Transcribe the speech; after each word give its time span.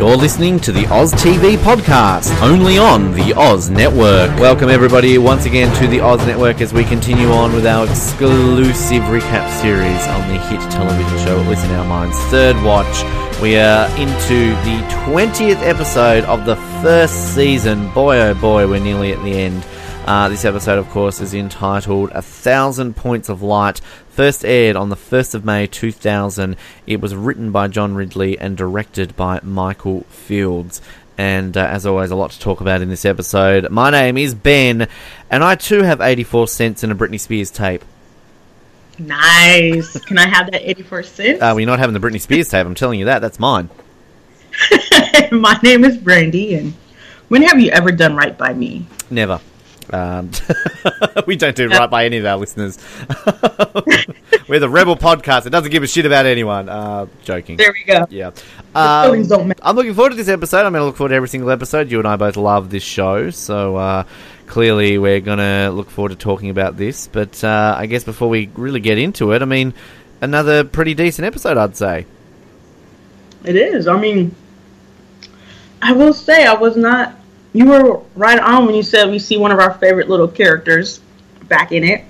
You're 0.00 0.16
listening 0.16 0.58
to 0.60 0.72
the 0.72 0.86
Oz 0.86 1.12
TV 1.12 1.58
podcast, 1.58 2.34
only 2.40 2.78
on 2.78 3.12
the 3.12 3.34
Oz 3.34 3.68
Network. 3.68 4.30
Welcome, 4.40 4.70
everybody, 4.70 5.18
once 5.18 5.44
again 5.44 5.76
to 5.76 5.86
the 5.86 6.00
Oz 6.00 6.26
Network 6.26 6.62
as 6.62 6.72
we 6.72 6.84
continue 6.84 7.28
on 7.28 7.52
with 7.52 7.66
our 7.66 7.86
exclusive 7.86 9.02
recap 9.02 9.46
series 9.60 10.06
on 10.06 10.26
the 10.30 10.40
hit 10.48 10.58
television 10.70 11.18
show, 11.18 11.38
at 11.38 11.46
least 11.46 11.66
in 11.66 11.72
our 11.72 11.84
minds, 11.84 12.18
Third 12.30 12.56
Watch. 12.64 13.04
We 13.42 13.58
are 13.58 13.88
into 13.98 14.54
the 14.64 14.80
20th 15.04 15.60
episode 15.68 16.24
of 16.24 16.46
the 16.46 16.56
first 16.80 17.34
season. 17.34 17.92
Boy, 17.92 18.20
oh 18.20 18.32
boy, 18.32 18.66
we're 18.66 18.80
nearly 18.80 19.12
at 19.12 19.22
the 19.22 19.34
end. 19.34 19.66
Uh, 20.10 20.28
this 20.28 20.44
episode, 20.44 20.76
of 20.76 20.90
course, 20.90 21.20
is 21.20 21.34
entitled 21.34 22.10
A 22.12 22.20
Thousand 22.20 22.96
Points 22.96 23.28
of 23.28 23.42
Light. 23.42 23.80
First 24.08 24.44
aired 24.44 24.74
on 24.74 24.88
the 24.88 24.96
1st 24.96 25.36
of 25.36 25.44
May 25.44 25.68
2000. 25.68 26.56
It 26.84 27.00
was 27.00 27.14
written 27.14 27.52
by 27.52 27.68
John 27.68 27.94
Ridley 27.94 28.36
and 28.36 28.56
directed 28.56 29.14
by 29.14 29.38
Michael 29.44 30.00
Fields. 30.08 30.82
And 31.16 31.56
uh, 31.56 31.64
as 31.64 31.86
always, 31.86 32.10
a 32.10 32.16
lot 32.16 32.32
to 32.32 32.40
talk 32.40 32.60
about 32.60 32.82
in 32.82 32.88
this 32.88 33.04
episode. 33.04 33.70
My 33.70 33.90
name 33.90 34.18
is 34.18 34.34
Ben, 34.34 34.88
and 35.30 35.44
I 35.44 35.54
too 35.54 35.82
have 35.82 36.00
84 36.00 36.48
cents 36.48 36.82
in 36.82 36.90
a 36.90 36.96
Britney 36.96 37.20
Spears 37.20 37.52
tape. 37.52 37.84
Nice. 38.98 39.96
Can 40.06 40.18
I 40.18 40.28
have 40.28 40.50
that 40.50 40.68
84 40.68 41.02
cents? 41.04 41.40
Uh, 41.40 41.52
we're 41.54 41.66
not 41.66 41.78
having 41.78 41.94
the 41.94 42.00
Britney 42.00 42.20
Spears 42.20 42.48
tape, 42.48 42.66
I'm 42.66 42.74
telling 42.74 42.98
you 42.98 43.04
that. 43.04 43.20
That's 43.20 43.38
mine. 43.38 43.70
My 45.30 45.56
name 45.62 45.84
is 45.84 45.96
Brandy, 45.96 46.56
and 46.56 46.74
when 47.28 47.42
have 47.42 47.60
you 47.60 47.70
ever 47.70 47.92
done 47.92 48.16
right 48.16 48.36
by 48.36 48.52
me? 48.52 48.86
Never. 49.08 49.40
Um, 49.92 50.30
we 51.26 51.36
don't 51.36 51.56
do 51.56 51.68
right 51.68 51.90
by 51.90 52.04
any 52.04 52.18
of 52.18 52.26
our 52.26 52.36
listeners. 52.36 52.78
We're 54.48 54.58
the 54.58 54.68
Rebel 54.68 54.96
podcast. 54.96 55.46
It 55.46 55.50
doesn't 55.50 55.70
give 55.70 55.82
a 55.82 55.86
shit 55.86 56.06
about 56.06 56.26
anyone. 56.26 56.68
Uh, 56.68 57.06
joking. 57.22 57.56
There 57.56 57.72
we 57.72 57.84
go. 57.84 58.06
Yeah. 58.10 58.30
Um. 58.74 59.52
I'm 59.62 59.76
looking 59.76 59.94
forward 59.94 60.10
to 60.10 60.16
this 60.16 60.28
episode. 60.28 60.66
I'm 60.66 60.72
going 60.72 60.80
to 60.80 60.86
look 60.86 60.96
forward 60.96 61.10
to 61.10 61.14
every 61.14 61.28
single 61.28 61.50
episode. 61.50 61.90
You 61.90 61.98
and 61.98 62.08
I 62.08 62.16
both 62.16 62.36
love 62.36 62.70
this 62.70 62.82
show, 62.82 63.30
so 63.30 63.76
uh, 63.76 64.04
clearly 64.46 64.98
we're 64.98 65.20
going 65.20 65.38
to 65.38 65.70
look 65.70 65.90
forward 65.90 66.10
to 66.10 66.16
talking 66.16 66.50
about 66.50 66.76
this. 66.76 67.06
But 67.06 67.42
uh, 67.44 67.74
I 67.76 67.86
guess 67.86 68.04
before 68.04 68.28
we 68.28 68.50
really 68.54 68.80
get 68.80 68.98
into 68.98 69.32
it, 69.32 69.42
I 69.42 69.44
mean, 69.44 69.74
another 70.20 70.64
pretty 70.64 70.94
decent 70.94 71.26
episode, 71.26 71.56
I'd 71.56 71.76
say. 71.76 72.06
It 73.44 73.56
is. 73.56 73.86
I 73.86 73.98
mean, 73.98 74.34
I 75.80 75.92
will 75.92 76.12
say 76.12 76.44
I 76.44 76.54
was 76.54 76.76
not. 76.76 77.19
You 77.52 77.66
were 77.66 78.00
right 78.14 78.38
on 78.38 78.66
when 78.66 78.74
you 78.74 78.82
said 78.82 79.10
we 79.10 79.18
see 79.18 79.36
one 79.36 79.50
of 79.50 79.58
our 79.58 79.74
favorite 79.74 80.08
little 80.08 80.28
characters 80.28 81.00
back 81.48 81.72
in 81.72 81.82
it. 81.84 82.04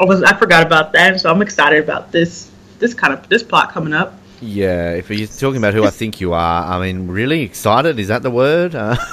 I 0.00 0.04
was. 0.04 0.22
I 0.22 0.34
forgot 0.36 0.66
about 0.66 0.92
that, 0.92 1.20
so 1.20 1.30
I'm 1.30 1.42
excited 1.42 1.82
about 1.82 2.12
this. 2.12 2.50
This 2.78 2.92
kind 2.94 3.12
of 3.12 3.28
this 3.28 3.42
plot 3.42 3.72
coming 3.72 3.92
up. 3.94 4.14
Yeah, 4.40 4.90
if 4.90 5.08
you're 5.10 5.26
talking 5.26 5.56
about 5.56 5.72
who 5.74 5.84
I 5.84 5.90
think 5.90 6.20
you 6.20 6.34
are, 6.34 6.64
I 6.64 6.78
mean, 6.80 7.08
really 7.08 7.40
excited? 7.42 7.98
Is 7.98 8.08
that 8.08 8.22
the 8.22 8.30
word? 8.30 8.74
Uh, 8.74 8.96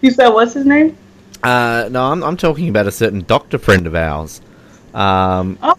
You 0.00 0.10
said 0.10 0.28
what's 0.30 0.54
his 0.54 0.64
name? 0.64 0.96
Uh, 1.42 1.88
no, 1.90 2.04
I'm, 2.04 2.22
I'm 2.22 2.36
talking 2.36 2.68
about 2.68 2.86
a 2.86 2.90
certain 2.92 3.20
doctor 3.22 3.58
friend 3.58 3.86
of 3.86 3.94
ours. 3.94 4.40
Um, 4.94 5.58
Oh, 5.62 5.74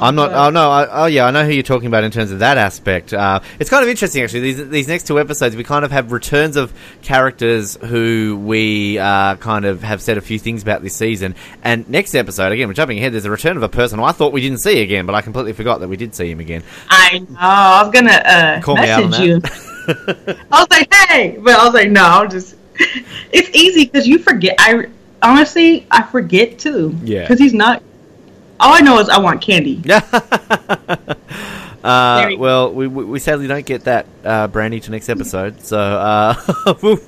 I'm 0.00 0.14
not. 0.14 0.32
Oh 0.32 0.50
no. 0.50 0.70
I, 0.70 1.04
oh 1.04 1.06
yeah, 1.06 1.26
I 1.26 1.30
know 1.30 1.44
who 1.44 1.52
you're 1.52 1.62
talking 1.62 1.86
about 1.86 2.04
in 2.04 2.10
terms 2.10 2.30
of 2.30 2.40
that 2.40 2.58
aspect. 2.58 3.12
Uh, 3.12 3.40
it's 3.58 3.70
kind 3.70 3.82
of 3.82 3.88
interesting 3.88 4.22
actually. 4.22 4.40
These 4.40 4.68
these 4.68 4.88
next 4.88 5.06
two 5.06 5.18
episodes, 5.18 5.56
we 5.56 5.64
kind 5.64 5.84
of 5.84 5.90
have 5.90 6.12
returns 6.12 6.56
of 6.56 6.72
characters 7.02 7.76
who 7.76 8.40
we 8.44 8.98
uh, 8.98 9.36
kind 9.36 9.64
of 9.64 9.82
have 9.82 10.02
said 10.02 10.18
a 10.18 10.20
few 10.20 10.38
things 10.38 10.62
about 10.62 10.82
this 10.82 10.94
season. 10.94 11.34
And 11.62 11.88
next 11.88 12.14
episode, 12.14 12.52
again, 12.52 12.68
we're 12.68 12.74
jumping 12.74 12.98
ahead. 12.98 13.12
There's 13.12 13.24
a 13.24 13.30
return 13.30 13.56
of 13.56 13.62
a 13.62 13.68
person 13.68 13.98
who 13.98 14.04
I 14.04 14.12
thought 14.12 14.32
we 14.32 14.40
didn't 14.40 14.58
see 14.58 14.82
again, 14.82 15.06
but 15.06 15.14
I 15.14 15.22
completely 15.22 15.52
forgot 15.52 15.80
that 15.80 15.88
we 15.88 15.96
did 15.96 16.14
see 16.14 16.30
him 16.30 16.40
again. 16.40 16.62
I 16.88 17.18
know. 17.18 17.36
I 17.38 17.82
was 17.82 17.92
gonna 17.92 18.10
uh, 18.12 18.60
Call 18.60 18.76
me 18.76 18.82
message 18.82 19.18
you. 19.26 19.40
I 19.88 20.60
was 20.60 20.66
like, 20.70 20.92
hey, 20.94 21.38
but 21.40 21.54
I 21.54 21.64
was 21.64 21.74
like, 21.74 21.90
no, 21.90 22.02
I'll 22.02 22.28
just. 22.28 22.54
It's 23.32 23.50
easy 23.54 23.84
because 23.84 24.06
you 24.06 24.18
forget. 24.18 24.56
I 24.58 24.86
honestly, 25.22 25.86
I 25.90 26.02
forget 26.02 26.58
too. 26.58 26.94
Yeah. 27.02 27.22
Because 27.22 27.38
he's 27.38 27.54
not. 27.54 27.82
All 28.58 28.72
I 28.72 28.80
know 28.80 28.98
is 28.98 29.08
I 29.08 29.18
want 29.18 29.42
candy. 29.42 29.82
Uh, 31.84 32.18
There 32.18 32.28
we 32.30 32.34
go. 32.36 32.42
well, 32.42 32.72
we, 32.72 32.88
we 32.88 33.20
sadly 33.20 33.46
don't 33.46 33.64
get 33.64 33.84
that 33.84 34.06
uh, 34.24 34.48
brandy 34.48 34.80
to 34.80 34.90
next 34.90 35.08
episode, 35.08 35.60
so 35.64 35.78
uh, 35.78 36.34
we'll, 36.82 36.98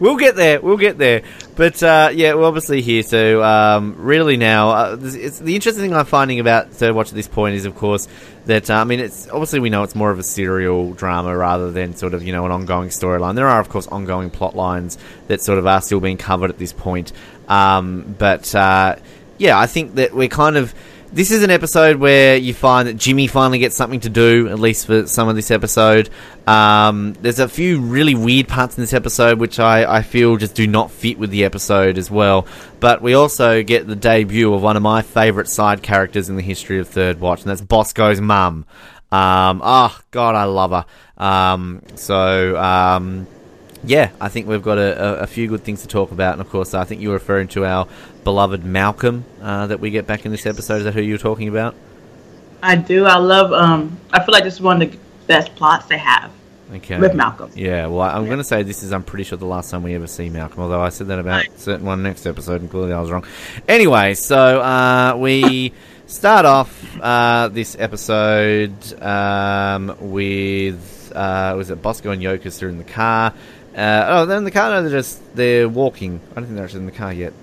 we'll 0.00 0.16
get 0.16 0.34
there. 0.34 0.60
We'll 0.60 0.78
get 0.78 0.98
there. 0.98 1.22
But 1.54 1.80
uh, 1.80 2.10
yeah, 2.12 2.34
we're 2.34 2.42
obviously 2.42 2.82
here. 2.82 3.04
So 3.04 3.40
um, 3.44 3.94
really 3.96 4.36
now, 4.36 4.70
uh, 4.70 4.98
it's 5.00 5.38
the 5.38 5.54
interesting 5.54 5.84
thing 5.84 5.94
I'm 5.94 6.06
finding 6.06 6.40
about 6.40 6.70
Third 6.72 6.96
Watch 6.96 7.10
at 7.10 7.14
this 7.14 7.28
point 7.28 7.54
is, 7.54 7.66
of 7.66 7.76
course, 7.76 8.08
that 8.46 8.68
uh, 8.68 8.74
I 8.74 8.82
mean, 8.84 8.98
it's 8.98 9.28
obviously 9.28 9.60
we 9.60 9.70
know 9.70 9.84
it's 9.84 9.94
more 9.94 10.10
of 10.10 10.18
a 10.18 10.24
serial 10.24 10.92
drama 10.94 11.36
rather 11.36 11.70
than 11.70 11.94
sort 11.94 12.12
of 12.12 12.24
you 12.24 12.32
know 12.32 12.44
an 12.46 12.50
ongoing 12.50 12.88
storyline. 12.88 13.36
There 13.36 13.46
are, 13.46 13.60
of 13.60 13.68
course, 13.68 13.86
ongoing 13.86 14.30
plot 14.30 14.56
lines 14.56 14.98
that 15.28 15.40
sort 15.40 15.60
of 15.60 15.68
are 15.68 15.80
still 15.80 16.00
being 16.00 16.16
covered 16.18 16.50
at 16.50 16.58
this 16.58 16.72
point. 16.72 17.12
Um, 17.48 18.16
but 18.18 18.52
uh, 18.56 18.96
yeah, 19.38 19.58
I 19.58 19.66
think 19.66 19.96
that 19.96 20.14
we're 20.14 20.28
kind 20.28 20.56
of. 20.56 20.74
This 21.12 21.30
is 21.30 21.44
an 21.44 21.50
episode 21.50 21.96
where 21.96 22.36
you 22.36 22.52
find 22.52 22.88
that 22.88 22.94
Jimmy 22.94 23.28
finally 23.28 23.60
gets 23.60 23.76
something 23.76 24.00
to 24.00 24.10
do, 24.10 24.48
at 24.48 24.58
least 24.58 24.86
for 24.86 25.06
some 25.06 25.28
of 25.28 25.36
this 25.36 25.52
episode. 25.52 26.10
Um, 26.48 27.14
there's 27.22 27.38
a 27.38 27.48
few 27.48 27.80
really 27.80 28.16
weird 28.16 28.48
parts 28.48 28.76
in 28.76 28.82
this 28.82 28.92
episode 28.92 29.38
which 29.38 29.60
I, 29.60 29.98
I 29.98 30.02
feel 30.02 30.36
just 30.36 30.56
do 30.56 30.66
not 30.66 30.90
fit 30.90 31.16
with 31.16 31.30
the 31.30 31.44
episode 31.44 31.96
as 31.96 32.10
well. 32.10 32.46
But 32.80 33.02
we 33.02 33.14
also 33.14 33.62
get 33.62 33.86
the 33.86 33.94
debut 33.94 34.52
of 34.52 34.62
one 34.62 34.76
of 34.76 34.82
my 34.82 35.02
favourite 35.02 35.48
side 35.48 35.80
characters 35.80 36.28
in 36.28 36.34
the 36.36 36.42
history 36.42 36.80
of 36.80 36.88
Third 36.88 37.20
Watch, 37.20 37.42
and 37.42 37.50
that's 37.50 37.62
Bosco's 37.62 38.20
mum. 38.20 38.66
Um, 39.12 39.62
oh, 39.64 39.96
God, 40.10 40.34
I 40.34 40.44
love 40.44 40.72
her. 40.72 41.24
Um, 41.24 41.82
so, 41.94 42.56
um, 42.56 43.28
yeah, 43.84 44.10
I 44.20 44.28
think 44.28 44.46
we've 44.48 44.62
got 44.62 44.78
a, 44.78 45.02
a, 45.02 45.14
a 45.22 45.26
few 45.26 45.48
good 45.48 45.62
things 45.64 45.82
to 45.82 45.88
talk 45.88 46.10
about, 46.12 46.32
and 46.32 46.40
of 46.40 46.48
course, 46.50 46.74
I 46.74 46.84
think 46.84 47.00
you 47.00 47.08
were 47.08 47.14
referring 47.14 47.48
to 47.48 47.64
our 47.64 47.86
beloved 48.24 48.64
Malcolm 48.64 49.24
uh, 49.42 49.66
that 49.68 49.80
we 49.80 49.90
get 49.90 50.06
back 50.06 50.24
in 50.26 50.32
this 50.32 50.46
episode. 50.46 50.78
Is 50.78 50.84
that 50.84 50.94
who 50.94 51.02
you 51.02 51.14
were 51.14 51.18
talking 51.18 51.48
about? 51.48 51.74
I 52.62 52.76
do. 52.76 53.04
I 53.04 53.16
love. 53.18 53.52
Um, 53.52 53.98
I 54.12 54.24
feel 54.24 54.32
like 54.32 54.44
this 54.44 54.54
is 54.54 54.60
one 54.60 54.80
of 54.82 54.90
the 54.90 54.98
best 55.26 55.54
plots 55.56 55.86
they 55.86 55.98
have 55.98 56.30
Okay. 56.74 56.98
with 56.98 57.14
Malcolm. 57.14 57.50
Yeah, 57.54 57.86
well, 57.86 58.00
I'm 58.08 58.26
going 58.26 58.38
to 58.38 58.44
say 58.44 58.62
this 58.62 58.82
is, 58.82 58.92
I'm 58.92 59.02
pretty 59.04 59.24
sure, 59.24 59.38
the 59.38 59.44
last 59.46 59.70
time 59.70 59.82
we 59.82 59.94
ever 59.94 60.06
see 60.06 60.28
Malcolm, 60.30 60.62
although 60.62 60.80
I 60.80 60.88
said 60.88 61.08
that 61.08 61.18
about 61.18 61.46
a 61.46 61.58
certain 61.58 61.86
one 61.86 62.02
next 62.02 62.26
episode, 62.26 62.60
and 62.62 62.70
clearly 62.70 62.92
I 62.92 63.00
was 63.00 63.10
wrong. 63.10 63.24
Anyway, 63.68 64.14
so 64.14 64.60
uh, 64.60 65.16
we 65.16 65.72
start 66.06 66.44
off 66.44 66.96
uh, 67.00 67.48
this 67.48 67.76
episode 67.78 68.72
um, 69.02 69.96
with, 70.00 71.12
uh, 71.14 71.54
was 71.56 71.70
it 71.70 71.82
Bosco 71.82 72.10
and 72.10 72.22
Yokas 72.22 72.62
are 72.62 72.68
in 72.68 72.78
the 72.78 72.84
car? 72.84 73.32
Uh, 73.76 74.06
oh, 74.08 74.26
they're 74.26 74.38
in 74.38 74.44
the 74.44 74.50
car? 74.50 74.70
No, 74.70 74.82
they're 74.82 74.98
just, 74.98 75.20
they're 75.36 75.68
walking. 75.68 76.20
I 76.32 76.36
don't 76.36 76.44
think 76.44 76.56
they're 76.56 76.64
actually 76.64 76.80
in 76.80 76.86
the 76.86 76.92
car 76.92 77.12
yet. 77.12 77.34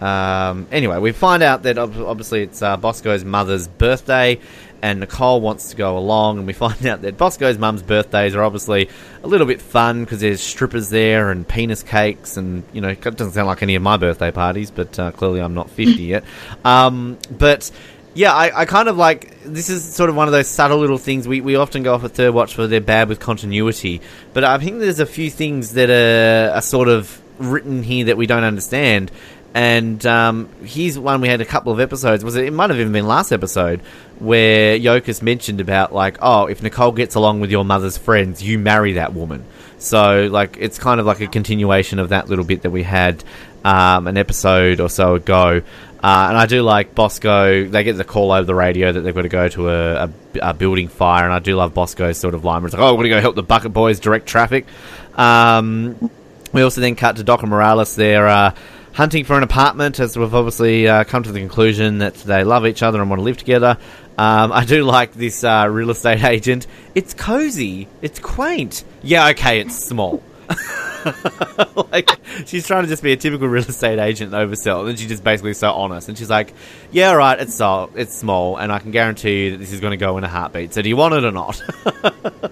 Um, 0.00 0.66
anyway, 0.72 0.98
we 0.98 1.12
find 1.12 1.42
out 1.42 1.64
that 1.64 1.78
ob- 1.78 2.00
obviously 2.00 2.42
it's 2.42 2.62
uh, 2.62 2.76
Bosco's 2.76 3.24
mother's 3.24 3.68
birthday, 3.68 4.40
and 4.80 5.00
Nicole 5.00 5.40
wants 5.42 5.70
to 5.70 5.76
go 5.76 5.98
along. 5.98 6.38
And 6.38 6.46
we 6.46 6.52
find 6.54 6.86
out 6.86 7.02
that 7.02 7.18
Bosco's 7.18 7.58
mum's 7.58 7.82
birthdays 7.82 8.34
are 8.34 8.42
obviously 8.42 8.88
a 9.22 9.26
little 9.26 9.46
bit 9.46 9.60
fun 9.60 10.04
because 10.04 10.20
there's 10.20 10.40
strippers 10.40 10.88
there 10.90 11.30
and 11.30 11.46
penis 11.46 11.82
cakes, 11.82 12.36
and 12.36 12.62
you 12.72 12.80
know, 12.80 12.88
it 12.88 13.00
doesn't 13.02 13.32
sound 13.32 13.48
like 13.48 13.62
any 13.62 13.74
of 13.74 13.82
my 13.82 13.96
birthday 13.96 14.30
parties, 14.30 14.70
but 14.70 14.98
uh, 14.98 15.10
clearly 15.10 15.40
I'm 15.40 15.54
not 15.54 15.68
50 15.70 15.92
yet. 16.02 16.24
Um, 16.64 17.18
but 17.30 17.70
yeah, 18.14 18.32
I, 18.32 18.62
I 18.62 18.64
kind 18.64 18.88
of 18.88 18.96
like 18.96 19.42
this 19.44 19.70
is 19.70 19.84
sort 19.84 20.10
of 20.10 20.16
one 20.16 20.28
of 20.28 20.32
those 20.32 20.48
subtle 20.48 20.78
little 20.78 20.98
things 20.98 21.28
we, 21.28 21.40
we 21.40 21.56
often 21.56 21.82
go 21.82 21.94
off 21.94 22.02
a 22.04 22.08
third 22.08 22.34
watch 22.34 22.54
for 22.54 22.66
they're 22.66 22.80
bad 22.80 23.08
with 23.08 23.20
continuity, 23.20 24.00
but 24.32 24.44
I 24.44 24.58
think 24.58 24.80
there's 24.80 25.00
a 25.00 25.06
few 25.06 25.30
things 25.30 25.74
that 25.74 25.90
are, 25.90 26.56
are 26.56 26.62
sort 26.62 26.88
of 26.88 27.20
written 27.38 27.82
here 27.82 28.06
that 28.06 28.16
we 28.16 28.26
don't 28.26 28.44
understand. 28.44 29.10
And 29.52 30.04
um, 30.06 30.48
here's 30.62 30.96
one 30.96 31.20
we 31.20 31.28
had 31.28 31.40
a 31.40 31.44
couple 31.44 31.72
of 31.72 31.80
episodes. 31.80 32.24
Was 32.24 32.36
it? 32.36 32.44
It 32.44 32.52
might 32.52 32.70
have 32.70 32.78
even 32.78 32.92
been 32.92 33.08
last 33.08 33.32
episode 33.32 33.80
where 34.20 34.78
Yokas 34.78 35.22
mentioned 35.22 35.60
about 35.60 35.92
like, 35.92 36.18
oh, 36.22 36.46
if 36.46 36.62
Nicole 36.62 36.92
gets 36.92 37.16
along 37.16 37.40
with 37.40 37.50
your 37.50 37.64
mother's 37.64 37.96
friends, 37.98 38.42
you 38.42 38.60
marry 38.60 38.92
that 38.92 39.12
woman. 39.12 39.44
So 39.78 40.28
like, 40.30 40.56
it's 40.60 40.78
kind 40.78 41.00
of 41.00 41.06
like 41.06 41.20
a 41.20 41.26
continuation 41.26 41.98
of 41.98 42.10
that 42.10 42.28
little 42.28 42.44
bit 42.44 42.62
that 42.62 42.70
we 42.70 42.84
had 42.84 43.24
um, 43.64 44.06
an 44.06 44.16
episode 44.16 44.78
or 44.78 44.88
so 44.88 45.16
ago. 45.16 45.62
Uh, 46.02 46.26
and 46.28 46.36
I 46.36 46.46
do 46.46 46.62
like 46.62 46.94
Bosco. 46.94 47.66
They 47.66 47.84
get 47.84 47.96
the 47.96 48.04
call 48.04 48.32
over 48.32 48.44
the 48.44 48.54
radio 48.54 48.90
that 48.90 49.00
they've 49.00 49.14
got 49.14 49.22
to 49.22 49.28
go 49.28 49.48
to 49.48 49.68
a, 49.68 49.94
a, 50.04 50.10
a 50.40 50.54
building 50.54 50.88
fire, 50.88 51.24
and 51.24 51.32
I 51.32 51.40
do 51.40 51.56
love 51.56 51.74
Bosco's 51.74 52.16
sort 52.16 52.34
of 52.34 52.44
line. 52.44 52.62
Where 52.62 52.68
it's 52.68 52.74
like, 52.74 52.82
"Oh, 52.82 52.92
we're 52.94 53.04
going 53.04 53.10
to 53.10 53.16
go 53.16 53.20
help 53.20 53.34
the 53.36 53.42
Bucket 53.42 53.72
Boys 53.74 54.00
direct 54.00 54.26
traffic." 54.26 54.66
Um, 55.14 56.10
we 56.52 56.62
also 56.62 56.80
then 56.80 56.96
cut 56.96 57.16
to 57.16 57.22
Doc 57.22 57.42
and 57.42 57.50
Morales. 57.50 57.94
They're 57.96 58.28
uh, 58.28 58.54
hunting 58.92 59.24
for 59.24 59.36
an 59.36 59.42
apartment, 59.42 60.00
as 60.00 60.16
we've 60.16 60.34
obviously 60.34 60.88
uh, 60.88 61.04
come 61.04 61.22
to 61.22 61.32
the 61.32 61.40
conclusion 61.40 61.98
that 61.98 62.14
they 62.14 62.44
love 62.44 62.66
each 62.66 62.82
other 62.82 63.00
and 63.00 63.10
want 63.10 63.20
to 63.20 63.24
live 63.24 63.36
together. 63.36 63.76
Um, 64.16 64.52
I 64.52 64.64
do 64.64 64.84
like 64.84 65.12
this 65.12 65.44
uh, 65.44 65.68
real 65.70 65.90
estate 65.90 66.24
agent. 66.24 66.66
It's 66.94 67.14
cozy. 67.14 67.88
It's 68.02 68.18
quaint. 68.18 68.84
Yeah, 69.02 69.28
okay, 69.28 69.60
it's 69.60 69.76
small. 69.76 70.22
like 71.92 72.10
she's 72.46 72.66
trying 72.66 72.82
to 72.84 72.88
just 72.88 73.02
be 73.02 73.12
a 73.12 73.16
typical 73.16 73.48
real 73.48 73.62
estate 73.64 73.98
agent 73.98 74.34
and 74.34 74.50
oversell, 74.50 74.88
and 74.88 74.98
she's 74.98 75.08
just 75.08 75.24
basically 75.24 75.54
so 75.54 75.72
honest. 75.72 76.08
And 76.08 76.16
she's 76.18 76.30
like, 76.30 76.52
"Yeah, 76.92 77.10
all 77.10 77.16
right, 77.16 77.38
it's 77.40 77.54
so 77.54 77.90
it's 77.94 78.16
small, 78.16 78.56
and 78.56 78.70
I 78.72 78.78
can 78.78 78.90
guarantee 78.90 79.44
you 79.46 79.50
that 79.52 79.56
this 79.58 79.72
is 79.72 79.80
going 79.80 79.92
to 79.92 79.96
go 79.96 80.18
in 80.18 80.24
a 80.24 80.28
heartbeat. 80.28 80.72
So 80.74 80.82
do 80.82 80.88
you 80.88 80.96
want 80.96 81.14
it 81.14 81.24
or 81.24 81.32
not?" 81.32 81.60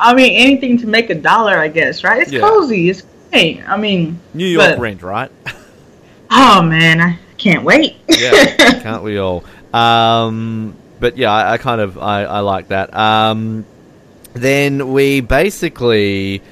I 0.00 0.14
mean, 0.14 0.32
anything 0.34 0.78
to 0.78 0.86
make 0.86 1.10
a 1.10 1.14
dollar, 1.14 1.58
I 1.58 1.68
guess, 1.68 2.04
right? 2.04 2.22
It's 2.22 2.30
Yeah. 2.32 2.40
cozy. 2.40 2.88
It's 2.88 3.02
great. 3.30 3.68
I 3.68 3.76
mean, 3.76 4.20
New 4.34 4.46
York 4.46 4.70
but- 4.70 4.78
rent, 4.78 5.02
right? 5.02 5.30
oh 6.30 6.62
man, 6.62 7.00
I 7.00 7.18
can't 7.36 7.64
wait. 7.64 7.96
yeah, 8.08 8.54
can't 8.80 9.02
we 9.02 9.18
all? 9.18 9.44
Um, 9.74 10.74
but 11.00 11.16
yeah, 11.16 11.32
I, 11.32 11.54
I 11.54 11.58
kind 11.58 11.80
of 11.80 11.98
I, 11.98 12.24
I 12.24 12.40
like 12.40 12.68
that. 12.68 12.94
Um, 12.94 13.64
then 14.40 14.92
we 14.92 15.20
basically 15.20 16.42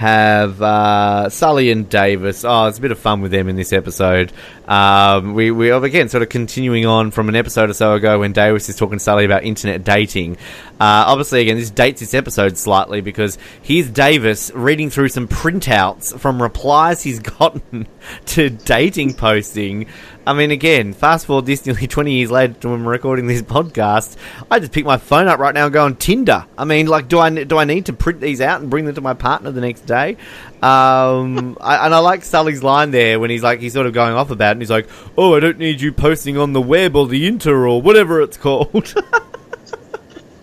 have 0.00 0.62
uh, 0.62 1.28
Sully 1.28 1.70
and 1.70 1.86
Davis. 1.86 2.42
Oh, 2.42 2.68
it's 2.68 2.78
a 2.78 2.80
bit 2.80 2.90
of 2.90 2.98
fun 2.98 3.20
with 3.20 3.32
them 3.32 3.50
in 3.50 3.56
this 3.56 3.70
episode. 3.70 4.32
Um, 4.66 5.34
we 5.34 5.50
we 5.50 5.70
are 5.70 5.84
again 5.84 6.08
sort 6.08 6.22
of 6.22 6.30
continuing 6.30 6.86
on 6.86 7.10
from 7.10 7.28
an 7.28 7.36
episode 7.36 7.68
or 7.68 7.74
so 7.74 7.92
ago 7.92 8.20
when 8.20 8.32
Davis 8.32 8.70
is 8.70 8.76
talking 8.76 8.96
to 8.96 9.04
Sully 9.04 9.26
about 9.26 9.44
internet 9.44 9.84
dating. 9.84 10.38
Uh, 10.80 11.04
obviously, 11.06 11.42
again, 11.42 11.58
this 11.58 11.70
dates 11.70 12.00
this 12.00 12.14
episode 12.14 12.56
slightly 12.56 13.02
because 13.02 13.36
here's 13.60 13.90
Davis 13.90 14.50
reading 14.54 14.88
through 14.88 15.10
some 15.10 15.28
printouts 15.28 16.18
from 16.18 16.40
replies 16.40 17.02
he's 17.02 17.18
gotten 17.38 17.86
to 18.24 18.48
dating 18.48 19.12
posting. 19.12 19.86
I 20.26 20.34
mean, 20.34 20.50
again, 20.50 20.92
fast 20.92 21.26
forward 21.26 21.46
this 21.46 21.64
nearly 21.64 21.86
20 21.88 22.12
years 22.12 22.30
later 22.30 22.52
to 22.54 22.68
when 22.68 22.84
we're 22.84 22.92
recording 22.92 23.26
this 23.26 23.42
podcast, 23.42 24.16
I 24.50 24.58
just 24.58 24.72
pick 24.72 24.84
my 24.84 24.98
phone 24.98 25.28
up 25.28 25.38
right 25.38 25.54
now 25.54 25.64
and 25.64 25.72
go 25.72 25.84
on 25.84 25.96
Tinder. 25.96 26.46
I 26.58 26.64
mean, 26.64 26.86
like, 26.86 27.08
do 27.08 27.18
I 27.18 27.30
do 27.30 27.56
I 27.56 27.64
need 27.64 27.86
to 27.86 27.92
print 27.92 28.20
these 28.20 28.40
out 28.40 28.60
and 28.60 28.68
bring 28.70 28.84
them 28.84 28.94
to 28.94 29.00
my 29.00 29.14
partner 29.14 29.50
the 29.50 29.60
next 29.60 29.82
day? 29.82 30.16
Um, 30.62 31.56
I, 31.60 31.86
and 31.86 31.94
I 31.94 31.98
like 31.98 32.24
Sully's 32.24 32.62
line 32.62 32.90
there 32.90 33.18
when 33.18 33.30
he's 33.30 33.42
like, 33.42 33.60
he's 33.60 33.72
sort 33.72 33.86
of 33.86 33.94
going 33.94 34.12
off 34.12 34.30
about 34.30 34.48
it, 34.48 34.52
and 34.52 34.62
he's 34.62 34.70
like, 34.70 34.88
"Oh, 35.16 35.34
I 35.34 35.40
don't 35.40 35.58
need 35.58 35.80
you 35.80 35.92
posting 35.92 36.36
on 36.36 36.52
the 36.52 36.60
web 36.60 36.96
or 36.96 37.06
the 37.06 37.26
inter 37.26 37.66
or 37.66 37.80
whatever 37.80 38.20
it's 38.20 38.36
called." 38.36 38.94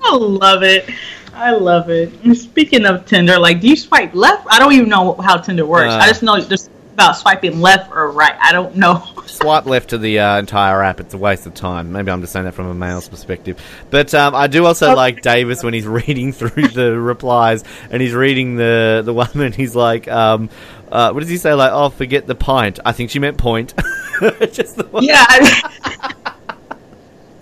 I 0.04 0.16
love 0.16 0.64
it. 0.64 0.90
I 1.34 1.52
love 1.52 1.90
it. 1.92 2.36
Speaking 2.36 2.86
of 2.86 3.06
Tinder, 3.06 3.38
like, 3.38 3.62
do 3.62 3.68
you 3.68 3.76
swipe 3.76 4.16
left? 4.16 4.48
I 4.50 4.58
don't 4.58 4.74
even 4.74 4.90
know 4.90 5.14
how 5.14 5.38
Tinder 5.38 5.66
works. 5.66 5.94
Uh. 5.94 5.98
I 5.98 6.08
just 6.08 6.24
know 6.24 6.40
there's 6.42 6.70
about 6.98 7.16
swiping 7.16 7.62
left 7.62 7.92
or 7.92 8.10
right. 8.10 8.36
I 8.42 8.52
don't 8.52 8.76
know. 8.76 9.08
Swipe 9.28 9.68
left 9.68 9.92
to 9.92 10.00
the 10.00 10.18
uh, 10.18 10.40
entire 10.40 10.82
app. 10.82 11.00
It's 11.00 11.14
a 11.14 11.18
waste 11.18 11.46
of 11.46 11.54
time. 11.54 11.92
Maybe 11.92 12.10
I'm 12.10 12.22
just 12.22 12.34
saying 12.34 12.46
that 12.46 12.56
from 12.56 12.66
a 12.66 12.74
male's 12.74 13.08
perspective. 13.08 13.62
But 13.92 14.16
um, 14.16 14.34
I 14.34 14.48
do 14.48 14.66
also 14.66 14.96
like 14.96 15.22
Davis 15.22 15.62
when 15.62 15.76
he's 15.76 15.86
reading 15.88 16.32
through 16.32 16.70
the 16.70 17.00
replies 17.00 17.64
and 17.92 18.02
he's 18.02 18.16
reading 18.16 18.56
the 18.56 19.04
the 19.06 19.14
one 19.14 19.30
and 19.36 19.54
he's 19.54 19.76
like, 19.76 20.08
um, 20.08 20.50
uh, 20.92 21.12
what 21.12 21.20
does 21.20 21.30
he 21.30 21.38
say? 21.38 21.54
Like, 21.54 21.72
oh, 21.72 21.90
forget 21.90 22.26
the 22.26 22.34
pint. 22.34 22.80
I 22.84 22.94
think 22.94 23.12
she 23.12 23.20
meant 23.20 23.38
point. 23.38 23.76
just 24.52 24.78
the 24.78 24.88
one. 24.90 25.04
Yeah. 25.04 25.24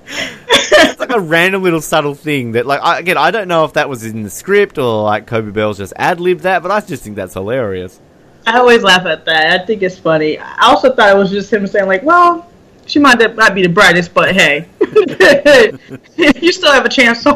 It's 0.07 0.99
like 0.99 1.11
a 1.11 1.19
random 1.19 1.63
little 1.63 1.81
subtle 1.81 2.13
thing 2.13 2.53
that, 2.53 2.65
like, 2.65 2.81
I, 2.81 2.99
again, 2.99 3.17
I 3.17 3.31
don't 3.31 3.47
know 3.47 3.63
if 3.63 3.73
that 3.73 3.87
was 3.87 4.03
in 4.05 4.23
the 4.23 4.29
script 4.29 4.77
or 4.77 5.03
like 5.03 5.27
Coby 5.27 5.53
Bell's 5.53 5.77
just 5.77 5.93
ad 5.95 6.19
libbed 6.19 6.41
that, 6.41 6.61
but 6.61 6.71
I 6.71 6.81
just 6.81 7.03
think 7.03 7.15
that's 7.15 7.33
hilarious. 7.33 8.01
I 8.47 8.59
always 8.59 8.83
laugh 8.83 9.05
at 9.05 9.25
that. 9.25 9.61
I 9.61 9.65
think 9.65 9.81
it's 9.81 9.97
funny. 9.97 10.37
I 10.37 10.67
also 10.67 10.93
thought 10.93 11.15
it 11.15 11.17
was 11.17 11.31
just 11.31 11.51
him 11.51 11.65
saying 11.67 11.87
like, 11.87 12.03
"Well, 12.03 12.49
she 12.85 12.99
might 12.99 13.17
not 13.35 13.55
be 13.55 13.63
the 13.63 13.69
brightest, 13.69 14.13
but 14.13 14.35
hey, 14.35 14.67
you 16.41 16.51
still 16.51 16.71
have 16.71 16.85
a 16.85 16.89
chance." 16.89 17.25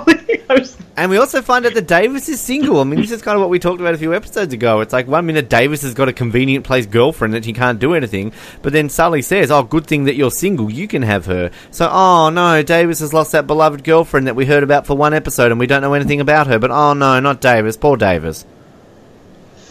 And 1.00 1.10
we 1.10 1.16
also 1.16 1.42
find 1.42 1.66
out 1.66 1.76
that 1.76 1.88
Davis 1.88 2.28
is 2.28 2.42
single. 2.42 2.82
I 2.82 2.84
mean, 2.84 3.00
this 3.00 3.12
is 3.12 3.22
kind 3.22 3.36
of 3.36 3.40
what 3.40 3.50
we 3.50 3.58
talked 3.58 3.80
about 3.80 3.94
a 3.94 3.98
few 3.98 4.14
episodes 4.14 4.54
ago. 4.54 4.82
It's 4.82 4.92
like 4.92 5.08
one 5.08 5.26
minute 5.26 5.48
Davis 5.48 5.82
has 5.84 5.94
got 5.94 6.10
a 6.10 6.14
convenient 6.14 6.66
place 6.66 6.86
girlfriend 6.88 7.36
that 7.36 7.46
he 7.46 7.54
can't 7.54 7.80
do 7.80 7.94
anything, 7.94 8.34
but 8.62 8.74
then 8.74 8.90
Sully 8.90 9.22
says, 9.22 9.50
"Oh, 9.50 9.64
good 9.64 9.88
thing 9.88 10.06
that 10.06 10.16
you're 10.16 10.30
single. 10.30 10.70
You 10.70 10.90
can 10.90 11.04
have 11.04 11.26
her." 11.28 11.52
So, 11.72 11.90
oh 11.90 12.30
no, 12.32 12.62
Davis 12.64 13.00
has 13.00 13.14
lost 13.14 13.32
that 13.32 13.48
beloved 13.48 13.86
girlfriend 13.86 14.28
that 14.28 14.36
we 14.36 14.46
heard 14.46 14.64
about 14.64 14.86
for 14.86 14.98
one 14.98 15.14
episode, 15.14 15.52
and 15.52 15.60
we 15.60 15.68
don't 15.68 15.82
know 15.82 15.94
anything 15.94 16.20
about 16.20 16.48
her. 16.48 16.60
But 16.60 16.72
oh 16.72 16.94
no, 16.94 17.22
not 17.22 17.40
Davis. 17.40 17.78
Poor 17.78 17.96
Davis. 17.96 18.46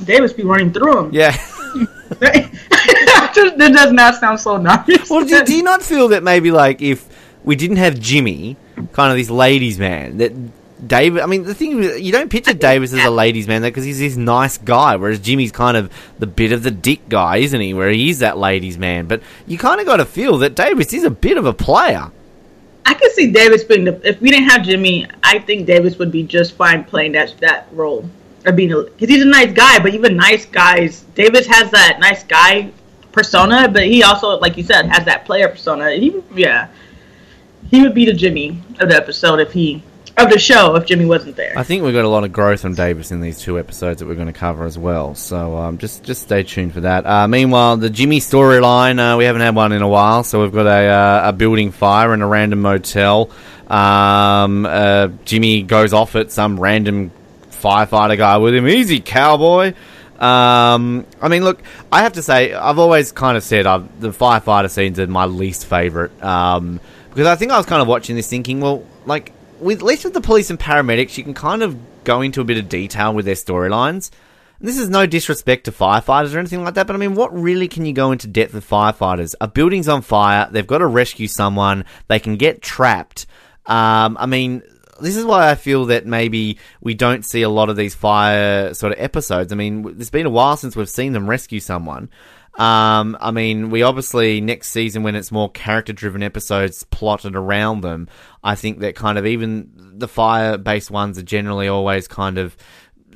Davis 0.05 0.33
be 0.33 0.43
running 0.43 0.73
through 0.73 0.99
him. 0.99 1.12
Yeah. 1.12 1.37
that 2.21 3.73
does 3.75 3.93
not 3.93 4.15
sound 4.15 4.41
so 4.41 4.56
nice. 4.56 5.11
well, 5.11 5.25
do, 5.25 5.45
do 5.45 5.55
you 5.55 5.62
not 5.62 5.83
feel 5.83 6.09
that 6.09 6.23
maybe 6.23 6.50
like 6.50 6.81
if 6.81 7.06
we 7.45 7.55
didn't 7.55 7.77
have 7.77 8.00
Jimmy, 8.00 8.56
kind 8.93 9.12
of 9.12 9.19
this 9.19 9.29
ladies' 9.31 9.79
man, 9.79 10.17
that 10.19 10.33
David? 10.89 11.23
I 11.23 11.27
mean, 11.27 11.45
the 11.45 11.55
thing 11.55 11.83
is, 11.83 12.00
you 12.00 12.11
don't 12.11 12.31
picture 12.31 12.55
Davis 12.55 12.95
as 12.95 13.05
a 13.05 13.11
ladies' 13.11 13.47
man 13.47 13.61
because 13.62 13.85
he's 13.85 13.99
this 13.99 14.17
nice 14.17 14.56
guy, 14.56 14.97
whereas 14.97 15.21
Jimmy's 15.21 15.53
kind 15.53 15.77
of 15.77 15.93
the 16.19 16.27
bit 16.27 16.53
of 16.53 16.62
the 16.62 16.71
dick 16.71 17.09
guy, 17.09 17.39
isn't 17.39 17.61
he? 17.61 17.75
Where 17.75 17.91
he 17.91 18.09
is 18.09 18.21
that 18.21 18.39
ladies' 18.39 18.79
man, 18.79 19.06
but 19.06 19.23
you 19.47 19.59
kind 19.59 19.81
of 19.81 19.87
got 19.87 19.99
to 19.99 20.06
feel 20.06 20.39
that 20.39 20.55
Davis 20.55 20.93
is 20.95 21.05
a 21.05 21.11
bit 21.11 21.37
of 21.37 21.45
a 21.45 21.53
player. 21.53 22.11
I 22.87 22.95
could 22.95 23.12
see 23.12 23.31
Davis 23.31 23.65
being 23.65 23.85
the. 23.85 24.00
If 24.09 24.21
we 24.23 24.31
didn't 24.31 24.49
have 24.49 24.62
Jimmy, 24.62 25.06
I 25.23 25.41
think 25.41 25.67
Davis 25.67 25.99
would 25.99 26.11
be 26.11 26.23
just 26.23 26.55
fine 26.55 26.85
playing 26.85 27.12
that 27.12 27.35
that 27.41 27.69
role 27.73 28.09
or 28.49 28.53
being 28.53 28.71
because 28.71 29.09
he's 29.09 29.23
a 29.23 29.27
nice 29.27 29.53
guy. 29.53 29.79
But 29.79 29.95
even 29.95 30.17
nice 30.17 30.47
guys, 30.47 31.03
Davis 31.15 31.47
has 31.47 31.71
that 31.71 31.99
nice 32.00 32.25
guy 32.25 32.73
persona, 33.12 33.69
but 33.69 33.85
he 33.85 34.03
also, 34.03 34.39
like 34.39 34.56
you 34.56 34.65
said, 34.65 34.87
has 34.87 35.05
that 35.05 35.25
player 35.25 35.49
persona. 35.49 35.91
He, 35.93 36.21
yeah, 36.35 36.69
he 37.71 37.83
would 37.83 37.95
be 37.95 38.06
the 38.06 38.12
Jimmy 38.12 38.62
of 38.81 38.89
the 38.89 38.97
episode 38.97 39.41
if 39.41 39.53
he 39.53 39.83
of 40.17 40.31
the 40.31 40.39
show 40.39 40.75
if 40.75 40.85
Jimmy 40.87 41.05
wasn't 41.05 41.37
there. 41.37 41.56
I 41.56 41.62
think 41.62 41.85
we've 41.85 41.95
got 41.95 42.05
a 42.05 42.09
lot 42.09 42.25
of 42.25 42.33
growth 42.33 42.62
from 42.62 42.75
Davis 42.75 43.12
in 43.12 43.21
these 43.21 43.41
two 43.41 43.59
episodes 43.59 44.00
that 44.00 44.06
we're 44.06 44.17
going 44.17 44.27
to 44.27 44.33
cover 44.33 44.65
as 44.65 44.77
well. 44.77 45.15
So 45.15 45.56
um, 45.56 45.79
just 45.79 46.03
just 46.03 46.23
stay 46.23 46.43
tuned 46.43 46.75
for 46.75 46.81
that. 46.81 47.06
Uh, 47.06 47.29
meanwhile, 47.29 47.77
the 47.77 47.91
Jimmy 47.91 48.19
storyline 48.19 48.99
uh, 48.99 49.17
we 49.17 49.25
haven't 49.25 49.43
had 49.43 49.55
one 49.55 49.73
in 49.73 49.83
a 49.83 49.89
while, 49.89 50.25
so 50.25 50.43
we've 50.43 50.53
got 50.53 50.67
a, 50.67 50.89
uh, 50.89 51.29
a 51.29 51.33
building 51.33 51.71
fire 51.71 52.15
in 52.15 52.23
a 52.23 52.27
random 52.27 52.62
motel. 52.62 53.31
Um, 53.69 54.65
uh, 54.65 55.09
Jimmy 55.25 55.62
goes 55.62 55.93
off 55.93 56.17
at 56.17 56.33
some 56.33 56.59
random 56.59 57.12
firefighter 57.61 58.17
guy 58.17 58.39
with 58.39 58.55
him. 58.55 58.69
Easy, 58.69 59.01
cowboy. 59.01 59.75
Um, 60.19 61.07
I 61.21 61.29
mean, 61.29 61.45
look, 61.45 61.63
I 61.93 62.03
have 62.03 62.15
to 62.15 62.23
say, 62.23 62.53
I've 62.53 62.79
always 62.79 63.13
kind 63.13 63.37
of 63.37 63.43
said 63.43 63.67
I've, 63.67 64.01
the 64.01 64.11
firefighter 64.11 64.71
scenes 64.71 64.99
are 64.99 65.07
my 65.07 65.27
least 65.27 65.67
favorite. 65.67 66.23
Um, 66.23 66.81
because 67.11 67.27
I 67.27 67.37
think 67.37 67.53
I 67.53 67.57
was 67.57 67.67
kind 67.67 67.83
of 67.83 67.89
watching 67.89 68.17
this 68.17 68.29
thinking, 68.29 68.61
well, 68.61 68.85
like, 69.05 69.33
with, 69.61 69.79
at 69.79 69.85
least 69.85 70.05
with 70.05 70.15
the 70.15 70.21
police 70.21 70.51
and 70.51 70.59
paramedics, 70.59 71.17
you 71.17 71.25
can 71.25 71.35
kind 71.35 71.63
of 71.63 71.77
go 72.05 72.21
into 72.21 72.41
a 72.41 72.45
bit 72.45 72.59
of 72.59 72.69
detail 72.69 73.13
with 73.15 73.25
their 73.25 73.35
storylines. 73.35 74.11
And 74.61 74.69
this 74.69 74.79
is 74.79 74.89
no 74.89 75.07
disrespect 75.07 75.65
to 75.65 75.73
firefighters 75.73 76.35
or 76.35 76.39
anything 76.39 76.65
like 76.65 76.75
that, 76.75 76.87
but 76.87 76.97
I 76.97 76.99
mean, 76.99 77.15
what 77.15 77.33
really 77.33 77.69
can 77.69 77.87
you 77.87 77.93
go 77.93 78.11
into 78.11 78.27
depth 78.27 78.55
with 78.55 78.69
firefighters? 78.69 79.35
A 79.41 79.47
building's 79.47 79.89
on 79.89 80.03
fire, 80.03 80.49
they've 80.51 80.67
got 80.67 80.79
to 80.79 80.87
rescue 80.87 81.29
someone, 81.29 81.85
they 82.09 82.19
can 82.19 82.37
get 82.37 82.61
trapped. 82.61 83.27
Um, 83.67 84.17
I 84.19 84.27
mean, 84.27 84.62
this 85.00 85.17
is 85.17 85.25
why 85.25 85.50
I 85.50 85.55
feel 85.55 85.87
that 85.87 86.07
maybe 86.07 86.59
we 86.81 86.95
don't 86.95 87.25
see 87.25 87.43
a 87.43 87.49
lot 87.49 87.71
of 87.71 87.76
these 87.76 87.95
fire 87.95 88.75
sort 88.75 88.93
of 88.93 89.00
episodes. 89.00 89.52
I 89.52 89.57
mean, 89.57 89.97
it's 89.99 90.11
been 90.11 90.26
a 90.26 90.31
while 90.31 90.57
since 90.57 90.76
we've 90.76 90.88
seen 90.88 91.12
them 91.12 91.28
rescue 91.28 91.61
someone. 91.61 92.11
Um, 92.59 93.17
I 93.21 93.31
mean, 93.31 93.71
we 93.71 93.83
obviously 93.83 94.40
next 94.40 94.71
season 94.71 95.05
when 95.05 95.14
it's 95.14 95.31
more 95.31 95.49
character-driven 95.49 96.25
episodes 96.25 96.83
plotted 96.83 97.37
around 97.37 97.83
them, 97.83 98.09
I 98.43 98.57
think 98.57 98.81
that 98.81 98.97
kind 98.97 99.17
of 99.17 99.26
even 99.26 99.71
the 99.76 100.09
fire-based 100.09 100.90
ones 100.90 101.19
are 101.19 101.23
generally 101.23 101.69
always 101.69 102.09
kind 102.09 102.37
of 102.37 102.57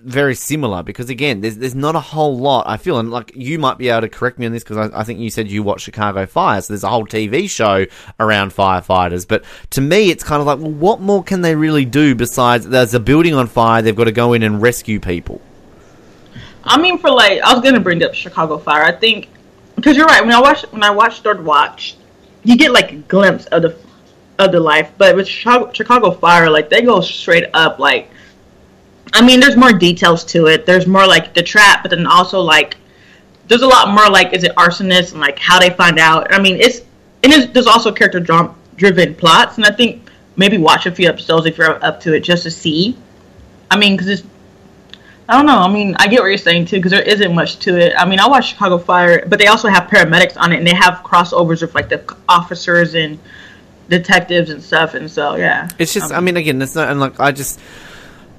very 0.05 0.35
similar 0.35 0.83
because 0.83 1.11
again, 1.11 1.41
there's 1.41 1.57
there's 1.57 1.75
not 1.75 1.95
a 1.95 2.01
whole 2.01 2.37
lot. 2.37 2.67
I 2.69 2.77
feel, 2.77 2.99
and 2.99 3.11
like 3.11 3.33
you 3.35 3.59
might 3.59 3.79
be 3.79 3.89
able 3.89 4.03
to 4.03 4.09
correct 4.09 4.39
me 4.39 4.47
on 4.47 4.53
this 4.53 4.65
because 4.65 4.91
I, 4.91 5.01
I 5.01 5.05
think 5.05 5.21
you 5.21 5.31
said 5.31 5.49
you 5.49 5.63
watch 5.63 5.83
Chicago 5.83 6.27
Fire, 6.27 6.61
so 6.61 6.73
there's 6.73 6.85
a 6.85 6.89
whole 6.89 7.07
TV 7.07 7.49
show 7.49 7.87
around 8.19 8.53
firefighters. 8.53 9.27
But 9.27 9.45
to 9.71 9.81
me, 9.81 10.11
it's 10.11 10.25
kind 10.25 10.41
of 10.41 10.47
like, 10.47 10.59
well, 10.59 10.71
what 10.71 11.01
more 11.01 11.23
can 11.23 11.41
they 11.41 11.55
really 11.55 11.85
do 11.85 12.15
besides 12.15 12.69
there's 12.69 12.95
a 12.95 13.01
building 13.01 13.35
on 13.35 13.47
fire, 13.47 13.83
they've 13.83 13.97
got 13.97 14.05
to 14.05 14.13
go 14.13 14.33
in 14.33 14.43
and 14.43 14.61
rescue 14.61 15.01
people. 15.01 15.41
I 16.65 16.81
mean, 16.81 16.99
for 16.99 17.11
like, 17.11 17.41
I 17.43 17.53
was 17.53 17.63
gonna 17.63 17.81
bring 17.81 18.03
up 18.03 18.15
Chicago 18.15 18.59
Fire. 18.59 18.83
I 18.83 18.93
think 18.93 19.29
because 19.77 19.97
you're 19.97 20.07
right. 20.07 20.25
When 20.25 20.33
I 20.33 20.41
watch 20.41 20.63
when 20.71 20.83
I 20.83 20.91
watch 20.91 21.21
Third 21.21 21.45
Watch, 21.45 21.97
you 22.45 22.57
get 22.57 22.73
like 22.73 22.93
a 22.93 22.97
glimpse 22.97 23.47
of 23.47 23.63
the 23.63 23.77
of 24.39 24.53
the 24.53 24.61
life. 24.61 24.93
But 24.99 25.17
with 25.17 25.27
Chicago 25.29 26.11
Fire, 26.13 26.51
like 26.51 26.71
they 26.71 26.83
go 26.83 27.01
straight 27.01 27.47
up. 27.55 27.79
Like, 27.79 28.11
I 29.13 29.23
mean, 29.25 29.41
there's 29.41 29.57
more 29.57 29.73
details 29.73 30.25
to 30.27 30.47
it. 30.47 30.65
There's 30.67 30.87
more 30.87 31.07
like 31.07 31.35
the 31.35 31.43
trap, 31.43 31.83
but 31.83 31.91
then 31.91 32.07
also 32.07 32.41
like 32.41 32.77
there's 33.49 33.63
a 33.63 33.67
lot 33.67 33.89
more 33.89 34.09
like 34.09 34.33
is 34.33 34.45
it 34.45 34.55
arsonist 34.57 35.13
and 35.13 35.21
like 35.21 35.39
how 35.39 35.59
they 35.59 35.71
find 35.71 35.99
out. 35.99 36.33
I 36.33 36.41
mean, 36.41 36.57
it's 36.61 36.81
and 37.23 37.33
it's, 37.33 37.53
there's 37.53 37.67
also 37.67 37.93
character 37.93 38.21
driven 38.77 39.15
plots, 39.15 39.57
and 39.57 39.67
I 39.67 39.71
think 39.71 40.09
maybe 40.37 40.59
watch 40.59 40.87
a 40.87 40.93
few 40.93 41.09
episodes 41.09 41.47
if 41.47 41.59
you're 41.59 41.85
up 41.85 42.01
to 42.01 42.15
it 42.15 42.21
just 42.21 42.45
to 42.45 42.51
see. 42.51 42.97
I 43.71 43.77
mean, 43.79 43.97
because 43.97 44.09
it's 44.09 44.23
I 45.29 45.37
don't 45.37 45.47
know. 45.47 45.59
I 45.59 45.73
mean, 45.73 45.95
I 45.99 46.09
get 46.09 46.21
what 46.21 46.27
you're 46.27 46.37
saying 46.37 46.67
too, 46.67 46.77
because 46.77 46.91
there 46.91 47.03
isn't 47.03 47.35
much 47.35 47.59
to 47.61 47.79
it. 47.79 47.95
I 47.97 48.05
mean, 48.05 48.19
I 48.19 48.27
watch 48.27 48.49
Chicago 48.49 48.77
Fire, 48.77 49.25
but 49.27 49.39
they 49.39 49.47
also 49.47 49.69
have 49.69 49.85
paramedics 49.85 50.37
on 50.37 50.53
it, 50.53 50.59
and 50.59 50.67
they 50.67 50.75
have 50.75 50.95
crossovers 51.05 51.63
with 51.63 51.75
like 51.75 51.89
the 51.89 52.03
officers 52.29 52.95
and 52.95 53.19
detectives 53.89 54.51
and 54.51 54.63
stuff. 54.63 54.95
And 54.95 55.11
so, 55.11 55.37
yeah, 55.37 55.69
It's 55.79 55.95
just, 55.95 56.11
Um, 56.11 56.19
I 56.19 56.21
mean, 56.21 56.37
again, 56.37 56.61
it's 56.61 56.75
not, 56.75 56.89
and 56.91 56.99
like, 56.99 57.21
I 57.21 57.31
just, 57.31 57.61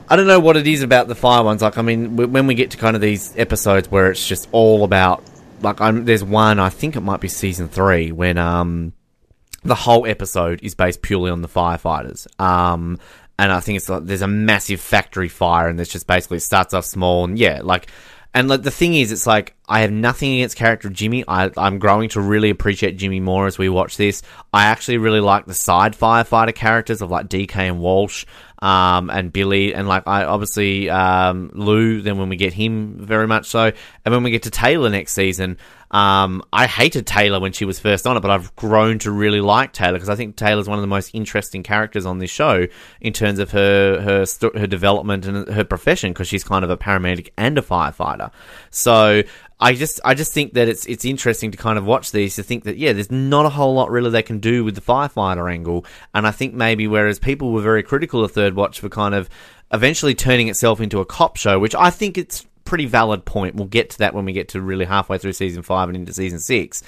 I 0.09 0.15
don't 0.15 0.27
know 0.27 0.39
what 0.39 0.57
it 0.57 0.67
is 0.67 0.83
about 0.83 1.07
the 1.07 1.15
fire 1.15 1.43
ones. 1.43 1.61
Like, 1.61 1.77
I 1.77 1.81
mean, 1.81 2.15
when 2.15 2.47
we 2.47 2.55
get 2.55 2.71
to 2.71 2.77
kind 2.77 2.95
of 2.95 3.01
these 3.01 3.37
episodes 3.37 3.89
where 3.89 4.11
it's 4.11 4.27
just 4.27 4.49
all 4.51 4.83
about, 4.83 5.23
like, 5.61 5.81
I'm, 5.81 6.05
there's 6.05 6.23
one, 6.23 6.59
I 6.59 6.69
think 6.69 6.95
it 6.95 7.01
might 7.01 7.21
be 7.21 7.27
season 7.27 7.67
three, 7.69 8.11
when, 8.11 8.37
um, 8.37 8.93
the 9.63 9.75
whole 9.75 10.05
episode 10.05 10.59
is 10.61 10.75
based 10.75 11.01
purely 11.01 11.31
on 11.31 11.41
the 11.41 11.47
firefighters. 11.47 12.27
Um, 12.39 12.99
and 13.39 13.51
I 13.51 13.59
think 13.59 13.77
it's 13.77 13.89
like 13.89 14.05
there's 14.05 14.21
a 14.21 14.27
massive 14.27 14.79
factory 14.79 15.29
fire, 15.29 15.67
and 15.67 15.79
it's 15.79 15.91
just 15.91 16.07
basically 16.07 16.37
it 16.37 16.41
starts 16.41 16.73
off 16.73 16.85
small, 16.85 17.25
and 17.25 17.37
yeah, 17.37 17.61
like. 17.63 17.87
And 18.35 18.47
like 18.47 18.63
the 18.63 18.71
thing 18.71 18.95
is, 18.95 19.11
it's 19.11 19.27
like 19.27 19.55
I 19.69 19.81
have 19.81 19.91
nothing 19.91 20.33
against 20.33 20.55
character 20.55 20.89
Jimmy. 20.89 21.23
I, 21.27 21.51
I'm 21.55 21.77
growing 21.77 22.09
to 22.09 22.19
really 22.19 22.49
appreciate 22.49 22.97
Jimmy 22.97 23.19
more 23.19 23.45
as 23.45 23.59
we 23.59 23.69
watch 23.69 23.95
this. 23.95 24.23
I 24.51 24.63
actually 24.63 24.97
really 24.97 25.19
like 25.19 25.45
the 25.45 25.53
side 25.53 25.95
firefighter 25.95 26.55
characters 26.55 27.03
of 27.03 27.11
like 27.11 27.27
DK 27.27 27.55
and 27.57 27.79
Walsh 27.79 28.25
um, 28.63 29.09
and 29.09 29.33
Billy, 29.33 29.75
and 29.75 29.89
like 29.89 30.03
I 30.07 30.23
obviously 30.23 30.89
um, 30.89 31.51
Lou. 31.53 32.01
Then 32.01 32.17
when 32.17 32.29
we 32.29 32.37
get 32.37 32.53
him, 32.53 33.05
very 33.05 33.27
much 33.27 33.47
so, 33.47 33.73
and 34.05 34.13
when 34.13 34.23
we 34.23 34.31
get 34.31 34.43
to 34.43 34.49
Taylor 34.49 34.89
next 34.89 35.11
season, 35.11 35.57
um, 35.91 36.41
I 36.53 36.65
hated 36.65 37.05
Taylor 37.05 37.41
when 37.41 37.51
she 37.51 37.65
was 37.65 37.77
first 37.77 38.07
on 38.07 38.15
it, 38.15 38.21
but 38.21 38.31
I've 38.31 38.55
grown 38.55 38.99
to 38.99 39.11
really 39.11 39.41
like 39.41 39.73
Taylor 39.73 39.93
because 39.93 40.07
I 40.07 40.15
think 40.15 40.37
Taylor's 40.37 40.69
one 40.69 40.77
of 40.77 40.81
the 40.81 40.87
most 40.87 41.13
interesting 41.13 41.61
characters 41.61 42.05
on 42.05 42.19
this 42.19 42.31
show 42.31 42.65
in 43.01 43.11
terms 43.11 43.39
of 43.39 43.51
her 43.51 43.99
her 43.99 44.25
her 44.57 44.67
development 44.67 45.25
and 45.25 45.45
her 45.49 45.65
profession 45.65 46.13
because 46.13 46.29
she's 46.29 46.45
kind 46.45 46.63
of 46.63 46.71
a 46.71 46.77
paramedic 46.77 47.31
and 47.37 47.57
a 47.57 47.61
firefighter. 47.61 48.31
So 48.69 49.23
I 49.59 49.73
just 49.73 49.99
I 50.03 50.13
just 50.13 50.33
think 50.33 50.53
that 50.53 50.67
it's 50.67 50.85
it's 50.85 51.05
interesting 51.05 51.51
to 51.51 51.57
kind 51.57 51.77
of 51.77 51.85
watch 51.85 52.11
these 52.11 52.35
to 52.35 52.43
think 52.43 52.63
that 52.65 52.77
yeah, 52.77 52.93
there's 52.93 53.11
not 53.11 53.45
a 53.45 53.49
whole 53.49 53.73
lot 53.73 53.91
really 53.91 54.09
they 54.09 54.23
can 54.23 54.39
do 54.39 54.63
with 54.63 54.75
the 54.75 54.81
firefighter 54.81 55.51
angle, 55.51 55.85
and 56.13 56.27
I 56.27 56.31
think 56.31 56.53
maybe 56.53 56.87
whereas 56.87 57.19
people 57.19 57.51
were 57.51 57.61
very 57.61 57.83
critical 57.83 58.23
of 58.23 58.31
Third 58.31 58.55
Watch 58.55 58.79
for 58.79 58.89
kind 58.89 59.15
of 59.15 59.29
eventually 59.71 60.15
turning 60.15 60.47
itself 60.49 60.81
into 60.81 60.99
a 60.99 61.05
cop 61.05 61.37
show, 61.37 61.59
which 61.59 61.75
I 61.75 61.89
think 61.89 62.17
it's 62.17 62.45
pretty 62.65 62.85
valid 62.85 63.25
point. 63.25 63.55
We'll 63.55 63.67
get 63.67 63.91
to 63.91 63.97
that 63.99 64.13
when 64.13 64.25
we 64.25 64.33
get 64.33 64.49
to 64.49 64.61
really 64.61 64.85
halfway 64.85 65.17
through 65.17 65.33
season 65.33 65.61
five 65.61 65.89
and 65.89 65.95
into 65.95 66.13
season 66.13 66.39
six. 66.39 66.83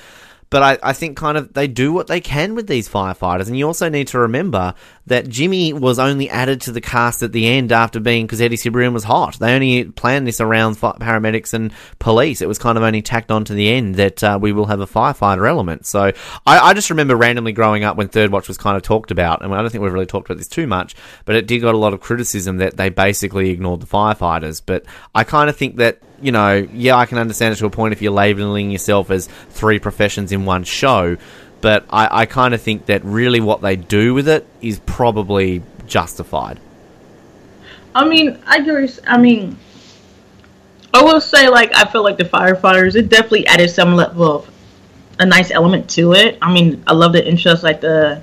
But 0.49 0.63
I, 0.63 0.89
I 0.89 0.93
think 0.93 1.17
kind 1.17 1.37
of 1.37 1.53
they 1.53 1.67
do 1.67 1.91
what 1.91 2.07
they 2.07 2.21
can 2.21 2.55
with 2.55 2.67
these 2.67 2.87
firefighters. 2.87 3.47
And 3.47 3.57
you 3.57 3.65
also 3.65 3.89
need 3.89 4.07
to 4.09 4.19
remember 4.19 4.73
that 5.07 5.29
Jimmy 5.29 5.71
was 5.73 5.99
only 5.99 6.29
added 6.29 6.61
to 6.61 6.71
the 6.71 6.81
cast 6.81 7.21
at 7.21 7.31
the 7.31 7.47
end 7.47 7.71
after 7.71 7.99
being 7.99 8.25
because 8.25 8.41
Eddie 8.41 8.57
Cibrian 8.57 8.93
was 8.93 9.03
hot. 9.03 9.37
They 9.39 9.53
only 9.53 9.85
planned 9.85 10.27
this 10.27 10.41
around 10.41 10.77
paramedics 10.77 11.53
and 11.53 11.71
police. 11.99 12.41
It 12.41 12.47
was 12.47 12.57
kind 12.57 12.77
of 12.77 12.83
only 12.83 13.01
tacked 13.01 13.31
on 13.31 13.45
to 13.45 13.53
the 13.53 13.69
end 13.71 13.95
that 13.95 14.23
uh, 14.23 14.39
we 14.41 14.51
will 14.51 14.65
have 14.65 14.79
a 14.79 14.87
firefighter 14.87 15.47
element. 15.47 15.85
So 15.85 16.11
I, 16.45 16.59
I 16.59 16.73
just 16.73 16.89
remember 16.89 17.15
randomly 17.15 17.51
growing 17.51 17.83
up 17.83 17.97
when 17.97 18.07
Third 18.07 18.31
Watch 18.31 18.47
was 18.47 18.57
kind 18.57 18.75
of 18.75 18.83
talked 18.83 19.11
about, 19.11 19.43
and 19.43 19.53
I 19.53 19.61
don't 19.61 19.69
think 19.69 19.83
we've 19.83 19.93
really 19.93 20.05
talked 20.05 20.27
about 20.27 20.37
this 20.37 20.47
too 20.47 20.67
much, 20.67 20.95
but 21.25 21.35
it 21.35 21.47
did 21.47 21.59
got 21.59 21.75
a 21.75 21.77
lot 21.77 21.93
of 21.93 22.01
criticism 22.01 22.57
that 22.57 22.77
they 22.77 22.89
basically 22.89 23.51
ignored 23.51 23.81
the 23.81 23.87
firefighters. 23.87 24.61
But 24.65 24.85
I 25.13 25.23
kind 25.23 25.49
of 25.49 25.55
think 25.55 25.77
that 25.77 25.99
you 26.21 26.31
know, 26.31 26.67
yeah, 26.73 26.95
I 26.95 27.05
can 27.05 27.17
understand 27.17 27.53
it 27.53 27.57
to 27.57 27.65
a 27.65 27.69
point 27.69 27.91
if 27.91 28.01
you're 28.01 28.11
labeling 28.11 28.71
yourself 28.71 29.11
as 29.11 29.27
three 29.49 29.79
professions 29.79 30.31
in 30.31 30.45
one 30.45 30.63
show, 30.63 31.17
but 31.65 31.83
I, 31.89 32.21
I 32.21 32.25
kind 32.27 32.53
of 32.53 32.61
think 32.61 32.85
that 32.85 33.03
really 33.03 33.39
what 33.39 33.63
they 33.63 33.75
do 33.75 34.13
with 34.13 34.27
it 34.27 34.45
is 34.61 34.77
probably 34.81 35.63
justified. 35.87 36.59
I 37.95 38.07
mean, 38.07 38.37
I 38.45 38.57
agree. 38.57 38.87
I 39.07 39.17
mean, 39.17 39.57
I 40.93 41.01
will 41.01 41.19
say, 41.19 41.49
like, 41.49 41.75
I 41.75 41.85
feel 41.85 42.03
like 42.03 42.17
the 42.17 42.23
firefighters, 42.23 42.93
it 42.93 43.09
definitely 43.09 43.47
added 43.47 43.71
some 43.71 43.95
level 43.95 44.31
of 44.31 44.51
a 45.17 45.25
nice 45.25 45.49
element 45.49 45.89
to 45.89 46.13
it. 46.13 46.37
I 46.39 46.53
mean, 46.53 46.83
I 46.85 46.93
love 46.93 47.13
the 47.13 47.27
interest, 47.27 47.63
like 47.63 47.81
the. 47.81 48.21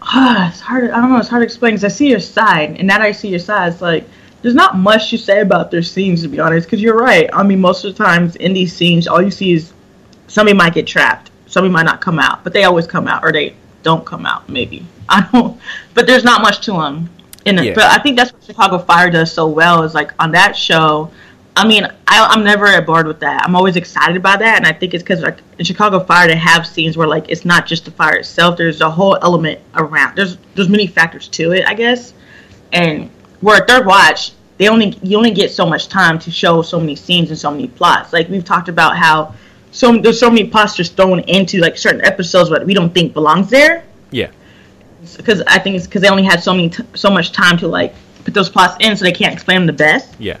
Ah, 0.00 0.48
it's 0.52 0.60
hard. 0.60 0.90
I 0.92 1.02
don't 1.02 1.12
know. 1.12 1.18
It's 1.18 1.28
hard 1.28 1.42
to 1.42 1.44
explain 1.44 1.74
because 1.74 1.84
I 1.84 1.88
see 1.88 2.08
your 2.08 2.20
side, 2.20 2.76
and 2.78 2.86
now 2.88 2.96
that 2.96 3.06
I 3.06 3.12
see 3.12 3.28
your 3.28 3.38
side, 3.38 3.74
it's 3.74 3.82
like 3.82 4.08
there's 4.40 4.54
not 4.54 4.78
much 4.78 5.10
to 5.10 5.18
say 5.18 5.42
about 5.42 5.70
their 5.70 5.82
scenes, 5.82 6.22
to 6.22 6.28
be 6.28 6.40
honest. 6.40 6.66
Because 6.66 6.80
you're 6.80 6.96
right. 6.96 7.28
I 7.34 7.42
mean, 7.42 7.60
most 7.60 7.84
of 7.84 7.94
the 7.94 8.02
times 8.02 8.34
in 8.36 8.54
these 8.54 8.74
scenes, 8.74 9.06
all 9.06 9.20
you 9.20 9.30
see 9.30 9.52
is 9.52 9.74
somebody 10.26 10.56
might 10.56 10.72
get 10.72 10.86
trapped, 10.86 11.32
somebody 11.46 11.72
might 11.72 11.84
not 11.84 12.00
come 12.00 12.18
out, 12.18 12.44
but 12.44 12.52
they 12.52 12.64
always 12.64 12.86
come 12.86 13.08
out, 13.08 13.24
or 13.24 13.32
they 13.32 13.54
don't 13.82 14.04
come 14.04 14.26
out. 14.26 14.48
Maybe 14.48 14.86
I 15.08 15.28
don't. 15.32 15.60
But 15.94 16.06
there's 16.06 16.24
not 16.24 16.42
much 16.42 16.64
to 16.66 16.72
them. 16.72 17.10
In 17.44 17.58
it. 17.58 17.64
Yeah. 17.66 17.74
But 17.74 17.84
I 17.84 17.98
think 18.02 18.16
that's 18.16 18.32
what 18.32 18.42
Chicago 18.42 18.78
Fire 18.78 19.08
does 19.08 19.30
so 19.32 19.46
well. 19.46 19.84
Is 19.84 19.94
like 19.94 20.12
on 20.18 20.32
that 20.32 20.56
show. 20.56 21.10
I 21.58 21.66
mean, 21.66 21.84
I, 22.06 22.26
I'm 22.26 22.44
never 22.44 22.66
at 22.66 22.84
bored 22.84 23.06
with 23.06 23.20
that. 23.20 23.42
I'm 23.42 23.56
always 23.56 23.76
excited 23.76 24.22
by 24.22 24.36
that, 24.36 24.56
and 24.58 24.66
I 24.66 24.74
think 24.74 24.92
it's 24.92 25.02
because 25.02 25.22
like 25.22 25.38
in 25.58 25.64
Chicago 25.64 26.00
Fire, 26.00 26.26
they 26.28 26.36
have 26.36 26.66
scenes 26.66 26.98
where 26.98 27.06
like 27.06 27.26
it's 27.28 27.46
not 27.46 27.66
just 27.66 27.86
the 27.86 27.90
fire 27.92 28.16
itself. 28.16 28.58
There's 28.58 28.82
a 28.82 28.90
whole 28.90 29.16
element 29.22 29.60
around. 29.74 30.16
There's 30.16 30.36
there's 30.54 30.68
many 30.68 30.86
factors 30.86 31.28
to 31.28 31.52
it, 31.52 31.64
I 31.66 31.74
guess. 31.74 32.12
And 32.72 33.10
where 33.40 33.64
Third 33.64 33.86
Watch, 33.86 34.32
they 34.58 34.68
only 34.68 34.98
you 35.02 35.16
only 35.16 35.30
get 35.30 35.50
so 35.50 35.64
much 35.64 35.88
time 35.88 36.18
to 36.20 36.30
show 36.30 36.62
so 36.62 36.80
many 36.80 36.96
scenes 36.96 37.30
and 37.30 37.38
so 37.38 37.50
many 37.50 37.68
plots. 37.68 38.12
Like 38.12 38.28
we've 38.28 38.44
talked 38.44 38.68
about 38.68 38.96
how 38.96 39.34
so 39.76 39.98
there's 39.98 40.18
so 40.18 40.30
many 40.30 40.48
just 40.74 40.96
thrown 40.96 41.20
into 41.20 41.58
like 41.60 41.76
certain 41.76 42.02
episodes, 42.04 42.48
that 42.50 42.64
we 42.64 42.72
don't 42.72 42.92
think 42.94 43.12
belongs 43.12 43.50
there 43.50 43.84
Yeah. 44.10 44.30
because 45.18 45.42
I 45.42 45.58
think 45.58 45.76
it's 45.76 45.86
because 45.86 46.00
they 46.00 46.08
only 46.08 46.24
had 46.24 46.42
so 46.42 46.52
many 46.54 46.70
t- 46.70 46.82
so 46.94 47.10
much 47.10 47.32
time 47.32 47.58
to 47.58 47.68
like 47.68 47.94
put 48.24 48.32
those 48.32 48.48
plots 48.48 48.76
in, 48.80 48.96
so 48.96 49.04
they 49.04 49.12
can't 49.12 49.34
explain 49.34 49.58
them 49.58 49.66
the 49.66 49.72
best. 49.74 50.14
Yeah. 50.18 50.38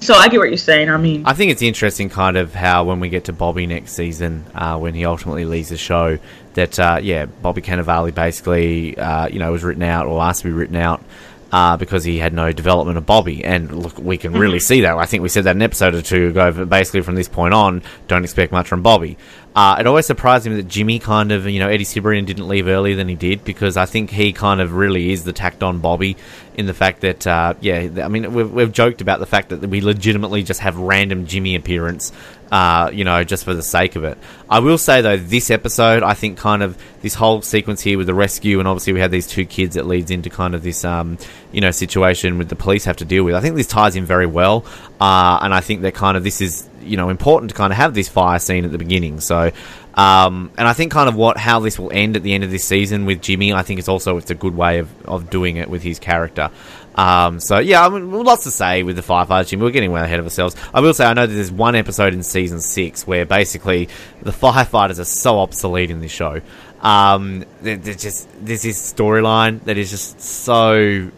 So 0.00 0.14
I 0.14 0.28
get 0.28 0.38
what 0.38 0.48
you're 0.50 0.56
saying. 0.58 0.90
I 0.90 0.96
mean, 0.96 1.24
I 1.26 1.32
think 1.32 1.50
it's 1.50 1.62
interesting, 1.62 2.08
kind 2.08 2.36
of 2.36 2.54
how 2.54 2.84
when 2.84 3.00
we 3.00 3.08
get 3.08 3.24
to 3.24 3.32
Bobby 3.32 3.66
next 3.66 3.92
season, 3.94 4.44
uh, 4.54 4.78
when 4.78 4.94
he 4.94 5.04
ultimately 5.04 5.44
leaves 5.44 5.70
the 5.70 5.76
show, 5.76 6.18
that 6.54 6.78
uh, 6.78 7.00
yeah, 7.02 7.24
Bobby 7.26 7.62
Cannavale 7.62 8.14
basically, 8.14 8.96
uh, 8.96 9.26
you 9.28 9.38
know, 9.40 9.50
was 9.50 9.64
written 9.64 9.82
out 9.82 10.06
or 10.06 10.20
asked 10.22 10.42
to 10.42 10.48
be 10.48 10.52
written 10.52 10.76
out 10.76 11.02
uh, 11.52 11.76
because 11.76 12.04
he 12.04 12.18
had 12.18 12.32
no 12.32 12.52
development 12.52 12.98
of 12.98 13.06
Bobby. 13.06 13.44
And 13.44 13.82
look, 13.82 13.98
we 13.98 14.18
can 14.18 14.32
really 14.32 14.60
see 14.60 14.82
that. 14.82 14.96
I 14.96 15.06
think 15.06 15.22
we 15.22 15.28
said 15.28 15.44
that 15.44 15.56
an 15.56 15.62
episode 15.62 15.94
or 15.94 16.02
two 16.02 16.28
ago. 16.28 16.52
But 16.52 16.68
basically, 16.68 17.02
from 17.02 17.14
this 17.14 17.28
point 17.28 17.54
on, 17.54 17.82
don't 18.06 18.24
expect 18.24 18.52
much 18.52 18.68
from 18.68 18.82
Bobby. 18.82 19.16
Uh, 19.58 19.74
it 19.80 19.88
always 19.88 20.06
surprised 20.06 20.46
me 20.46 20.54
that 20.54 20.68
Jimmy 20.68 21.00
kind 21.00 21.32
of, 21.32 21.48
you 21.48 21.58
know, 21.58 21.68
Eddie 21.68 21.82
Cibrian 21.82 22.24
didn't 22.24 22.46
leave 22.46 22.68
earlier 22.68 22.94
than 22.94 23.08
he 23.08 23.16
did 23.16 23.42
because 23.42 23.76
I 23.76 23.86
think 23.86 24.08
he 24.08 24.32
kind 24.32 24.60
of 24.60 24.72
really 24.72 25.10
is 25.10 25.24
the 25.24 25.32
tacked 25.32 25.64
on 25.64 25.80
Bobby 25.80 26.16
in 26.54 26.66
the 26.66 26.74
fact 26.74 27.00
that, 27.00 27.26
uh, 27.26 27.54
yeah, 27.60 27.88
I 28.04 28.06
mean, 28.06 28.32
we've, 28.34 28.52
we've 28.52 28.70
joked 28.72 29.00
about 29.00 29.18
the 29.18 29.26
fact 29.26 29.48
that 29.48 29.60
we 29.62 29.80
legitimately 29.80 30.44
just 30.44 30.60
have 30.60 30.76
random 30.76 31.26
Jimmy 31.26 31.56
appearance, 31.56 32.12
uh, 32.52 32.90
you 32.92 33.02
know, 33.02 33.24
just 33.24 33.44
for 33.44 33.52
the 33.52 33.62
sake 33.62 33.96
of 33.96 34.04
it. 34.04 34.16
I 34.48 34.60
will 34.60 34.78
say, 34.78 35.00
though, 35.00 35.16
this 35.16 35.50
episode, 35.50 36.04
I 36.04 36.14
think 36.14 36.38
kind 36.38 36.62
of 36.62 36.80
this 37.02 37.14
whole 37.14 37.42
sequence 37.42 37.80
here 37.80 37.98
with 37.98 38.06
the 38.06 38.14
rescue, 38.14 38.60
and 38.60 38.68
obviously 38.68 38.92
we 38.92 39.00
have 39.00 39.10
these 39.10 39.26
two 39.26 39.44
kids 39.44 39.74
that 39.74 39.86
leads 39.86 40.10
into 40.10 40.30
kind 40.30 40.54
of 40.54 40.62
this, 40.62 40.84
um, 40.84 41.18
you 41.52 41.60
know, 41.60 41.70
situation 41.70 42.38
with 42.38 42.48
the 42.48 42.56
police 42.56 42.84
have 42.84 42.96
to 42.98 43.04
deal 43.04 43.24
with. 43.24 43.34
I 43.34 43.40
think 43.40 43.56
this 43.56 43.66
ties 43.66 43.96
in 43.96 44.04
very 44.04 44.26
well, 44.26 44.64
uh, 45.00 45.38
and 45.42 45.54
I 45.54 45.60
think 45.60 45.82
that 45.82 45.94
kind 45.94 46.16
of 46.16 46.24
this 46.24 46.40
is 46.40 46.68
you 46.82 46.96
know 46.96 47.08
important 47.08 47.50
to 47.50 47.56
kind 47.56 47.72
of 47.72 47.76
have 47.76 47.94
this 47.94 48.08
fire 48.08 48.38
scene 48.38 48.64
at 48.64 48.72
the 48.72 48.78
beginning. 48.78 49.20
So, 49.20 49.52
um, 49.94 50.50
and 50.56 50.66
I 50.66 50.72
think 50.72 50.92
kind 50.92 51.08
of 51.08 51.14
what 51.14 51.36
how 51.36 51.60
this 51.60 51.78
will 51.78 51.92
end 51.92 52.16
at 52.16 52.22
the 52.22 52.34
end 52.34 52.44
of 52.44 52.50
this 52.50 52.64
season 52.64 53.06
with 53.06 53.22
Jimmy, 53.22 53.52
I 53.52 53.62
think 53.62 53.78
it's 53.78 53.88
also 53.88 54.16
it's 54.16 54.30
a 54.30 54.34
good 54.34 54.56
way 54.56 54.78
of, 54.78 55.06
of 55.06 55.30
doing 55.30 55.56
it 55.56 55.68
with 55.68 55.82
his 55.82 55.98
character. 55.98 56.50
Um, 56.94 57.38
so 57.38 57.58
yeah, 57.60 57.86
I 57.86 57.88
mean, 57.88 58.10
lots 58.10 58.42
to 58.44 58.50
say 58.50 58.82
with 58.82 58.96
the 58.96 59.02
firefighters. 59.02 59.48
Jimmy, 59.48 59.62
we're 59.62 59.70
getting 59.70 59.92
way 59.92 60.00
ahead 60.00 60.18
of 60.18 60.26
ourselves. 60.26 60.56
I 60.74 60.80
will 60.80 60.94
say 60.94 61.06
I 61.06 61.14
know 61.14 61.26
that 61.26 61.32
there's 61.32 61.52
one 61.52 61.76
episode 61.76 62.12
in 62.12 62.24
season 62.24 62.60
six 62.60 63.06
where 63.06 63.24
basically 63.24 63.88
the 64.20 64.32
firefighters 64.32 64.98
are 64.98 65.04
so 65.04 65.38
obsolete 65.38 65.90
in 65.90 66.00
this 66.00 66.10
show. 66.10 66.40
Um, 66.80 67.44
they're, 67.62 67.76
they're 67.76 67.94
just 67.94 68.28
there's 68.44 68.62
this 68.62 68.92
storyline 68.92 69.62
that 69.64 69.78
is 69.78 69.90
just 69.90 70.20
so 70.20 71.10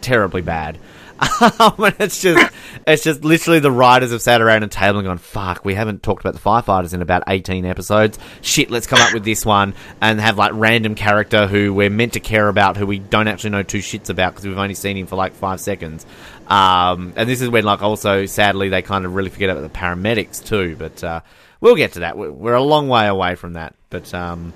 terribly 0.00 0.42
bad. 0.42 0.78
And 1.40 1.94
it's 2.00 2.20
just, 2.22 2.52
it's 2.86 3.02
just 3.02 3.24
literally 3.24 3.58
the 3.60 3.70
writers 3.70 4.10
have 4.12 4.22
sat 4.22 4.40
around 4.40 4.62
a 4.62 4.68
table 4.68 4.98
and 4.98 5.06
gone, 5.06 5.18
"Fuck, 5.18 5.64
we 5.64 5.74
haven't 5.74 6.02
talked 6.02 6.22
about 6.24 6.34
the 6.34 6.40
firefighters 6.40 6.94
in 6.94 7.02
about 7.02 7.24
eighteen 7.28 7.64
episodes. 7.66 8.18
Shit, 8.42 8.70
let's 8.70 8.86
come 8.86 9.00
up 9.00 9.12
with 9.12 9.24
this 9.24 9.44
one 9.44 9.74
and 10.00 10.20
have 10.20 10.38
like 10.38 10.52
random 10.54 10.94
character 10.94 11.46
who 11.46 11.74
we're 11.74 11.90
meant 11.90 12.14
to 12.14 12.20
care 12.20 12.48
about, 12.48 12.76
who 12.76 12.86
we 12.86 12.98
don't 12.98 13.28
actually 13.28 13.50
know 13.50 13.62
two 13.62 13.78
shits 13.78 14.08
about 14.10 14.32
because 14.32 14.46
we've 14.46 14.56
only 14.58 14.74
seen 14.74 14.96
him 14.96 15.06
for 15.06 15.16
like 15.16 15.34
five 15.34 15.60
seconds." 15.60 16.06
Um, 16.48 17.12
and 17.16 17.28
this 17.28 17.40
is 17.42 17.48
when, 17.48 17.64
like, 17.64 17.80
also 17.82 18.26
sadly, 18.26 18.70
they 18.70 18.82
kind 18.82 19.04
of 19.04 19.14
really 19.14 19.30
forget 19.30 19.50
about 19.50 19.60
the 19.62 19.68
paramedics 19.78 20.44
too. 20.44 20.74
But 20.76 21.04
uh, 21.04 21.20
we'll 21.60 21.76
get 21.76 21.92
to 21.92 22.00
that. 22.00 22.16
We're, 22.18 22.32
we're 22.32 22.54
a 22.54 22.62
long 22.62 22.88
way 22.88 23.06
away 23.06 23.34
from 23.34 23.52
that. 23.54 23.74
But 23.90 24.12
um, 24.14 24.52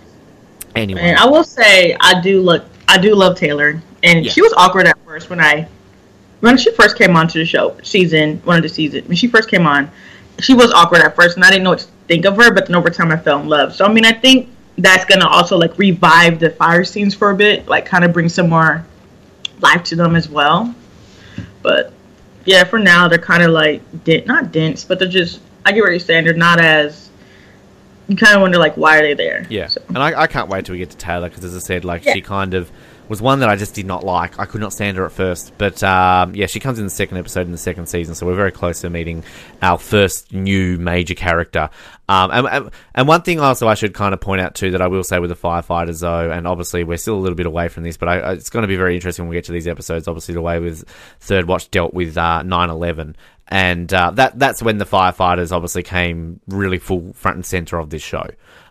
anyway, 0.75 1.03
and 1.03 1.19
I 1.19 1.27
will 1.27 1.45
say 1.45 1.97
I 2.01 2.21
do 2.21 2.41
look 2.43 2.65
I 2.89 2.99
do 2.99 3.15
love 3.15 3.37
Taylor, 3.37 3.81
and 4.03 4.25
Yeah. 4.25 4.31
she 4.33 4.43
was 4.43 4.53
awkward 4.57 4.87
at 4.87 4.99
first 5.05 5.31
when 5.31 5.41
I 5.41 5.69
when 6.45 6.57
she 6.59 6.71
first 6.73 6.97
came 6.97 7.17
on 7.17 7.27
to 7.29 7.39
the 7.39 7.45
show 7.47 7.77
season 7.83 8.39
one 8.45 8.57
of 8.57 8.63
the 8.63 8.69
season 8.69 9.05
when 9.07 9.17
she 9.17 9.27
first 9.27 9.49
came 9.49 9.67
on, 9.67 9.91
she 10.41 10.55
was 10.55 10.71
awkward 10.73 11.01
at 11.01 11.17
first, 11.17 11.37
and 11.37 11.45
I 11.45 11.51
didn't 11.51 11.65
know 11.65 11.71
what 11.71 11.79
to 11.81 11.87
think 12.09 12.25
of 12.27 12.37
her. 12.37 12.53
But 12.53 12.67
then 12.67 12.77
over 12.77 12.91
time, 12.91 13.11
I 13.11 13.17
fell 13.17 13.41
in 13.41 13.49
love. 13.49 13.75
So 13.75 13.85
I 13.85 13.93
mean, 13.93 14.05
I 14.05 14.13
think 14.13 14.49
that's 14.79 15.05
gonna 15.05 15.27
also 15.27 15.57
like 15.57 15.77
revive 15.79 16.39
the 16.41 16.51
fire 16.51 16.85
scenes 16.85 17.15
for 17.15 17.31
a 17.31 17.35
bit, 17.37 17.67
like 17.69 17.87
kind 17.87 18.05
of 18.05 18.13
bring 18.13 18.29
some 18.29 18.49
more 18.49 18.85
life 19.61 19.83
to 19.85 19.97
them 19.97 20.15
as 20.17 20.29
well. 20.29 20.75
But 21.63 21.93
yeah, 22.45 22.65
for 22.65 22.79
now 22.79 23.09
they're 23.09 23.19
kind 23.19 23.43
of 23.43 23.51
like 23.51 23.81
dent, 24.05 24.27
not 24.27 24.53
dense, 24.53 24.85
but 24.85 24.99
they're 24.99 25.09
just. 25.09 25.41
I 25.67 25.73
get 25.73 25.81
what 25.81 25.91
you're 25.91 25.99
saying. 25.99 26.25
They're 26.25 26.35
not 26.35 26.61
as. 26.61 27.09
You 28.07 28.17
kind 28.17 28.35
of 28.35 28.43
wonder 28.43 28.59
like 28.59 28.77
why 28.77 28.99
are 28.99 29.03
they 29.03 29.15
there? 29.15 29.47
Yeah, 29.49 29.69
So- 29.69 29.81
and 29.89 29.97
I, 29.99 30.23
I 30.23 30.27
can't 30.27 30.51
wait 30.51 30.67
till 30.67 30.75
we 30.75 30.79
get 30.79 30.91
to 30.91 30.97
Taylor 30.99 31.31
because, 31.31 31.43
as 31.45 31.57
I 31.57 31.61
said, 31.61 31.87
like 31.87 32.05
Yeah. 32.05 32.13
she 32.13 32.21
kind 32.21 32.53
of 32.53 32.71
was 33.09 33.21
one 33.21 33.41
that 33.41 33.49
I 33.49 33.57
just 33.57 33.75
did 33.75 33.87
not 33.87 34.03
like. 34.03 34.39
I 34.39 34.47
could 34.47 34.61
not 34.61 34.73
stand 34.73 34.97
her 34.97 35.05
at 35.05 35.13
first, 35.13 35.53
but 35.59 35.83
um, 35.83 36.35
yeah, 36.35 36.47
she 36.47 36.59
comes 36.61 36.79
in 36.79 36.85
the 36.85 36.91
second 36.91 37.19
episode 37.19 37.43
in 37.47 37.53
the 37.53 37.59
second 37.59 37.87
season, 37.87 38.15
so 38.15 38.27
we're 38.27 38.35
very 38.35 38.53
close 38.53 38.81
to 38.81 38.91
meeting 38.91 39.25
our 39.61 39.79
first 39.79 40.33
new 40.33 40.79
major 40.79 41.15
character. 41.15 41.69
Um, 42.09 42.31
and, 42.33 42.71
and- 42.95 43.09
one 43.09 43.23
thing 43.23 43.41
also 43.41 43.69
I 43.69 43.75
should 43.75 43.95
kind 43.95 44.15
of 44.15 44.21
point 44.21 44.41
out 44.41 44.55
too 44.55 44.71
that 44.73 44.81
I 44.83 44.89
will 44.89 45.05
say 45.05 45.19
with 45.19 45.31
the 45.31 45.37
firefighters 45.37 46.01
though, 46.01 46.31
and 46.31 46.47
obviously 46.47 46.85
we're 46.85 46.97
still 46.97 47.15
a 47.17 47.21
little 47.21 47.37
bit 47.37 47.47
away 47.47 47.69
from 47.69 47.83
this, 47.83 47.97
but 47.97 48.09
I, 48.09 48.33
it's 48.33 48.51
going 48.51 48.63
to 48.63 48.69
be 48.69 48.77
very 48.77 48.95
interesting 48.95 49.25
when 49.25 49.31
we 49.31 49.37
get 49.37 49.45
to 49.45 49.53
these 49.53 49.69
episodes. 49.69 50.09
Obviously, 50.09 50.35
the 50.35 50.43
way 50.43 50.59
with 50.59 50.89
Third 51.21 51.47
Watch 51.47 51.71
dealt 51.71 51.93
with 51.95 52.17
uh, 52.17 52.43
9/11, 52.45 53.15
and 53.49 53.93
uh, 53.93 54.11
that 54.13 54.39
that's 54.39 54.63
when 54.63 54.79
the 54.79 54.87
firefighters 54.87 55.53
obviously 55.53 55.83
came 55.83 56.41
really 56.49 56.79
full 56.79 57.13
front 57.13 57.37
and 57.37 57.47
center 57.47 57.79
of 57.79 57.91
this 57.91 58.03
show. 58.03 58.27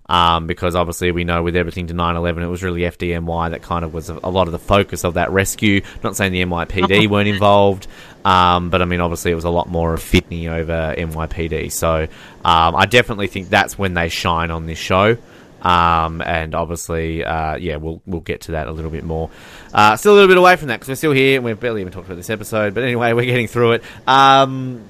Um, 0.07 0.47
because 0.47 0.75
obviously 0.75 1.11
we 1.11 1.23
know 1.23 1.41
with 1.43 1.55
everything 1.55 1.87
to 1.87 1.93
9-11 1.93 2.43
it 2.43 2.47
was 2.47 2.61
really 2.61 2.81
FDNY 2.81 3.51
that 3.51 3.61
kind 3.61 3.85
of 3.85 3.93
was 3.93 4.09
a, 4.09 4.19
a 4.21 4.29
lot 4.29 4.49
of 4.49 4.51
the 4.51 4.59
focus 4.59 5.05
of 5.05 5.13
that 5.13 5.31
rescue 5.31 5.79
not 6.03 6.17
saying 6.17 6.33
the 6.33 6.43
NYPD 6.43 7.07
weren't 7.09 7.29
involved 7.29 7.87
um, 8.25 8.69
but 8.69 8.81
I 8.81 8.85
mean 8.85 8.99
obviously 8.99 9.31
it 9.31 9.35
was 9.35 9.45
a 9.45 9.49
lot 9.49 9.69
more 9.69 9.93
of 9.93 10.01
Fitney 10.01 10.49
over 10.49 10.93
NYPD 10.97 11.71
so 11.71 12.03
um, 12.43 12.75
I 12.75 12.85
definitely 12.85 13.27
think 13.27 13.47
that's 13.47 13.77
when 13.77 13.93
they 13.93 14.09
shine 14.09 14.51
on 14.51 14.65
this 14.65 14.77
show 14.77 15.17
um, 15.63 16.21
and 16.21 16.53
obviously, 16.53 17.23
uh, 17.23 17.55
yeah, 17.55 17.77
we'll 17.77 18.01
we'll 18.05 18.21
get 18.21 18.41
to 18.41 18.51
that 18.51 18.67
a 18.67 18.71
little 18.71 18.91
bit 18.91 19.05
more. 19.05 19.29
Uh, 19.73 19.95
still 19.95 20.11
a 20.11 20.15
little 20.15 20.27
bit 20.27 20.37
away 20.37 20.57
from 20.57 20.67
that 20.67 20.75
because 20.75 20.89
we're 20.89 20.95
still 20.95 21.13
here 21.13 21.37
and 21.37 21.45
we've 21.45 21.59
barely 21.59 21.81
even 21.81 21.93
talked 21.93 22.05
about 22.05 22.17
this 22.17 22.29
episode. 22.29 22.73
But 22.73 22.83
anyway, 22.83 23.13
we're 23.13 23.25
getting 23.25 23.47
through 23.47 23.73
it. 23.73 23.83
Um, 24.05 24.83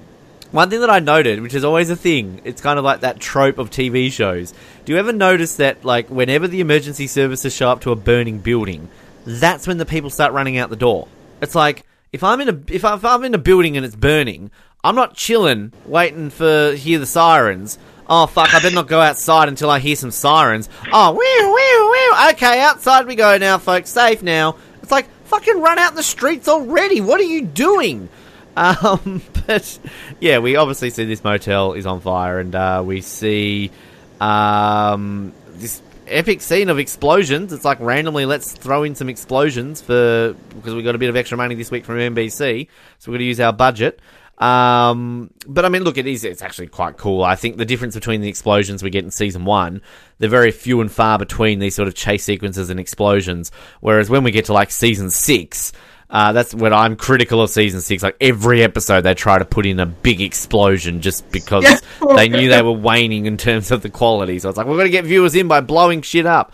one 0.53 0.69
thing 0.69 0.81
that 0.81 0.89
I 0.89 0.99
noted, 0.99 1.41
which 1.41 1.55
is 1.55 1.65
always 1.65 1.89
a 1.89 1.95
thing, 1.95 2.39
it's 2.43 2.61
kind 2.61 2.77
of 2.77 2.85
like 2.85 3.01
that 3.01 3.19
trope 3.19 3.57
of 3.57 3.71
TV 3.71 4.11
shows. 4.11 4.53
Do 4.85 4.93
you 4.93 4.99
ever 4.99 5.11
notice 5.11 5.55
that, 5.55 5.83
like, 5.83 6.09
whenever 6.09 6.47
the 6.47 6.61
emergency 6.61 7.07
services 7.07 7.55
show 7.55 7.69
up 7.69 7.81
to 7.81 7.91
a 7.91 7.95
burning 7.95 8.37
building, 8.37 8.87
that's 9.25 9.65
when 9.65 9.79
the 9.79 9.85
people 9.85 10.11
start 10.11 10.31
running 10.31 10.59
out 10.59 10.69
the 10.69 10.75
door? 10.75 11.07
It's 11.41 11.55
like 11.55 11.85
if 12.11 12.23
I'm 12.23 12.39
in 12.39 12.49
a 12.49 12.59
if, 12.71 12.85
I, 12.85 12.93
if 12.93 13.03
I'm 13.03 13.23
in 13.23 13.33
a 13.33 13.39
building 13.39 13.75
and 13.75 13.85
it's 13.85 13.95
burning, 13.95 14.51
I'm 14.83 14.93
not 14.93 15.15
chilling 15.15 15.73
waiting 15.85 16.29
for 16.29 16.73
hear 16.73 16.99
the 16.99 17.07
sirens. 17.07 17.79
Oh 18.07 18.27
fuck! 18.27 18.53
I 18.53 18.59
better 18.59 18.75
not 18.75 18.87
go 18.87 19.01
outside 19.01 19.49
until 19.49 19.71
I 19.71 19.79
hear 19.79 19.95
some 19.95 20.11
sirens. 20.11 20.69
Oh, 20.91 21.13
whew, 21.13 21.47
whew, 21.47 21.91
whew. 21.91 22.29
Okay, 22.33 22.61
outside 22.61 23.07
we 23.07 23.15
go 23.15 23.39
now, 23.39 23.57
folks. 23.57 23.89
Safe 23.89 24.21
now. 24.21 24.57
It's 24.83 24.91
like 24.91 25.09
fucking 25.25 25.59
run 25.59 25.79
out 25.79 25.91
in 25.91 25.95
the 25.95 26.03
streets 26.03 26.47
already. 26.47 27.01
What 27.01 27.19
are 27.19 27.23
you 27.23 27.41
doing? 27.41 28.09
Um, 28.55 29.21
but 29.47 29.79
yeah, 30.19 30.39
we 30.39 30.55
obviously 30.55 30.89
see 30.89 31.05
this 31.05 31.23
motel 31.23 31.73
is 31.73 31.85
on 31.85 32.01
fire, 32.01 32.39
and 32.39 32.53
uh, 32.53 32.83
we 32.85 33.01
see 33.01 33.71
um, 34.19 35.33
this 35.53 35.81
epic 36.07 36.41
scene 36.41 36.69
of 36.69 36.79
explosions. 36.79 37.53
It's 37.53 37.65
like 37.65 37.79
randomly, 37.79 38.25
let's 38.25 38.51
throw 38.51 38.83
in 38.83 38.95
some 38.95 39.09
explosions 39.09 39.81
for 39.81 40.35
because 40.55 40.75
we 40.75 40.83
got 40.83 40.95
a 40.95 40.99
bit 40.99 41.09
of 41.09 41.15
extra 41.15 41.37
money 41.37 41.55
this 41.55 41.71
week 41.71 41.85
from 41.85 41.95
NBC, 41.95 42.67
so 42.99 43.11
we're 43.11 43.13
going 43.13 43.19
to 43.19 43.25
use 43.25 43.39
our 43.39 43.53
budget. 43.53 43.99
Um, 44.37 45.29
but 45.47 45.63
I 45.63 45.69
mean, 45.69 45.83
look, 45.83 45.97
it 45.97 46.07
is, 46.07 46.23
it's 46.23 46.41
actually 46.41 46.67
quite 46.67 46.97
cool. 46.97 47.23
I 47.23 47.35
think 47.35 47.57
the 47.57 47.65
difference 47.65 47.93
between 47.93 48.21
the 48.21 48.27
explosions 48.27 48.81
we 48.81 48.89
get 48.89 49.03
in 49.03 49.11
season 49.11 49.45
one, 49.45 49.81
they're 50.17 50.29
very 50.29 50.51
few 50.51 50.81
and 50.81 50.91
far 50.91 51.19
between 51.19 51.59
these 51.59 51.75
sort 51.75 51.87
of 51.87 51.93
chase 51.93 52.23
sequences 52.23 52.69
and 52.69 52.79
explosions. 52.79 53.51
Whereas 53.79 54.09
when 54.09 54.23
we 54.23 54.31
get 54.31 54.45
to 54.45 54.53
like 54.53 54.71
season 54.71 55.11
six, 55.11 55.71
uh, 56.13 56.31
that's 56.31 56.53
when 56.55 56.71
I'm 56.71 56.95
critical 56.95 57.41
of 57.41 57.49
season 57.49 57.81
six. 57.81 58.03
Like 58.03 58.15
every 58.21 58.63
episode, 58.63 59.01
they 59.01 59.15
try 59.15 59.37
to 59.39 59.45
put 59.45 59.65
in 59.65 59.79
a 59.79 59.85
big 59.85 60.21
explosion 60.21 61.01
just 61.01 61.29
because 61.31 61.63
Yeah. 61.63 61.77
they 62.15 62.29
knew 62.29 62.47
they 62.49 62.61
were 62.61 62.71
waning 62.71 63.25
in 63.25 63.35
terms 63.35 63.71
of 63.71 63.81
the 63.81 63.89
quality. 63.89 64.37
So 64.39 64.47
it's 64.49 64.57
like 64.57 64.67
we're 64.67 64.75
going 64.75 64.85
to 64.85 64.91
get 64.91 65.05
viewers 65.05 65.33
in 65.35 65.47
by 65.47 65.59
blowing 65.61 66.01
shit 66.03 66.25
up. 66.27 66.53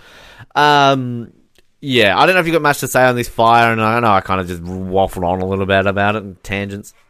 Um, 0.56 1.34
yeah, 1.82 2.18
I 2.18 2.26
don't 2.26 2.36
know 2.36 2.42
if 2.42 2.48
you 2.48 2.54
got 2.54 2.62
much 2.62 2.80
to 2.80 2.88
say 2.88 3.04
on 3.06 3.16
this 3.16 3.30
fire, 3.30 3.72
and 3.72 3.82
I 3.82 4.00
know 4.00 4.12
I 4.12 4.22
kind 4.22 4.42
of 4.42 4.48
just 4.48 4.64
waffled 4.64 5.24
on 5.28 5.42
a 5.42 5.46
little 5.46 5.66
bit 5.66 5.86
about 5.86 6.16
it 6.16 6.24
and 6.24 6.44
tangents. 6.44 6.94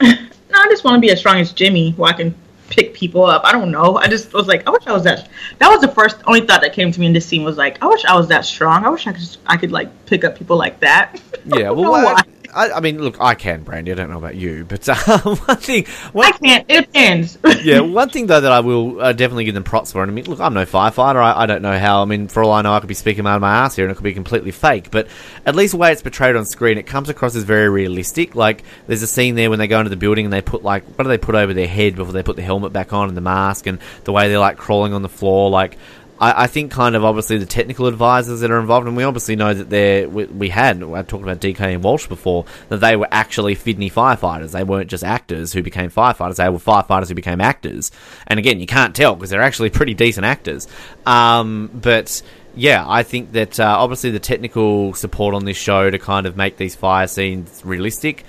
No, 0.00 0.60
I 0.60 0.68
just 0.68 0.84
want 0.84 0.94
to 0.94 1.00
be 1.00 1.10
as 1.10 1.18
strong 1.18 1.38
as 1.40 1.52
Jimmy, 1.52 1.90
where 1.92 2.12
I 2.12 2.16
can 2.16 2.32
pick 2.70 2.94
people 2.94 3.24
up. 3.24 3.42
I 3.44 3.52
don't 3.52 3.70
know. 3.70 3.96
I 3.96 4.08
just 4.08 4.32
was 4.32 4.46
like, 4.46 4.66
I 4.66 4.70
wish 4.70 4.86
I 4.86 4.92
was 4.92 5.04
that. 5.04 5.28
That 5.58 5.68
was 5.68 5.80
the 5.80 5.88
first 5.88 6.16
only 6.26 6.40
thought 6.40 6.60
that 6.62 6.72
came 6.72 6.90
to 6.92 7.00
me 7.00 7.06
in 7.06 7.12
this 7.12 7.26
scene 7.26 7.44
was 7.44 7.56
like, 7.56 7.82
I 7.82 7.86
wish 7.86 8.04
I 8.04 8.16
was 8.16 8.28
that 8.28 8.44
strong. 8.44 8.84
I 8.84 8.88
wish 8.88 9.06
I 9.06 9.12
could 9.12 9.20
just, 9.20 9.38
I 9.46 9.56
could 9.56 9.72
like 9.72 10.06
pick 10.06 10.24
up 10.24 10.36
people 10.36 10.56
like 10.56 10.80
that. 10.80 11.20
Yeah, 11.46 11.72
well, 11.72 11.92
why. 11.92 12.22
I, 12.54 12.72
I 12.72 12.80
mean, 12.80 13.02
look, 13.02 13.20
I 13.20 13.34
can, 13.34 13.62
Brandy. 13.62 13.90
I 13.90 13.94
don't 13.94 14.10
know 14.10 14.18
about 14.18 14.36
you, 14.36 14.64
but 14.64 14.88
uh, 14.88 14.94
one 15.22 15.56
thing, 15.58 15.86
one, 16.12 16.26
I 16.26 16.32
can't. 16.32 16.64
It 16.68 16.86
depends. 16.86 17.38
yeah, 17.64 17.80
one 17.80 18.08
thing 18.10 18.26
though 18.26 18.40
that 18.40 18.52
I 18.52 18.60
will 18.60 19.00
uh, 19.00 19.12
definitely 19.12 19.44
give 19.44 19.54
them 19.54 19.64
props 19.64 19.92
for, 19.92 20.02
and 20.02 20.10
I 20.10 20.14
mean, 20.14 20.26
look, 20.26 20.40
I'm 20.40 20.54
no 20.54 20.64
firefighter. 20.64 21.16
I, 21.16 21.42
I 21.42 21.46
don't 21.46 21.62
know 21.62 21.78
how. 21.78 22.02
I 22.02 22.04
mean, 22.04 22.28
for 22.28 22.42
all 22.44 22.52
I 22.52 22.62
know, 22.62 22.72
I 22.72 22.80
could 22.80 22.88
be 22.88 22.94
speaking 22.94 23.26
out 23.26 23.36
of 23.36 23.40
my 23.40 23.54
ass 23.64 23.76
here, 23.76 23.84
and 23.84 23.92
it 23.92 23.96
could 23.96 24.04
be 24.04 24.14
completely 24.14 24.52
fake. 24.52 24.90
But 24.90 25.08
at 25.44 25.54
least 25.54 25.72
the 25.72 25.78
way 25.78 25.92
it's 25.92 26.02
portrayed 26.02 26.36
on 26.36 26.46
screen, 26.46 26.78
it 26.78 26.86
comes 26.86 27.08
across 27.08 27.34
as 27.34 27.42
very 27.42 27.68
realistic. 27.68 28.34
Like, 28.34 28.62
there's 28.86 29.02
a 29.02 29.08
scene 29.08 29.34
there 29.34 29.50
when 29.50 29.58
they 29.58 29.66
go 29.66 29.80
into 29.80 29.90
the 29.90 29.96
building 29.96 30.26
and 30.26 30.32
they 30.32 30.42
put 30.42 30.62
like, 30.62 30.84
what 30.96 31.04
do 31.04 31.08
they 31.08 31.18
put 31.18 31.34
over 31.34 31.52
their 31.52 31.68
head 31.68 31.96
before 31.96 32.12
they 32.12 32.22
put 32.22 32.36
the 32.36 32.42
helmet 32.42 32.72
back 32.72 32.92
on 32.92 33.08
and 33.08 33.16
the 33.16 33.20
mask, 33.22 33.66
and 33.66 33.80
the 34.04 34.12
way 34.12 34.28
they're 34.28 34.38
like 34.38 34.56
crawling 34.56 34.92
on 34.92 35.02
the 35.02 35.08
floor, 35.08 35.50
like. 35.50 35.76
I, 36.18 36.44
I 36.44 36.46
think 36.46 36.70
kind 36.70 36.94
of 36.94 37.04
obviously 37.04 37.38
the 37.38 37.46
technical 37.46 37.86
advisors 37.86 38.40
that 38.40 38.50
are 38.50 38.60
involved, 38.60 38.86
and 38.86 38.96
we 38.96 39.04
obviously 39.04 39.36
know 39.36 39.52
that 39.52 39.70
they're 39.70 40.08
we, 40.08 40.24
we 40.26 40.48
had 40.48 40.82
I 40.82 41.02
talked 41.02 41.22
about 41.22 41.40
DK 41.40 41.60
and 41.60 41.82
Walsh 41.82 42.06
before 42.06 42.44
that 42.68 42.78
they 42.78 42.96
were 42.96 43.08
actually 43.10 43.56
Fidney 43.56 43.92
firefighters. 43.92 44.52
They 44.52 44.64
weren't 44.64 44.90
just 44.90 45.04
actors 45.04 45.52
who 45.52 45.62
became 45.62 45.90
firefighters; 45.90 46.36
they 46.36 46.48
were 46.48 46.58
firefighters 46.58 47.08
who 47.08 47.14
became 47.14 47.40
actors. 47.40 47.90
And 48.26 48.38
again, 48.38 48.60
you 48.60 48.66
can't 48.66 48.94
tell 48.94 49.14
because 49.14 49.30
they're 49.30 49.42
actually 49.42 49.70
pretty 49.70 49.94
decent 49.94 50.24
actors. 50.24 50.68
Um, 51.06 51.70
but 51.74 52.22
yeah, 52.56 52.84
I 52.86 53.02
think 53.02 53.32
that 53.32 53.58
uh, 53.58 53.76
obviously 53.78 54.10
the 54.10 54.20
technical 54.20 54.94
support 54.94 55.34
on 55.34 55.44
this 55.44 55.56
show 55.56 55.90
to 55.90 55.98
kind 55.98 56.26
of 56.26 56.36
make 56.36 56.56
these 56.56 56.74
fire 56.74 57.06
scenes 57.06 57.62
realistic. 57.64 58.24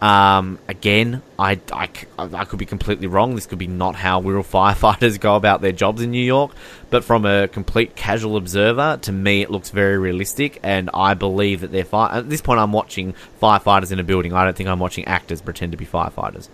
Um, 0.00 0.60
again, 0.68 1.22
I 1.38 1.56
could 1.56 2.58
be 2.58 2.66
completely 2.66 3.08
wrong. 3.08 3.34
This 3.34 3.46
could 3.46 3.58
be 3.58 3.66
not 3.66 3.96
how 3.96 4.20
real 4.20 4.42
firefighters 4.42 5.18
go 5.18 5.34
about 5.34 5.60
their 5.60 5.72
jobs 5.72 6.02
in 6.02 6.10
New 6.12 6.22
York. 6.22 6.52
But 6.90 7.04
from 7.04 7.26
a 7.26 7.48
complete 7.48 7.96
casual 7.96 8.36
observer, 8.36 8.98
to 9.02 9.12
me, 9.12 9.42
it 9.42 9.50
looks 9.50 9.70
very 9.70 9.98
realistic, 9.98 10.60
and 10.62 10.88
I 10.94 11.14
believe 11.14 11.60
that 11.62 11.72
they're 11.72 11.84
fire. 11.84 12.12
At 12.12 12.30
this 12.30 12.40
point, 12.40 12.60
I'm 12.60 12.72
watching 12.72 13.14
firefighters 13.42 13.90
in 13.90 13.98
a 13.98 14.04
building. 14.04 14.32
I 14.32 14.44
don't 14.44 14.56
think 14.56 14.68
I'm 14.68 14.78
watching 14.78 15.04
actors 15.06 15.42
pretend 15.42 15.72
to 15.72 15.78
be 15.78 15.86
firefighters. 15.86 16.48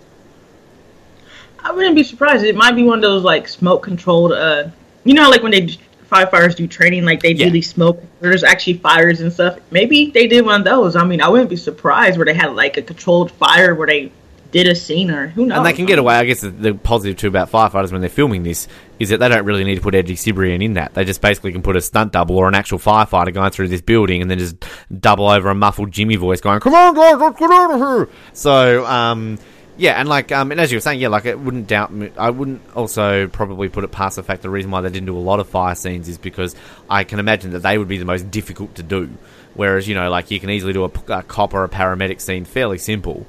I 1.59 1.71
wouldn't 1.71 1.95
be 1.95 2.03
surprised. 2.03 2.43
It 2.43 2.55
might 2.55 2.75
be 2.75 2.83
one 2.83 2.97
of 2.97 3.01
those 3.03 3.23
like 3.23 3.47
smoke 3.47 3.83
controlled. 3.83 4.31
Uh, 4.31 4.69
you 5.03 5.13
know, 5.13 5.29
like 5.29 5.43
when 5.43 5.51
they 5.51 5.77
firefighters 6.23 6.55
do 6.55 6.67
training, 6.67 7.03
like 7.05 7.21
they 7.21 7.31
Yeah. 7.33 7.45
do 7.45 7.51
these 7.51 7.69
smoke. 7.69 8.01
There's 8.21 8.43
actually 8.43 8.73
fires 8.77 9.19
and 9.21 9.31
stuff. 9.33 9.57
Maybe 9.71 10.11
they 10.13 10.27
did 10.27 10.45
one 10.45 10.61
of 10.61 10.65
those. 10.65 10.95
I 10.95 11.03
mean, 11.05 11.21
I 11.21 11.27
wouldn't 11.29 11.49
be 11.49 11.55
surprised 11.55 12.17
where 12.17 12.25
they 12.25 12.33
had 12.33 12.55
like 12.55 12.77
a 12.77 12.81
controlled 12.81 13.31
fire 13.31 13.75
where 13.75 13.87
they 13.87 14.11
did 14.51 14.67
a 14.67 14.75
scene 14.75 15.11
or 15.11 15.27
who 15.27 15.45
knows. 15.45 15.57
And 15.57 15.65
they 15.65 15.73
can 15.73 15.85
get 15.85 15.99
away. 15.99 16.15
I 16.15 16.23
guess 16.23 16.39
the, 16.39 16.49
the 16.49 16.73
positive 16.73 17.17
too 17.17 17.27
about 17.27 17.51
firefighters 17.51 17.91
when 17.91 17.99
they're 17.99 18.09
filming 18.09 18.43
this 18.43 18.69
is 18.99 19.09
that 19.09 19.19
they 19.19 19.27
don't 19.27 19.43
really 19.43 19.65
need 19.65 19.75
to 19.75 19.81
put 19.81 19.93
Eddie 19.95 20.15
Cibrian 20.15 20.63
in 20.63 20.73
that. 20.75 20.93
They 20.93 21.03
just 21.03 21.19
basically 21.21 21.51
can 21.51 21.61
put 21.61 21.75
a 21.75 21.81
stunt 21.81 22.13
double 22.13 22.37
or 22.37 22.47
an 22.47 22.55
actual 22.55 22.79
firefighter 22.79 23.33
going 23.33 23.51
through 23.51 23.67
this 23.67 23.81
building 23.81 24.21
and 24.21 24.31
then 24.31 24.39
just 24.39 24.55
double 24.97 25.27
over 25.29 25.49
a 25.49 25.55
muffled 25.55 25.91
Jimmy 25.91 26.15
voice 26.15 26.39
going, 26.39 26.61
"Come 26.61 26.73
on, 26.73 26.93
guys, 26.95 27.17
let's 27.19 27.37
get 27.37 27.51
out 27.51 27.71
of 27.71 27.79
here." 27.79 28.09
So, 28.31 28.85
um, 28.85 29.37
yeah, 29.77 29.99
and 29.99 30.07
like, 30.07 30.31
um, 30.31 30.51
and 30.51 30.59
as 30.59 30.71
you 30.71 30.77
were 30.77 30.81
saying, 30.81 30.99
yeah, 30.99 31.07
like 31.09 31.25
it 31.25 31.39
wouldn't 31.39 31.67
doubt. 31.67 31.91
me- 31.91 32.11
I 32.17 32.29
wouldn't 32.29 32.61
also 32.75 33.27
probably 33.27 33.69
put 33.69 33.83
it 33.83 33.91
past 33.91 34.15
the 34.15 34.23
fact 34.23 34.41
the 34.41 34.49
reason 34.49 34.71
why 34.71 34.81
they 34.81 34.89
didn't 34.89 35.07
do 35.07 35.17
a 35.17 35.19
lot 35.19 35.39
of 35.39 35.49
fire 35.49 35.75
scenes 35.75 36.07
is 36.07 36.17
because 36.17 36.55
I 36.89 37.03
can 37.03 37.19
imagine 37.19 37.51
that 37.51 37.59
they 37.59 37.77
would 37.77 37.87
be 37.87 37.97
the 37.97 38.05
most 38.05 38.31
difficult 38.31 38.75
to 38.75 38.83
do. 38.83 39.09
Whereas 39.53 39.87
you 39.87 39.95
know, 39.95 40.09
like 40.09 40.31
you 40.31 40.39
can 40.39 40.49
easily 40.49 40.73
do 40.73 40.83
a 40.83 41.23
cop 41.23 41.53
or 41.53 41.63
a 41.63 41.69
paramedic 41.69 42.19
scene 42.21 42.45
fairly 42.45 42.77
simple 42.77 43.25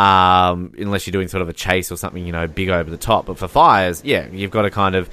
um, 0.00 0.72
unless 0.78 1.06
you're 1.06 1.12
doing 1.12 1.28
sort 1.28 1.42
of 1.42 1.48
a 1.48 1.52
chase 1.52 1.92
or 1.92 1.96
something, 1.96 2.24
you 2.24 2.32
know, 2.32 2.46
big 2.46 2.70
over 2.70 2.90
the 2.90 2.96
top. 2.96 3.26
But 3.26 3.38
for 3.38 3.48
fires, 3.48 4.02
yeah, 4.04 4.26
you've 4.28 4.50
got 4.50 4.62
to 4.62 4.70
kind 4.70 4.94
of 4.94 5.10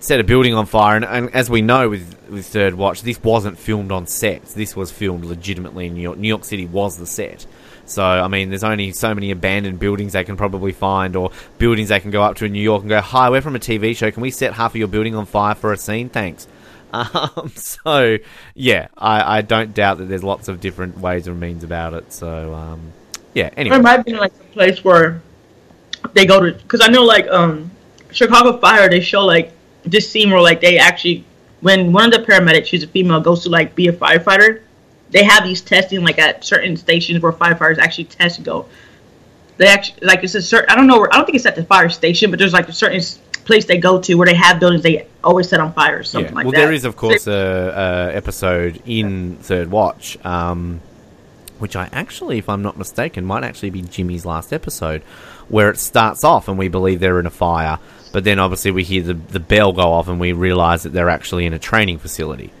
set 0.00 0.20
a 0.20 0.24
building 0.24 0.54
on 0.54 0.66
fire. 0.66 0.96
And, 0.96 1.04
and 1.04 1.34
as 1.34 1.48
we 1.48 1.62
know 1.62 1.88
with, 1.88 2.28
with 2.28 2.46
Third 2.46 2.74
Watch, 2.74 3.02
this 3.02 3.22
wasn't 3.22 3.58
filmed 3.58 3.90
on 3.90 4.06
sets. 4.06 4.52
This 4.52 4.76
was 4.76 4.90
filmed 4.90 5.24
legitimately 5.24 5.86
in 5.86 5.94
New 5.94 6.02
York. 6.02 6.18
New 6.18 6.28
York 6.28 6.44
City 6.44 6.66
was 6.66 6.98
the 6.98 7.06
set. 7.06 7.46
So, 7.90 8.02
I 8.02 8.28
mean, 8.28 8.50
there's 8.50 8.64
only 8.64 8.92
so 8.92 9.14
many 9.14 9.30
abandoned 9.30 9.78
buildings 9.78 10.12
they 10.12 10.24
can 10.24 10.36
probably 10.36 10.72
find, 10.72 11.16
or 11.16 11.30
buildings 11.58 11.88
they 11.88 12.00
can 12.00 12.10
go 12.10 12.22
up 12.22 12.36
to 12.36 12.44
in 12.44 12.52
New 12.52 12.62
York 12.62 12.82
and 12.82 12.88
go, 12.88 13.00
Hi, 13.00 13.30
we're 13.30 13.40
from 13.40 13.56
a 13.56 13.60
TV 13.60 13.96
show. 13.96 14.10
Can 14.10 14.22
we 14.22 14.30
set 14.30 14.52
half 14.52 14.72
of 14.72 14.76
your 14.76 14.88
building 14.88 15.14
on 15.14 15.26
fire 15.26 15.54
for 15.54 15.72
a 15.72 15.76
scene? 15.76 16.08
Thanks. 16.08 16.46
Um, 16.90 17.52
so, 17.54 18.16
yeah, 18.54 18.88
I, 18.96 19.38
I 19.38 19.42
don't 19.42 19.74
doubt 19.74 19.98
that 19.98 20.06
there's 20.06 20.24
lots 20.24 20.48
of 20.48 20.58
different 20.58 20.96
ways 20.96 21.28
or 21.28 21.34
means 21.34 21.62
about 21.62 21.92
it. 21.92 22.14
So, 22.14 22.54
um, 22.54 22.94
yeah, 23.34 23.50
anyway. 23.58 23.76
It 23.76 23.82
might 23.82 24.06
be 24.06 24.14
like 24.14 24.32
a 24.32 24.52
place 24.54 24.82
where 24.82 25.20
they 26.14 26.26
go 26.26 26.40
to 26.40 26.52
because 26.52 26.80
I 26.80 26.88
know 26.88 27.04
like 27.04 27.26
um 27.28 27.70
Chicago 28.10 28.58
Fire 28.58 28.88
they 28.88 29.00
show 29.00 29.24
like 29.24 29.52
this 29.82 30.10
scene 30.10 30.30
where 30.30 30.40
like 30.40 30.60
they 30.60 30.78
actually 30.78 31.24
when 31.60 31.92
one 31.92 32.04
of 32.04 32.12
the 32.12 32.24
paramedics 32.30 32.66
she's 32.66 32.82
a 32.82 32.86
female 32.88 33.20
goes 33.20 33.42
to 33.44 33.48
like 33.48 33.74
be 33.74 33.88
a 33.88 33.92
firefighter 33.92 34.62
they 35.10 35.24
have 35.24 35.44
these 35.44 35.60
testing 35.60 36.02
like 36.02 36.18
at 36.18 36.44
certain 36.44 36.76
stations 36.76 37.22
where 37.22 37.32
firefighters 37.32 37.78
actually 37.78 38.04
test 38.04 38.42
go 38.42 38.66
they 39.56 39.66
actually 39.66 40.06
like 40.06 40.22
it's 40.22 40.34
a 40.34 40.42
certain 40.42 40.70
I 40.70 40.76
don't 40.76 40.86
know 40.86 40.98
where 40.98 41.12
I 41.12 41.16
don't 41.16 41.26
think 41.26 41.36
it's 41.36 41.46
at 41.46 41.56
the 41.56 41.64
fire 41.64 41.88
station 41.88 42.30
but 42.30 42.38
there's 42.38 42.52
like 42.52 42.68
a 42.68 42.72
certain 42.72 43.00
place 43.48 43.64
they 43.64 43.78
go 43.78 44.00
to 44.00 44.14
where 44.14 44.26
they 44.26 44.34
have 44.34 44.60
buildings 44.60 44.82
they 44.82 45.08
always 45.24 45.48
set 45.48 45.58
on 45.58 45.72
fire 45.72 45.98
or 45.98 46.02
something 46.04 46.30
yeah. 46.30 46.36
like 46.36 46.44
well, 46.44 46.52
that. 46.52 46.58
Well, 46.58 46.66
there 46.66 46.74
is, 46.74 46.84
of 46.84 46.96
course, 46.96 47.26
a, 47.26 47.32
a 47.32 48.16
episode 48.16 48.80
in 48.86 49.36
Third 49.36 49.70
Watch, 49.70 50.22
um, 50.24 50.80
which 51.58 51.74
I 51.74 51.88
actually, 51.90 52.38
if 52.38 52.48
I'm 52.48 52.62
not 52.62 52.76
mistaken, 52.76 53.24
might 53.24 53.42
actually 53.42 53.70
be 53.70 53.82
Jimmy's 53.82 54.26
last 54.26 54.52
episode, 54.52 55.02
where 55.48 55.70
it 55.70 55.78
starts 55.78 56.22
off 56.24 56.46
and 56.46 56.58
we 56.58 56.68
believe 56.68 57.00
they're 57.00 57.18
in 57.18 57.26
a 57.26 57.30
fire. 57.30 57.78
But 58.12 58.24
then 58.24 58.38
obviously 58.38 58.70
we 58.70 58.84
hear 58.84 59.02
the 59.02 59.14
the 59.14 59.40
bell 59.40 59.72
go 59.72 59.92
off 59.92 60.08
and 60.08 60.20
we 60.20 60.32
realise 60.32 60.82
that 60.84 60.92
they're 60.92 61.10
actually 61.10 61.46
in 61.46 61.54
a 61.54 61.58
training 61.58 61.98
facility. 61.98 62.52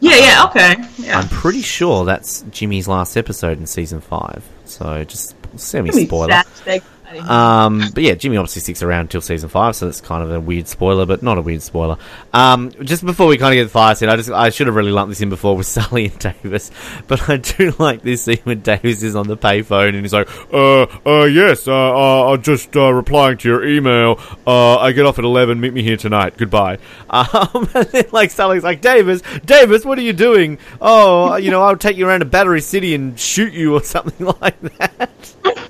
Yeah, 0.00 0.16
yeah, 0.16 0.44
okay. 0.46 0.76
Yeah. 0.98 1.18
I'm 1.18 1.28
pretty 1.28 1.62
sure 1.62 2.04
that's 2.04 2.42
Jimmy's 2.50 2.86
last 2.86 3.16
episode 3.16 3.58
in 3.58 3.66
season 3.66 4.00
five. 4.00 4.44
So 4.64 5.04
just 5.04 5.34
semi 5.56 5.90
spoiler. 5.90 6.30
sad 6.64 6.82
Um, 7.20 7.82
but 7.94 8.02
yeah, 8.02 8.14
Jimmy 8.14 8.36
obviously 8.36 8.62
sticks 8.62 8.82
around 8.82 9.02
until 9.02 9.20
season 9.20 9.48
five, 9.48 9.76
so 9.76 9.86
that's 9.86 10.00
kind 10.00 10.22
of 10.22 10.30
a 10.32 10.40
weird 10.40 10.68
spoiler, 10.68 11.06
but 11.06 11.22
not 11.22 11.38
a 11.38 11.42
weird 11.42 11.62
spoiler. 11.62 11.96
Um, 12.32 12.70
just 12.82 13.04
before 13.04 13.26
we 13.26 13.36
kind 13.38 13.52
of 13.52 13.56
get 13.56 13.64
the 13.64 13.70
fire 13.70 13.94
scene, 13.94 14.08
I 14.08 14.16
just 14.16 14.30
I 14.30 14.50
should 14.50 14.66
have 14.66 14.76
really 14.76 14.90
lumped 14.90 15.10
this 15.10 15.20
in 15.20 15.28
before 15.28 15.56
with 15.56 15.66
Sully 15.76 16.06
and 16.06 16.18
Davis, 16.18 16.70
but 17.06 17.28
I 17.28 17.36
do 17.38 17.74
like 17.78 18.02
this 18.02 18.24
scene 18.24 18.40
when 18.44 18.60
Davis 18.60 19.02
is 19.02 19.16
on 19.16 19.26
the 19.28 19.36
payphone 19.36 19.90
and 19.90 20.00
he's 20.00 20.12
like, 20.12 20.28
"Uh, 20.52 20.86
uh, 21.06 21.24
yes, 21.24 21.68
uh, 21.68 21.72
uh 21.72 22.32
I'm 22.32 22.42
just 22.42 22.76
uh, 22.76 22.92
replying 22.92 23.38
to 23.38 23.48
your 23.48 23.66
email. 23.66 24.20
Uh, 24.46 24.76
I 24.78 24.92
get 24.92 25.06
off 25.06 25.18
at 25.18 25.24
eleven. 25.24 25.60
Meet 25.60 25.74
me 25.74 25.82
here 25.82 25.96
tonight. 25.96 26.36
Goodbye." 26.36 26.78
Um, 27.16 27.68
and 27.74 27.86
then 27.88 28.04
like 28.12 28.30
Sully's 28.30 28.62
like, 28.62 28.80
"Davis, 28.80 29.22
Davis, 29.44 29.84
what 29.84 29.98
are 29.98 30.02
you 30.02 30.12
doing? 30.12 30.58
Oh, 30.80 31.36
you 31.36 31.50
know, 31.50 31.62
I'll 31.62 31.76
take 31.76 31.96
you 31.96 32.06
around 32.06 32.20
to 32.20 32.26
Battery 32.26 32.60
City 32.60 32.94
and 32.94 33.18
shoot 33.18 33.52
you 33.52 33.74
or 33.74 33.82
something 33.84 34.26
like 34.40 34.60
that." 34.60 35.65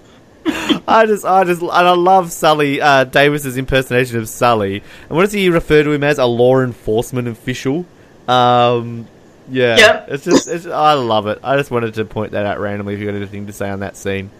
I 0.88 1.06
just, 1.06 1.24
I 1.24 1.44
just, 1.44 1.62
and 1.62 1.70
I 1.70 1.90
love 1.92 2.32
Sully 2.32 2.80
uh, 2.80 3.04
Davis's 3.04 3.56
impersonation 3.56 4.18
of 4.18 4.28
Sully. 4.28 4.82
And 5.08 5.16
what 5.16 5.22
does 5.22 5.32
he 5.32 5.48
refer 5.48 5.82
to 5.82 5.92
him 5.92 6.04
as? 6.04 6.18
A 6.18 6.26
law 6.26 6.60
enforcement 6.60 7.28
official. 7.28 7.86
Um, 8.28 9.06
yeah, 9.48 9.76
Yep. 9.76 10.08
it's 10.10 10.24
just, 10.24 10.48
it's, 10.48 10.66
I 10.66 10.94
love 10.94 11.26
it. 11.26 11.38
I 11.42 11.56
just 11.56 11.70
wanted 11.70 11.94
to 11.94 12.04
point 12.04 12.32
that 12.32 12.46
out 12.46 12.58
randomly. 12.58 12.94
If 12.94 13.00
you 13.00 13.06
got 13.06 13.14
anything 13.14 13.46
to 13.46 13.52
say 13.52 13.68
on 13.70 13.80
that 13.80 13.96
scene, 13.96 14.30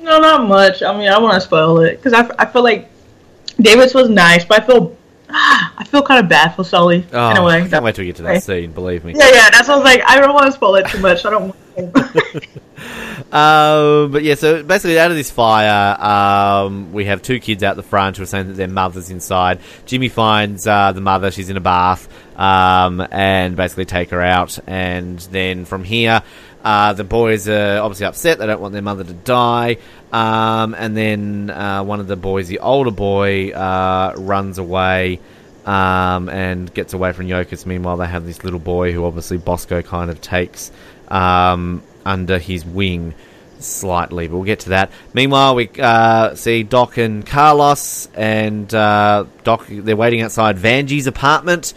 No, 0.00 0.18
not 0.18 0.48
much. 0.48 0.82
I 0.82 0.96
mean, 0.96 1.08
I 1.08 1.18
want 1.18 1.34
to 1.34 1.40
spoil 1.40 1.80
it 1.80 2.02
because 2.02 2.12
I, 2.12 2.28
I 2.38 2.46
feel 2.46 2.62
like 2.62 2.90
Davis 3.60 3.94
was 3.94 4.08
nice, 4.08 4.44
but 4.44 4.62
I 4.62 4.66
feel 4.66 4.96
I 5.28 5.84
feel 5.88 6.02
kind 6.02 6.22
of 6.22 6.28
bad 6.28 6.54
for 6.54 6.64
Sully 6.64 7.06
oh, 7.12 7.30
in 7.30 7.36
a 7.36 7.44
way. 7.44 7.62
I 7.62 7.68
can't 7.68 7.84
wait 7.84 7.94
till 7.94 8.02
we 8.02 8.06
get 8.06 8.16
to 8.16 8.22
that 8.22 8.42
scene. 8.42 8.72
Believe 8.72 9.04
me. 9.04 9.14
Yeah, 9.16 9.28
yeah. 9.28 9.50
That's 9.50 9.68
what 9.68 9.74
I 9.74 9.76
was 9.76 9.84
like. 9.84 10.02
I 10.06 10.20
don't 10.20 10.34
want 10.34 10.46
to 10.46 10.52
spoil 10.52 10.76
it 10.76 10.86
too 10.88 11.00
much. 11.00 11.24
I 11.24 11.30
don't. 11.30 11.54
want 11.76 12.46
Um, 13.32 14.12
but 14.12 14.22
yeah, 14.22 14.36
so 14.36 14.62
basically, 14.62 15.00
out 15.00 15.10
of 15.10 15.16
this 15.16 15.32
fire, 15.32 16.00
um, 16.00 16.92
we 16.92 17.06
have 17.06 17.22
two 17.22 17.40
kids 17.40 17.64
out 17.64 17.74
the 17.74 17.82
front 17.82 18.16
who 18.16 18.22
are 18.22 18.26
saying 18.26 18.46
that 18.48 18.56
their 18.56 18.68
mother's 18.68 19.10
inside. 19.10 19.60
Jimmy 19.84 20.08
finds 20.08 20.66
uh, 20.66 20.92
the 20.92 21.00
mother; 21.00 21.32
she's 21.32 21.50
in 21.50 21.56
a 21.56 21.60
bath, 21.60 22.08
um, 22.38 23.04
and 23.10 23.56
basically 23.56 23.84
take 23.84 24.10
her 24.10 24.22
out. 24.22 24.58
And 24.68 25.18
then 25.18 25.64
from 25.64 25.82
here, 25.82 26.22
uh, 26.62 26.92
the 26.92 27.02
boys 27.02 27.48
are 27.48 27.80
obviously 27.80 28.06
upset; 28.06 28.38
they 28.38 28.46
don't 28.46 28.60
want 28.60 28.72
their 28.72 28.82
mother 28.82 29.02
to 29.02 29.12
die. 29.12 29.78
Um, 30.12 30.74
and 30.74 30.96
then 30.96 31.50
uh, 31.50 31.82
one 31.82 31.98
of 31.98 32.06
the 32.06 32.16
boys, 32.16 32.46
the 32.46 32.60
older 32.60 32.92
boy, 32.92 33.50
uh, 33.50 34.14
runs 34.16 34.58
away. 34.58 35.20
Um, 35.64 36.28
and 36.28 36.72
gets 36.72 36.94
away 36.94 37.10
from 37.10 37.26
Yokas. 37.26 37.66
Meanwhile, 37.66 37.96
they 37.96 38.06
have 38.06 38.24
this 38.24 38.44
little 38.44 38.60
boy 38.60 38.92
who 38.92 39.04
obviously 39.04 39.36
Bosco 39.36 39.82
kind 39.82 40.12
of 40.12 40.20
takes 40.20 40.70
um, 41.08 41.82
under 42.06 42.38
his 42.38 42.64
wing 42.64 43.14
slightly, 43.58 44.28
but 44.28 44.36
we'll 44.36 44.44
get 44.44 44.60
to 44.60 44.70
that. 44.70 44.90
Meanwhile, 45.12 45.54
we 45.54 45.70
uh, 45.78 46.34
see 46.34 46.62
Doc 46.62 46.96
and 46.98 47.26
Carlos, 47.26 48.08
and 48.14 48.72
uh, 48.74 49.24
Doc 49.44 49.66
they're 49.68 49.96
waiting 49.96 50.22
outside 50.22 50.56
Vanjie's 50.56 51.06
apartment. 51.06 51.74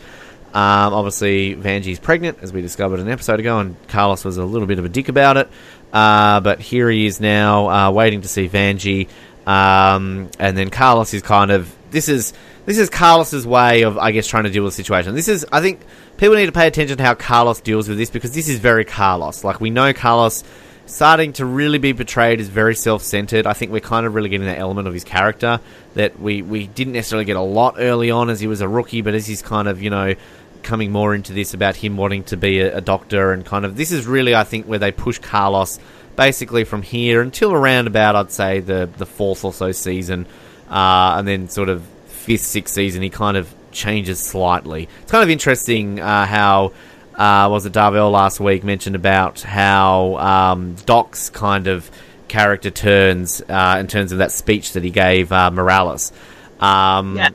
Um, 0.53 0.93
obviously, 0.93 1.55
Vanjie's 1.55 1.99
pregnant, 1.99 2.39
as 2.41 2.51
we 2.51 2.61
discovered 2.61 2.99
an 2.99 3.09
episode 3.09 3.39
ago, 3.39 3.59
and 3.59 3.75
Carlos 3.87 4.25
was 4.25 4.37
a 4.37 4.45
little 4.45 4.67
bit 4.67 4.79
of 4.79 4.85
a 4.85 4.89
dick 4.89 5.09
about 5.09 5.37
it. 5.37 5.49
Uh, 5.93 6.39
but 6.39 6.59
here 6.59 6.89
he 6.89 7.05
is 7.05 7.19
now, 7.19 7.69
uh, 7.69 7.91
waiting 7.91 8.21
to 8.21 8.27
see 8.27 8.47
Vanjie, 8.47 9.07
um, 9.47 10.29
and 10.39 10.57
then 10.57 10.69
Carlos 10.69 11.13
is 11.13 11.21
kind 11.21 11.51
of 11.51 11.73
this 11.91 12.07
is 12.07 12.33
this 12.65 12.77
is 12.77 12.89
Carlos's 12.89 13.47
way 13.47 13.81
of, 13.83 13.97
I 13.97 14.11
guess, 14.11 14.27
trying 14.27 14.43
to 14.43 14.51
deal 14.51 14.63
with 14.63 14.73
the 14.73 14.83
situation. 14.83 15.15
This 15.15 15.27
is, 15.27 15.45
I 15.51 15.61
think, 15.61 15.79
people 16.19 16.35
need 16.35 16.47
to 16.47 16.51
pay 16.51 16.67
attention 16.67 16.97
to 16.97 17.03
how 17.03 17.15
Carlos 17.15 17.61
deals 17.61 17.87
with 17.87 17.97
this 17.97 18.09
because 18.09 18.33
this 18.33 18.49
is 18.49 18.59
very 18.59 18.83
Carlos. 18.83 19.43
Like 19.45 19.61
we 19.61 19.69
know 19.69 19.93
Carlos 19.93 20.43
starting 20.85 21.31
to 21.33 21.45
really 21.45 21.77
be 21.77 21.93
portrayed 21.93 22.41
as 22.41 22.49
very 22.49 22.75
self-centered. 22.75 23.47
I 23.47 23.53
think 23.53 23.71
we're 23.71 23.79
kind 23.79 24.05
of 24.05 24.15
really 24.15 24.27
getting 24.27 24.47
that 24.47 24.57
element 24.59 24.87
of 24.87 24.93
his 24.93 25.05
character 25.05 25.61
that 25.93 26.19
we 26.19 26.41
we 26.41 26.67
didn't 26.67 26.93
necessarily 26.93 27.25
get 27.25 27.37
a 27.37 27.41
lot 27.41 27.75
early 27.77 28.11
on 28.11 28.29
as 28.29 28.41
he 28.41 28.47
was 28.47 28.59
a 28.59 28.67
rookie, 28.67 29.01
but 29.01 29.13
as 29.13 29.25
he's 29.25 29.41
kind 29.41 29.69
of 29.69 29.81
you 29.81 29.89
know 29.89 30.15
coming 30.61 30.91
more 30.91 31.15
into 31.15 31.31
this 31.31 31.53
about 31.53 31.77
him 31.77 31.95
wanting 31.95 32.25
to 32.25 32.35
be 32.35 32.59
a, 32.59 32.77
a 32.77 32.81
doctor 32.81 33.31
and 33.31 33.45
kind 33.45 33.63
of 33.63 33.77
this 33.77 33.93
is 33.93 34.05
really 34.05 34.35
I 34.35 34.43
think 34.43 34.65
where 34.65 34.79
they 34.79 34.91
push 34.91 35.19
Carlos 35.19 35.79
basically 36.17 36.65
from 36.65 36.81
here 36.81 37.21
until 37.21 37.53
around 37.53 37.87
about 37.87 38.17
I'd 38.17 38.31
say 38.31 38.59
the 38.59 38.89
the 38.97 39.05
fourth 39.05 39.45
or 39.45 39.53
so 39.53 39.71
season, 39.71 40.25
uh, 40.69 41.15
and 41.17 41.25
then 41.25 41.47
sort 41.47 41.69
of 41.69 41.81
fifth 42.07 42.41
sixth 42.41 42.73
season 42.75 43.01
he 43.01 43.09
kind 43.09 43.37
of 43.37 43.53
changes 43.79 44.19
slightly. 44.19 44.87
It's 45.01 45.11
kind 45.11 45.23
of 45.23 45.29
interesting 45.29 45.99
uh, 45.99 46.25
how 46.25 46.73
uh, 47.15 47.47
was 47.49 47.65
it 47.65 47.73
Darvell 47.73 48.11
last 48.11 48.39
week 48.39 48.63
mentioned 48.63 48.95
about 48.95 49.41
how 49.41 50.17
um, 50.17 50.75
Doc's 50.85 51.29
kind 51.29 51.67
of 51.67 51.89
character 52.27 52.69
turns 52.69 53.41
uh, 53.49 53.77
in 53.79 53.87
terms 53.87 54.11
of 54.11 54.19
that 54.19 54.31
speech 54.31 54.73
that 54.73 54.83
he 54.83 54.91
gave 54.91 55.31
uh, 55.31 55.49
Morales. 55.51 56.11
Um, 56.59 57.17
Yeah. 57.17 57.29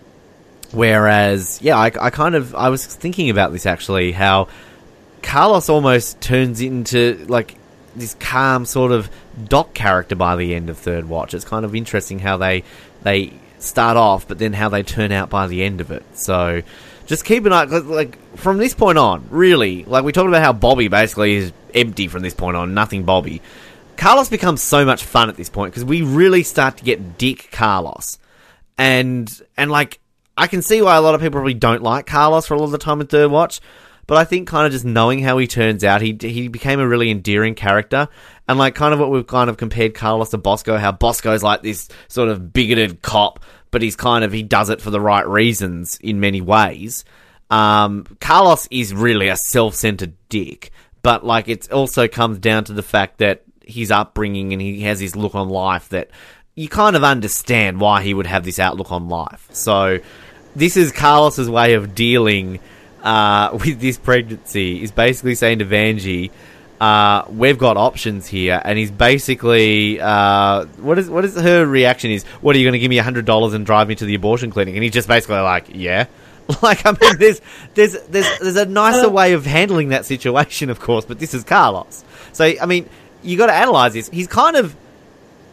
Whereas, 0.72 1.61
yeah, 1.62 1.76
I, 1.76 1.92
I 2.00 2.11
kind 2.11 2.35
of 2.35 2.54
I 2.54 2.68
was 2.68 2.85
thinking 2.85 3.30
about 3.30 3.52
this 3.52 3.64
actually 3.64 4.11
how 4.11 4.48
Carlos 5.22 5.68
almost 5.68 6.20
turns 6.20 6.61
into 6.61 7.24
like 7.28 7.54
this 7.94 8.14
calm 8.18 8.66
sort 8.66 8.90
of 8.90 9.09
Doc 9.48 9.72
character 9.72 10.16
by 10.16 10.35
the 10.35 10.54
end 10.54 10.70
of 10.70 10.76
Third 10.78 11.09
Watch. 11.09 11.33
It's 11.33 11.44
kind 11.44 11.64
of 11.64 11.76
interesting 11.76 12.18
how 12.18 12.37
they 12.38 12.64
they 13.04 13.33
start 13.64 13.96
off, 13.96 14.29
but 14.29 14.38
then 14.38 14.53
how 14.53 14.68
they 14.68 14.83
turn 14.83 15.12
out 15.12 15.31
by 15.31 15.46
the 15.46 15.64
end 15.64 15.81
of 15.81 15.90
it. 15.90 16.05
So 16.14 16.62
just 17.07 17.24
keep 17.24 17.44
an 17.44 17.53
eye, 17.53 17.64
like 17.64 18.18
from 18.37 18.59
this 18.59 18.74
point 18.74 18.98
on, 18.98 19.27
really, 19.31 19.85
like 19.85 20.05
we 20.05 20.12
talked 20.12 20.29
about 20.29 20.42
how 20.42 20.53
Bobby 20.53 20.88
basically 20.88 21.35
is 21.35 21.53
empty 21.74 22.09
from 22.09 22.22
this 22.22 22.35
point 22.35 22.57
on, 22.57 22.74
nothing 22.74 23.05
Bobby. 23.05 23.42
Carlos 23.96 24.29
becomes 24.29 24.62
so 24.62 24.85
much 24.85 25.05
fun 25.05 25.29
at 25.29 25.37
this 25.37 25.48
point 25.48 25.72
because 25.72 25.85
we 25.85 26.03
really 26.03 26.42
start 26.42 26.79
to 26.79 26.85
get 26.85 27.18
Dick 27.18 27.48
Carlos, 27.53 28.18
and 28.77 29.31
and 29.57 29.70
like 29.70 30.00
I 30.37 30.46
can 30.46 30.62
see 30.62 30.83
why 30.83 30.96
a 30.96 31.00
lot 31.00 31.14
of 31.14 31.20
people 31.20 31.33
probably 31.33 31.55
don't 31.55 31.83
like 31.83 32.07
Carlos 32.07 32.46
for 32.46 32.55
a 32.55 32.59
lot 32.59 32.64
of 32.64 32.72
the 32.72 32.79
time 32.79 33.00
in 33.00 33.07
Third 33.07 33.31
Watch, 33.31 33.61
but 34.07 34.16
I 34.18 34.24
think 34.24 34.48
kind 34.48 34.66
of 34.66 34.72
just 34.72 34.85
knowing 34.85 35.20
how 35.20 35.38
he 35.38 35.46
turns 35.46 35.85
out, 35.85 36.00
he 36.00 36.16
he 36.20 36.48
became 36.48 36.81
a 36.81 36.88
really 36.88 37.11
endearing 37.11 37.55
character, 37.55 38.09
and 38.48 38.59
like 38.59 38.74
kind 38.74 38.92
of 38.92 39.00
what 39.00 39.11
we've 39.11 39.27
kind 39.27 39.48
of 39.48 39.57
compared 39.57 39.94
Carlos 39.94 40.31
to 40.31 40.38
Bosco, 40.38 40.77
how 40.77 40.92
Bosco's 40.92 41.42
like 41.42 41.62
this 41.62 41.88
sort 42.09 42.29
of 42.29 42.53
bigoted 42.53 43.00
cop, 43.03 43.40
but 43.74 43.82
he's 43.82 43.96
kind 43.96 44.22
of 44.22 44.30
he 44.30 44.44
does 44.44 44.70
it 44.70 44.80
for 44.80 44.90
the 44.90 45.00
right 45.00 45.26
reasons 45.26 45.98
in 46.00 46.20
many 46.20 46.40
ways. 46.40 47.04
Um, 47.50 48.06
Carlos 48.20 48.68
is 48.70 48.94
really 48.94 49.26
a 49.26 49.37
self-centered 49.37 50.14
dick, 50.28 50.70
but 51.02 51.26
like 51.26 51.48
it 51.48 51.72
also 51.72 52.06
comes 52.06 52.38
down 52.38 52.62
to 52.66 52.72
the 52.72 52.84
fact 52.84 53.18
that 53.18 53.42
his 53.66 53.90
upbringing 53.90 54.52
and 54.52 54.62
he 54.62 54.82
has 54.82 55.00
his 55.00 55.16
look 55.16 55.34
on 55.34 55.48
life 55.48 55.88
that 55.88 56.10
you 56.54 56.68
kind 56.68 56.94
of 56.94 57.02
understand 57.02 57.80
why 57.80 58.00
he 58.00 58.14
would 58.14 58.28
have 58.28 58.44
this 58.44 58.60
outlook 58.60 58.92
on 58.92 59.08
life. 59.08 59.48
So 59.50 59.98
this 60.54 60.76
is 60.76 60.92
Carlos's 60.92 61.50
way 61.50 61.74
of 61.74 61.96
dealing 61.96 62.60
uh, 63.02 63.50
with 63.64 63.80
this 63.80 63.98
pregnancy. 63.98 64.84
Is 64.84 64.92
basically 64.92 65.34
saying 65.34 65.58
to 65.58 65.64
Vanjie, 65.64 66.30
uh, 66.80 67.24
"We've 67.28 67.58
got 67.58 67.76
options 67.76 68.26
here," 68.26 68.60
and 68.64 68.78
he's 68.78 68.90
basically 68.90 70.00
uh, 70.00 70.64
what 70.78 70.98
is 70.98 71.08
what 71.08 71.24
is 71.24 71.34
her 71.34 71.66
reaction? 71.66 72.10
Is 72.10 72.24
what 72.40 72.54
are 72.56 72.58
you 72.58 72.64
going 72.64 72.74
to 72.74 72.78
give 72.78 72.90
me 72.90 72.96
hundred 72.98 73.24
dollars 73.24 73.54
and 73.54 73.64
drive 73.64 73.88
me 73.88 73.94
to 73.96 74.04
the 74.04 74.14
abortion 74.14 74.50
clinic? 74.50 74.74
And 74.74 74.82
he's 74.82 74.92
just 74.92 75.08
basically 75.08 75.37
like, 75.37 75.66
"Yeah." 75.72 76.06
Like 76.62 76.84
I 76.84 76.90
mean, 76.90 77.16
there's 77.18 77.40
there's 77.72 77.98
there's 78.02 78.38
there's 78.38 78.56
a 78.56 78.66
nicer 78.66 79.08
way 79.08 79.32
of 79.32 79.46
handling 79.46 79.88
that 79.88 80.04
situation, 80.04 80.68
of 80.68 80.78
course, 80.78 81.06
but 81.06 81.18
this 81.18 81.32
is 81.32 81.42
Carlos. 81.42 82.04
So 82.34 82.52
I 82.60 82.66
mean, 82.66 82.87
you 83.22 83.38
got 83.38 83.46
to 83.46 83.54
analyze 83.54 83.94
this. 83.94 84.10
He's 84.10 84.26
kind 84.26 84.56
of 84.56 84.76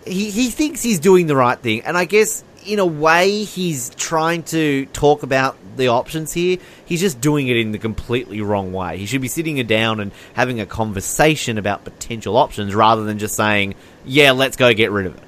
he 0.05 0.29
he 0.29 0.49
thinks 0.49 0.81
he's 0.83 0.99
doing 0.99 1.27
the 1.27 1.35
right 1.35 1.57
thing, 1.57 1.81
and 1.83 1.97
I 1.97 2.03
guess 2.03 2.43
in 2.65 2.79
a 2.79 2.85
way 2.85 3.43
he's 3.43 3.89
trying 3.91 4.43
to 4.43 4.85
talk 4.87 5.23
about 5.23 5.57
the 5.77 5.87
options 5.87 6.33
here. 6.33 6.57
He's 6.85 6.99
just 6.99 7.21
doing 7.21 7.47
it 7.47 7.57
in 7.57 7.71
the 7.71 7.77
completely 7.77 8.41
wrong 8.41 8.73
way. 8.73 8.97
He 8.97 9.05
should 9.05 9.21
be 9.21 9.27
sitting 9.27 9.55
down 9.67 9.99
and 9.99 10.11
having 10.33 10.59
a 10.59 10.65
conversation 10.65 11.57
about 11.57 11.83
potential 11.83 12.37
options 12.37 12.75
rather 12.75 13.03
than 13.03 13.19
just 13.19 13.35
saying, 13.35 13.75
"Yeah, 14.05 14.31
let's 14.31 14.57
go 14.57 14.73
get 14.73 14.91
rid 14.91 15.05
of 15.05 15.15
it." 15.15 15.23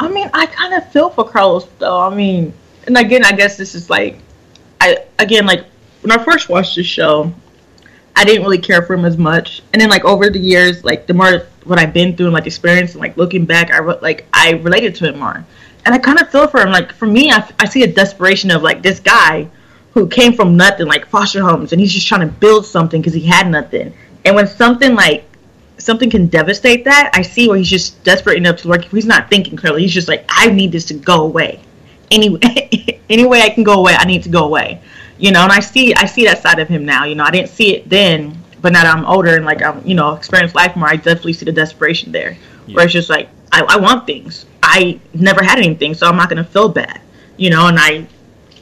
I 0.00 0.08
mean, 0.08 0.30
I 0.32 0.46
kind 0.46 0.74
of 0.74 0.90
feel 0.92 1.10
for 1.10 1.28
Carlos 1.28 1.66
though. 1.78 2.00
I 2.00 2.14
mean, 2.14 2.52
and 2.86 2.96
again, 2.96 3.24
I 3.24 3.32
guess 3.32 3.56
this 3.56 3.74
is 3.74 3.90
like, 3.90 4.18
I 4.80 4.98
again 5.18 5.46
like 5.46 5.64
when 6.02 6.12
I 6.12 6.22
first 6.22 6.48
watched 6.48 6.76
the 6.76 6.84
show, 6.84 7.32
I 8.16 8.24
didn't 8.24 8.42
really 8.42 8.58
care 8.58 8.82
for 8.82 8.94
him 8.94 9.04
as 9.04 9.18
much, 9.18 9.62
and 9.72 9.80
then 9.80 9.90
like 9.90 10.04
over 10.04 10.30
the 10.30 10.38
years, 10.38 10.84
like 10.84 11.06
the 11.06 11.14
more 11.14 11.46
what 11.64 11.78
I've 11.78 11.92
been 11.92 12.16
through 12.16 12.26
and 12.26 12.34
like 12.34 12.46
experience, 12.46 12.92
and 12.92 13.00
like 13.00 13.16
looking 13.16 13.44
back, 13.44 13.72
I 13.72 13.78
re- 13.78 13.98
like 14.00 14.26
I 14.32 14.52
related 14.52 14.94
to 14.96 15.08
him 15.08 15.18
more, 15.18 15.44
and 15.84 15.94
I 15.94 15.98
kind 15.98 16.20
of 16.20 16.30
feel 16.30 16.48
for 16.48 16.60
him. 16.60 16.70
Like 16.70 16.92
for 16.92 17.06
me, 17.06 17.30
I, 17.30 17.48
I 17.58 17.66
see 17.66 17.82
a 17.82 17.92
desperation 17.92 18.50
of 18.50 18.62
like 18.62 18.82
this 18.82 19.00
guy 19.00 19.48
who 19.92 20.08
came 20.08 20.32
from 20.32 20.56
nothing, 20.56 20.86
like 20.86 21.06
foster 21.06 21.42
homes, 21.42 21.72
and 21.72 21.80
he's 21.80 21.92
just 21.92 22.06
trying 22.06 22.20
to 22.20 22.34
build 22.34 22.66
something 22.66 23.00
because 23.00 23.14
he 23.14 23.26
had 23.26 23.50
nothing, 23.50 23.92
and 24.24 24.34
when 24.34 24.46
something 24.46 24.94
like 24.94 25.24
something 25.78 26.10
can 26.10 26.26
devastate 26.26 26.84
that, 26.84 27.10
I 27.14 27.22
see 27.22 27.48
where 27.48 27.56
he's 27.56 27.70
just 27.70 28.02
desperate 28.04 28.36
enough 28.36 28.58
to 28.58 28.68
like 28.68 28.84
he's 28.84 29.06
not 29.06 29.30
thinking 29.30 29.56
clearly. 29.56 29.82
He's 29.82 29.94
just 29.94 30.08
like, 30.08 30.24
I 30.28 30.50
need 30.50 30.72
this 30.72 30.84
to 30.86 30.94
go 30.94 31.24
away. 31.24 31.60
Anyway 32.10 32.40
any 33.10 33.26
way 33.26 33.42
I 33.42 33.50
can 33.50 33.64
go 33.64 33.74
away, 33.74 33.94
I 33.96 34.04
need 34.04 34.22
to 34.24 34.28
go 34.28 34.44
away. 34.44 34.80
You 35.18 35.32
know, 35.32 35.42
and 35.42 35.52
I 35.52 35.60
see 35.60 35.94
I 35.94 36.06
see 36.06 36.24
that 36.26 36.42
side 36.42 36.58
of 36.58 36.68
him 36.68 36.84
now. 36.84 37.04
You 37.04 37.14
know, 37.14 37.24
I 37.24 37.30
didn't 37.30 37.48
see 37.48 37.74
it 37.74 37.88
then, 37.88 38.40
but 38.60 38.72
now 38.72 38.84
that 38.84 38.96
I'm 38.96 39.04
older 39.04 39.34
and 39.36 39.44
like 39.44 39.62
I'm 39.62 39.84
you 39.86 39.94
know 39.94 40.14
experienced 40.14 40.54
life 40.54 40.76
more, 40.76 40.88
I 40.88 40.96
definitely 40.96 41.32
see 41.32 41.44
the 41.44 41.52
desperation 41.52 42.12
there. 42.12 42.36
Yeah. 42.66 42.76
Where 42.76 42.84
it's 42.84 42.92
just 42.92 43.10
like 43.10 43.28
I, 43.52 43.64
I 43.68 43.76
want 43.78 44.06
things. 44.06 44.46
I 44.68 45.00
never 45.14 45.42
had 45.42 45.58
anything, 45.58 45.94
so 45.94 46.06
I'm 46.06 46.16
not 46.16 46.28
gonna 46.28 46.44
feel 46.44 46.68
bad. 46.68 47.00
You 47.36 47.50
know, 47.50 47.66
and 47.66 47.78
I 47.78 48.06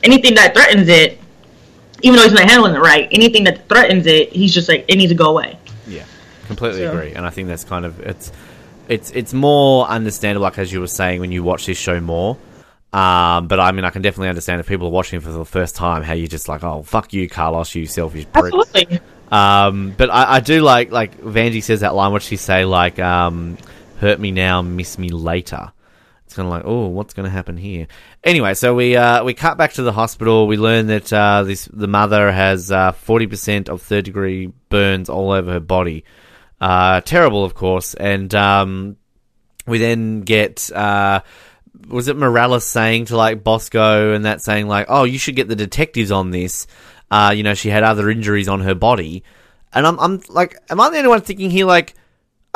anything 0.03 0.35
that 0.35 0.55
threatens 0.55 0.89
it, 0.89 1.19
even 2.03 2.17
though 2.17 2.23
he's 2.23 2.33
not 2.33 2.49
handling 2.49 2.75
it 2.75 2.81
right, 2.81 3.09
anything 3.11 3.45
that 3.45 3.69
threatens 3.69 4.07
it, 4.07 4.33
he's 4.33 4.55
just 4.55 4.69
like 4.69 4.85
it 4.89 4.97
needs 4.97 5.11
to 5.11 5.17
go 5.17 5.31
away. 5.31 5.59
Yeah, 5.87 6.05
completely 6.47 6.81
so. 6.81 6.93
agree, 6.93 7.13
and 7.13 7.27
I 7.27 7.31
think 7.31 7.49
that's 7.49 7.65
kind 7.65 7.85
of 7.85 8.01
it's 8.01 8.33
it's 8.89 9.11
it's 9.11 9.35
more 9.35 9.87
understandable, 9.87 10.45
like 10.45 10.59
as 10.59 10.73
you 10.73 10.81
were 10.81 10.87
saying 10.87 11.21
when 11.21 11.33
you 11.33 11.43
watch 11.43 11.67
this 11.67 11.79
show 11.79 12.01
more. 12.01 12.39
Um, 12.93 13.49
but 13.49 13.61
I 13.61 13.73
mean, 13.73 13.85
I 13.85 13.91
can 13.91 14.01
definitely 14.01 14.29
understand 14.29 14.61
if 14.61 14.67
people 14.67 14.87
are 14.87 14.91
watching 14.91 15.21
for 15.21 15.31
the 15.31 15.45
first 15.45 15.77
time 15.77 16.03
how 16.03 16.15
you're 16.15 16.29
just 16.29 16.49
like, 16.49 16.63
oh, 16.65 16.83
fuck 16.83 17.13
you, 17.13 17.29
Carlos, 17.29 17.75
you 17.75 17.87
selfish 17.87 18.27
prick. 18.33 18.55
Absolutely. 18.55 19.01
Um, 19.31 19.93
but 19.97 20.09
I, 20.09 20.37
I, 20.37 20.41
do 20.41 20.63
like 20.63 20.93
like 20.93 21.21
Vanjie 21.21 21.63
says 21.63 21.81
that 21.81 21.95
line. 21.95 22.13
What 22.13 22.23
she 22.23 22.37
say? 22.37 22.65
Like, 22.65 22.99
um, 22.99 23.59
hurt 23.99 24.21
me 24.21 24.31
now, 24.31 24.63
miss 24.63 24.99
me 24.99 25.09
later. 25.09 25.73
Kind 26.37 26.49
of 26.49 26.53
like, 26.53 26.65
oh, 26.67 26.89
what's 26.89 27.15
going 27.15 27.25
to 27.25 27.31
happen 27.31 27.57
here? 27.57 27.87
Anyway, 28.23 28.53
so 28.53 28.75
we 28.75 28.95
uh, 28.95 29.25
we 29.25 29.33
cut 29.33 29.57
back 29.57 29.73
to 29.73 29.83
the 29.83 29.93
hospital. 29.93 30.47
We 30.47 30.59
learn 30.59 30.89
that 30.89 31.11
uh, 31.11 31.45
this 31.45 31.65
the 31.73 31.89
mother 31.89 32.31
has 32.31 32.71
uh, 32.71 32.93
forty 32.93 33.27
percent 33.27 33.71
of 33.71 33.81
third 33.81 34.05
degree 34.05 34.53
burns 34.69 35.09
all 35.09 35.31
over 35.33 35.53
her 35.53 35.61
body. 35.61 36.05
Uh, 36.61 37.01
terrible, 37.01 37.43
of 37.43 37.55
course. 37.55 37.95
And 37.95 38.35
um, 38.35 38.99
we 39.67 39.79
then 39.79 40.21
get 40.21 40.71
uh, 40.73 41.23
was 41.89 42.09
it 42.09 42.17
Morales 42.17 42.67
saying 42.67 43.07
to 43.07 43.17
like 43.17 43.43
Bosco 43.43 44.13
and 44.13 44.27
that 44.27 44.43
saying 44.43 44.69
like, 44.69 44.87
oh, 44.91 45.05
you 45.05 45.19
should 45.19 45.37
get 45.37 45.49
the 45.49 45.57
detectives 45.57 46.11
on 46.11 46.33
this. 46.33 46.67
Uh, 47.11 47.33
you 47.35 47.43
know, 47.43 47.55
she 47.55 47.71
had 47.71 47.83
other 47.83 48.11
injuries 48.11 48.49
on 48.49 48.61
her 48.61 48.75
body, 48.75 49.25
and 49.73 49.87
I'm 49.87 49.99
I'm 49.99 50.21
like, 50.29 50.57
am 50.69 50.83
I 50.83 50.91
the 50.91 50.99
only 50.99 51.09
one 51.09 51.23
thinking 51.23 51.51
here 51.51 51.65
like? 51.67 51.95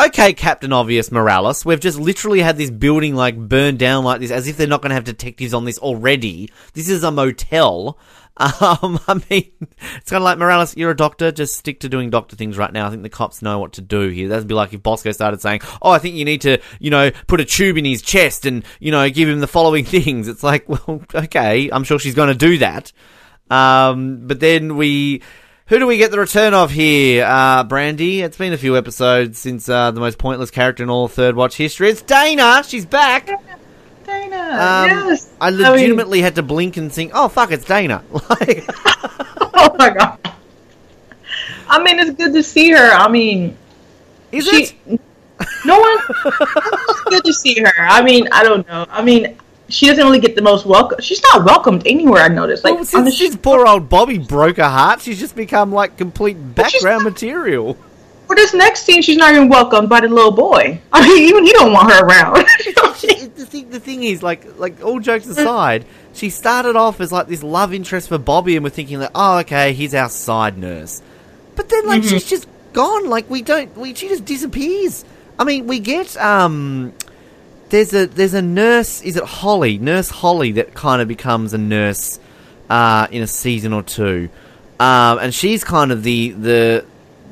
Okay, 0.07 0.33
Captain 0.33 0.73
Obvious 0.73 1.11
Morales, 1.11 1.65
we've 1.65 1.81
just 1.81 1.99
literally 1.99 2.41
had 2.41 2.57
this 2.57 2.71
building 2.71 3.15
like 3.15 3.37
burned 3.37 3.79
down 3.79 4.05
like 4.05 4.21
this, 4.21 4.31
as 4.31 4.47
if 4.47 4.57
they're 4.57 4.67
not 4.67 4.83
going 4.83 4.91
to 4.91 4.95
have 4.95 5.05
detectives 5.05 5.55
on 5.55 5.65
this 5.65 5.79
already. 5.79 6.51
This 6.75 6.89
is 6.89 7.05
a 7.05 7.11
motel. 7.11 7.99
Um, 8.41 8.99
I 9.07 9.21
mean, 9.29 9.53
it's 9.97 10.09
kind 10.09 10.23
of 10.23 10.23
like 10.23 10.39
Morales, 10.39 10.75
you're 10.75 10.93
a 10.93 10.97
doctor, 10.97 11.31
just 11.31 11.57
stick 11.57 11.81
to 11.81 11.91
doing 11.91 12.09
doctor 12.09 12.37
things 12.37 12.57
right 12.57 12.73
now. 12.73 12.87
I 12.87 12.91
think 12.91 13.03
the 13.03 13.11
cops 13.11 13.43
know 13.43 13.59
what 13.59 13.75
to 13.75 13.83
do 13.83 14.09
here. 14.09 14.29
That'd 14.29 14.49
be 14.49 14.55
like 14.55 14.73
if 14.73 14.83
Bosco 14.83 15.13
started 15.13 15.43
saying, 15.43 15.61
oh, 15.83 15.91
I 15.91 15.99
think 15.99 16.15
you 16.15 16.25
need 16.25 16.41
to, 16.43 16.57
you 16.79 16.89
know, 16.89 17.11
put 17.27 17.41
a 17.41 17.45
tube 17.45 17.77
in 17.77 17.85
his 17.85 18.01
chest 18.01 18.47
and, 18.47 18.65
you 18.79 18.93
know, 18.93 19.11
give 19.11 19.29
him 19.29 19.41
the 19.41 19.47
following 19.47 19.85
things. 19.85 20.27
It's 20.27 20.43
like, 20.43 20.67
well, 20.71 21.03
okay, 21.15 21.69
I'm 21.71 21.85
sure 21.85 21.99
she's 21.99 22.15
going 22.15 22.29
to 22.29 22.35
do 22.35 22.57
that. 22.59 22.93
Um, 23.51 24.27
but 24.27 24.41
then 24.41 24.77
we, 24.77 25.21
who 25.71 25.79
do 25.79 25.87
we 25.87 25.99
get 25.99 26.11
the 26.11 26.19
return 26.19 26.53
of 26.53 26.73
here, 26.73 27.25
uh, 27.25 27.63
Brandy? 27.63 28.23
It's 28.23 28.37
been 28.37 28.53
a 28.53 28.59
few 28.59 28.77
episodes 28.77 29.39
since 29.39 29.69
uh, 29.69 29.93
the 29.93 30.01
most 30.01 30.19
pointless 30.19 30.51
character 30.51 30.83
in 30.83 30.91
all 30.91 31.07
Third 31.07 31.37
Watch 31.37 31.57
history. 31.57 31.89
It's 31.89 32.03
Dana. 32.03 32.65
She's 32.67 32.85
back. 32.85 33.27
Dana. 34.05 34.37
Um, 34.37 35.09
yes. 35.09 35.33
I 35.41 35.51
legitimately 35.51 36.19
I 36.19 36.23
mean... 36.23 36.25
had 36.25 36.35
to 36.35 36.43
blink 36.43 36.77
and 36.77 36.93
think, 36.93 37.13
"Oh 37.15 37.29
fuck, 37.29 37.53
it's 37.53 37.65
Dana." 37.65 38.03
Like, 38.11 38.65
oh 39.55 39.77
my 39.79 39.91
god. 39.91 40.19
I 41.69 41.81
mean, 41.81 42.01
it's 42.01 42.17
good 42.17 42.35
to 42.35 42.43
see 42.43 42.73
her. 42.73 42.91
I 42.91 43.09
mean, 43.09 43.57
is 44.33 44.49
she... 44.49 44.77
it? 44.87 45.01
No 45.65 45.79
one. 45.79 45.99
it's 46.27 47.01
good 47.05 47.25
to 47.25 47.33
see 47.33 47.61
her. 47.61 47.73
I 47.79 48.03
mean, 48.03 48.29
I 48.31 48.43
don't 48.43 48.67
know. 48.69 48.87
I 48.91 49.03
mean, 49.03 49.39
she 49.71 49.87
doesn't 49.87 50.05
really 50.05 50.21
get 50.21 50.37
the 50.37 50.43
most 50.43 50.67
welcome. 50.67 51.01
She's 51.01 51.23
not 51.23 51.45
welcomed 51.45 51.87
anywhere. 51.87 52.23
I 52.23 52.29
noticed. 52.29 52.65
Like 52.65 52.75
well, 52.75 52.85
since, 52.85 53.19
since 53.19 53.37
poor 53.37 53.67
old 53.67 53.89
Bobby 53.89 54.19
broke 54.19 54.57
her 54.57 54.65
heart, 54.65 55.01
she's 55.01 55.19
just 55.19 55.37
become 55.37 55.73
like 55.73 55.97
complete 55.97 56.35
background 56.35 57.05
not, 57.05 57.13
material. 57.13 57.77
For 58.27 58.37
this 58.37 58.55
next 58.55 58.85
scene, 58.85 59.03
she's 59.03 59.17
not 59.17 59.35
even 59.35 59.49
welcomed 59.49 59.89
by 59.89 60.01
the 60.01 60.09
little 60.09 60.31
boy. 60.31 60.81
I 60.93 61.09
mean, 61.09 61.23
even 61.29 61.45
he 61.45 61.53
don't 61.53 61.73
want 61.73 61.93
her 61.93 62.05
around. 62.05 62.37
the 63.37 63.47
thing, 63.49 63.71
the 63.71 63.81
thing 63.81 64.03
is, 64.05 64.23
like, 64.23 64.59
like 64.59 64.85
all 64.85 65.01
jokes 65.01 65.27
aside, 65.27 65.85
she 66.13 66.31
started 66.31 66.77
off 66.77 67.01
as 67.01 67.11
like 67.11 67.27
this 67.27 67.43
love 67.43 67.75
interest 67.75 68.09
for 68.09 68.19
Bobby, 68.19 68.57
and 68.57 68.65
we're 68.65 68.71
thinking 68.71 69.01
like, 69.01 69.11
oh, 69.15 69.39
okay, 69.39 69.73
he's 69.73 69.95
our 69.95 70.09
side 70.09 70.59
nurse. 70.59 71.03
But 71.57 71.69
then, 71.69 71.87
like, 71.87 72.03
mm-hmm. 72.03 72.11
she's 72.11 72.29
just 72.29 72.47
gone. 72.73 73.09
Like, 73.09 73.29
we 73.29 73.43
don't. 73.43 73.77
We 73.77 73.95
she 73.95 74.09
just 74.09 74.25
disappears. 74.25 75.05
I 75.39 75.45
mean, 75.45 75.67
we 75.67 75.81
get 75.81 76.17
um 76.17 76.93
there's 77.71 77.95
a 77.95 78.07
there's 78.07 78.35
a 78.35 78.43
nurse. 78.43 79.01
Is 79.03 79.17
it 79.17 79.25
Holly? 79.25 79.79
Nurse 79.79 80.11
Holly 80.11 80.53
that 80.53 80.75
kind 80.75 81.01
of 81.01 81.09
becomes 81.09 81.55
a 81.55 81.59
nurse 81.59 82.21
uh, 82.69 83.07
in 83.11 83.23
a 83.23 83.27
season 83.27 83.73
or 83.73 83.83
two, 83.83 84.29
um, 84.79 85.19
and 85.19 85.35
she's 85.35 85.65
kind 85.65 85.93
of 85.93 86.03
the 86.03 86.31
the 86.31 86.85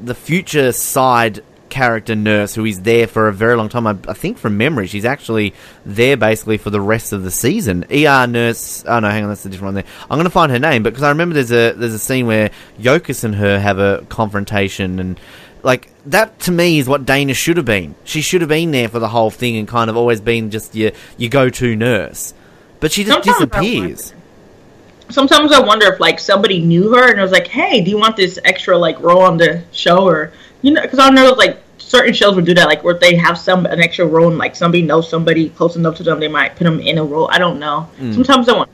the 0.03 0.14
future 0.14 0.72
side 0.72 1.42
character 1.68 2.14
nurse 2.14 2.55
who 2.55 2.64
is 2.64 2.81
there 2.83 3.07
for 3.07 3.29
a 3.29 3.33
very 3.33 3.57
long 3.57 3.68
time. 3.68 3.87
I, 3.87 3.96
I, 4.09 4.14
think 4.14 4.38
from 4.38 4.57
memory, 4.57 4.87
she's 4.87 5.05
actually 5.05 5.55
there 5.85 6.16
basically 6.16 6.57
for 6.57 6.70
the 6.70 6.81
rest 6.81 7.12
of 7.12 7.22
the 7.22 7.31
season. 7.31 7.85
ER 7.90 8.27
nurse. 8.27 8.85
Oh 8.87 9.01
no, 9.01 9.11
hang 9.11 9.24
on, 9.24 9.29
that's 9.29 9.44
a 9.44 9.48
different 9.48 9.66
one 9.66 9.74
there. 9.74 9.92
I'm 10.03 10.16
going 10.16 10.24
to 10.24 10.31
find 10.31 10.51
her 10.51 10.59
name, 10.59 10.83
because 10.83 11.03
I 11.03 11.11
remember 11.11 11.35
there's 11.35 11.53
a 11.53 11.72
there's 11.72 11.94
a 11.94 11.98
scene 11.98 12.27
where 12.27 12.51
Yokas 12.79 13.24
and 13.24 13.35
her 13.35 13.59
have 13.59 13.79
a 13.79 14.05
confrontation 14.09 14.98
and 14.98 15.20
like 15.62 15.90
that 16.07 16.40
to 16.40 16.51
me 16.51 16.79
is 16.79 16.88
what 16.88 17.07
Dana 17.07 17.35
should 17.35 17.57
have 17.57 17.66
been. 17.66 17.94
She 18.05 18.21
should 18.21 18.40
have 18.40 18.49
been 18.49 18.71
there 18.71 18.88
for 18.88 18.99
the 18.99 19.09
whole 19.09 19.31
thing 19.31 19.57
and 19.57 19.66
kind 19.66 19.90
of 19.90 19.97
always 19.97 20.21
been 20.21 20.51
just 20.51 20.75
your 20.75 20.92
your 21.16 21.31
go 21.31 21.51
to 21.51 21.77
nurse. 21.77 22.35
But 22.81 22.92
she 22.92 23.05
just 23.05 23.25
sometimes 23.25 23.51
disappears. 23.51 24.12
I 25.09 25.12
sometimes 25.12 25.53
I 25.53 25.61
wonder 25.61 25.92
if 25.92 26.01
like 26.01 26.18
somebody 26.18 26.61
knew 26.61 26.94
her 26.94 27.11
and 27.11 27.21
was 27.21 27.33
like, 27.33 27.47
"Hey, 27.47 27.81
do 27.81 27.90
you 27.90 27.99
want 27.99 28.16
this 28.16 28.38
extra 28.44 28.77
like 28.77 29.01
role 29.01 29.23
on 29.23 29.37
the 29.37 29.62
show?" 29.73 30.07
Or 30.07 30.33
you 30.62 30.73
know, 30.73 30.83
because 30.83 30.99
I 30.99 31.11
know 31.11 31.33
like 31.33 31.62
certain 31.79 32.12
shows 32.12 32.35
would 32.37 32.44
do 32.44 32.55
that, 32.55 32.66
like 32.66 32.85
where 32.85 32.94
they 32.94 33.16
have 33.16 33.38
some 33.38 33.66
an 33.66 33.81
extra 33.81 34.07
role 34.07 34.29
and 34.29 34.38
like 34.38 34.55
somebody 34.55 34.83
knows 34.83 35.09
somebody 35.09 35.51
close 35.51 35.77
enough 35.77 35.97
to 35.97 36.03
them, 36.03 36.21
they 36.21 36.29
might 36.29 36.57
put 36.57 36.64
them 36.64 36.81
in 36.81 36.99
a 36.99 37.05
role. 37.05 37.29
I 37.33 37.38
don't 37.38 37.59
know. 37.59 37.88
Mm. 37.99 38.14
Sometimes 38.14 38.49
I 38.49 38.57
want. 38.57 38.71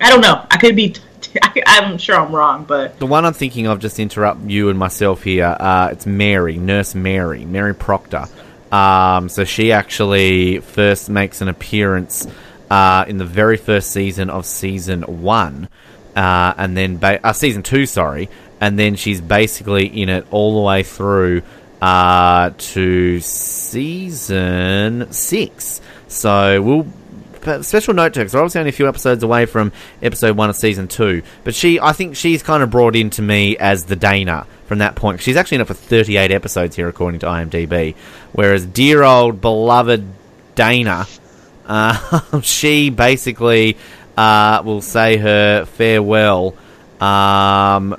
I 0.00 0.10
don't 0.10 0.20
know. 0.20 0.46
I 0.50 0.56
could 0.56 0.74
be 0.74 0.90
t- 0.90 1.00
I'm 1.66 1.98
sure 1.98 2.16
I'm 2.16 2.34
wrong, 2.34 2.64
but 2.64 2.98
the 2.98 3.06
one 3.06 3.24
I'm 3.24 3.32
thinking 3.32 3.66
of, 3.66 3.80
just 3.80 3.98
interrupt 3.98 4.42
you 4.42 4.68
and 4.68 4.78
myself 4.78 5.22
here. 5.22 5.56
Uh, 5.58 5.88
it's 5.92 6.06
Mary, 6.06 6.56
Nurse 6.56 6.94
Mary, 6.94 7.44
Mary 7.44 7.74
Proctor. 7.74 8.26
Um, 8.70 9.28
so 9.28 9.44
she 9.44 9.72
actually 9.72 10.60
first 10.60 11.10
makes 11.10 11.40
an 11.40 11.48
appearance 11.48 12.26
uh, 12.70 13.04
in 13.06 13.18
the 13.18 13.26
very 13.26 13.58
first 13.58 13.90
season 13.90 14.30
of 14.30 14.46
season 14.46 15.02
one, 15.02 15.68
uh, 16.16 16.54
and 16.56 16.76
then 16.76 16.96
ba- 16.96 17.24
uh, 17.26 17.34
season 17.34 17.62
two, 17.62 17.84
sorry, 17.84 18.30
and 18.60 18.78
then 18.78 18.96
she's 18.96 19.20
basically 19.20 19.86
in 19.86 20.08
it 20.08 20.26
all 20.30 20.54
the 20.54 20.62
way 20.62 20.82
through 20.82 21.42
uh, 21.82 22.50
to 22.56 23.20
season 23.20 25.12
six. 25.12 25.82
So 26.08 26.62
we'll 26.62 26.86
special 27.62 27.94
note 27.94 28.14
to 28.14 28.20
her 28.20 28.24
because 28.24 28.34
we're 28.34 28.40
obviously 28.40 28.60
only 28.60 28.70
a 28.70 28.72
few 28.72 28.88
episodes 28.88 29.22
away 29.22 29.46
from 29.46 29.72
episode 30.02 30.36
one 30.36 30.50
of 30.50 30.56
season 30.56 30.88
two. 30.88 31.22
But 31.44 31.54
she, 31.54 31.80
I 31.80 31.92
think 31.92 32.16
she's 32.16 32.42
kind 32.42 32.62
of 32.62 32.70
brought 32.70 32.96
into 32.96 33.22
me 33.22 33.56
as 33.56 33.84
the 33.84 33.96
Dana 33.96 34.46
from 34.66 34.78
that 34.78 34.94
point. 34.94 35.20
She's 35.20 35.36
actually 35.36 35.56
in 35.56 35.60
it 35.62 35.66
for 35.66 35.74
38 35.74 36.30
episodes 36.30 36.76
here, 36.76 36.88
according 36.88 37.20
to 37.20 37.26
IMDb. 37.26 37.94
Whereas 38.32 38.64
dear 38.64 39.02
old 39.02 39.40
beloved 39.40 40.04
Dana, 40.54 41.06
uh, 41.66 42.40
she 42.42 42.90
basically 42.90 43.76
uh, 44.16 44.62
will 44.64 44.82
say 44.82 45.16
her 45.16 45.64
farewell. 45.64 46.54
Um, 47.00 47.96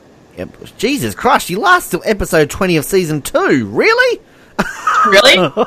Jesus 0.77 1.13
Christ, 1.15 1.47
she 1.47 1.55
lasts 1.55 1.91
till 1.91 2.01
episode 2.05 2.49
20 2.49 2.77
of 2.77 2.85
season 2.85 3.21
two. 3.21 3.67
Really? 3.67 4.21
Really? 5.05 5.35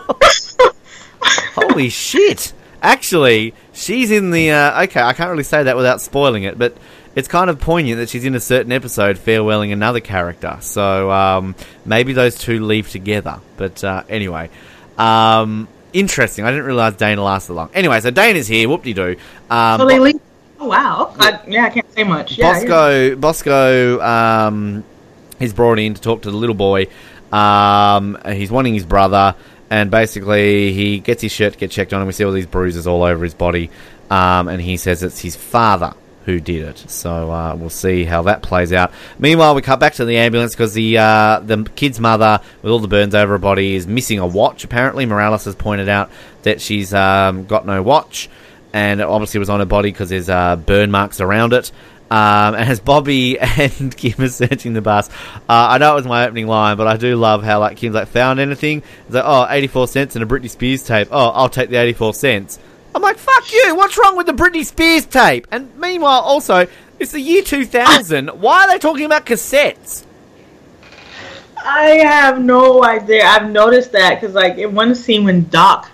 Holy 1.55 1.89
shit. 1.89 2.53
Actually, 2.87 3.53
she's 3.73 4.13
in 4.13 4.31
the. 4.31 4.53
Uh, 4.53 4.85
okay, 4.85 5.01
I 5.01 5.13
can't 5.13 5.29
really 5.29 5.43
say 5.43 5.65
that 5.65 5.77
without 5.77 6.01
spoiling 6.01 6.45
it, 6.45 6.57
but 6.57 6.77
it's 7.17 7.27
kind 7.27 7.51
of 7.51 7.59
poignant 7.59 7.99
that 7.99 8.09
she's 8.09 8.25
in 8.25 8.37
a 8.37 8.41
certain 8.41 8.71
episode 8.71 9.17
farewelling 9.19 9.73
another 9.73 9.99
character. 9.99 10.59
So 10.61 11.11
um, 11.11 11.57
maybe 11.85 12.13
those 12.13 12.39
two 12.39 12.65
leave 12.65 12.89
together. 12.89 13.41
But 13.57 13.83
uh, 13.83 14.05
anyway, 14.09 14.51
um, 14.99 15.67
interesting. 15.93 16.45
I 16.45 16.53
didn't 16.53 16.67
realize 16.67 16.95
Dana 16.95 17.25
lasted 17.25 17.55
long. 17.55 17.71
Anyway, 17.75 17.99
so 17.99 18.13
Dana's 18.13 18.47
here. 18.47 18.69
Whoop 18.69 18.85
de 18.85 18.93
doo. 18.93 19.17
Um. 19.51 19.81
Oh 20.61 20.69
wow! 20.69 21.13
I, 21.19 21.41
yeah, 21.49 21.65
I 21.65 21.71
can't 21.71 21.93
say 21.93 22.05
much. 22.05 22.39
Yeah, 22.39 22.53
Bosco, 22.53 23.09
yeah. 23.09 23.15
Bosco, 23.17 24.01
um, 24.01 24.85
he's 25.41 25.53
brought 25.53 25.81
in 25.81 25.95
to 25.95 26.01
talk 26.01 26.23
to 26.23 26.31
the 26.31 26.37
little 26.37 26.55
boy. 26.55 26.87
Um, 27.33 28.17
he's 28.27 28.53
wanting 28.53 28.75
his 28.75 28.87
brother 28.87 29.35
and 29.71 29.91
basically 29.91 30.73
he 30.73 30.99
gets 30.99 31.23
his 31.23 31.33
shirt 31.33 31.55
to 31.55 31.59
get 31.59 31.71
checked 31.71 31.93
on, 31.93 32.01
and 32.01 32.07
we 32.07 32.13
see 32.13 32.25
all 32.25 32.33
these 32.33 32.47
bruises 32.47 32.87
all 32.87 33.03
over 33.03 33.25
his 33.25 33.35
body. 33.35 33.71
Um, 34.11 34.49
and 34.49 34.61
he 34.61 34.77
says 34.77 35.03
it's 35.03 35.19
his 35.21 35.35
father 35.35 35.95
who 36.27 36.41
did 36.41 36.63
it. 36.69 36.79
So 36.91 37.31
uh, 37.31 37.55
we'll 37.57 37.71
see 37.71 38.05
how 38.05 38.23
that 38.23 38.43
plays 38.43 38.73
out. 38.73 38.93
Meanwhile, 39.19 39.55
we 39.55 39.63
cut 39.63 39.81
back 39.81 39.95
to 39.95 40.05
the 40.05 40.17
ambulance 40.19 40.55
because 40.55 40.75
the 40.75 40.99
uh, 40.99 41.41
the 41.41 41.65
kid's 41.77 42.01
mother, 42.01 42.41
with 42.63 42.73
all 42.73 42.79
the 42.79 42.89
burns 42.89 43.15
over 43.15 43.33
her 43.33 43.39
body, 43.39 43.75
is 43.75 43.87
missing 43.87 44.19
a 44.19 44.27
watch. 44.27 44.65
Apparently, 44.65 45.07
Morales 45.07 45.45
has 45.45 45.55
pointed 45.55 45.89
out 45.89 46.11
that 46.43 46.61
she's 46.61 46.93
um, 46.95 47.47
got 47.47 47.67
no 47.67 47.83
watch. 47.83 48.29
and 48.73 49.01
it 49.01 49.07
obviously 49.07 49.39
was 49.39 49.49
on 49.49 49.61
her 49.61 49.67
body 49.67 49.91
because 49.91 50.11
there's 50.11 50.29
uh, 50.29 50.55
burn 50.57 50.91
marks 50.91 51.21
around 51.21 51.53
it. 51.53 51.73
Um, 52.11 52.55
and 52.55 52.71
as 52.71 52.81
Bobby 52.81 53.39
and 53.41 53.97
Kim 53.97 54.21
are 54.21 54.29
searching 54.29 54.75
the 54.75 54.83
bus, 54.83 55.09
uh, 55.09 55.43
I 55.49 55.79
know 55.79 55.93
it 55.93 55.97
was 55.97 56.07
my 56.07 56.27
opening 56.27 56.47
line, 56.47 56.77
but 56.77 56.87
I 56.87 56.97
do 56.97 57.17
love 57.17 57.43
how 57.43 57.61
like 57.61 57.77
Kim's 57.77 57.95
like 57.95 58.09
found 58.09 58.41
anything. 58.41 58.83
It's 59.07 59.15
like 59.15 59.25
oh, 59.27 59.47
84 59.49 59.89
cents 59.89 60.17
and 60.17 60.23
a 60.23 60.27
Britney 60.27 60.51
Spears 60.51 60.83
tape. 60.83 61.09
Oh, 61.11 61.29
I'll 61.31 61.49
take 61.49 61.71
the 61.71 61.77
84 61.77 62.15
cents. 62.15 62.59
I'm 62.95 63.03
like 63.03 63.19
fuck 63.19 63.53
you. 63.53 63.75
What's 63.77 63.99
wrong 63.99 64.17
with 64.17 64.27
the 64.27 64.33
Britney 64.33 64.65
Spears 64.65 65.07
tape? 65.07 65.47
And 65.51 65.77
meanwhile, 65.79 66.21
also 66.21 66.67
it's 66.99 67.13
the 67.13 67.21
year 67.21 67.43
2000. 67.43 68.29
Why 68.41 68.65
are 68.65 68.69
they 68.69 68.79
talking 68.79 69.05
about 69.05 69.27
cassettes? 69.27 70.05
I 71.59 71.97
have 72.05 72.41
no 72.41 72.85
idea. 72.85 73.25
I've 73.25 73.51
noticed 73.51 73.93
that 73.93 74.21
because, 74.21 74.35
like, 74.35 74.57
in 74.57 74.75
one 74.75 74.95
scene 74.95 75.25
when 75.25 75.49
Doc 75.49 75.91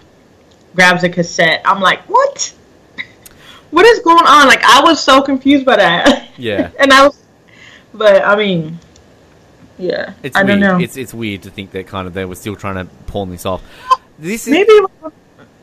grabs 0.75 1.03
a 1.03 1.09
cassette, 1.09 1.63
I'm 1.65 1.81
like, 1.81 2.03
what? 2.03 2.53
What 3.73 3.85
is 3.87 3.99
going 4.01 4.25
on? 4.25 4.47
Like, 4.47 4.63
I 4.65 4.81
was 4.83 5.03
so 5.03 5.21
confused 5.23 5.65
by 5.67 5.77
that. 5.77 6.29
Yeah. 6.39 6.71
and 6.81 6.93
I 6.93 7.07
was, 7.07 7.19
but 7.93 8.25
I 8.25 8.35
mean, 8.37 8.79
yeah. 9.79 10.15
It's 10.23 10.35
I 10.37 10.43
weird. 10.43 10.61
don't 10.61 10.61
know. 10.61 10.79
It's 10.83 10.97
it's 10.97 11.13
weird 11.15 11.43
to 11.43 11.51
think 11.51 11.71
that 11.73 11.87
kind 11.87 12.07
of 12.07 12.15
they 12.15 12.25
were 12.25 12.35
still 12.35 12.57
trying 12.57 12.77
to 12.77 12.87
pawn 13.07 13.31
this 13.31 13.45
off. 13.47 13.63
This 14.19 14.47
is 14.47 14.53
maybe 14.53 14.73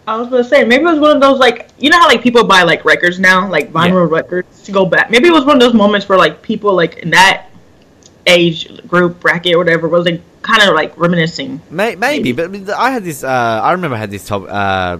I 0.08 0.15
was 0.17 0.30
gonna 0.30 0.43
say 0.43 0.63
maybe 0.63 0.84
it 0.84 0.88
was 0.88 1.00
one 1.00 1.12
of 1.15 1.22
those 1.22 1.39
like 1.39 1.69
you 1.80 1.89
know 1.89 2.00
how 2.00 2.08
like 2.08 2.22
people 2.22 2.43
buy 2.43 2.63
like 2.63 2.86
records 2.86 3.19
now 3.19 3.50
like 3.50 3.72
vinyl 3.74 4.10
records 4.10 4.62
to 4.63 4.72
go 4.72 4.86
back. 4.86 5.10
Maybe 5.10 5.28
it 5.28 5.32
was 5.32 5.43
one 5.45 5.56
of 5.58 5.62
those 5.62 5.74
moments 5.74 6.08
where 6.08 6.17
like 6.17 6.41
people 6.41 6.74
like 6.74 6.98
in 7.00 7.10
that 7.10 7.48
age 8.28 8.88
group 8.88 9.19
bracket 9.19 9.54
or 9.56 9.58
whatever 9.58 9.88
was 9.88 10.06
like 10.06 10.22
kind 10.43 10.62
of 10.63 10.76
like 10.76 10.95
reminiscing. 10.98 11.62
May, 11.69 11.95
maybe, 11.95 12.32
but 12.32 12.54
I 12.69 12.88
I 12.88 12.91
had 12.91 13.04
this. 13.04 13.24
Uh, 13.24 13.28
I 13.63 13.72
remember 13.74 13.95
I 13.98 14.00
had 14.00 14.12
this 14.12 14.26
top, 14.26 14.43
uh, 14.48 14.98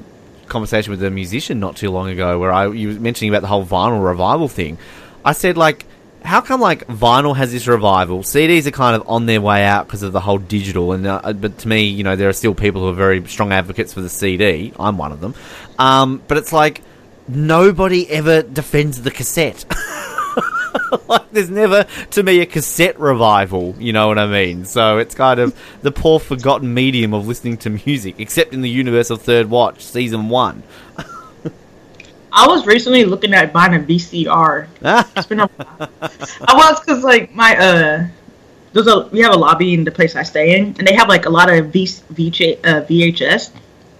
conversation 0.50 0.92
with 0.92 1.04
a 1.04 1.10
musician 1.10 1.60
not 1.60 1.76
too 1.76 1.90
long 1.92 2.10
ago 2.10 2.40
where 2.40 2.52
I 2.52 2.68
you 2.68 2.90
were 2.90 3.00
mentioning 3.00 3.32
about 3.32 3.42
the 3.42 3.48
whole 3.48 3.66
vinyl 3.66 4.04
revival 4.04 4.48
thing. 4.48 4.78
I 5.24 5.34
said 5.34 5.58
like, 5.58 5.86
how 6.24 6.42
come 6.42 6.62
like 6.62 6.88
vinyl 6.88 7.36
has 7.36 7.52
this 7.52 7.68
revival? 7.68 8.20
CDs 8.20 8.66
are 8.66 8.72
kind 8.72 8.96
of 8.96 9.08
on 9.08 9.26
their 9.26 9.42
way 9.42 9.64
out 9.64 9.88
because 9.88 10.04
of 10.04 10.12
the 10.12 10.20
whole 10.20 10.38
digital, 10.38 10.92
and 10.92 11.08
uh, 11.08 11.34
but 11.34 11.58
to 11.60 11.68
me, 11.68 11.84
you 11.84 12.04
know, 12.04 12.16
there 12.16 12.30
are 12.30 12.34
still 12.34 12.54
people 12.54 12.82
who 12.82 12.90
are 12.90 12.94
very 12.94 13.26
strong 13.28 13.52
advocates 13.52 13.94
for 13.94 14.02
the 14.02 14.10
CD. 14.10 14.74
I'm 14.80 14.98
one 14.98 15.12
of 15.12 15.22
them. 15.22 15.36
Um, 15.78 16.22
but 16.28 16.38
it's 16.38 16.52
like 16.52 16.82
nobody 17.28 18.10
ever 18.10 18.42
defends 18.42 19.02
the 19.02 19.12
cassette. 19.12 19.66
there's 21.32 21.50
never 21.50 21.86
to 22.12 22.24
me 22.24 22.39
a 22.42 22.46
cassette 22.46 23.00
revival 23.00 23.76
you 23.80 23.94
know 23.94 24.08
what 24.08 24.18
i 24.18 24.26
mean 24.26 24.65
so 24.65 24.98
it's 24.98 25.15
kind 25.15 25.39
of 25.39 25.58
the 25.82 25.92
poor 25.92 26.20
forgotten 26.20 26.74
medium 26.74 27.13
of 27.13 27.28
listening 27.28 27.58
to 27.58 27.70
music 27.70 28.15
except 28.20 28.54
in 28.54 28.62
the 28.62 28.70
universe 28.70 29.10
of 29.10 29.22
third 29.22 29.50
watch 29.50 29.84
season 29.84 30.30
one 30.30 30.63
I 32.32 32.48
was 32.48 32.65
recently 32.65 33.06
looking 33.06 33.34
at 33.34 33.52
buying 33.52 33.76
a 33.76 33.80
VCR. 33.80 34.68
It's 35.15 35.28
been 35.28 35.39
a 35.39 35.48
while. 35.48 35.89
I 36.02 36.54
was 36.54 36.80
because 36.80 37.04
like 37.04 37.34
my 37.34 37.58
uh, 37.58 38.08
there's 38.74 38.88
a 38.88 39.08
we 39.08 39.20
have 39.22 39.34
a 39.34 39.38
lobby 39.38 39.74
in 39.74 39.84
the 39.84 39.92
place 39.92 40.15
I 40.15 40.24
stay 40.24 40.58
in, 40.58 40.76
and 40.78 40.88
they 40.88 40.94
have 40.94 41.10
like 41.10 41.26
a 41.26 41.30
lot 41.30 41.52
of 41.52 41.68
v, 41.68 41.86
VJ, 41.86 42.60
uh, 42.63 42.86
VHS. 42.86 43.52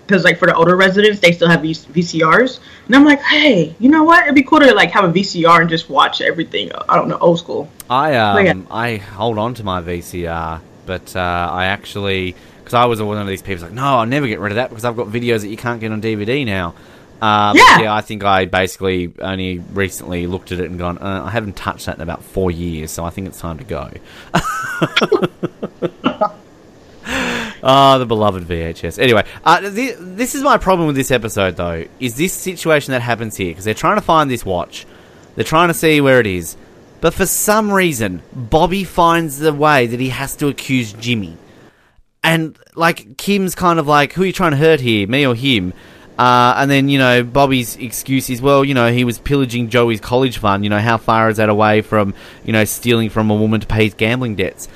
Because 0.10 0.24
like 0.24 0.39
for 0.39 0.48
the 0.48 0.56
older 0.56 0.76
residents, 0.76 1.19
they 1.19 1.32
still 1.32 1.48
have 1.50 1.62
these 1.62 1.86
VCRs, 1.86 2.60
and 2.88 2.95
I'm 2.95 3.06
like, 3.06 3.22
hey, 3.22 3.76
you 3.78 3.89
know 3.89 4.04
what? 4.04 4.24
It'd 4.24 4.34
be 4.34 4.41
cool 4.41 4.60
to 4.60 4.74
like 4.74 4.89
have 4.89 5.06
a 5.06 5.13
VCR 5.13 5.62
and 5.62 5.69
just 5.69 5.88
watch 5.88 6.19
everything. 6.19 6.72
I 6.89 6.95
don't 6.95 7.08
know, 7.10 7.19
old 7.19 7.38
school. 7.38 7.69
i 7.89 8.15
um 8.15 8.45
yeah. 8.45 8.54
i 8.72 8.98
hold 8.98 9.38
on 9.38 9.54
to 9.56 9.63
my 9.63 9.82
vcr 9.82 10.62
but 10.86 11.15
uh, 11.15 11.50
i 11.52 11.65
actually 11.65 12.36
because 12.60 12.74
i 12.74 12.86
was 12.86 13.02
one 13.02 13.17
of 13.17 13.28
these 13.28 13.41
people 13.41 13.63
like 13.63 13.74
no 13.74 13.84
i'll 13.84 14.06
never 14.06 14.28
get 14.28 14.39
rid 14.39 14.52
of 14.52 14.56
that 14.58 14.69
because 14.69 14.86
i've 14.86 14.95
got 14.95 15.08
videos 15.08 15.41
that 15.41 15.50
you 15.50 15.58
can't 15.58 15.80
get 15.80 15.91
on 15.91 16.02
dvd 16.02 16.45
now 16.45 16.74
uh, 17.22 17.54
Yeah. 17.54 17.82
yeah, 17.82 17.93
I 17.93 18.00
think 18.00 18.24
I 18.24 18.45
basically 18.45 19.12
only 19.19 19.60
recently 19.60 20.26
looked 20.26 20.54
at 20.54 20.60
it 20.62 20.69
and 20.69 20.80
gone, 20.80 20.98
uh, 21.00 21.24
I 21.26 21.32
haven't 21.32 21.58
touched 21.58 21.88
that 21.88 21.95
in 21.98 22.02
about 22.02 22.24
four 22.24 22.50
years, 22.50 22.91
so 22.91 23.04
I 23.04 23.10
think 23.10 23.28
it's 23.28 23.41
time 23.41 23.58
to 23.58 23.65
go. 23.65 23.91
Ah, 27.63 27.98
the 27.98 28.06
beloved 28.06 28.43
VHS. 28.43 29.00
Anyway, 29.00 29.24
uh, 29.43 29.60
th- 29.62 29.98
this 30.00 30.36
is 30.36 30.41
my 30.41 30.58
problem 30.58 30.88
with 30.88 30.95
this 30.95 31.12
episode, 31.12 31.58
though. 31.58 31.86
Is 32.00 32.15
this 32.15 32.34
situation 32.34 32.91
that 32.91 33.02
happens 33.02 33.36
here 33.36 33.52
because 33.52 33.65
they're 33.65 33.74
trying 33.74 33.98
to 33.98 34.02
find 34.02 34.30
this 34.30 34.45
watch, 34.45 34.86
they're 35.36 35.43
trying 35.43 35.67
to 35.67 35.74
see 35.74 36.00
where 36.02 36.19
it 36.19 36.28
is, 36.28 36.56
but 37.02 37.13
for 37.13 37.26
some 37.26 37.72
reason, 37.72 38.22
Bobby 38.34 38.84
finds 38.84 39.39
the 39.39 39.54
way 39.54 39.88
that 39.88 40.00
he 40.00 40.10
has 40.10 40.36
to 40.38 40.48
accuse 40.48 40.93
Jimmy, 40.93 41.38
and 42.24 42.58
like 42.76 43.17
Kim's 43.17 43.56
kind 43.56 43.80
of 43.80 43.88
like, 43.88 44.13
"Who 44.13 44.24
are 44.24 44.26
you 44.26 44.34
trying 44.34 44.52
to 44.52 44.58
hurt 44.58 44.80
here, 44.80 45.08
me 45.08 45.26
or 45.26 45.36
him?" 45.36 45.74
Uh, 46.17 46.54
and 46.58 46.69
then 46.69 46.89
you 46.89 46.98
know 46.98 47.24
Bobby's 47.24 47.78
excuse 47.78 48.30
is, 48.30 48.41
"Well, 48.41 48.65
you 48.65 48.74
know 48.74 48.91
he 48.91 49.06
was 49.06 49.19
pillaging 49.19 49.69
Joey's 49.69 50.02
college 50.02 50.38
fund. 50.38 50.63
You 50.63 50.69
know 50.69 50.80
how 50.80 50.98
far 50.98 51.30
is 51.30 51.38
that 51.38 51.50
away 51.50 51.82
from 51.82 52.13
you 52.43 52.52
know 52.52 52.65
stealing 52.65 53.10
from 53.10 53.30
a 53.30 53.36
woman 53.36 53.62
to 53.62 53.67
pay 53.67 53.86
his 53.86 53.93
gambling 53.93 54.36
debts?" 54.36 54.67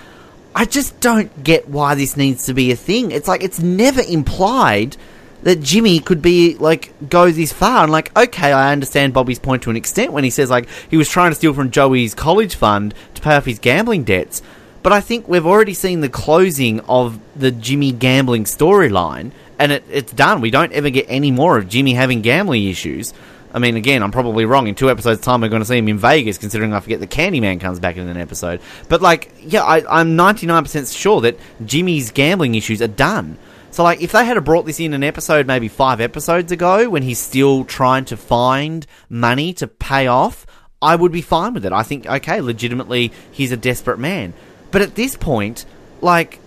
I 0.55 0.65
just 0.65 0.99
don't 0.99 1.43
get 1.43 1.67
why 1.67 1.95
this 1.95 2.15
needs 2.15 2.45
to 2.45 2.53
be 2.53 2.71
a 2.71 2.75
thing. 2.75 3.11
It's 3.11 3.27
like 3.27 3.43
it's 3.43 3.59
never 3.59 4.01
implied 4.01 4.97
that 5.43 5.61
Jimmy 5.61 5.99
could 5.99 6.21
be 6.21 6.55
like 6.55 6.93
go 7.09 7.31
this 7.31 7.51
far. 7.51 7.83
And 7.83 7.91
like, 7.91 8.15
okay, 8.17 8.51
I 8.51 8.71
understand 8.71 9.13
Bobby's 9.13 9.39
point 9.39 9.63
to 9.63 9.69
an 9.69 9.75
extent 9.75 10.13
when 10.13 10.23
he 10.23 10.29
says 10.29 10.49
like 10.49 10.67
he 10.89 10.97
was 10.97 11.09
trying 11.09 11.31
to 11.31 11.35
steal 11.35 11.53
from 11.53 11.71
Joey's 11.71 12.13
college 12.13 12.55
fund 12.55 12.93
to 13.15 13.21
pay 13.21 13.35
off 13.35 13.45
his 13.45 13.59
gambling 13.59 14.03
debts. 14.03 14.41
But 14.83 14.91
I 14.91 15.01
think 15.01 15.27
we've 15.27 15.45
already 15.45 15.73
seen 15.73 16.01
the 16.01 16.09
closing 16.09 16.81
of 16.81 17.19
the 17.35 17.51
Jimmy 17.51 17.93
gambling 17.93 18.43
storyline, 18.43 19.31
and 19.57 19.71
it, 19.71 19.85
it's 19.89 20.11
done. 20.11 20.41
We 20.41 20.51
don't 20.51 20.73
ever 20.73 20.89
get 20.89 21.05
any 21.07 21.31
more 21.31 21.57
of 21.57 21.69
Jimmy 21.69 21.93
having 21.93 22.21
gambling 22.21 22.65
issues. 22.65 23.13
I 23.53 23.59
mean, 23.59 23.75
again, 23.75 24.01
I'm 24.01 24.11
probably 24.11 24.45
wrong. 24.45 24.67
In 24.67 24.75
two 24.75 24.89
episodes' 24.89 25.21
time, 25.21 25.41
we're 25.41 25.49
going 25.49 25.61
to 25.61 25.67
see 25.67 25.77
him 25.77 25.87
in 25.87 25.97
Vegas, 25.97 26.37
considering 26.37 26.73
I 26.73 26.79
forget 26.79 26.99
the 26.99 27.07
Candyman 27.07 27.59
comes 27.59 27.79
back 27.79 27.97
in 27.97 28.07
an 28.07 28.17
episode. 28.17 28.61
But, 28.89 29.01
like, 29.01 29.31
yeah, 29.41 29.63
I, 29.63 29.99
I'm 29.99 30.17
99% 30.17 30.97
sure 30.97 31.21
that 31.21 31.37
Jimmy's 31.63 32.11
gambling 32.11 32.55
issues 32.55 32.81
are 32.81 32.87
done. 32.87 33.37
So, 33.69 33.83
like, 33.83 34.01
if 34.01 34.11
they 34.11 34.25
had 34.25 34.43
brought 34.43 34.65
this 34.65 34.79
in 34.79 34.93
an 34.93 35.03
episode 35.03 35.45
maybe 35.45 35.67
five 35.67 36.01
episodes 36.01 36.51
ago, 36.51 36.89
when 36.89 37.03
he's 37.03 37.19
still 37.19 37.63
trying 37.63 38.05
to 38.05 38.17
find 38.17 38.87
money 39.07 39.53
to 39.53 39.67
pay 39.67 40.07
off, 40.07 40.47
I 40.81 40.95
would 40.95 41.11
be 41.11 41.21
fine 41.21 41.53
with 41.53 41.65
it. 41.65 41.71
I 41.71 41.83
think, 41.83 42.07
okay, 42.07 42.41
legitimately, 42.41 43.11
he's 43.31 43.51
a 43.51 43.57
desperate 43.57 43.99
man. 43.99 44.33
But 44.71 44.81
at 44.81 44.95
this 44.95 45.15
point, 45.15 45.65
like, 46.01 46.39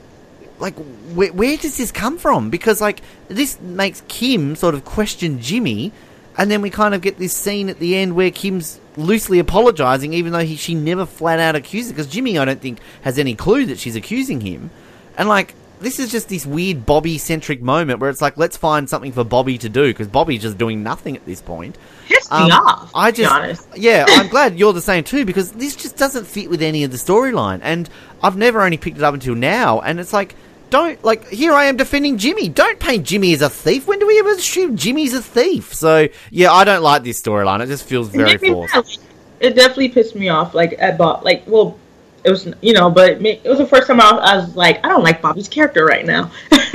like 0.58 0.74
where, 1.14 1.32
where 1.32 1.56
does 1.56 1.76
this 1.76 1.92
come 1.92 2.18
from 2.18 2.48
because 2.48 2.80
like 2.80 3.02
this 3.28 3.60
makes 3.60 4.02
kim 4.08 4.56
sort 4.56 4.74
of 4.74 4.84
question 4.84 5.40
jimmy 5.40 5.92
and 6.38 6.50
then 6.50 6.62
we 6.62 6.70
kind 6.70 6.94
of 6.94 7.00
get 7.00 7.18
this 7.18 7.32
scene 7.32 7.68
at 7.68 7.78
the 7.78 7.96
end 7.96 8.14
where 8.14 8.30
kim's 8.30 8.80
loosely 8.96 9.38
apologizing 9.38 10.12
even 10.12 10.32
though 10.32 10.44
he, 10.44 10.56
she 10.56 10.74
never 10.74 11.04
flat 11.04 11.38
out 11.38 11.54
accuses 11.54 11.92
because 11.92 12.06
jimmy 12.06 12.38
i 12.38 12.44
don't 12.44 12.60
think 12.60 12.78
has 13.02 13.18
any 13.18 13.34
clue 13.34 13.66
that 13.66 13.78
she's 13.78 13.96
accusing 13.96 14.40
him. 14.40 14.70
And 15.18 15.28
like 15.28 15.54
this 15.80 15.98
is 15.98 16.10
just 16.10 16.28
this 16.28 16.46
weird 16.46 16.86
bobby 16.86 17.18
centric 17.18 17.60
moment 17.60 18.00
where 18.00 18.08
it's 18.10 18.22
like 18.22 18.36
let's 18.36 18.56
find 18.56 18.88
something 18.88 19.12
for 19.12 19.24
bobby 19.24 19.58
to 19.58 19.68
do 19.68 19.88
because 19.88 20.08
bobby's 20.08 20.42
just 20.42 20.58
doing 20.58 20.82
nothing 20.82 21.16
at 21.16 21.24
this 21.26 21.42
point. 21.42 21.76
Pissed 22.06 22.32
um, 22.32 22.50
off. 22.50 22.90
I 22.94 23.10
just, 23.10 23.68
yeah, 23.76 24.04
I'm 24.08 24.28
glad 24.28 24.58
you're 24.58 24.72
the 24.72 24.80
same 24.80 25.04
too 25.04 25.24
because 25.24 25.52
this 25.52 25.76
just 25.76 25.96
doesn't 25.96 26.26
fit 26.26 26.48
with 26.48 26.62
any 26.62 26.84
of 26.84 26.90
the 26.90 26.96
storyline, 26.96 27.60
and 27.62 27.88
I've 28.22 28.36
never 28.36 28.62
only 28.62 28.78
picked 28.78 28.96
it 28.96 29.02
up 29.02 29.14
until 29.14 29.34
now, 29.34 29.80
and 29.80 30.00
it's 30.00 30.12
like, 30.12 30.34
don't 30.70 31.02
like 31.04 31.28
here 31.28 31.52
I 31.52 31.64
am 31.64 31.76
defending 31.76 32.18
Jimmy. 32.18 32.48
Don't 32.48 32.78
paint 32.78 33.06
Jimmy 33.06 33.32
as 33.32 33.42
a 33.42 33.50
thief. 33.50 33.86
When 33.86 33.98
do 33.98 34.06
we 34.06 34.18
ever 34.18 34.30
assume 34.30 34.76
Jimmy's 34.76 35.14
a 35.14 35.22
thief? 35.22 35.74
So 35.74 36.08
yeah, 36.30 36.52
I 36.52 36.64
don't 36.64 36.82
like 36.82 37.02
this 37.02 37.20
storyline. 37.20 37.62
It 37.62 37.66
just 37.66 37.84
feels 37.84 38.08
very 38.08 38.32
It 38.32 38.40
forced. 38.40 39.00
It 39.38 39.54
definitely 39.54 39.90
pissed 39.90 40.14
me 40.16 40.28
off. 40.28 40.54
Like 40.54 40.74
at 40.78 40.98
Bob, 40.98 41.24
like 41.24 41.44
well, 41.46 41.78
it 42.24 42.30
was 42.30 42.52
you 42.60 42.72
know, 42.72 42.90
but 42.90 43.22
it 43.24 43.44
was 43.44 43.58
the 43.58 43.66
first 43.66 43.86
time 43.86 44.00
I 44.00 44.12
was, 44.12 44.22
I 44.22 44.36
was 44.36 44.56
like, 44.56 44.84
I 44.84 44.88
don't 44.88 45.04
like 45.04 45.22
Bobby's 45.22 45.48
character 45.48 45.84
right 45.84 46.04
now, 46.04 46.30
because 46.50 46.72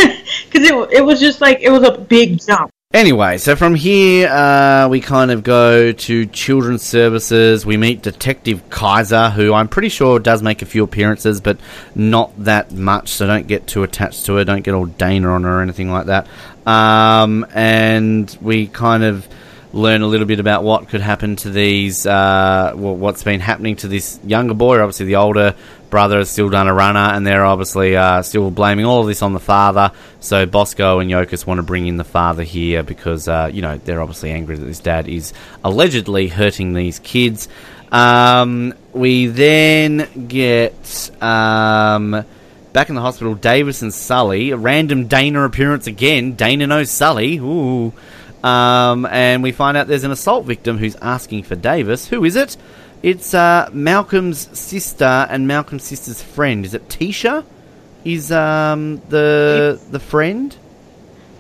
it 0.56 0.92
it 0.92 1.02
was 1.06 1.20
just 1.20 1.42
like 1.42 1.60
it 1.62 1.70
was 1.70 1.84
a 1.84 1.98
big 1.98 2.40
jump. 2.40 2.72
Anyway, 2.94 3.38
so 3.38 3.56
from 3.56 3.74
here, 3.74 4.28
uh, 4.28 4.90
we 4.90 5.00
kind 5.00 5.32
of 5.32 5.44
go 5.44 5.94
to 5.94 6.26
Children's 6.26 6.82
Services. 6.82 7.66
We 7.66 7.78
meet 7.78 8.02
Detective 8.02 8.70
Kaiser, 8.70 9.30
who 9.30 9.54
I'm 9.54 9.70
pretty 9.70 9.88
sure 9.88 10.20
does 10.20 10.44
make 10.44 10.62
a 10.62 10.66
few 10.66 10.84
appearances, 10.84 11.40
but 11.40 11.58
not 11.96 12.34
that 12.44 12.74
much, 12.74 13.08
so 13.08 13.26
don't 13.28 13.48
get 13.48 13.66
too 13.66 13.84
attached 13.84 14.26
to 14.26 14.36
her. 14.36 14.44
Don't 14.44 14.62
get 14.62 14.74
all 14.74 14.88
Dana 14.88 15.30
on 15.30 15.44
her 15.44 15.60
or 15.60 15.62
anything 15.62 15.90
like 15.90 16.08
that. 16.08 16.28
Um, 16.68 17.46
and 17.54 18.38
we 18.42 18.68
kind 18.68 19.04
of 19.04 19.26
learn 19.72 20.02
a 20.02 20.08
little 20.08 20.28
bit 20.28 20.42
about 20.42 20.66
what 20.66 20.90
could 20.90 21.00
happen 21.00 21.38
to 21.38 21.50
these, 21.50 22.06
uh, 22.06 22.74
what's 22.76 23.24
been 23.24 23.40
happening 23.40 23.78
to 23.78 23.88
this 23.88 24.20
younger 24.26 24.54
boy. 24.54 24.82
Obviously, 24.82 25.06
the 25.06 25.16
older 25.16 25.56
brother 25.92 26.18
has 26.18 26.30
still 26.32 26.50
done 26.50 26.68
a 26.68 26.74
runner, 26.74 27.00
and 27.00 27.28
they're 27.28 27.46
obviously 27.46 27.96
uh, 27.96 28.24
still 28.24 28.50
blaming 28.50 28.86
all 28.86 29.02
of 29.02 29.08
this 29.08 29.22
on 29.22 29.34
the 29.34 29.40
father. 29.40 29.92
So 30.20 30.48
Bosco 30.48 30.98
and 30.98 31.12
Yokas 31.12 31.46
want 31.46 31.60
to 31.60 31.64
bring 31.64 31.86
in 31.86 31.98
the 31.98 32.04
father 32.04 32.42
here 32.42 32.82
because, 32.82 33.28
uh, 33.28 33.52
you 33.54 33.62
know, 33.62 33.78
they're 33.78 34.02
obviously 34.02 34.32
angry 34.32 34.56
that 34.56 34.66
this 34.66 34.80
dad 34.80 35.08
is 35.08 35.34
allegedly 35.64 36.30
hurting 36.30 36.74
these 36.74 36.98
kids. 36.98 37.48
Um, 37.92 38.74
we 38.94 39.28
then 39.28 40.28
get 40.28 41.12
um, 41.22 42.26
back 42.74 42.90
in 42.90 42.96
the 42.96 43.02
hospital. 43.02 43.36
Davis 43.36 43.84
and 43.84 43.94
Sully, 43.94 44.52
a 44.52 44.58
random 44.58 45.08
Dana 45.08 45.44
appearance 45.44 45.88
again. 45.88 46.34
Dana 46.34 46.66
knows 46.66 46.90
Sully. 46.90 47.38
Ooh. 47.38 47.94
Um, 48.44 49.06
and 49.06 49.44
we 49.44 49.52
find 49.52 49.78
out 49.78 49.88
there's 49.88 50.04
an 50.04 50.12
assault 50.12 50.46
victim 50.46 50.78
who's 50.78 50.96
asking 50.96 51.44
for 51.44 51.56
Davis. 51.56 52.08
Who 52.08 52.24
is 52.24 52.36
it? 52.36 52.58
It's 53.04 53.34
uh, 53.34 53.70
Malcolm's 53.74 54.58
sister 54.58 55.06
and 55.06 55.48
Malcolm's 55.48 55.84
sister's 55.84 56.22
friend. 56.22 56.66
Is 56.66 56.74
it 56.74 56.88
Tisha? 56.88 57.44
Is 58.06 58.32
um, 58.32 59.02
the 59.10 59.80
the 59.90 60.00
friend? 60.00 60.56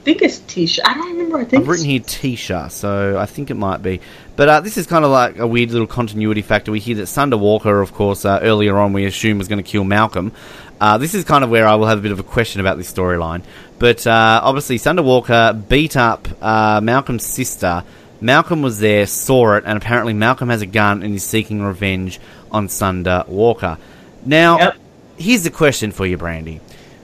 I 0.01 0.03
think 0.03 0.24
it's 0.24 0.39
Tisha. 0.39 0.80
I 0.84 0.95
don't 0.95 1.12
remember. 1.12 1.38
I 1.38 1.45
think 1.45 1.62
I've 1.62 1.68
written 1.68 1.86
here 1.86 1.99
Tisha, 1.99 2.72
so 2.72 3.20
I 3.20 3.28
think 3.28 3.51
it 3.51 3.53
might 3.53 3.84
be. 3.84 4.01
But 4.36 4.49
uh, 4.49 4.62
this 4.62 4.78
is 4.78 4.88
kind 4.88 5.05
of 5.05 5.12
like 5.12 5.38
a 5.38 5.45
weird 5.45 5.70
little 5.70 5.86
continuity 5.86 6.41
factor. 6.41 6.72
We 6.72 6.80
hear 6.80 6.95
that 6.95 7.05
Sunder 7.05 7.38
Walker, 7.38 7.80
of 7.80 7.93
course, 7.93 8.26
uh, 8.26 8.39
earlier 8.41 8.80
on 8.80 8.93
we 8.93 9.05
assume 9.05 9.38
was 9.38 9.47
going 9.47 9.64
to 9.64 9.70
kill 9.70 9.84
Malcolm. 9.84 10.32
Uh, 10.80 10.97
this 10.97 11.14
is 11.14 11.24
kind 11.24 11.43
of 11.43 11.51
where 11.51 11.68
I 11.68 11.76
will 11.76 11.86
have 11.86 11.99
a 11.99 12.01
bit 12.01 12.12
of 12.12 12.20
a 12.20 12.24
question 12.24 12.59
about 12.59 12.78
this 12.78 12.91
storyline. 12.91 13.43
But 13.78 14.07
uh, 14.07 14.41
obviously, 14.43 14.80
Sunder 14.80 15.03
Walker 15.03 15.53
beat 15.53 15.95
up 15.95 16.28
uh, 16.41 16.82
Malcolm's 16.82 17.24
sister. 17.24 17.84
Malcolm 18.22 18.62
was 18.62 18.80
there, 18.80 19.06
saw 19.08 19.56
it, 19.56 19.64
and 19.66 19.78
apparently 19.78 20.14
Malcolm 20.14 20.50
has 20.50 20.62
a 20.62 20.66
gun 20.68 21.04
and 21.04 21.16
is 21.16 21.24
seeking 21.24 21.62
revenge 21.62 22.20
on 22.52 22.70
Sunder 22.70 23.24
Walker. 23.28 23.78
Now, 24.26 24.60
Yep. 24.60 24.76
here's 25.18 25.44
the 25.44 25.50
question 25.50 25.92
for 25.92 26.06
you, 26.06 26.18
Brandy. 26.18 26.62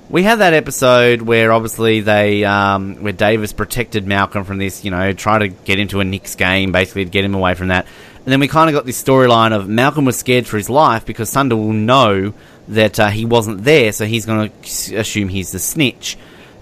We 0.09 0.23
had 0.23 0.39
that 0.39 0.53
episode 0.53 1.21
where 1.21 1.51
obviously 1.51 1.99
they, 2.01 2.45
um, 2.45 2.97
where 3.03 3.11
Davis 3.11 3.51
protected 3.51 4.07
Malcolm 4.07 4.45
from 4.45 4.57
this, 4.57 4.85
you 4.85 4.91
know, 4.91 5.11
try 5.11 5.39
to 5.39 5.47
get 5.49 5.79
into 5.79 5.99
a 5.99 6.05
Knicks 6.05 6.35
game, 6.35 6.71
basically 6.71 7.03
to 7.03 7.11
get 7.11 7.25
him 7.25 7.33
away 7.35 7.55
from 7.55 7.69
that. 7.69 7.85
And 8.23 8.31
then 8.31 8.39
we 8.39 8.47
kind 8.47 8.69
of 8.69 8.73
got 8.73 8.85
this 8.85 9.01
storyline 9.01 9.53
of 9.53 9.67
Malcolm 9.67 10.05
was 10.05 10.17
scared 10.17 10.47
for 10.47 10.57
his 10.57 10.69
life 10.69 11.05
because 11.05 11.29
Sunder 11.29 11.55
will 11.57 11.73
know 11.73 12.33
that 12.69 12.99
uh, 12.99 13.07
he 13.07 13.25
wasn't 13.25 13.63
there, 13.63 13.91
so 13.91 14.05
he's 14.05 14.25
going 14.25 14.49
to 14.61 14.95
assume 14.95 15.29
he's 15.29 15.51
the 15.51 15.59
snitch. 15.59 16.17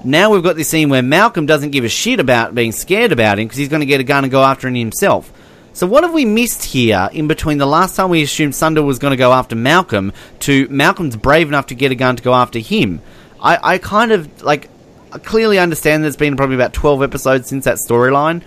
Now 0.05 0.29
we've 0.29 0.43
got 0.43 0.55
this 0.55 0.69
scene 0.69 0.89
where 0.89 1.01
Malcolm 1.01 1.47
doesn't 1.47 1.71
give 1.71 1.83
a 1.83 1.89
shit 1.89 2.19
about 2.19 2.53
being 2.53 2.71
scared 2.71 3.11
about 3.11 3.39
him 3.39 3.47
because 3.47 3.57
he's 3.57 3.69
going 3.69 3.79
to 3.79 3.87
get 3.87 3.99
a 3.99 4.03
gun 4.03 4.23
and 4.23 4.29
go 4.29 4.43
after 4.43 4.67
him 4.67 4.75
himself. 4.75 5.33
So 5.73 5.87
what 5.87 6.03
have 6.03 6.13
we 6.13 6.25
missed 6.25 6.63
here 6.63 7.09
in 7.11 7.27
between 7.27 7.57
the 7.57 7.65
last 7.65 7.95
time 7.95 8.11
we 8.11 8.21
assumed 8.21 8.53
Sunder 8.53 8.83
was 8.83 8.99
going 8.99 9.11
to 9.11 9.17
go 9.17 9.33
after 9.33 9.55
Malcolm 9.55 10.13
to 10.41 10.67
Malcolm's 10.69 11.15
brave 11.15 11.47
enough 11.47 11.65
to 11.67 11.75
get 11.75 11.91
a 11.91 11.95
gun 11.95 12.15
to 12.17 12.23
go 12.23 12.35
after 12.35 12.59
him? 12.59 13.01
I, 13.41 13.73
I 13.73 13.77
kind 13.79 14.11
of 14.11 14.43
like 14.43 14.69
I 15.11 15.17
clearly 15.17 15.57
understand 15.57 16.03
there's 16.03 16.15
been 16.15 16.37
probably 16.37 16.55
about 16.55 16.73
12 16.73 17.01
episodes 17.01 17.47
since 17.49 17.65
that 17.65 17.77
storyline, 17.77 18.43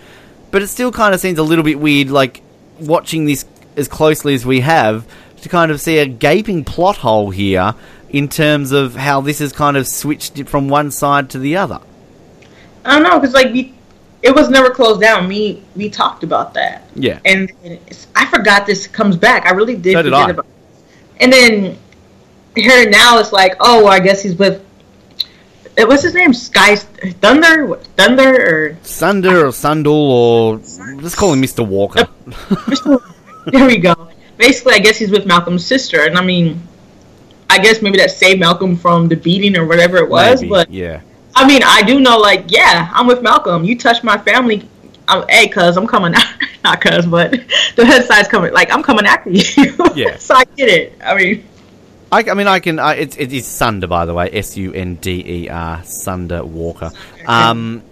but 0.53 0.63
it 0.63 0.69
still 0.69 0.93
kind 0.93 1.13
of 1.13 1.21
seems 1.21 1.41
a 1.41 1.43
little 1.43 1.65
bit 1.65 1.81
weird 1.81 2.09
like 2.09 2.41
watching 2.79 3.27
this 3.27 3.45
as 3.77 3.89
closely 3.89 4.35
as 4.35 4.47
we 4.47 4.61
have 4.61 5.07
to 5.43 5.49
kind 5.49 5.73
of 5.73 5.81
see 5.81 5.99
a 5.99 6.07
gaping 6.07 6.65
plot 6.65 6.99
hole 6.99 7.31
here 7.31 7.75
in 8.11 8.29
terms 8.29 8.73
of 8.73 8.95
how 8.97 9.21
this 9.21 9.39
has 9.41 9.53
kind 9.53 9.77
of 9.77 9.87
switched 9.87 10.49
from 10.49 10.69
one 10.69 10.91
side 10.91 11.31
to 11.31 11.39
the 11.39 11.57
other. 11.57 11.81
I 12.85 12.95
don't 12.95 13.03
know 13.03 13.19
because 13.21 13.35
like 13.35 13.53
we, 13.53 13.75
it 14.23 14.35
was 14.35 14.49
never 14.49 14.71
closed 14.71 15.01
down. 15.01 15.29
We 15.29 15.63
we 15.77 15.91
talked 15.91 16.25
about 16.25 16.55
that, 16.55 16.83
Yeah. 16.95 17.21
and 17.25 17.53
it's, 17.63 18.07
I 18.17 18.27
forgot 18.27 18.67
this 18.67 18.87
comes 18.87 19.17
back. 19.17 19.47
I 19.47 19.51
really 19.51 19.77
did 19.77 19.93
So 19.95 20.03
did 20.03 20.11
forget 20.13 20.29
I. 20.29 20.31
about. 20.31 20.47
And 21.21 21.33
then 21.33 21.79
here 22.57 22.89
now 22.89 23.19
it's 23.19 23.33
like, 23.33 23.57
oh, 23.61 23.85
well, 23.85 23.93
I 23.93 24.01
guess 24.01 24.23
he's 24.23 24.37
with. 24.37 24.65
eh, 25.77 25.85
What's 25.85 26.03
his 26.03 26.15
name? 26.15 26.33
Sky 26.33 26.77
Thunder, 26.77 27.67
What, 27.67 27.85
Thunder, 27.97 28.33
or 28.73 28.77
Sunder 28.83 29.47
or 29.47 29.51
Sundal 29.51 29.87
or 29.93 30.57
let's 31.03 31.15
call 31.15 31.33
him 31.33 31.43
Mr. 31.43 31.67
Walker. 31.67 32.09
there 33.47 33.67
we 33.67 33.77
go. 33.79 34.09
Basically, 34.37 34.75
I 34.75 34.79
guess 34.79 34.97
he's 34.97 35.11
with 35.11 35.27
Malcolm's 35.27 35.67
sister, 35.67 36.03
and 36.07 36.17
I 36.17 36.23
mean, 36.25 36.61
I 37.51 37.59
guess 37.59 37.83
maybe 37.83 37.99
that 37.99 38.11
saved 38.11 38.41
Malcolm 38.41 38.77
from 38.77 39.09
the 39.09 39.17
beating 39.17 39.57
or 39.57 39.67
whatever 39.67 39.97
it 39.99 40.09
was. 40.09 40.41
Maybe, 40.41 40.51
But 40.51 40.71
yeah. 40.71 41.01
I 41.35 41.47
mean, 41.47 41.63
I 41.65 41.83
do 41.83 42.01
know, 42.01 42.19
like, 42.19 42.45
yeah, 42.49 42.91
I'm 42.93 43.07
with 43.07 43.23
Malcolm. 43.23 43.65
You 43.65 43.79
touch 43.79 44.03
my 44.03 44.19
family, 44.19 44.69
I'm, 45.07 45.27
hey, 45.29 45.49
cuz 45.49 45.77
I'm 45.77 45.87
coming 45.87 46.15
out. 46.15 46.27
Not 46.65 46.81
cuz, 46.81 47.07
but 47.07 47.31
the 47.77 47.87
head 47.87 48.05
side's 48.05 48.29
coming. 48.29 48.53
Like, 48.53 48.73
I'm 48.73 48.83
coming 48.83 49.07
after 49.07 49.31
you. 49.31 49.75
Yeah. 49.95 50.17
so 50.19 50.35
I 50.35 50.45
get 50.57 50.69
it. 50.69 50.99
I 51.03 51.15
mean, 51.15 51.45
I, 52.11 52.25
I 52.31 52.35
mean, 52.35 52.47
I 52.47 52.59
can. 52.59 52.79
I, 52.79 52.95
it's 52.95 53.17
it 53.17 53.33
is 53.33 53.47
Sunder, 53.47 53.87
by 53.87 54.07
the 54.07 54.15
way, 54.15 54.31
S 54.33 54.57
U 54.57 54.73
N 54.73 54.95
D 54.97 55.45
E 55.45 55.49
R, 55.49 55.83
Sunder 55.85 56.43
Walker. 56.45 56.91
Um, 57.27 57.83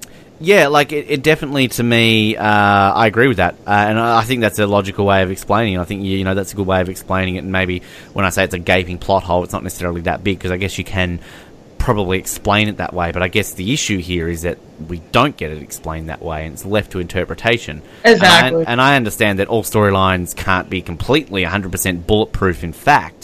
yeah, 0.41 0.69
like 0.69 0.93
it, 0.93 1.11
it 1.11 1.23
definitely 1.23 1.69
to 1.69 1.83
me, 1.83 2.37
uh, 2.37 2.45
I 2.45 3.07
agree 3.07 3.29
with 3.29 3.39
that, 3.39 3.55
uh, 3.67 3.71
and 3.71 3.99
I 3.99 4.23
think 4.23 4.41
that's 4.41 4.59
a 4.59 4.67
logical 4.67 5.07
way 5.07 5.23
of 5.23 5.31
explaining 5.31 5.75
it. 5.75 5.81
I 5.81 5.85
think 5.85 6.05
you 6.05 6.25
know 6.25 6.35
that's 6.35 6.53
a 6.53 6.57
good 6.57 6.67
way 6.67 6.81
of 6.81 6.89
explaining 6.89 7.37
it, 7.37 7.41
and 7.41 7.53
maybe 7.53 7.83
when 8.13 8.25
I 8.25 8.31
say 8.31 8.45
it's 8.45 8.55
a 8.55 8.59
gaping 8.59 8.99
plot 8.99 9.23
hole, 9.23 9.45
it's 9.45 9.53
not 9.53 9.63
necessarily 9.63 10.03
that 10.03 10.23
big 10.23 10.39
because 10.39 10.51
I 10.51 10.57
guess 10.57 10.77
you 10.79 10.85
can 10.85 11.21
probably 11.79 12.19
explain 12.19 12.69
it 12.69 12.79
that 12.79 12.93
way. 12.93 13.13
But 13.13 13.23
I 13.23 13.29
guess 13.29 13.55
the 13.55 13.73
issue 13.73 13.99
here 13.99 14.29
is 14.29 14.43
that 14.43 14.59
we 14.89 14.99
don't 15.13 15.37
get 15.37 15.53
it 15.53 15.63
explained 15.63 16.09
that 16.09 16.21
way, 16.21 16.45
and 16.45 16.53
it's 16.53 16.67
left 16.67 16.93
to 16.93 16.99
interpretation. 16.99 17.81
Exactly. 18.05 18.61
And 18.61 18.69
I, 18.69 18.73
and 18.73 18.81
I 18.81 18.97
understand 18.97 19.39
that 19.39 19.49
all 19.49 19.63
storylines 19.63 20.35
can't 20.37 20.69
be 20.69 20.83
completely 20.83 21.45
100% 21.45 22.07
bulletproof 22.07 22.65
in 22.65 22.73
fact, 22.73 23.16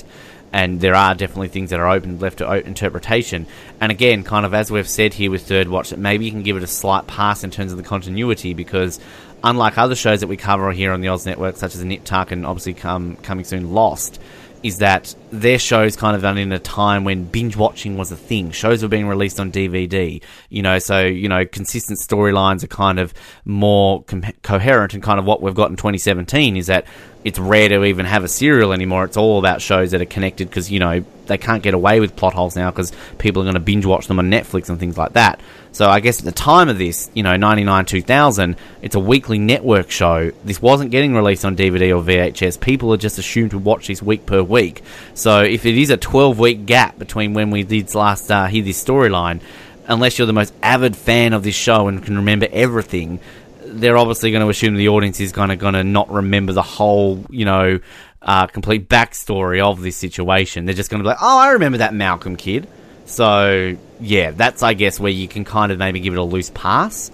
and 0.53 0.81
there 0.81 0.95
are 0.95 1.15
definitely 1.15 1.49
things 1.49 1.71
that 1.71 1.81
are 1.81 1.89
open 1.89 2.19
left 2.19 2.39
to 2.39 2.67
interpretation. 2.67 3.47
And 3.81 3.91
again, 3.91 4.23
kind 4.23 4.45
of 4.45 4.55
as 4.55 4.71
we've 4.71 4.89
said 4.89 5.15
here 5.15 5.31
with 5.31 5.47
Third 5.47 5.69
Watch, 5.69 5.91
that 5.91 5.99
maybe 5.99 6.25
you 6.25 6.31
can 6.31 6.43
give 6.43 6.57
it 6.57 6.63
a 6.63 6.69
slight 6.69 7.07
pass 7.07 7.43
in 7.45 7.51
terms 7.51 7.73
of 7.73 7.79
the 7.79 7.85
continuity 7.85 8.55
because. 8.55 9.01
Unlike 9.45 9.77
other 9.77 9.97
shows 9.97 10.21
that 10.21 10.29
we 10.29 10.37
cover 10.37 10.71
here 10.71 10.93
on 10.93 11.01
the 11.01 11.09
Oz 11.09 11.27
Network, 11.27 11.57
such 11.57 11.75
as 11.75 11.85
Nip 11.85 12.05
Tuck 12.05 12.31
and 12.31 12.47
obviously 12.47 12.75
come, 12.75 13.17
coming 13.25 13.45
soon 13.45 13.75
Lost, 13.75 14.21
is 14.63 14.79
that 14.79 15.15
their 15.31 15.59
shows 15.59 15.97
kind 15.97 16.15
of 16.15 16.23
done 16.23 16.39
in 16.39 16.53
a 16.53 16.59
time 16.59 17.05
when 17.05 17.25
binge 17.25 17.57
watching 17.57 17.97
was 17.97 18.13
a 18.13 18.17
thing. 18.17 18.51
Shows 18.53 18.83
were 18.83 18.89
being 18.89 19.09
released 19.09 19.41
on 19.41 19.51
DVD, 19.51 20.23
you 20.51 20.63
know, 20.63 20.79
so, 20.79 21.05
you 21.05 21.29
know, 21.29 21.45
consistent 21.45 21.99
storylines 21.99 22.63
are 22.63 22.69
kind 22.69 22.99
of 22.99 23.13
more 23.45 24.03
com- 24.05 24.25
coherent 24.43 24.95
and 24.95 25.03
kind 25.03 25.19
of 25.19 25.25
what 25.25 25.43
we've 25.43 25.55
got 25.55 25.71
in 25.71 25.77
2017 25.77 26.57
is 26.57 26.69
that 26.69 26.87
it's 27.25 27.39
rare 27.39 27.69
to 27.69 27.85
even 27.85 28.07
have 28.07 28.25
a 28.25 28.29
serial 28.29 28.73
anymore. 28.73 29.05
It's 29.05 29.17
all 29.17 29.39
about 29.39 29.61
shows 29.61 29.91
that 29.93 30.01
are 30.01 30.07
connected 30.07 30.49
because, 30.49 30.71
you 30.71 30.79
know, 30.79 31.05
they 31.27 31.39
can't 31.39 31.63
get 31.63 31.75
away 31.75 32.01
with 32.01 32.17
plot 32.17 32.35
holes 32.35 32.57
now 32.57 32.71
because 32.71 32.93
people 33.19 33.43
are 33.43 33.45
going 33.45 33.55
to 33.55 33.61
binge 33.61 33.87
watch 33.87 34.07
them 34.07 34.19
on 34.19 34.31
Netflix 34.31 34.69
and 34.69 34.79
things 34.79 34.99
like 34.99 35.13
that. 35.15 35.41
So 35.73 35.89
I 35.89 36.01
guess 36.01 36.19
at 36.19 36.27
the 36.27 36.33
time 36.33 36.69
of 36.69 36.77
this, 36.77 37.11
you 37.15 37.23
know, 37.23 37.37
99, 37.37 37.87
2000, 37.87 38.57
it's 38.83 38.95
a 38.95 39.01
weekly 39.01 39.39
network 39.39 39.91
show. 39.91 40.31
This 40.45 40.61
wasn't 40.61 40.91
getting 40.91 41.15
released 41.15 41.47
on 41.47 41.57
DVD 41.57 41.97
or 41.97 42.03
VHS. 42.03 42.61
People 42.61 42.93
are 42.93 42.99
just 42.99 43.19
assumed 43.19 43.53
to 43.53 43.59
watch 43.59 43.87
this 43.87 44.03
week 44.03 44.27
per 44.27 44.43
week. 44.43 44.83
So 45.15 45.43
if 45.43 45.65
it 45.65 45.77
is 45.77 45.89
a 45.89 45.97
12 45.97 46.39
week 46.39 46.67
gap 46.67 46.99
between 46.99 47.33
when 47.33 47.51
we 47.51 47.63
did 47.63 47.95
last 47.95 48.31
uh, 48.31 48.47
hear 48.47 48.63
this 48.63 48.85
storyline, 48.85 49.41
unless 49.89 50.19
you're 50.19 50.27
the 50.27 50.35
most 50.35 50.53
avid 50.63 50.95
fan 50.95 51.33
of 51.33 51.43
this 51.43 51.55
show 51.55 51.89
and 51.89 52.05
can 52.05 52.17
remember 52.17 52.49
everything, 52.53 53.19
they're 53.65 53.97
obviously 53.97 54.31
going 54.31 54.43
to 54.43 54.51
assume 54.51 54.75
the 54.75 54.89
audience 54.89 55.21
is 55.21 55.33
kind 55.33 55.51
of 55.51 55.59
going 55.59 55.75
to 55.75 55.85
not 55.85 56.11
remember 56.11 56.53
the 56.53 56.63
whole, 56.63 57.25
you 57.31 57.47
know, 57.47 57.81
uh, 58.21 58.47
complete 58.47 58.89
backstory 58.89 59.63
of 59.63 59.81
this 59.81 59.97
situation. 59.97 60.67
They're 60.67 60.75
just 60.75 60.91
going 60.91 61.01
to 61.01 61.05
be 61.05 61.09
like, 61.09 61.23
oh, 61.23 61.39
I 61.39 61.53
remember 61.53 61.79
that 61.79 61.95
Malcolm 61.95 62.37
kid. 62.37 62.69
So, 63.07 63.77
yeah, 64.03 64.33
that's, 64.33 64.63
I 64.63 64.75
guess, 64.75 65.01
where 65.01 65.13
you 65.13 65.29
can 65.29 65.45
kind 65.45 65.73
of 65.73 65.79
maybe 65.79 66.01
give 66.01 66.13
it 66.13 66.19
a 66.19 66.25
loose 66.25 66.51
pass. 66.51 67.11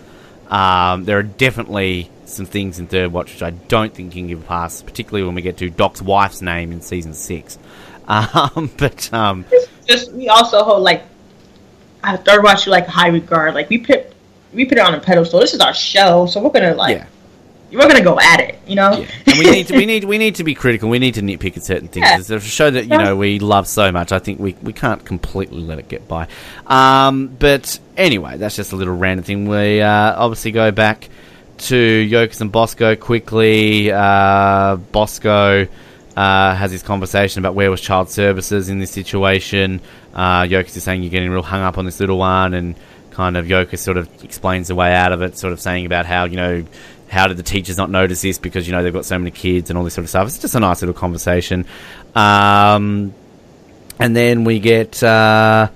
Um, 0.48 1.04
there 1.04 1.18
are 1.18 1.22
definitely 1.22 2.10
some 2.24 2.46
things 2.46 2.78
in 2.78 2.86
Third 2.86 3.12
Watch 3.12 3.32
which 3.32 3.42
I 3.42 3.50
don't 3.50 3.94
think 3.94 4.14
you 4.14 4.22
can 4.22 4.28
give 4.28 4.40
a 4.42 4.46
pass, 4.46 4.82
particularly 4.82 5.26
when 5.26 5.34
we 5.34 5.42
get 5.42 5.58
to 5.58 5.70
Doc's 5.70 6.00
wife's 6.00 6.42
name 6.42 6.72
in 6.72 6.80
season 6.80 7.14
six. 7.14 7.58
Um, 8.06 8.70
but, 8.76 9.12
um, 9.12 9.44
just 9.86 10.12
we 10.12 10.28
also 10.28 10.62
hold 10.62 10.82
like 10.82 11.02
I 12.02 12.16
third 12.16 12.44
watch 12.44 12.66
you 12.66 12.72
like 12.72 12.86
high 12.86 13.08
regard. 13.08 13.54
Like 13.54 13.68
we 13.70 13.78
put 13.78 14.12
we 14.52 14.64
put 14.64 14.78
it 14.78 14.80
on 14.82 14.94
a 14.94 15.00
pedestal. 15.00 15.40
This 15.40 15.54
is 15.54 15.60
our 15.60 15.74
show, 15.74 16.26
so 16.26 16.40
we're 16.40 16.50
gonna 16.50 16.74
like 16.74 16.98
yeah. 16.98 17.06
We're 17.70 17.88
gonna 17.88 18.02
go 18.02 18.18
at 18.18 18.40
it. 18.40 18.58
You 18.66 18.76
know. 18.76 18.92
Yeah, 18.92 19.06
and 19.26 19.38
we 19.38 19.50
need 19.50 19.66
to 19.68 19.76
we 19.76 19.86
need 19.86 20.04
we 20.04 20.18
need 20.18 20.36
to 20.36 20.44
be 20.44 20.54
critical. 20.54 20.88
We 20.88 20.98
need 20.98 21.14
to 21.14 21.22
nitpick 21.22 21.56
at 21.56 21.64
certain 21.64 21.88
things. 21.88 22.06
Yeah. 22.06 22.18
It's 22.18 22.30
a 22.30 22.40
show 22.40 22.70
that 22.70 22.84
you 22.84 22.96
know 22.96 23.16
we 23.16 23.38
love 23.38 23.66
so 23.66 23.92
much. 23.92 24.12
I 24.12 24.18
think 24.18 24.40
we, 24.40 24.54
we 24.62 24.72
can't 24.72 25.04
completely 25.04 25.60
let 25.60 25.78
it 25.78 25.88
get 25.88 26.08
by. 26.08 26.28
Um, 26.66 27.28
but 27.28 27.78
anyway, 27.96 28.38
that's 28.38 28.56
just 28.56 28.72
a 28.72 28.76
little 28.76 28.96
random 28.96 29.24
thing. 29.24 29.48
We 29.48 29.80
uh, 29.80 30.14
obviously 30.16 30.52
go 30.52 30.70
back 30.70 31.08
to 31.58 31.76
Yokas 31.76 32.40
and 32.40 32.52
Bosco 32.52 32.96
quickly. 32.96 33.90
Uh, 33.92 34.76
Bosco. 34.76 35.68
Uh, 36.16 36.52
has 36.52 36.72
his 36.72 36.82
conversation 36.82 37.38
about 37.38 37.54
where 37.54 37.70
was 37.70 37.80
child 37.80 38.10
services 38.10 38.68
in 38.68 38.80
this 38.80 38.90
situation. 38.90 39.80
Uh, 40.12 40.48
is 40.50 40.82
saying 40.82 41.00
you're 41.00 41.12
getting 41.12 41.30
real 41.30 41.44
hung 41.44 41.62
up 41.62 41.78
on 41.78 41.84
this 41.84 42.00
little 42.00 42.18
one, 42.18 42.54
and 42.54 42.74
kind 43.18 43.36
of 43.36 43.46
Yokas 43.46 43.78
sort 43.78 43.96
of 43.96 44.08
explains 44.22 44.68
the 44.68 44.76
way 44.76 44.94
out 44.94 45.10
of 45.10 45.22
it, 45.22 45.36
sort 45.36 45.52
of 45.52 45.60
saying 45.60 45.86
about 45.86 46.06
how 46.06 46.24
you 46.24 46.36
know 46.36 46.64
how 47.08 47.26
did 47.26 47.36
the 47.36 47.42
teachers 47.42 47.76
not 47.76 47.90
notice 47.90 48.22
this 48.22 48.38
because 48.38 48.66
you 48.66 48.72
know 48.72 48.82
they've 48.82 48.92
got 48.92 49.04
so 49.04 49.18
many 49.18 49.30
kids 49.30 49.70
and 49.70 49.78
all 49.78 49.84
this 49.84 49.94
sort 49.94 50.04
of 50.04 50.10
stuff. 50.10 50.26
It's 50.28 50.38
just 50.38 50.54
a 50.54 50.60
nice 50.60 50.82
little 50.82 50.94
conversation. 50.94 51.66
Um, 52.14 53.14
and 53.98 54.14
then 54.14 54.44
we 54.44 54.60
get 54.60 55.02
uh, 55.02 55.70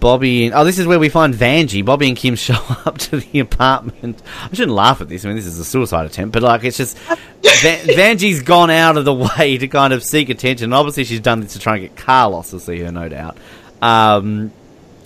Bobby. 0.00 0.46
And, 0.46 0.54
oh, 0.54 0.64
this 0.64 0.78
is 0.78 0.86
where 0.86 0.98
we 0.98 1.08
find 1.08 1.34
Vanjie. 1.34 1.84
Bobby 1.84 2.08
and 2.08 2.16
Kim 2.16 2.34
show 2.36 2.58
up 2.84 2.98
to 2.98 3.18
the 3.18 3.40
apartment. 3.40 4.22
I 4.42 4.54
shouldn't 4.54 4.76
laugh 4.76 5.00
at 5.00 5.08
this. 5.08 5.24
I 5.24 5.28
mean, 5.28 5.36
this 5.36 5.46
is 5.46 5.58
a 5.58 5.64
suicide 5.64 6.06
attempt, 6.06 6.32
but 6.32 6.42
like 6.42 6.64
it's 6.64 6.76
just 6.76 6.98
Van- 6.98 7.18
Vanjie's 7.86 8.42
gone 8.42 8.70
out 8.70 8.96
of 8.96 9.04
the 9.04 9.14
way 9.14 9.58
to 9.58 9.68
kind 9.68 9.92
of 9.92 10.02
seek 10.02 10.28
attention. 10.28 10.72
Obviously, 10.72 11.04
she's 11.04 11.20
done 11.20 11.40
this 11.40 11.54
to 11.54 11.58
try 11.58 11.76
and 11.76 11.82
get 11.82 11.96
Carlos 11.96 12.50
to 12.50 12.60
see 12.60 12.80
her, 12.80 12.92
no 12.92 13.08
doubt. 13.08 13.36
Um, 13.80 14.52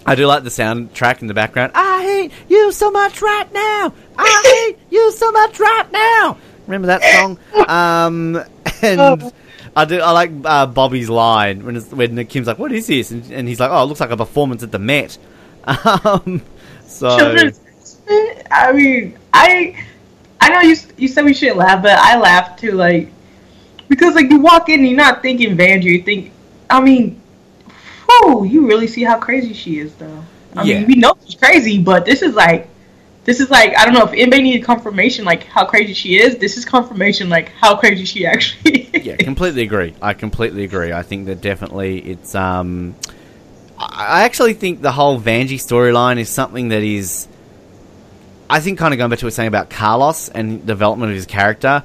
I 0.07 0.15
do 0.15 0.27
like 0.27 0.43
the 0.43 0.51
soundtrack 0.51 1.21
in 1.21 1.27
the 1.27 1.35
background. 1.35 1.73
I 1.75 2.03
hate 2.03 2.33
you 2.49 2.73
so 2.73 2.91
much 2.91 3.21
right 3.21 3.53
now. 3.53 3.93
I 4.17 4.67
hate 4.73 4.79
you 4.91 5.13
so 5.13 5.31
much 5.31 5.61
right 5.61 5.93
now. 5.93 6.39
Remember 6.67 6.87
that 6.87 7.03
song? 7.03 7.39
Um, 7.69 8.43
and 8.83 9.33
I 9.77 9.85
do. 9.85 10.01
I 10.01 10.11
like 10.13 10.31
uh, 10.45 10.67
Bobby's 10.67 11.09
line 11.11 11.65
when 11.65 11.77
it's, 11.77 11.91
when 11.91 12.25
Kim's 12.27 12.47
like, 12.47 12.59
"What 12.59 12.73
is 12.73 12.87
this?" 12.87 13.11
And, 13.11 13.31
and 13.31 13.49
he's 13.49 13.61
like, 13.61 13.71
"Oh, 13.71 13.83
it 13.83 13.87
looks 13.87 14.01
like 14.01 14.11
a 14.11 14.17
performance 14.17 14.63
at 14.63 14.73
the 14.73 14.79
Met." 14.79 15.19
Um, 15.67 16.43
so 16.87 17.19
Children's. 17.19 17.61
I 18.51 18.73
mean, 18.73 19.19
I 19.33 19.85
I 20.41 20.49
know 20.49 20.61
you 20.61 20.77
you 20.97 21.07
said 21.07 21.25
we 21.25 21.35
shouldn't 21.35 21.59
laugh, 21.59 21.83
but 21.83 21.93
I 21.99 22.19
laugh 22.19 22.59
too, 22.59 22.73
like 22.73 23.11
because 23.89 24.15
like 24.15 24.31
you 24.31 24.41
walk 24.41 24.69
in, 24.69 24.81
and 24.81 24.89
you're 24.89 24.97
not 24.97 25.23
thinking 25.23 25.57
Vanjie, 25.57 25.85
you 25.85 26.03
think. 26.03 26.33
I 26.71 26.81
mean, 26.81 27.20
whew, 28.21 28.45
you 28.45 28.67
really 28.67 28.87
see 28.87 29.03
how 29.03 29.19
crazy 29.19 29.53
she 29.53 29.79
is, 29.79 29.95
though. 29.95 30.23
I 30.57 30.63
Yeah. 30.65 30.79
mean, 30.81 30.89
we 30.89 30.95
know 30.97 31.15
she's 31.25 31.35
crazy, 31.37 31.79
but 31.83 32.05
this 32.05 32.23
is 32.23 32.35
like. 32.35 32.69
This 33.23 33.39
is 33.39 33.51
like 33.51 33.77
I 33.77 33.85
don't 33.85 33.93
know 33.93 34.05
if 34.05 34.13
anybody 34.15 34.41
needed 34.43 34.65
confirmation 34.65 35.27
like 35.27 35.45
how 35.45 35.67
crazy 35.67 35.93
she 35.93 36.19
is. 36.19 36.39
This 36.39 36.57
is 36.57 36.65
confirmation 36.65 37.29
like 37.29 37.51
how 37.51 37.77
crazy 37.77 38.07
she 38.07 38.25
actually 38.25 38.89
is. 38.95 39.05
yeah, 39.05 39.17
completely 39.17 39.63
agree. 39.63 39.95
I 40.01 40.15
completely 40.15 40.65
agree. 40.65 40.91
I 40.91 41.03
think 41.03 41.27
that 41.27 41.43
definitely 41.43 41.99
it's. 41.99 42.35
Um, 42.35 42.95
I 43.79 44.23
I 44.23 44.23
actually 44.25 44.55
think 44.55 44.81
the 44.81 44.91
whole 44.91 45.21
Vanjie 45.21 45.57
storyline 45.61 46.19
is 46.19 46.31
something 46.31 46.69
that 46.71 46.83
is. 46.83 47.29
I 48.49 48.61
think 48.61 48.79
kind 48.79 48.95
of 48.95 48.99
going 48.99 49.11
back 49.11 49.19
to 49.21 49.27
what 49.27 49.29
we 49.29 49.33
were 49.33 49.33
saying 49.33 49.49
about 49.49 49.69
Carlos 49.69 50.31
and 50.31 50.67
development 50.67 51.11
of 51.11 51.17
his 51.17 51.27
character. 51.27 51.85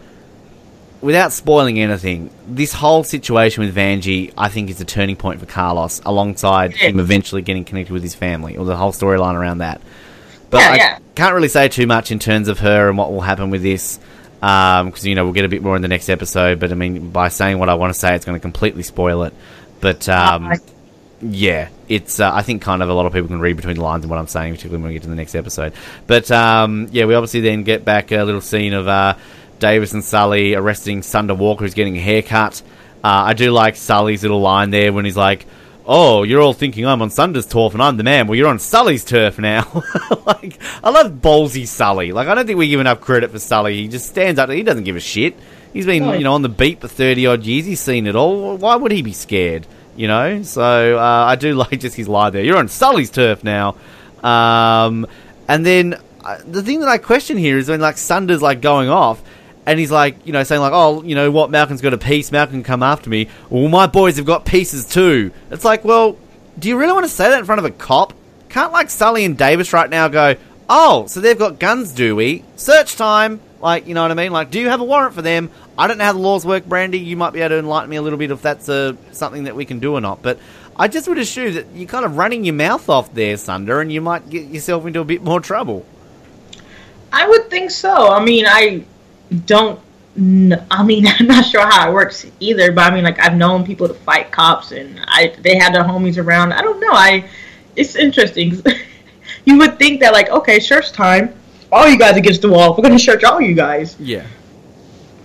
Without 1.05 1.31
spoiling 1.31 1.79
anything, 1.79 2.31
this 2.47 2.73
whole 2.73 3.03
situation 3.03 3.63
with 3.63 3.75
Vanjie, 3.75 4.33
I 4.35 4.49
think, 4.49 4.71
is 4.71 4.81
a 4.81 4.85
turning 4.85 5.15
point 5.15 5.39
for 5.39 5.45
Carlos, 5.45 6.01
alongside 6.03 6.73
Yeah. 6.73 6.87
him 6.89 6.99
eventually 6.99 7.43
getting 7.43 7.63
connected 7.63 7.93
with 7.93 8.01
his 8.01 8.15
family, 8.15 8.57
or 8.57 8.65
the 8.65 8.75
whole 8.75 8.91
storyline 8.91 9.35
around 9.35 9.59
that. 9.59 9.81
But 10.49 10.61
Yeah, 10.61 10.71
I 10.71 10.75
yeah. 10.77 10.97
can't 11.13 11.35
really 11.35 11.47
say 11.47 11.67
too 11.67 11.85
much 11.85 12.11
in 12.11 12.17
terms 12.17 12.47
of 12.47 12.57
her 12.59 12.89
and 12.89 12.97
what 12.97 13.11
will 13.11 13.21
happen 13.21 13.51
with 13.51 13.61
this, 13.61 13.99
because 14.41 15.05
you 15.05 15.13
know 15.13 15.25
we'll 15.25 15.33
get 15.33 15.45
a 15.45 15.47
bit 15.47 15.61
more 15.61 15.75
in 15.75 15.83
the 15.83 15.87
next 15.87 16.09
episode. 16.09 16.59
But 16.59 16.71
I 16.71 16.75
mean, 16.75 17.11
by 17.11 17.29
saying 17.29 17.59
what 17.59 17.69
I 17.69 17.75
want 17.75 17.93
to 17.93 17.99
say, 17.99 18.15
it's 18.15 18.25
going 18.25 18.35
to 18.37 18.41
completely 18.41 18.81
spoil 18.81 19.21
it. 19.25 19.33
But 19.81 20.09
um, 20.09 20.47
Uh, 20.53 20.55
yeah, 21.21 21.67
it's 21.87 22.19
uh, 22.19 22.31
I 22.33 22.41
think 22.41 22.63
kind 22.63 22.81
of 22.81 22.89
a 22.89 22.93
lot 22.95 23.05
of 23.05 23.13
people 23.13 23.27
can 23.27 23.39
read 23.39 23.57
between 23.57 23.75
the 23.75 23.83
lines 23.83 24.03
in 24.03 24.09
what 24.09 24.17
I'm 24.17 24.27
saying, 24.27 24.53
particularly 24.55 24.81
when 24.81 24.89
we 24.89 24.93
get 24.95 25.03
to 25.03 25.09
the 25.09 25.15
next 25.15 25.35
episode. 25.35 25.73
But 26.07 26.31
um, 26.31 26.87
yeah, 26.91 27.05
we 27.05 27.13
obviously 27.13 27.41
then 27.41 27.63
get 27.63 27.85
back 27.85 28.11
a 28.11 28.23
little 28.23 28.41
scene 28.41 28.73
of 28.73 28.87
uh, 28.87 29.13
Davis 29.59 29.93
and 29.93 30.03
Sully 30.03 30.55
arresting 30.55 31.01
Sunder 31.01 31.35
Walker, 31.35 31.63
who's 31.63 31.73
getting 31.73 31.97
a 31.97 32.01
haircut. 32.01 32.61
Uh, 33.03 33.25
I 33.27 33.33
do 33.33 33.51
like 33.51 33.75
Sully's 33.75 34.23
little 34.23 34.41
line 34.41 34.69
there 34.71 34.91
when 34.93 35.05
he's 35.05 35.17
like. 35.17 35.45
Oh, 35.87 36.23
you're 36.23 36.41
all 36.41 36.53
thinking 36.53 36.87
I'm 36.87 37.03
on 37.03 37.11
Sunder's 37.11 37.45
turf 37.45 37.73
and 37.73 37.83
I'm 37.83 37.95
the 37.95 38.03
man. 38.03 38.25
Well, 38.25 38.35
you're 38.35 38.47
on 38.47 38.57
Sully's 38.57 39.05
turf 39.05 39.37
now. 39.37 39.83
like, 40.25 40.59
I 40.83 40.89
love 40.89 41.11
ballsy 41.21 41.67
Sully. 41.67 42.11
Like, 42.11 42.27
I 42.27 42.33
don't 42.33 42.47
think 42.47 42.57
we 42.57 42.69
give 42.69 42.79
enough 42.79 43.01
credit 43.01 43.29
for 43.29 43.37
Sully. 43.37 43.75
He 43.75 43.87
just 43.87 44.07
stands 44.07 44.39
up. 44.39 44.49
He 44.49 44.63
doesn't 44.63 44.85
give 44.85 44.95
a 44.95 44.99
shit. 44.99 45.37
He's 45.73 45.85
been, 45.85 46.05
you 46.05 46.23
know, 46.23 46.33
on 46.33 46.41
the 46.41 46.49
beat 46.49 46.81
for 46.81 46.87
30 46.87 47.27
odd 47.27 47.43
years. 47.43 47.65
He's 47.65 47.81
seen 47.81 48.07
it 48.07 48.15
all. 48.15 48.57
Why 48.57 48.77
would 48.77 48.91
he 48.91 49.01
be 49.01 49.13
scared? 49.13 49.67
You 49.95 50.07
know? 50.07 50.41
So, 50.41 50.97
uh, 50.97 51.25
I 51.27 51.35
do 51.35 51.53
like 51.55 51.81
just 51.81 51.95
his 51.95 52.07
lie 52.07 52.31
there. 52.31 52.43
You're 52.43 52.57
on 52.57 52.67
Sully's 52.67 53.11
turf 53.11 53.43
now. 53.43 53.75
Um, 54.23 55.05
and 55.47 55.63
then 55.63 55.99
uh, 56.23 56.37
the 56.47 56.63
thing 56.63 56.79
that 56.79 56.89
I 56.89 56.97
question 56.97 57.37
here 57.37 57.57
is 57.57 57.69
when, 57.69 57.81
like, 57.81 57.97
Sunder's, 57.97 58.41
like, 58.41 58.61
going 58.61 58.89
off. 58.89 59.21
And 59.65 59.79
he's 59.79 59.91
like, 59.91 60.25
you 60.25 60.33
know, 60.33 60.43
saying 60.43 60.61
like, 60.61 60.73
oh, 60.73 61.01
you 61.03 61.15
know 61.15 61.31
what, 61.31 61.49
Malcolm's 61.49 61.81
got 61.81 61.93
a 61.93 61.97
piece, 61.97 62.31
Malcolm 62.31 62.57
can 62.57 62.63
come 62.63 62.83
after 62.83 63.09
me. 63.09 63.29
Well, 63.49 63.67
my 63.67 63.87
boys 63.87 64.17
have 64.17 64.25
got 64.25 64.45
pieces 64.45 64.85
too. 64.85 65.31
It's 65.49 65.65
like, 65.65 65.83
well, 65.83 66.17
do 66.59 66.69
you 66.69 66.77
really 66.77 66.93
want 66.93 67.05
to 67.05 67.11
say 67.11 67.29
that 67.29 67.39
in 67.39 67.45
front 67.45 67.59
of 67.59 67.65
a 67.65 67.71
cop? 67.71 68.13
Can't 68.49 68.71
like 68.71 68.89
Sully 68.89 69.25
and 69.25 69.37
Davis 69.37 69.73
right 69.73 69.89
now 69.89 70.07
go, 70.07 70.35
oh, 70.69 71.07
so 71.07 71.19
they've 71.19 71.37
got 71.37 71.59
guns, 71.59 71.91
do 71.91 72.15
we? 72.15 72.43
Search 72.55 72.95
time. 72.95 73.41
Like, 73.59 73.87
you 73.87 73.95
know 73.95 74.03
what 74.03 74.11
I 74.11 74.13
mean? 74.13 74.31
Like, 74.31 74.51
do 74.51 74.59
you 74.59 74.69
have 74.69 74.81
a 74.81 74.83
warrant 74.83 75.15
for 75.15 75.23
them? 75.23 75.49
I 75.77 75.87
don't 75.87 75.97
know 75.97 76.05
how 76.05 76.13
the 76.13 76.19
laws 76.19 76.45
work, 76.45 76.65
Brandy. 76.65 76.99
You 76.99 77.17
might 77.17 77.33
be 77.33 77.39
able 77.39 77.49
to 77.49 77.59
enlighten 77.59 77.89
me 77.89 77.95
a 77.95 78.01
little 78.01 78.19
bit 78.19 78.29
if 78.29 78.41
that's 78.41 78.69
uh, 78.69 78.93
something 79.11 79.45
that 79.45 79.55
we 79.55 79.65
can 79.65 79.79
do 79.79 79.93
or 79.93 80.01
not. 80.01 80.21
But 80.21 80.39
I 80.77 80.87
just 80.87 81.07
would 81.07 81.17
assume 81.17 81.55
that 81.55 81.65
you're 81.73 81.87
kind 81.87 82.05
of 82.05 82.17
running 82.17 82.45
your 82.45 82.53
mouth 82.53 82.87
off 82.89 83.13
there, 83.13 83.37
Sunder, 83.37 83.81
and 83.81 83.91
you 83.91 84.01
might 84.01 84.29
get 84.29 84.45
yourself 84.47 84.85
into 84.85 84.99
a 84.99 85.05
bit 85.05 85.23
more 85.23 85.39
trouble. 85.39 85.85
I 87.11 87.27
would 87.27 87.49
think 87.49 87.71
so. 87.71 88.09
I 88.11 88.23
mean, 88.23 88.45
I 88.47 88.85
don't. 89.45 89.79
I 90.17 90.83
mean, 90.83 91.07
I'm 91.19 91.27
not 91.27 91.45
sure 91.45 91.65
how 91.65 91.89
it 91.89 91.93
works 91.93 92.25
either. 92.39 92.71
But 92.71 92.91
I 92.91 92.95
mean, 92.95 93.03
like 93.03 93.19
I've 93.19 93.35
known 93.35 93.65
people 93.65 93.87
to 93.87 93.93
fight 93.93 94.31
cops, 94.31 94.71
and 94.71 94.99
I 95.05 95.35
they 95.41 95.57
had 95.57 95.73
their 95.73 95.83
homies 95.83 96.17
around. 96.17 96.53
I 96.53 96.61
don't 96.61 96.79
know. 96.79 96.91
I 96.91 97.29
it's 97.75 97.95
interesting. 97.95 98.61
you 99.45 99.57
would 99.57 99.77
think 99.77 99.99
that 100.01 100.13
like, 100.13 100.29
okay, 100.29 100.59
search 100.59 100.91
time. 100.91 101.33
All 101.71 101.87
you 101.89 101.97
guys 101.97 102.15
against 102.15 102.41
the 102.41 102.49
wall. 102.49 102.75
We're 102.75 102.83
gonna 102.83 102.99
search 102.99 103.23
all 103.23 103.41
you 103.41 103.53
guys. 103.53 103.97
Yeah. 103.99 104.25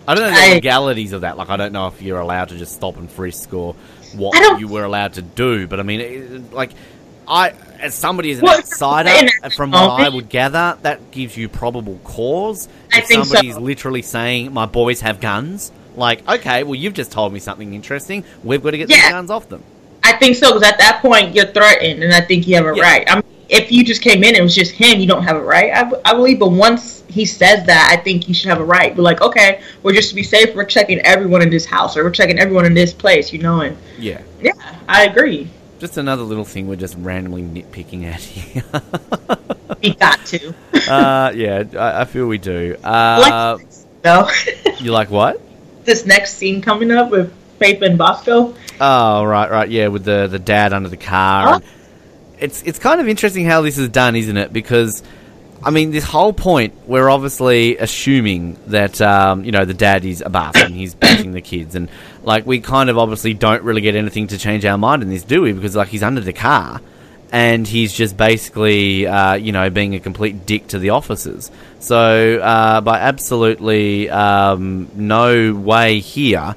I 0.09 0.15
don't 0.15 0.25
know 0.25 0.31
the 0.31 0.43
I- 0.43 0.55
legalities 0.55 1.13
of 1.13 1.21
that. 1.21 1.37
Like, 1.37 1.51
I 1.51 1.57
don't 1.57 1.73
know 1.73 1.87
if 1.87 2.03
you're 2.03 2.19
allowed 2.19 2.49
to 2.49 2.57
just 2.57 2.75
stop 2.75 2.97
and 2.97 3.09
frisk 3.09 3.53
or 3.55 3.75
what 4.17 4.59
you 4.59 4.67
were 4.67 4.85
allowed 4.85 5.13
to 5.15 5.23
do. 5.23 5.69
But 5.69 5.79
I 5.79 5.85
mean, 5.85 6.01
it, 6.01 6.53
like, 6.53 6.73
I 7.31 7.53
as 7.81 7.95
somebody 7.95 8.31
as 8.33 8.39
an 8.41 8.45
Well, 8.45 8.59
outsider, 8.59 9.09
in 9.11 9.31
uh, 9.43 9.49
from 9.51 9.71
what 9.71 9.89
I 9.91 10.09
would 10.09 10.29
gather, 10.29 10.77
that 10.83 11.11
gives 11.13 11.37
you 11.37 11.49
probable 11.49 11.99
cause. 12.05 12.69
I 12.93 12.99
if 12.99 13.07
think 13.07 13.25
so. 13.25 13.31
somebody's 13.31 13.57
literally 13.57 14.03
saying, 14.03 14.53
"My 14.53 14.67
boys 14.67 15.01
have 15.01 15.21
guns." 15.21 15.73
Like, 15.97 16.27
okay, 16.29 16.63
well, 16.63 16.75
you've 16.75 16.95
just 16.95 17.11
told 17.13 17.33
me 17.33 17.39
something 17.41 17.73
interesting. 17.75 18.25
We've 18.45 18.63
got 18.63 18.71
to 18.73 18.79
get 18.79 18.89
these 18.89 18.97
Yeah. 18.99 19.11
guns 19.11 19.31
off 19.31 19.49
them. 19.49 19.63
I 20.03 20.13
think 20.15 20.37
so 20.37 20.49
because 20.53 20.63
at 20.69 20.79
that 20.79 21.01
point 21.03 21.35
you're 21.35 21.47
threatened, 21.47 22.03
and 22.03 22.13
I 22.13 22.21
think 22.21 22.47
you 22.47 22.57
have 22.57 22.67
a 22.67 22.75
Yeah. 22.77 22.83
right. 22.83 23.05
I 23.11 23.15
mean, 23.17 23.25
if 23.49 23.73
you 23.73 23.85
just 23.85 24.01
came 24.03 24.23
in 24.23 24.31
and 24.31 24.39
it 24.39 24.43
was 24.43 24.55
just 24.55 24.73
him, 24.73 25.01
you 25.01 25.07
don't 25.07 25.23
have 25.25 25.37
a 25.37 25.43
right. 25.43 25.73
I 26.05 26.13
believe, 26.15 26.39
but 26.39 26.51
once 26.53 27.03
he 27.09 27.25
says 27.25 27.67
that, 27.67 27.89
I 27.93 28.01
think 28.01 28.29
you 28.29 28.35
should 28.35 28.49
have 28.49 28.61
a 28.61 28.65
right. 28.65 28.95
But 28.95 29.03
like, 29.03 29.21
okay, 29.21 29.61
we're 29.83 29.93
just 29.93 30.11
to 30.11 30.15
be 30.15 30.23
safe, 30.23 30.55
we're 30.55 30.65
checking 30.65 31.01
everyone 31.01 31.43
in 31.43 31.51
this 31.51 31.67
house, 31.67 31.97
or 31.97 32.05
we're 32.05 32.11
checking 32.11 32.39
everyone 32.39 32.65
in 32.67 32.75
this 32.75 32.93
place, 32.93 33.33
you 33.33 33.41
know. 33.41 33.61
And 33.63 33.77
Yeah. 33.99 34.21
yeah, 34.41 34.53
I 34.89 35.07
agree. 35.07 35.49
Just 35.81 35.97
another 35.97 36.23
little 36.23 36.45
thing 36.45 36.69
we're 36.69 36.77
just 36.77 36.95
randomly 36.99 37.43
nitpicking 37.43 38.05
at 38.05 38.21
here. 38.21 38.63
We 39.83 39.95
got 39.95 40.27
to. 40.27 40.55
uh, 40.93 41.33
yeah, 41.35 41.65
I, 41.79 42.03
I 42.03 42.05
feel 42.05 42.27
we 42.27 42.37
do. 42.37 42.77
Uh, 42.85 43.57
like, 43.59 43.67
no, 44.05 44.29
you 44.79 44.93
like 44.93 45.09
what? 45.09 45.41
this 45.85 46.07
next 46.07 46.35
scene 46.35 46.63
coming 46.63 46.91
up 46.91 47.11
with 47.11 47.33
Faith 47.59 47.83
and 47.83 47.99
Bosco. 47.99 48.55
Oh 48.81 49.25
right, 49.25 49.51
right, 49.51 49.69
yeah, 49.69 49.89
with 49.89 50.05
the 50.05 50.27
the 50.27 50.39
dad 50.39 50.73
under 50.73 50.89
the 50.89 50.97
car. 50.97 51.55
Huh? 51.55 51.61
It's 52.39 52.63
it's 52.63 52.79
kind 52.79 53.01
of 53.01 53.09
interesting 53.09 53.45
how 53.45 53.63
this 53.63 53.79
is 53.79 53.89
done, 53.89 54.17
isn't 54.17 54.37
it? 54.37 54.53
Because 54.53 55.03
I 55.63 55.71
mean, 55.71 55.91
this 55.91 56.05
whole 56.05 56.33
point 56.33 56.75
we're 56.87 57.09
obviously 57.09 57.77
assuming 57.77 58.57
that 58.69 59.01
um, 59.01 59.45
you 59.45 59.53
know 59.53 59.65
the 59.65 59.75
dad 59.75 60.05
is 60.05 60.23
a 60.25 60.31
bastard 60.31 60.67
and 60.67 60.75
he's 60.75 60.95
bashing 60.95 61.33
the 61.33 61.43
kids, 61.43 61.75
and 61.75 61.89
like 62.23 62.47
we 62.47 62.61
kind 62.61 62.91
of 62.91 62.99
obviously 62.99 63.35
don't 63.35 63.63
really 63.63 63.83
get 63.83 63.95
anything 63.95 64.29
to 64.29 64.39
change 64.39 64.65
our 64.65 64.79
mind 64.79 65.03
in 65.03 65.11
this, 65.11 65.23
do 65.23 65.43
we? 65.43 65.53
Because 65.53 65.77
like 65.77 65.89
he's 65.89 66.03
under 66.03 66.21
the 66.21 66.33
car. 66.33 66.81
And 67.33 67.65
he's 67.65 67.93
just 67.93 68.17
basically, 68.17 69.07
uh, 69.07 69.35
you 69.35 69.53
know, 69.53 69.71
being 69.71 69.95
a 69.95 70.01
complete 70.01 70.47
dick 70.47 70.67
to 70.69 70.81
the 70.81 70.91
officers. 70.91 71.49
So, 71.79 72.41
uh, 72.41 72.81
by 72.81 72.99
absolutely 72.99 74.11
um, 74.11 74.91
no 74.97 75.55
way 75.55 76.01
here 76.01 76.57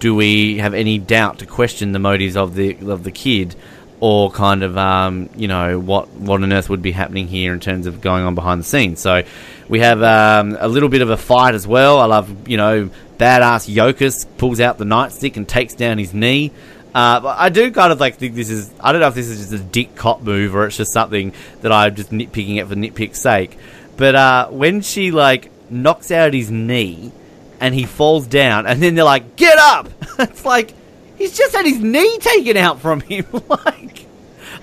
do 0.00 0.14
we 0.14 0.58
have 0.58 0.74
any 0.74 0.98
doubt 0.98 1.38
to 1.38 1.46
question 1.46 1.92
the 1.92 1.98
motives 1.98 2.36
of 2.36 2.54
the 2.54 2.76
of 2.90 3.04
the 3.04 3.12
kid, 3.12 3.54
or 4.00 4.30
kind 4.30 4.62
of 4.62 4.76
um, 4.78 5.28
you 5.36 5.46
know 5.46 5.78
what 5.78 6.08
what 6.08 6.42
on 6.42 6.52
earth 6.52 6.70
would 6.70 6.82
be 6.82 6.90
happening 6.90 7.28
here 7.28 7.52
in 7.52 7.60
terms 7.60 7.86
of 7.86 8.00
going 8.00 8.24
on 8.24 8.34
behind 8.34 8.60
the 8.60 8.64
scenes. 8.64 9.00
So 9.00 9.22
we 9.68 9.80
have 9.80 10.02
um, 10.02 10.56
a 10.58 10.68
little 10.68 10.88
bit 10.88 11.02
of 11.02 11.10
a 11.10 11.16
fight 11.16 11.54
as 11.54 11.66
well. 11.66 12.00
I 12.00 12.06
love 12.06 12.48
you 12.48 12.56
know 12.56 12.90
badass 13.18 13.72
Yokas 13.72 14.26
pulls 14.38 14.60
out 14.60 14.78
the 14.78 14.84
nightstick 14.84 15.36
and 15.36 15.46
takes 15.46 15.74
down 15.74 15.98
his 15.98 16.14
knee. 16.14 16.50
Uh, 16.94 17.20
but 17.20 17.38
I 17.38 17.50
do 17.50 17.70
kind 17.70 17.92
of 17.92 18.00
like 18.00 18.16
think 18.16 18.34
this 18.34 18.50
is 18.50 18.72
I 18.80 18.92
don't 18.92 19.00
know 19.00 19.08
if 19.08 19.14
this 19.14 19.28
is 19.28 19.38
just 19.38 19.52
a 19.52 19.58
dick 19.64 19.94
cop 19.94 20.22
move 20.22 20.56
or 20.56 20.66
it's 20.66 20.76
just 20.76 20.92
something 20.92 21.32
that 21.60 21.70
I'm 21.70 21.94
just 21.94 22.10
nitpicking 22.10 22.56
it 22.56 22.66
for 22.66 22.74
nitpick's 22.74 23.20
sake. 23.20 23.56
But 23.96 24.14
uh, 24.14 24.48
when 24.48 24.80
she 24.80 25.10
like 25.10 25.50
knocks 25.70 26.10
out 26.10 26.32
his 26.32 26.50
knee 26.50 27.12
and 27.60 27.74
he 27.74 27.84
falls 27.84 28.26
down, 28.26 28.66
and 28.66 28.82
then 28.82 28.94
they're 28.94 29.04
like, 29.04 29.36
"Get 29.36 29.58
up!" 29.58 29.88
it's 30.18 30.44
like 30.44 30.72
he's 31.20 31.36
just 31.36 31.54
had 31.54 31.64
his 31.66 31.78
knee 31.78 32.18
taken 32.18 32.56
out 32.56 32.80
from 32.80 33.00
him. 33.00 33.24
like, 33.48 34.06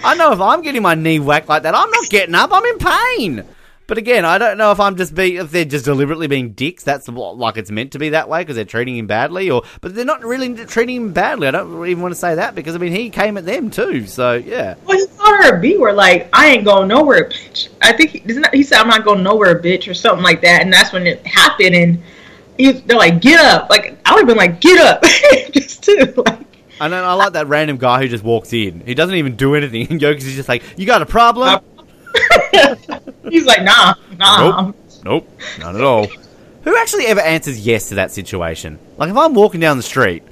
I 0.03 0.15
know 0.15 0.31
if 0.33 0.41
I'm 0.41 0.61
getting 0.61 0.81
my 0.81 0.95
knee 0.95 1.19
whacked 1.19 1.47
like 1.47 1.63
that, 1.63 1.73
I'm 1.75 1.89
not 1.89 2.09
getting 2.09 2.35
up. 2.35 2.49
I'm 2.51 2.65
in 2.65 2.77
pain. 2.79 3.45
But 3.87 3.97
again, 3.97 4.25
I 4.25 4.37
don't 4.37 4.57
know 4.57 4.71
if 4.71 4.81
I'm 4.81 4.97
just 4.97 5.15
be 5.15 5.37
if 5.37 5.49
they're 5.51 5.63
just 5.63 5.85
deliberately 5.85 6.27
being 6.27 6.51
dicks. 6.51 6.83
That's 6.83 7.07
what- 7.07 7.37
like 7.37 7.55
it's 7.55 7.71
meant 7.71 7.93
to 7.93 7.99
be 7.99 8.09
that 8.09 8.27
way 8.27 8.41
because 8.41 8.57
they're 8.57 8.65
treating 8.65 8.97
him 8.97 9.07
badly, 9.07 9.49
or 9.49 9.63
but 9.79 9.95
they're 9.95 10.03
not 10.03 10.25
really 10.25 10.53
treating 10.65 10.97
him 10.97 11.13
badly. 11.13 11.47
I 11.47 11.51
don't 11.51 11.87
even 11.87 12.01
want 12.03 12.13
to 12.13 12.19
say 12.19 12.35
that 12.35 12.53
because 12.53 12.75
I 12.75 12.79
mean 12.79 12.91
he 12.91 13.09
came 13.09 13.37
at 13.37 13.45
them 13.45 13.71
too. 13.71 14.05
So 14.05 14.33
yeah, 14.33 14.75
Well, 14.83 14.97
he 14.97 15.07
called 15.17 15.45
her 15.45 15.57
B 15.59 15.77
word, 15.77 15.93
like, 15.95 16.27
I 16.33 16.47
ain't 16.49 16.65
going 16.65 16.89
nowhere, 16.89 17.29
bitch. 17.29 17.69
I 17.81 17.93
think 17.93 18.09
he, 18.09 18.19
that, 18.33 18.53
he 18.53 18.61
said, 18.61 18.79
I'm 18.81 18.89
not 18.89 19.05
going 19.05 19.23
nowhere, 19.23 19.57
bitch, 19.57 19.89
or 19.89 19.93
something 19.93 20.23
like 20.23 20.41
that. 20.41 20.63
And 20.63 20.73
that's 20.73 20.91
when 20.91 21.07
it 21.07 21.25
happened. 21.25 21.73
And 21.73 22.03
they're 22.57 22.97
like, 22.97 23.21
get 23.21 23.39
up. 23.39 23.69
Like, 23.69 23.97
I 24.05 24.13
would 24.13 24.19
have 24.21 24.27
been 24.27 24.37
like, 24.37 24.59
get 24.61 24.79
up. 24.79 25.03
Just 25.53 25.83
to, 25.83 26.13
like, 26.25 26.39
And 26.79 26.91
then 26.93 27.03
I 27.03 27.13
like 27.13 27.33
that 27.33 27.47
random 27.47 27.77
guy 27.77 28.01
who 28.01 28.07
just 28.07 28.23
walks 28.23 28.53
in. 28.53 28.81
He 28.85 28.93
doesn't 28.93 29.15
even 29.15 29.35
do 29.35 29.55
anything. 29.55 29.87
And 29.89 29.99
Yokas 30.01 30.21
just 30.35 30.49
like, 30.49 30.63
"You 30.77 30.85
got 30.85 31.01
a 31.01 31.05
problem?" 31.05 31.59
Uh, 32.53 32.75
he's 33.29 33.45
like, 33.45 33.63
nah, 33.63 33.95
nah. 34.17 34.61
Nope. 34.61 34.75
Nope, 35.03 35.29
not 35.59 35.75
at 35.75 35.81
all. 35.81 36.07
Who 36.63 36.75
actually 36.77 37.05
ever 37.07 37.21
answers 37.21 37.65
yes 37.65 37.89
to 37.89 37.95
that 37.95 38.11
situation? 38.11 38.77
Like, 38.97 39.09
if 39.09 39.15
I'm 39.17 39.33
walking 39.33 39.59
down 39.61 39.77
the 39.77 39.83
street 39.83 40.23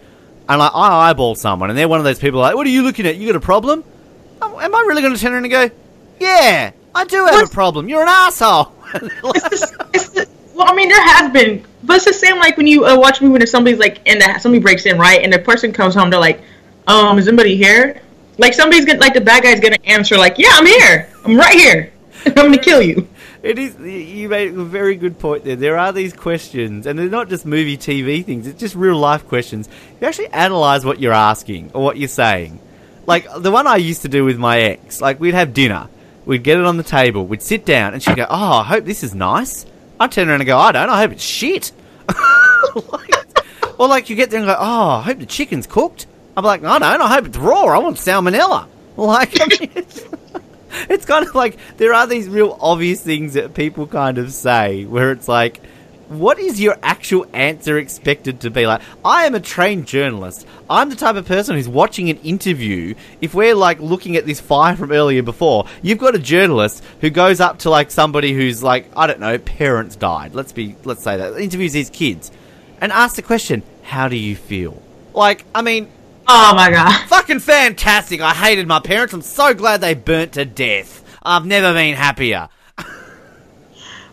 and 0.49 0.59
like 0.59 0.71
I 0.75 1.09
eyeball 1.09 1.35
someone, 1.35 1.69
and 1.69 1.79
they're 1.79 1.87
one 1.87 1.99
of 1.99 2.03
those 2.05 2.19
people 2.19 2.41
like, 2.41 2.55
"What 2.55 2.67
are 2.67 2.71
you 2.71 2.83
looking 2.83 3.05
at? 3.07 3.15
You 3.15 3.27
got 3.27 3.35
a 3.37 3.39
problem?" 3.39 3.83
Am 4.41 4.75
I 4.75 4.85
really 4.87 5.01
going 5.01 5.13
to 5.15 5.19
turn 5.19 5.33
around 5.33 5.45
and 5.45 5.51
go, 5.51 5.69
"Yeah, 6.19 6.71
I 6.93 7.05
do 7.05 7.25
have 7.25 7.33
What's- 7.35 7.49
a 7.51 7.53
problem. 7.53 7.87
You're 7.89 8.01
an 8.01 8.09
asshole." 8.09 8.73
It's 8.93 9.73
it's 9.93 10.29
well, 10.53 10.67
I 10.69 10.75
mean, 10.75 10.89
there 10.89 11.01
has 11.01 11.31
been, 11.31 11.65
but 11.85 11.97
it's 11.97 12.05
the 12.05 12.13
same 12.13 12.37
like 12.37 12.57
when 12.57 12.67
you 12.67 12.85
uh, 12.85 12.97
watch 12.97 13.21
a 13.21 13.23
movie 13.23 13.39
and 13.39 13.49
somebody's 13.49 13.79
like, 13.79 14.01
and 14.05 14.21
somebody 14.41 14.61
breaks 14.61 14.85
in, 14.85 14.97
right, 14.97 15.21
and 15.21 15.31
the 15.31 15.39
person 15.39 15.71
comes 15.71 15.95
home, 15.95 16.09
they're 16.09 16.19
like, 16.19 16.41
um, 16.87 17.17
is 17.17 17.27
anybody 17.27 17.55
here? 17.55 18.01
Like 18.37 18.53
somebody's 18.53 18.85
gonna, 18.85 18.99
like 18.99 19.13
the 19.13 19.21
bad 19.21 19.43
guy's 19.43 19.59
gonna 19.59 19.77
answer, 19.85 20.17
like, 20.17 20.37
yeah, 20.37 20.49
I'm 20.51 20.65
here, 20.65 21.09
I'm 21.23 21.37
right 21.37 21.55
here, 21.55 21.93
I'm 22.25 22.33
gonna 22.33 22.57
kill 22.57 22.81
you. 22.81 23.07
It 23.45 23.59
is. 23.59 23.77
You 23.77 24.27
made 24.27 24.55
a 24.55 24.63
very 24.63 24.95
good 24.95 25.19
point 25.19 25.43
there. 25.43 25.55
There 25.55 25.77
are 25.77 25.93
these 25.93 26.13
questions, 26.13 26.87
and 26.87 26.97
they're 26.97 27.07
not 27.07 27.29
just 27.29 27.45
movie, 27.45 27.77
TV 27.77 28.25
things. 28.25 28.47
It's 28.47 28.59
just 28.59 28.73
real 28.73 28.97
life 28.97 29.27
questions. 29.27 29.69
You 30.01 30.07
actually 30.07 30.29
analyze 30.29 30.83
what 30.83 30.99
you're 30.99 31.13
asking 31.13 31.69
or 31.75 31.83
what 31.83 31.97
you're 31.97 32.07
saying. 32.07 32.59
Like 33.05 33.27
the 33.37 33.51
one 33.51 33.67
I 33.67 33.75
used 33.75 34.01
to 34.01 34.09
do 34.09 34.25
with 34.25 34.39
my 34.39 34.59
ex. 34.61 34.99
Like 34.99 35.19
we'd 35.19 35.35
have 35.35 35.53
dinner, 35.53 35.89
we'd 36.25 36.41
get 36.41 36.57
it 36.57 36.65
on 36.65 36.77
the 36.77 36.83
table, 36.83 37.27
we'd 37.27 37.43
sit 37.43 37.65
down, 37.65 37.93
and 37.93 38.01
she'd 38.01 38.15
go, 38.15 38.25
"Oh, 38.27 38.53
I 38.53 38.63
hope 38.63 38.83
this 38.83 39.03
is 39.03 39.13
nice." 39.13 39.67
I'd 39.99 40.11
turn 40.11 40.29
around 40.29 40.41
and 40.41 40.47
go, 40.47 40.57
"I 40.57 40.71
don't. 40.71 40.89
I 40.89 40.99
hope 40.99 41.11
it's 41.13 41.23
shit." 41.23 41.71
like, 42.91 43.79
or 43.79 43.87
like 43.87 44.09
you 44.09 44.15
get 44.15 44.29
there 44.29 44.39
and 44.39 44.47
go, 44.47 44.55
"Oh, 44.57 44.89
I 44.89 45.01
hope 45.01 45.19
the 45.19 45.25
chicken's 45.25 45.67
cooked." 45.67 46.07
I'm 46.37 46.43
like, 46.43 46.63
"I 46.63 46.79
don't. 46.79 47.01
I 47.01 47.13
hope 47.13 47.27
it's 47.27 47.37
raw. 47.37 47.65
I 47.65 47.79
want 47.79 47.97
salmonella." 47.97 48.67
Like, 48.97 49.41
I 49.41 49.45
mean, 49.47 49.71
it's, 49.75 50.05
it's 50.89 51.05
kind 51.05 51.27
of 51.27 51.35
like 51.35 51.57
there 51.75 51.93
are 51.93 52.07
these 52.07 52.29
real 52.29 52.57
obvious 52.61 53.01
things 53.01 53.33
that 53.33 53.53
people 53.53 53.87
kind 53.87 54.17
of 54.17 54.31
say 54.31 54.85
where 54.85 55.11
it's 55.11 55.27
like 55.27 55.59
what 56.07 56.37
is 56.37 56.61
your 56.61 56.77
actual 56.83 57.25
answer 57.33 57.77
expected 57.77 58.39
to 58.39 58.49
be 58.49 58.67
like 58.67 58.81
i 59.03 59.25
am 59.25 59.33
a 59.33 59.39
trained 59.39 59.87
journalist 59.87 60.45
i'm 60.69 60.89
the 60.89 60.95
type 60.95 61.15
of 61.15 61.25
person 61.25 61.55
who's 61.55 61.67
watching 61.67 62.09
an 62.09 62.17
interview 62.17 62.93
if 63.21 63.33
we're 63.33 63.55
like 63.55 63.79
looking 63.79 64.15
at 64.15 64.25
this 64.25 64.39
fire 64.39 64.75
from 64.75 64.91
earlier 64.91 65.23
before 65.23 65.65
you've 65.81 65.97
got 65.97 66.13
a 66.15 66.19
journalist 66.19 66.83
who 67.01 67.09
goes 67.09 67.39
up 67.39 67.57
to 67.59 67.69
like 67.69 67.89
somebody 67.89 68.33
who's 68.33 68.61
like 68.61 68.89
i 68.95 69.07
don't 69.07 69.19
know 69.19 69.37
parents 69.37 69.95
died 69.95 70.35
let's 70.35 70.51
be 70.51 70.75
let's 70.83 71.01
say 71.01 71.17
that 71.17 71.35
interviews 71.37 71.73
these 71.73 71.89
kids 71.89 72.31
and 72.81 72.91
asks 72.91 73.15
the 73.15 73.21
question 73.21 73.63
how 73.81 74.07
do 74.07 74.15
you 74.15 74.35
feel 74.35 74.81
like 75.13 75.43
i 75.55 75.61
mean 75.61 75.89
Oh 76.27 76.53
my 76.55 76.71
god. 76.71 76.91
Fucking 77.07 77.39
fantastic. 77.39 78.19
I 78.19 78.33
hated 78.33 78.67
my 78.67 78.79
parents. 78.79 79.13
I'm 79.13 79.21
so 79.21 79.53
glad 79.53 79.81
they 79.81 79.93
burnt 79.93 80.33
to 80.33 80.43
death. 80.43 81.03
I've 81.21 81.45
never 81.45 81.71
been 81.73 81.95
happier. 81.95 82.49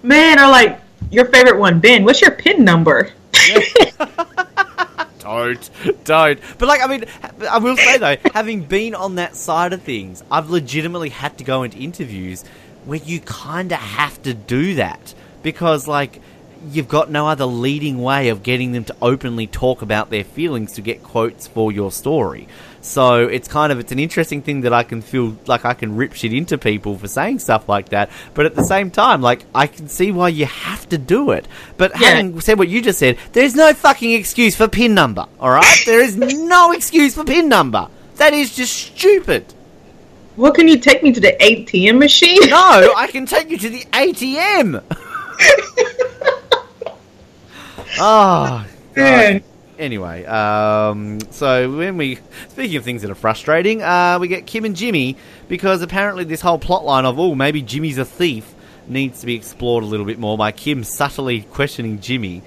Man, 0.02 0.38
or 0.38 0.48
like 0.48 0.80
your 1.12 1.26
favorite 1.26 1.58
one, 1.58 1.78
Ben. 1.78 2.04
What's 2.04 2.20
your 2.20 2.32
pin 2.32 2.64
number? 2.64 3.10
Don't. 5.18 5.70
Don't. 6.04 6.40
But, 6.58 6.66
like, 6.66 6.82
I 6.82 6.86
mean, 6.88 7.04
I 7.48 7.58
will 7.58 7.76
say, 7.76 7.98
though, 7.98 8.16
having 8.34 8.64
been 8.64 8.94
on 8.94 9.14
that 9.16 9.36
side 9.36 9.72
of 9.72 9.82
things, 9.82 10.24
I've 10.30 10.50
legitimately 10.50 11.10
had 11.10 11.38
to 11.38 11.44
go 11.44 11.62
into 11.62 11.78
interviews 11.78 12.44
where 12.86 12.98
you 12.98 13.20
kind 13.20 13.70
of 13.70 13.78
have 13.78 14.20
to 14.22 14.34
do 14.34 14.74
that. 14.74 15.14
Because, 15.42 15.86
like, 15.86 16.20
you've 16.70 16.88
got 16.88 17.10
no 17.10 17.28
other 17.28 17.44
leading 17.44 18.02
way 18.02 18.28
of 18.28 18.42
getting 18.42 18.72
them 18.72 18.84
to 18.84 18.96
openly 19.00 19.46
talk 19.46 19.82
about 19.82 20.10
their 20.10 20.24
feelings 20.24 20.72
to 20.72 20.80
get 20.80 21.02
quotes 21.02 21.46
for 21.46 21.70
your 21.70 21.92
story. 21.92 22.48
So 22.84 23.28
it's 23.28 23.46
kind 23.46 23.70
of 23.72 23.78
it's 23.78 23.92
an 23.92 24.00
interesting 24.00 24.42
thing 24.42 24.62
that 24.62 24.72
I 24.72 24.82
can 24.82 25.02
feel 25.02 25.36
like 25.46 25.64
I 25.64 25.72
can 25.72 25.94
rip 25.94 26.14
shit 26.14 26.32
into 26.32 26.58
people 26.58 26.98
for 26.98 27.06
saying 27.06 27.38
stuff 27.38 27.68
like 27.68 27.90
that, 27.90 28.10
but 28.34 28.44
at 28.44 28.56
the 28.56 28.64
same 28.64 28.90
time, 28.90 29.22
like 29.22 29.44
I 29.54 29.68
can 29.68 29.88
see 29.88 30.10
why 30.10 30.28
you 30.30 30.46
have 30.46 30.88
to 30.88 30.98
do 30.98 31.30
it. 31.30 31.46
But 31.76 31.92
Yeah. 32.00 32.08
having 32.08 32.40
said 32.40 32.58
what 32.58 32.66
you 32.68 32.82
just 32.82 32.98
said, 32.98 33.18
there's 33.32 33.54
no 33.54 33.72
fucking 33.72 34.10
excuse 34.12 34.56
for 34.56 34.66
pin 34.66 34.94
number. 34.94 35.26
All 35.38 35.50
right, 35.50 35.82
there 35.86 36.00
is 36.02 36.16
no 36.16 36.72
excuse 36.72 37.14
for 37.14 37.22
pin 37.24 37.48
number. 37.48 37.86
That 38.16 38.32
is 38.34 38.54
just 38.54 38.74
stupid. 38.74 39.44
What 40.34 40.54
can 40.56 40.66
you 40.66 40.78
take 40.78 41.02
me 41.04 41.12
to 41.12 41.20
the 41.20 41.36
ATM 41.40 41.98
machine? 41.98 42.40
No, 42.50 42.92
I 42.96 43.06
can 43.06 43.26
take 43.26 43.48
you 43.48 43.58
to 43.58 43.68
the 43.68 43.84
ATM. 43.92 44.82
Oh, 46.80 46.96
ah, 48.00 48.66
Man. 48.96 49.42
Anyway, 49.82 50.24
um, 50.26 51.18
so 51.32 51.68
when 51.76 51.96
we 51.96 52.16
speaking 52.50 52.76
of 52.76 52.84
things 52.84 53.02
that 53.02 53.10
are 53.10 53.16
frustrating, 53.16 53.82
uh, 53.82 54.16
we 54.20 54.28
get 54.28 54.46
Kim 54.46 54.64
and 54.64 54.76
Jimmy 54.76 55.16
because 55.48 55.82
apparently 55.82 56.22
this 56.22 56.40
whole 56.40 56.60
plot 56.60 56.84
line 56.84 57.04
of 57.04 57.18
oh 57.18 57.34
maybe 57.34 57.62
Jimmy's 57.62 57.98
a 57.98 58.04
thief 58.04 58.54
needs 58.86 59.18
to 59.22 59.26
be 59.26 59.34
explored 59.34 59.82
a 59.82 59.86
little 59.88 60.06
bit 60.06 60.20
more 60.20 60.38
by 60.38 60.52
Kim 60.52 60.84
subtly 60.84 61.42
questioning 61.42 62.00
Jimmy. 62.00 62.42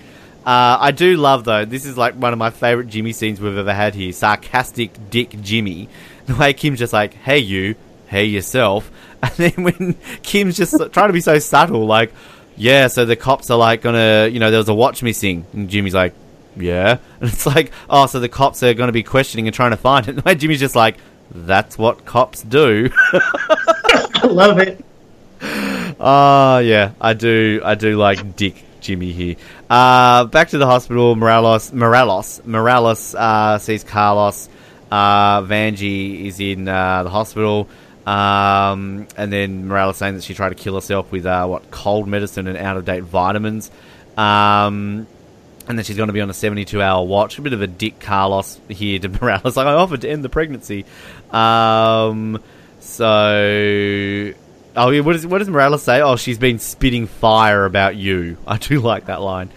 Uh, 0.46 0.78
I 0.80 0.92
do 0.92 1.18
love 1.18 1.44
though. 1.44 1.66
This 1.66 1.84
is 1.84 1.98
like 1.98 2.14
one 2.14 2.32
of 2.32 2.40
my 2.40 2.52
favorite 2.52 2.88
Jimmy 2.88 3.12
scenes 3.12 3.42
we've 3.42 3.58
ever 3.58 3.74
had 3.74 3.96
here. 3.96 4.14
Sarcastic 4.14 5.10
Dick 5.10 5.36
Jimmy, 5.42 5.90
the 6.28 6.36
way 6.36 6.54
Kim's 6.54 6.80
just 6.80 6.94
like, 6.94 7.16
"Hey 7.16 7.40
you, 7.40 7.76
hey 8.08 8.24
yourself," 8.24 8.90
and 9.22 9.34
then 9.34 9.64
when 9.66 9.94
Kim's 10.24 10.56
just 10.56 10.74
trying 10.94 11.08
to 11.08 11.14
be 11.14 11.20
so 11.20 11.40
subtle, 11.40 11.86
like, 11.86 12.14
"Yeah, 12.56 12.88
so 12.88 13.04
the 13.04 13.18
cops 13.18 13.52
are 13.52 13.58
like 13.58 13.82
gonna, 13.82 14.30
you 14.32 14.40
know, 14.40 14.52
there 14.52 14.60
was 14.60 14.70
a 14.70 14.74
watch 14.74 15.04
missing," 15.04 15.46
and 15.52 15.70
Jimmy's 15.70 15.94
like, 15.94 16.14
"Yeah," 16.58 16.98
and 17.20 17.30
it's 17.30 17.46
like, 17.46 17.72
"Oh, 17.90 18.06
so 18.06 18.20
the 18.20 18.30
cops 18.30 18.64
are 18.64 18.74
going 18.74 18.88
to 18.88 18.94
be 18.94 19.04
questioning 19.04 19.48
and 19.48 19.54
trying 19.54 19.72
to 19.72 19.78
find 19.78 20.08
it." 20.08 20.20
And 20.26 20.40
Jimmy's 20.40 20.60
just 20.60 20.76
like, 20.76 20.98
"That's 21.32 21.78
what 21.78 22.06
cops 22.06 22.42
do." 22.42 22.90
I 23.14 24.22
love 24.28 24.60
it. 24.60 24.84
Ah, 25.98 26.60
yeah, 26.60 26.92
I 27.00 27.14
do. 27.14 27.62
I 27.64 27.76
do 27.76 27.96
like 27.96 28.36
Dick 28.36 28.62
Jimmy 28.82 29.14
here. 29.14 29.36
Uh, 29.70 30.26
back 30.26 30.50
to 30.50 30.58
the 30.58 30.66
hospital. 30.66 31.16
Morales, 31.16 31.72
Morales, 31.72 32.42
Morales 32.46 33.16
uh, 33.16 33.58
sees 33.60 33.84
Carlos. 33.86 34.50
Uh, 34.92 35.42
Vanjie 35.44 36.26
is 36.26 36.40
in 36.42 36.68
uh, 36.68 37.04
the 37.04 37.10
hospital, 37.10 37.68
um, 38.06 39.08
and 39.18 39.32
then 39.32 39.68
Morales 39.68 39.98
saying 39.98 40.16
that 40.16 40.24
she 40.24 40.34
tried 40.34 40.50
to 40.50 40.56
kill 40.56 40.76
herself 40.76 41.12
with 41.12 41.26
uh, 41.26 41.48
what 41.48 41.72
cold 41.72 42.08
medicine 42.08 42.48
and 42.48 42.58
out 42.58 42.78
of 42.78 42.86
date 42.86 43.04
vitamins. 43.04 43.72
Um, 44.18 45.08
and 45.68 45.78
then 45.78 45.84
she's 45.86 45.98
going 45.98 46.08
to 46.08 46.14
be 46.14 46.22
on 46.22 46.30
a 46.30 46.34
72 46.34 46.82
hour 46.82 47.06
watch. 47.06 47.38
A 47.38 47.42
bit 47.42 47.54
of 47.54 47.62
a 47.62 47.68
dick 47.68 48.00
Carlos 48.00 48.60
here 48.70 49.00
to 49.00 49.10
Morales. 49.10 49.58
Like, 49.58 49.68
I 49.68 49.74
offered 49.74 50.02
to 50.02 50.10
end 50.10 50.24
the 50.24 50.30
pregnancy. 50.30 50.86
Um, 51.32 52.42
so. 52.80 54.34
Oh, 54.78 54.90
yeah, 54.90 55.00
what, 55.02 55.14
does, 55.14 55.26
what 55.26 55.40
does 55.40 55.50
Morales 55.50 55.84
say? 55.84 56.02
Oh, 56.02 56.18
she's 56.18 56.38
been 56.38 56.60
spitting 56.60 57.08
fire 57.08 57.66
about 57.66 57.96
you. 57.96 58.38
I 58.48 58.58
do 58.58 58.80
like 58.80 59.06
that 59.06 59.22
line. 59.22 59.50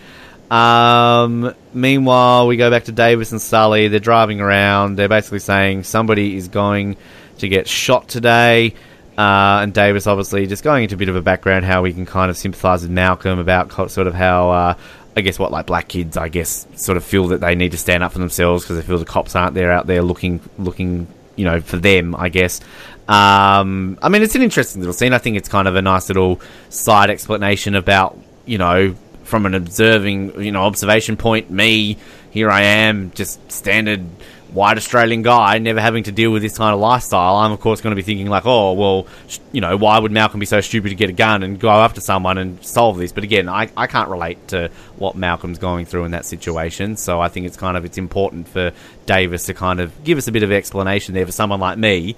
Um, 0.50 1.54
meanwhile, 1.74 2.46
we 2.46 2.56
go 2.56 2.70
back 2.70 2.84
to 2.84 2.92
Davis 2.92 3.32
and 3.32 3.42
Sully. 3.42 3.88
They're 3.88 4.00
driving 4.00 4.40
around. 4.40 4.96
They're 4.96 5.08
basically 5.08 5.40
saying 5.40 5.82
somebody 5.82 6.36
is 6.36 6.48
going 6.48 6.96
to 7.38 7.48
get 7.48 7.68
shot 7.68 8.08
today. 8.08 8.74
Uh, 9.18 9.62
and 9.62 9.74
Davis 9.74 10.06
obviously 10.06 10.46
just 10.46 10.62
going 10.62 10.84
into 10.84 10.94
a 10.94 10.98
bit 10.98 11.08
of 11.08 11.16
a 11.16 11.20
background 11.20 11.64
how 11.64 11.82
we 11.82 11.92
can 11.92 12.06
kind 12.06 12.30
of 12.30 12.36
sympathise 12.36 12.82
with 12.82 12.90
Malcolm 12.92 13.40
about 13.40 13.72
sort 13.90 14.06
of 14.06 14.14
how, 14.14 14.50
uh, 14.50 14.74
I 15.18 15.20
guess, 15.20 15.38
what 15.38 15.52
like 15.52 15.66
black 15.66 15.88
kids, 15.88 16.16
I 16.16 16.28
guess, 16.28 16.66
sort 16.76 16.96
of 16.96 17.04
feel 17.04 17.28
that 17.28 17.40
they 17.40 17.54
need 17.54 17.72
to 17.72 17.78
stand 17.78 18.02
up 18.02 18.12
for 18.12 18.18
themselves 18.18 18.64
because 18.64 18.76
they 18.76 18.82
feel 18.82 18.98
the 18.98 19.04
cops 19.04 19.36
aren't 19.36 19.54
there 19.54 19.70
out 19.70 19.86
there 19.86 20.02
looking, 20.02 20.40
looking, 20.58 21.06
you 21.36 21.44
know, 21.44 21.60
for 21.60 21.76
them. 21.76 22.14
I 22.14 22.28
guess. 22.28 22.60
Um, 23.08 23.98
I 24.02 24.08
mean, 24.08 24.22
it's 24.22 24.34
an 24.34 24.42
interesting 24.42 24.80
little 24.80 24.94
scene. 24.94 25.12
I 25.12 25.18
think 25.18 25.36
it's 25.36 25.48
kind 25.48 25.66
of 25.66 25.76
a 25.76 25.82
nice 25.82 26.08
little 26.08 26.40
side 26.68 27.10
explanation 27.10 27.74
about, 27.74 28.18
you 28.44 28.58
know, 28.58 28.94
from 29.24 29.46
an 29.46 29.54
observing, 29.54 30.42
you 30.42 30.52
know, 30.52 30.62
observation 30.62 31.16
point, 31.16 31.50
me, 31.50 31.98
here 32.30 32.50
I 32.50 32.62
am, 32.62 33.10
just 33.12 33.50
standard 33.52 34.04
white 34.52 34.76
Australian 34.76 35.22
guy, 35.22 35.58
never 35.58 35.80
having 35.80 36.04
to 36.04 36.12
deal 36.12 36.30
with 36.30 36.42
this 36.42 36.56
kind 36.56 36.72
of 36.74 36.80
lifestyle. 36.80 37.36
I'm, 37.36 37.52
of 37.52 37.60
course, 37.60 37.80
going 37.80 37.92
to 37.92 37.96
be 37.96 38.02
thinking, 38.02 38.28
like, 38.28 38.46
oh, 38.46 38.72
well, 38.72 39.06
sh- 39.26 39.38
you 39.52 39.60
know, 39.60 39.76
why 39.76 39.98
would 39.98 40.10
Malcolm 40.12 40.40
be 40.40 40.46
so 40.46 40.60
stupid 40.60 40.88
to 40.88 40.94
get 40.94 41.10
a 41.10 41.12
gun 41.12 41.42
and 41.42 41.60
go 41.60 41.68
after 41.68 42.00
someone 42.00 42.38
and 42.38 42.64
solve 42.64 42.96
this? 42.98 43.12
But 43.12 43.24
again, 43.24 43.48
I, 43.48 43.70
I 43.76 43.86
can't 43.86 44.08
relate 44.08 44.48
to 44.48 44.70
what 44.96 45.16
Malcolm's 45.16 45.58
going 45.58 45.84
through 45.86 46.04
in 46.04 46.12
that 46.12 46.24
situation. 46.24 46.96
So 46.96 47.20
I 47.20 47.28
think 47.28 47.46
it's 47.46 47.56
kind 47.56 47.76
of, 47.76 47.84
it's 47.84 47.98
important 47.98 48.48
for 48.48 48.72
Davis 49.06 49.44
to 49.46 49.54
kind 49.54 49.80
of 49.80 50.04
give 50.04 50.18
us 50.18 50.28
a 50.28 50.32
bit 50.32 50.42
of 50.42 50.50
explanation 50.50 51.14
there 51.14 51.26
for 51.26 51.32
someone 51.32 51.60
like 51.60 51.76
me 51.78 52.16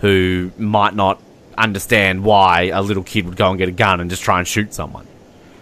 who 0.00 0.50
might 0.58 0.94
not 0.94 1.20
understand 1.58 2.24
why 2.24 2.70
a 2.72 2.80
little 2.82 3.02
kid 3.02 3.26
would 3.26 3.36
go 3.36 3.50
and 3.50 3.58
get 3.58 3.68
a 3.68 3.72
gun 3.72 4.00
and 4.00 4.08
just 4.10 4.22
try 4.22 4.38
and 4.38 4.48
shoot 4.48 4.72
someone. 4.72 5.06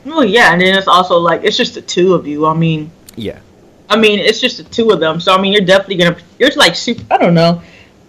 Well, 0.04 0.24
yeah, 0.24 0.52
and 0.52 0.60
then 0.60 0.76
it's 0.76 0.88
also 0.88 1.18
like 1.18 1.44
it's 1.44 1.56
just 1.56 1.74
the 1.74 1.82
two 1.82 2.14
of 2.14 2.26
you. 2.26 2.46
I 2.46 2.54
mean, 2.54 2.90
Yeah. 3.16 3.40
I 3.90 3.96
mean, 3.96 4.20
it's 4.20 4.40
just 4.40 4.56
the 4.58 4.64
two 4.64 4.90
of 4.90 5.00
them. 5.00 5.20
So 5.20 5.34
I 5.34 5.40
mean, 5.40 5.52
you're 5.52 5.64
definitely 5.64 5.96
gonna. 5.96 6.16
You're 6.38 6.50
like 6.56 6.76
super. 6.76 7.02
I 7.10 7.18
don't 7.18 7.34
know. 7.34 7.60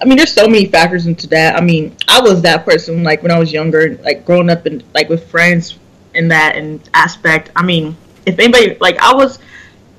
I 0.01 0.05
mean, 0.05 0.17
there's 0.17 0.33
so 0.33 0.47
many 0.47 0.65
factors 0.65 1.07
into 1.07 1.27
that. 1.27 1.55
I 1.55 1.61
mean, 1.61 1.95
I 2.07 2.21
was 2.21 2.41
that 2.43 2.65
person 2.65 3.03
like 3.03 3.21
when 3.21 3.31
I 3.31 3.39
was 3.39 3.51
younger, 3.51 3.97
like 3.97 4.25
growing 4.25 4.49
up 4.49 4.65
and 4.65 4.83
like 4.93 5.09
with 5.09 5.29
friends 5.29 5.77
in 6.13 6.27
that 6.29 6.55
and 6.55 6.87
aspect. 6.93 7.51
I 7.55 7.63
mean, 7.63 7.97
if 8.25 8.39
anybody 8.39 8.77
like 8.79 8.99
I 8.99 9.13
was, 9.13 9.39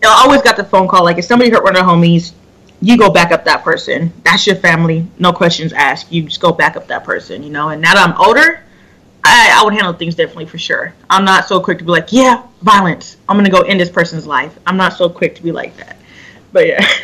I 0.02 0.22
always 0.24 0.42
got 0.42 0.56
the 0.56 0.64
phone 0.64 0.88
call 0.88 1.04
like 1.04 1.18
if 1.18 1.24
somebody 1.24 1.50
hurt 1.50 1.64
one 1.64 1.76
of 1.76 1.84
their 1.84 1.88
homies, 1.88 2.32
you 2.80 2.96
go 2.96 3.10
back 3.10 3.32
up 3.32 3.44
that 3.44 3.62
person. 3.62 4.12
That's 4.24 4.46
your 4.46 4.56
family. 4.56 5.06
No 5.18 5.32
questions 5.32 5.72
asked. 5.72 6.12
You 6.12 6.24
just 6.24 6.40
go 6.40 6.52
back 6.52 6.76
up 6.76 6.88
that 6.88 7.04
person, 7.04 7.42
you 7.42 7.50
know. 7.50 7.68
And 7.68 7.80
now 7.82 7.94
that 7.94 8.08
I'm 8.08 8.20
older, 8.20 8.64
I, 9.24 9.58
I 9.60 9.64
would 9.64 9.74
handle 9.74 9.92
things 9.92 10.14
differently 10.14 10.46
for 10.46 10.58
sure. 10.58 10.94
I'm 11.08 11.24
not 11.24 11.46
so 11.46 11.60
quick 11.60 11.78
to 11.78 11.84
be 11.84 11.90
like, 11.90 12.12
yeah, 12.12 12.42
violence. 12.62 13.16
I'm 13.28 13.36
gonna 13.36 13.50
go 13.50 13.62
end 13.62 13.80
this 13.80 13.90
person's 13.90 14.26
life. 14.26 14.58
I'm 14.66 14.76
not 14.76 14.94
so 14.94 15.08
quick 15.08 15.34
to 15.36 15.42
be 15.42 15.52
like 15.52 15.76
that. 15.76 15.96
But 16.52 16.66
yeah. 16.66 16.86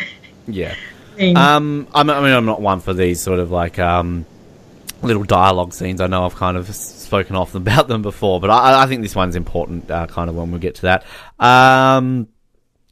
Yeah. 0.50 0.74
Um, 1.18 1.88
I 1.94 2.02
mean, 2.04 2.14
I'm 2.14 2.46
not 2.46 2.62
one 2.62 2.80
for 2.80 2.94
these 2.94 3.20
sort 3.20 3.38
of 3.38 3.50
like 3.50 3.78
um, 3.78 4.24
little 5.02 5.24
dialogue 5.24 5.74
scenes. 5.74 6.00
I 6.00 6.06
know 6.06 6.24
I've 6.24 6.34
kind 6.34 6.56
of 6.56 6.74
spoken 6.74 7.36
off 7.36 7.54
about 7.54 7.88
them 7.88 8.02
before, 8.02 8.40
but 8.40 8.50
I, 8.50 8.84
I 8.84 8.86
think 8.86 9.02
this 9.02 9.14
one's 9.14 9.36
important. 9.36 9.90
Uh, 9.90 10.06
kind 10.06 10.30
of 10.30 10.36
when 10.36 10.50
we 10.50 10.58
get 10.58 10.76
to 10.76 10.82
that. 10.82 11.04
Um, 11.38 12.28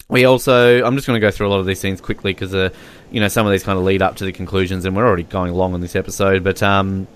we 0.09 0.25
also, 0.25 0.85
I'm 0.85 0.95
just 0.95 1.07
going 1.07 1.21
to 1.21 1.27
go 1.27 1.31
through 1.31 1.49
a 1.49 1.51
lot 1.51 1.59
of 1.59 1.67
these 1.67 1.81
scenes 1.81 2.01
quickly 2.01 2.33
because, 2.33 2.55
uh, 2.55 2.71
you 3.11 3.21
know, 3.21 3.29
some 3.29 3.47
of 3.47 3.53
these 3.53 3.65
kind 3.65 3.79
of 3.79 3.85
lead 3.85 4.03
up 4.03 4.17
to 4.17 4.25
the 4.25 4.33
conclusions, 4.33 4.85
and 4.85 4.95
we're 4.95 5.07
already 5.07 5.25
going 5.25 5.53
long 5.53 5.75
on 5.75 5.81
this 5.81 5.97
episode. 5.97 6.45
But 6.45 6.63
um, 6.63 7.09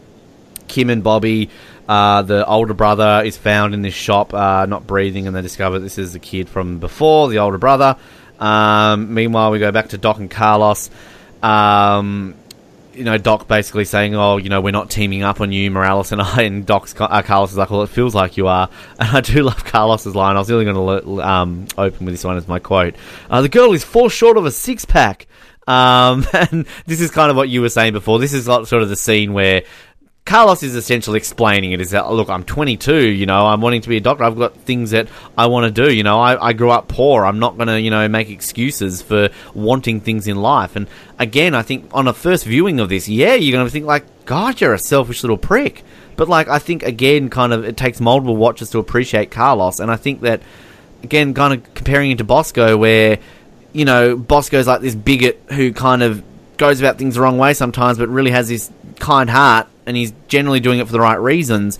Kim 0.66 0.90
and 0.90 1.02
Bobby, 1.02 1.50
uh, 1.90 2.22
the 2.22 2.46
older 2.46 2.72
brother, 2.72 3.20
is 3.24 3.36
found 3.36 3.74
in 3.74 3.82
this 3.82 3.94
shop, 3.94 4.32
uh, 4.32 4.64
not 4.64 4.86
breathing, 4.86 5.26
and 5.26 5.34
they 5.34 5.42
discover 5.42 5.80
this 5.80 5.98
is 5.98 6.12
the 6.12 6.20
kid 6.20 6.48
from 6.48 6.78
before, 6.78 7.28
the 7.28 7.38
older 7.38 7.58
brother. 7.58 7.96
Um, 8.38 9.12
meanwhile, 9.12 9.50
we 9.50 9.58
go 9.58 9.72
back 9.72 9.88
to 9.88 9.98
Doc 9.98 10.18
and 10.18 10.30
Carlos. 10.30 10.88
Um, 11.42 12.36
you 12.94 13.02
know, 13.02 13.18
Doc 13.18 13.48
basically 13.48 13.84
saying, 13.86 14.14
"Oh, 14.14 14.36
you 14.36 14.50
know, 14.50 14.60
we're 14.60 14.70
not 14.70 14.88
teaming 14.88 15.24
up 15.24 15.40
on 15.40 15.50
you, 15.50 15.68
Morales 15.72 16.12
and 16.12 16.22
I." 16.22 16.42
And 16.42 16.64
Doc's 16.64 16.94
uh, 16.96 17.22
Carlos 17.22 17.50
is 17.50 17.56
like, 17.56 17.70
"Well, 17.70 17.82
it 17.82 17.88
feels 17.88 18.14
like 18.14 18.36
you 18.36 18.46
are." 18.46 18.68
And 19.00 19.16
I 19.16 19.20
do 19.20 19.42
love 19.42 19.64
Carlos's 19.64 20.14
line. 20.14 20.36
I 20.36 20.38
was 20.38 20.48
really 20.48 20.66
going 20.66 21.02
to 21.02 21.22
um, 21.22 21.66
open 21.76 22.06
with 22.06 22.14
this 22.14 22.22
one 22.22 22.36
as 22.36 22.46
my 22.46 22.60
quote. 22.60 22.94
Uh, 23.28 23.42
the 23.42 23.48
girl 23.48 23.72
is 23.72 23.82
four 23.82 24.10
short 24.10 24.36
of 24.36 24.46
a 24.46 24.52
six 24.52 24.84
pack. 24.84 25.26
Um, 25.66 26.26
and 26.32 26.66
this 26.86 27.00
is 27.00 27.10
kind 27.10 27.30
of 27.30 27.36
what 27.36 27.48
you 27.48 27.62
were 27.62 27.68
saying 27.68 27.94
before. 27.94 28.20
This 28.20 28.32
is 28.32 28.46
like 28.46 28.66
sort 28.66 28.84
of 28.84 28.88
the 28.88 28.96
scene 28.96 29.32
where 29.32 29.62
Carlos 30.24 30.62
is 30.62 30.76
essentially 30.76 31.16
explaining 31.16 31.72
it. 31.72 31.80
Is 31.80 31.90
that 31.90 32.10
look, 32.12 32.28
I'm 32.28 32.44
22. 32.44 33.08
You 33.08 33.26
know, 33.26 33.46
I'm 33.46 33.60
wanting 33.60 33.80
to 33.82 33.88
be 33.88 33.96
a 33.96 34.00
doctor. 34.00 34.24
I've 34.24 34.38
got 34.38 34.54
things 34.56 34.92
that 34.92 35.08
I 35.36 35.46
want 35.46 35.74
to 35.74 35.86
do. 35.86 35.92
You 35.92 36.02
know, 36.02 36.20
I, 36.20 36.48
I 36.48 36.52
grew 36.52 36.70
up 36.70 36.88
poor. 36.88 37.24
I'm 37.24 37.38
not 37.38 37.56
going 37.56 37.68
to 37.68 37.80
you 37.80 37.90
know 37.90 38.06
make 38.08 38.30
excuses 38.30 39.02
for 39.02 39.30
wanting 39.54 40.00
things 40.00 40.28
in 40.28 40.36
life. 40.36 40.76
And 40.76 40.86
again, 41.18 41.54
I 41.54 41.62
think 41.62 41.90
on 41.92 42.06
a 42.06 42.12
first 42.12 42.44
viewing 42.44 42.80
of 42.80 42.88
this, 42.88 43.08
yeah, 43.08 43.34
you're 43.34 43.56
going 43.56 43.66
to 43.66 43.72
think 43.72 43.86
like, 43.86 44.04
God, 44.24 44.60
you're 44.60 44.74
a 44.74 44.78
selfish 44.78 45.22
little 45.22 45.38
prick. 45.38 45.82
But 46.16 46.28
like, 46.28 46.48
I 46.48 46.58
think 46.58 46.82
again, 46.82 47.30
kind 47.30 47.52
of, 47.52 47.64
it 47.64 47.76
takes 47.76 48.00
multiple 48.00 48.36
watches 48.36 48.70
to 48.70 48.78
appreciate 48.78 49.30
Carlos. 49.30 49.80
And 49.80 49.90
I 49.90 49.96
think 49.96 50.20
that 50.20 50.42
again, 51.02 51.34
kind 51.34 51.54
of 51.54 51.74
comparing 51.74 52.10
it 52.10 52.18
to 52.18 52.24
Bosco, 52.24 52.76
where 52.76 53.18
you 53.72 53.84
know 53.84 54.16
Bosco's 54.16 54.66
like 54.66 54.80
this 54.80 54.94
bigot 54.94 55.42
who 55.50 55.72
kind 55.72 56.02
of 56.02 56.22
goes 56.56 56.78
about 56.78 56.98
things 56.98 57.14
the 57.14 57.20
wrong 57.22 57.38
way 57.38 57.54
sometimes, 57.54 57.98
but 57.98 58.08
really 58.08 58.30
has 58.30 58.48
this 58.48 58.70
kind 58.98 59.30
heart 59.30 59.66
and 59.86 59.96
he's 59.96 60.12
generally 60.28 60.60
doing 60.60 60.78
it 60.78 60.86
for 60.86 60.92
the 60.92 61.00
right 61.00 61.20
reasons, 61.20 61.78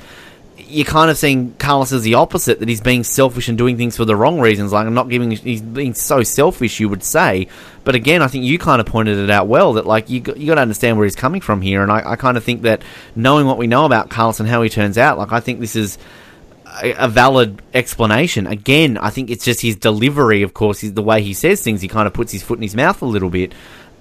you're 0.56 0.84
kind 0.84 1.10
of 1.10 1.18
seeing 1.18 1.54
Carlos 1.54 1.92
as 1.92 2.02
the 2.02 2.14
opposite, 2.14 2.60
that 2.60 2.68
he's 2.68 2.80
being 2.80 3.02
selfish 3.02 3.48
and 3.48 3.58
doing 3.58 3.76
things 3.76 3.96
for 3.96 4.04
the 4.04 4.14
wrong 4.14 4.40
reasons. 4.40 4.72
Like, 4.72 4.86
I'm 4.86 4.94
not 4.94 5.08
giving, 5.08 5.30
he's 5.32 5.62
being 5.62 5.94
so 5.94 6.22
selfish, 6.22 6.78
you 6.78 6.88
would 6.88 7.02
say. 7.02 7.48
But 7.82 7.94
again, 7.94 8.22
I 8.22 8.28
think 8.28 8.44
you 8.44 8.58
kind 8.58 8.80
of 8.80 8.86
pointed 8.86 9.18
it 9.18 9.30
out 9.30 9.48
well 9.48 9.72
that, 9.74 9.86
like, 9.86 10.08
you, 10.10 10.22
you 10.36 10.46
got 10.46 10.56
to 10.56 10.60
understand 10.60 10.96
where 10.96 11.06
he's 11.06 11.16
coming 11.16 11.40
from 11.40 11.60
here. 11.60 11.82
And 11.82 11.90
I, 11.90 12.12
I 12.12 12.16
kind 12.16 12.36
of 12.36 12.44
think 12.44 12.62
that 12.62 12.82
knowing 13.16 13.46
what 13.46 13.58
we 13.58 13.66
know 13.66 13.84
about 13.84 14.10
Carlos 14.10 14.38
and 14.38 14.48
how 14.48 14.62
he 14.62 14.68
turns 14.68 14.96
out, 14.96 15.18
like, 15.18 15.32
I 15.32 15.40
think 15.40 15.60
this 15.60 15.74
is 15.74 15.98
a, 16.82 16.92
a 16.92 17.08
valid 17.08 17.62
explanation. 17.74 18.46
Again, 18.46 18.96
I 18.98 19.10
think 19.10 19.30
it's 19.30 19.44
just 19.44 19.62
his 19.62 19.76
delivery, 19.76 20.42
of 20.42 20.54
course, 20.54 20.84
is 20.84 20.92
the 20.94 21.02
way 21.02 21.22
he 21.22 21.34
says 21.34 21.62
things. 21.62 21.80
He 21.80 21.88
kind 21.88 22.06
of 22.06 22.12
puts 22.12 22.32
his 22.32 22.42
foot 22.42 22.58
in 22.58 22.62
his 22.62 22.76
mouth 22.76 23.02
a 23.02 23.06
little 23.06 23.30
bit 23.30 23.54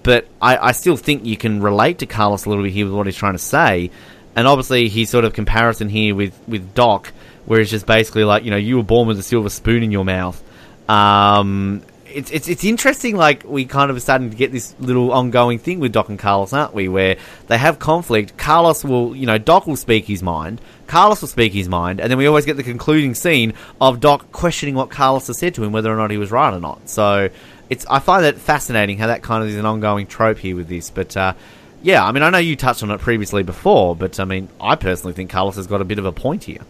but 0.10 0.26
I, 0.41 0.57
I 0.57 0.72
still 0.72 0.97
think 0.97 1.24
you 1.24 1.38
can 1.38 1.62
relate 1.62 1.99
to 1.99 2.07
Carlos 2.07 2.45
a 2.45 2.49
little 2.49 2.64
bit 2.64 2.74
here 2.74 2.84
with 2.84 2.95
what 2.95 3.05
he's 3.05 3.16
trying 3.16 3.34
to 3.34 3.38
say. 3.38 3.91
And 4.36 4.47
obviously, 4.47 4.89
his 4.89 5.07
sort 5.07 5.24
of 5.24 5.34
comparison 5.34 5.88
here 5.88 6.16
with, 6.16 6.36
with 6.47 6.74
Doc, 6.74 7.14
where 7.45 7.60
it's 7.60 7.70
just 7.70 7.86
basically 7.86 8.24
like, 8.24 8.43
you 8.43 8.49
know, 8.49 8.57
you 8.57 8.78
were 8.78 8.84
born 8.84 9.07
with 9.07 9.20
a 9.20 9.22
silver 9.22 9.51
spoon 9.51 9.84
in 9.84 9.91
your 9.91 10.03
mouth. 10.03 10.43
Um, 10.89 11.84
it's, 12.07 12.32
it's 12.32 12.47
it's 12.47 12.64
interesting. 12.64 13.18
Like 13.18 13.43
we 13.43 13.66
kind 13.66 13.91
of 13.91 13.97
are 13.97 13.99
starting 13.99 14.32
to 14.32 14.36
get 14.36 14.51
this 14.51 14.74
little 14.80 15.12
ongoing 15.12 15.60
thing 15.60 15.80
with 15.80 15.91
Doc 15.91 16.10
and 16.10 16.18
Carlos, 16.18 16.53
aren't 16.53 16.74
we? 16.74 16.88
Where 16.88 17.18
they 17.45 17.60
have 17.60 17.78
conflict. 17.78 18.36
Carlos 18.36 18.84
will, 18.84 19.16
you 19.16 19.28
know, 19.28 19.38
Doc 19.38 19.68
will 19.68 19.76
speak 19.76 20.05
his 20.05 20.24
mind. 20.24 20.60
Carlos 20.88 21.22
will 21.22 21.28
speak 21.28 21.53
his 21.53 21.70
mind, 21.70 21.99
and 21.99 22.10
then 22.10 22.18
we 22.18 22.26
always 22.26 22.45
get 22.47 22.57
the 22.57 22.64
concluding 22.64 23.14
scene 23.14 23.53
of 23.80 23.99
Doc 23.99 24.32
questioning 24.32 24.74
what 24.74 24.89
Carlos 24.89 25.28
has 25.28 25.38
said 25.38 25.53
to 25.53 25.64
him, 25.64 25.72
whether 25.72 25.93
or 25.93 25.97
not 25.97 26.10
he 26.10 26.18
was 26.18 26.32
right 26.32 26.51
or 26.51 26.60
not. 26.60 26.89
So 26.89 27.30
it's 27.70 27.86
I 27.90 28.00
find 28.00 28.26
it 28.26 28.38
fascinating 28.38 28.98
how 28.98 29.08
that 29.08 29.22
kind 29.22 29.44
of 29.44 29.50
is 29.50 29.56
an 29.56 29.66
ongoing 29.66 30.08
trope 30.08 30.40
here 30.40 30.56
with 30.56 30.68
this. 30.68 30.90
But 30.90 31.16
uh, 31.16 31.34
yeah, 31.82 32.06
I 32.06 32.12
mean, 32.12 32.24
I 32.24 32.30
know 32.30 32.38
you 32.40 32.56
touched 32.56 32.84
on 32.84 32.92
it 32.92 33.00
previously 33.00 33.44
before, 33.44 33.96
but 33.96 34.20
I 34.20 34.26
mean, 34.26 34.50
I 34.60 34.76
personally 34.76 35.14
think 35.14 35.30
Carlos 35.30 35.56
has 35.56 35.68
got 35.68 35.82
a 35.82 35.86
bit 35.86 36.00
of 36.00 36.06
a 36.06 36.12
point 36.12 36.44
here. 36.44 36.62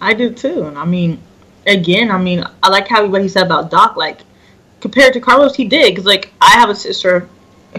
I 0.00 0.14
do 0.14 0.32
too, 0.32 0.64
and 0.64 0.78
I 0.78 0.84
mean, 0.84 1.20
again, 1.66 2.10
I 2.10 2.18
mean, 2.18 2.44
I 2.62 2.68
like 2.70 2.88
how 2.88 3.06
what 3.06 3.22
he 3.22 3.28
said 3.28 3.46
about 3.46 3.70
Doc. 3.70 3.96
Like 3.96 4.20
compared 4.80 5.12
to 5.12 5.20
Carlos, 5.20 5.54
he 5.54 5.66
did 5.66 5.92
because 5.92 6.06
like 6.06 6.32
I 6.40 6.50
have 6.50 6.70
a 6.70 6.74
sister 6.74 7.28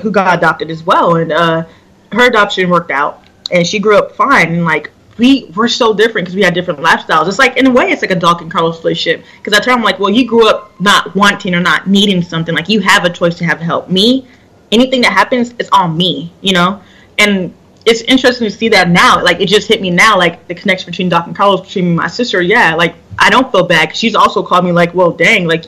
who 0.02 0.12
got 0.12 0.38
adopted 0.38 0.72
as 0.72 0.84
well, 0.84 1.16
and 1.16 1.32
uh, 1.32 1.66
her 2.12 2.28
adoption 2.28 2.70
worked 2.70 2.92
out, 2.92 3.24
and 3.52 3.68
she 3.68 3.80
grew 3.80 3.98
up 3.98 4.14
fine. 4.14 4.54
And 4.54 4.66
like 4.66 4.92
we 5.22 5.51
were 5.55 5.67
so 5.67 5.93
different 5.93 6.26
because 6.26 6.36
we 6.36 6.41
had 6.41 6.55
different 6.55 6.80
lifestyles. 6.80 7.28
It's 7.28 7.38
like 7.38 7.55
in 7.55 7.67
a 7.67 7.69
way, 7.69 7.91
it's 7.91 8.01
like 8.01 8.09
a 8.09 8.15
Doc 8.15 8.41
and 8.41 8.51
Carlos 8.51 8.80
relationship. 8.84 9.24
Because 9.38 9.53
I 9.53 9.63
tell 9.63 9.78
him 9.78 9.84
like, 9.84 9.99
well, 9.99 10.09
you 10.09 10.28
grew 10.28 10.49
up 10.49 10.72
not 10.82 11.15
wanting 11.15 11.53
or 11.53 11.59
not 11.59 11.86
needing 11.86 12.24
something. 12.24 12.55
Like 12.55 12.67
you 12.67 12.80
have 12.80 13.05
a 13.05 13.09
choice 13.09 13.38
to 13.38 13.45
have 13.45 13.59
help. 13.59 13.88
Me, 13.88 14.28
anything 14.72 14.99
that 15.01 15.13
happens, 15.13 15.53
it's 15.59 15.69
on 15.69 15.95
me. 15.95 16.34
You 16.41 16.53
know, 16.53 16.82
and 17.19 17.53
it's 17.86 18.01
interesting 18.01 18.49
to 18.49 18.51
see 18.51 18.67
that 18.69 18.89
now. 18.89 19.24
Like 19.24 19.39
it 19.39 19.45
just 19.45 19.67
hit 19.67 19.80
me 19.80 19.91
now. 19.91 20.17
Like 20.17 20.47
the 20.47 20.55
connection 20.55 20.89
between 20.89 21.07
Doc 21.07 21.28
and 21.28 21.36
Carlos 21.36 21.61
between 21.61 21.86
me 21.86 21.89
and 21.91 21.97
my 21.97 22.07
sister. 22.07 22.41
Yeah, 22.41 22.74
like 22.74 22.95
I 23.19 23.30
don't 23.30 23.51
feel 23.51 23.67
bad. 23.67 23.95
She's 23.95 24.15
also 24.15 24.41
called 24.41 24.65
me 24.65 24.72
like, 24.72 24.95
well, 24.95 25.11
dang, 25.11 25.47
like 25.47 25.65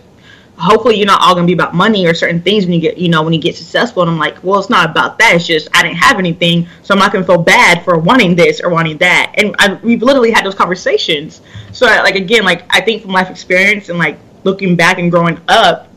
hopefully 0.58 0.96
you're 0.96 1.08
not 1.08 1.22
all 1.22 1.34
gonna 1.36 1.48
be 1.48 1.54
about 1.54 1.74
money 1.74 2.06
or 2.06 2.14
certain 2.14 2.42
things 2.42 2.66
when 2.66 2.74
you 2.74 2.80
get 2.80 2.98
you 2.98 3.10
know 3.10 3.24
when 3.24 3.34
you 3.34 3.42
get 3.42 3.56
successful. 3.56 4.02
And 4.02 4.12
i'm 4.12 4.20
like 4.20 4.44
well 4.44 4.60
it's 4.60 4.70
not 4.70 4.90
about 4.90 5.18
that. 5.20 5.36
It's 5.36 5.48
just 5.48 5.68
i 5.74 5.82
didn't 5.82 5.98
have 5.98 6.20
anything 6.20 6.68
so 6.84 6.94
i'm 6.94 7.00
not 7.00 7.12
gonna 7.12 7.26
feel 7.26 7.42
bad 7.42 7.84
for 7.84 7.98
wanting 7.98 8.36
this 8.36 8.62
or 8.62 8.70
wanting 8.70 8.98
that. 9.00 9.34
And 9.38 9.56
I, 9.60 9.74
we've 9.76 10.02
literally 10.02 10.32
had 10.32 10.46
those 10.46 10.56
conversations. 10.56 11.42
So 11.72 11.86
like 11.86 12.16
again 12.16 12.44
like 12.44 12.64
i 12.70 12.82
think 12.82 13.02
from 13.02 13.12
life 13.12 13.30
experience 13.30 13.90
and 13.90 13.98
like 13.98 14.18
looking 14.44 14.76
back 14.76 15.00
and 15.00 15.10
growing 15.10 15.40
up 15.48 15.88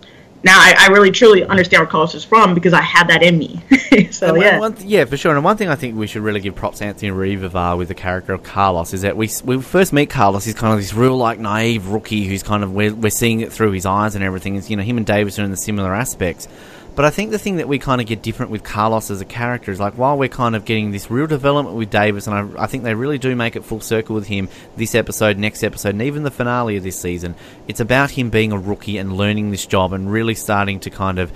now 0.47 0.59
I, 0.59 0.75
I, 0.79 0.87
really 0.93 1.11
truly 1.11 1.45
understand 1.45 1.81
where 1.83 1.91
Carlos 1.91 2.15
is 2.15 2.25
from 2.25 2.55
because 2.55 2.73
I 2.73 2.81
had 2.81 3.09
that 3.09 3.21
in 3.23 3.37
me. 3.37 3.61
so 4.13 4.35
and 4.35 4.43
yeah, 4.43 4.69
th- 4.69 4.89
yeah, 4.89 5.05
for 5.05 5.17
sure. 5.17 5.35
And 5.35 5.45
one 5.45 5.57
thing 5.57 5.69
I 5.69 5.75
think 5.75 5.97
we 5.97 6.07
should 6.07 6.23
really 6.23 6.41
give 6.41 6.55
props 6.55 6.79
to 6.79 6.85
Anthony 6.85 7.11
Ruivivar 7.11 7.77
with 7.77 7.89
the 7.89 7.95
character 7.95 8.33
of 8.33 8.45
Carlos 8.45 8.95
is 8.95 9.03
that 9.03 9.17
we 9.17 9.29
we 9.45 9.61
first 9.61 9.93
meet 9.93 10.09
Carlos. 10.09 10.45
He's 10.45 10.55
kind 10.55 10.73
of 10.73 10.79
this 10.79 10.95
real 10.95 11.17
like 11.17 11.41
naive 11.41 11.89
rookie 11.89 12.25
who's 12.27 12.45
kind 12.45 12.63
of 12.63 12.73
we're, 12.73 12.95
we're 12.95 13.11
seeing 13.11 13.41
it 13.41 13.53
through 13.53 13.73
his 13.73 13.87
eyes 13.87 14.15
and 14.15 14.23
everything. 14.23 14.55
Is 14.55 14.71
you 14.71 14.77
know 14.77 14.85
him 14.85 14.97
and 14.97 15.05
Davis 15.05 15.37
are 15.41 15.43
in 15.43 15.51
the 15.51 15.57
similar 15.57 15.93
aspects. 15.93 16.47
But 16.97 17.05
I 17.05 17.11
think 17.11 17.31
the 17.31 17.39
thing 17.39 17.57
that 17.57 17.69
we 17.69 17.79
kind 17.79 18.01
of 18.01 18.07
get 18.07 18.23
different 18.23 18.51
with 18.51 18.65
Carlos 18.65 19.11
as 19.11 19.21
a 19.21 19.27
character 19.27 19.71
is 19.71 19.79
like 19.79 19.99
while 19.99 20.17
we're 20.17 20.31
kind 20.31 20.57
of 20.57 20.65
getting 20.65 20.93
this 20.93 21.11
real 21.11 21.27
development 21.27 21.77
with 21.77 21.91
Davis, 21.91 22.27
and 22.27 22.35
I, 22.59 22.65
I, 22.65 22.67
think 22.67 22.85
they 22.85 22.95
really 22.95 23.19
do 23.19 23.37
make 23.37 23.55
it 23.55 23.65
full 23.65 23.83
circle 23.83 24.15
with 24.15 24.27
him 24.27 24.49
this 24.77 24.95
episode, 24.95 25.37
next 25.37 25.63
episode, 25.63 25.91
and 25.91 26.01
even 26.01 26.23
the 26.23 26.31
finale 26.31 26.79
of 26.79 26.83
this 26.83 26.99
season. 26.99 27.35
It's 27.69 27.81
about 27.81 28.11
him 28.11 28.31
being 28.31 28.51
a 28.51 28.59
rookie 28.59 28.97
and 28.97 29.13
learning 29.13 29.51
this 29.51 29.67
job 29.67 29.93
and 29.93 30.11
really 30.11 30.35
starting 30.35 30.81
to 30.81 30.91
kind 30.91 31.19
of 31.19 31.31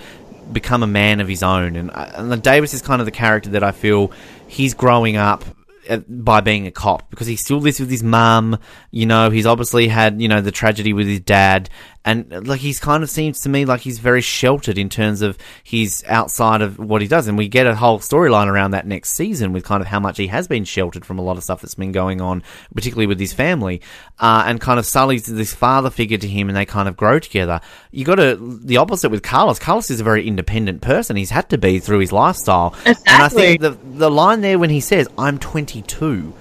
become 0.51 0.83
a 0.83 0.87
man 0.87 1.21
of 1.21 1.29
his 1.29 1.43
own. 1.43 1.77
And, 1.77 1.91
uh, 1.91 2.11
and 2.15 2.43
Davis 2.43 2.73
is 2.73 2.81
kind 2.81 3.03
of 3.03 3.05
the 3.05 3.13
character 3.13 3.51
that 3.51 3.63
I 3.63 3.73
feel 3.73 4.13
he's 4.49 4.73
growing 4.73 5.19
up 5.19 5.45
uh, 5.91 5.99
by 6.09 6.41
being 6.41 6.67
a 6.67 6.71
cop 6.71 7.11
because 7.11 7.27
he 7.27 7.37
still 7.37 7.59
lives 7.59 7.81
with 7.81 7.91
his 7.91 8.03
mum. 8.03 8.59
You 8.91 9.07
know, 9.07 9.29
he's 9.29 9.47
obviously 9.47 9.89
had 9.89 10.23
you 10.23 10.29
know 10.29 10.41
the 10.41 10.53
tragedy 10.53 10.93
with 10.93 11.07
his 11.07 11.21
dad, 11.21 11.69
and 12.05 12.47
like 12.47 12.61
he's 12.61 12.81
kind 12.81 13.03
of 13.03 13.11
seems 13.11 13.41
to 13.41 13.49
me 13.51 13.67
like 13.67 13.83
he's 13.83 13.99
very 13.99 14.23
sheltered 14.23 14.79
in 14.79 14.89
terms 14.89 15.21
of 15.21 15.37
he's 15.63 16.03
outside 16.05 16.63
of 16.63 16.79
what 16.79 17.03
he 17.03 17.09
does. 17.09 17.29
And 17.29 17.37
we 17.37 17.47
get 17.47 17.67
a 17.67 17.75
whole 17.75 17.99
storyline 17.99 18.47
around 18.47 18.71
that 18.71 18.87
next 18.87 19.13
season 19.13 19.53
with 19.53 19.65
kind 19.65 19.83
of 19.83 19.87
how 19.89 20.01
much 20.01 20.17
he 20.17 20.29
has 20.29 20.49
been 20.49 20.65
sheltered 20.65 21.05
from 21.05 21.19
a 21.19 21.23
lot 21.23 21.37
of 21.37 21.45
stuff 21.45 21.61
that's 21.61 21.75
been 21.75 21.93
going 21.93 22.21
on 22.21 22.43
particularly 22.75 23.07
with 23.07 23.21
his 23.21 23.35
family. 23.35 23.83
Uh, 24.19 24.45
and 24.47 24.61
kind 24.61 24.79
of 24.79 24.87
sully's 24.87 25.27
this 25.27 25.53
father 25.53 25.91
figure 25.91 26.19
to 26.19 26.29
him 26.29 26.49
and 26.49 26.57
they 26.57 26.65
kind 26.65 26.89
of 26.89 26.97
grow 26.97 27.19
together. 27.19 27.61
You 27.91 28.05
got 28.07 28.15
to 28.17 28.37
the 28.37 28.79
opposite 28.79 29.11
with 29.11 29.23
carlos. 29.23 29.59
Carlos 29.59 29.91
is 29.91 30.01
a 30.01 30.05
very 30.05 30.27
independent 30.27 30.81
person. 30.81 31.17
He's 31.17 31.31
had 31.31 31.51
to 31.51 31.59
be 31.59 31.81
through 31.81 31.99
his 31.99 32.13
lifestyle. 32.13 32.75
Exactly. 32.87 33.13
and 33.13 33.23
i 33.23 33.29
think 33.29 33.61
the, 33.61 33.71
the 33.71 34.11
line 34.11 34.41
there 34.41 34.59
when 34.59 34.71
he 34.71 34.81
says 34.81 35.09
i'm 35.19 35.39
22 35.39 36.33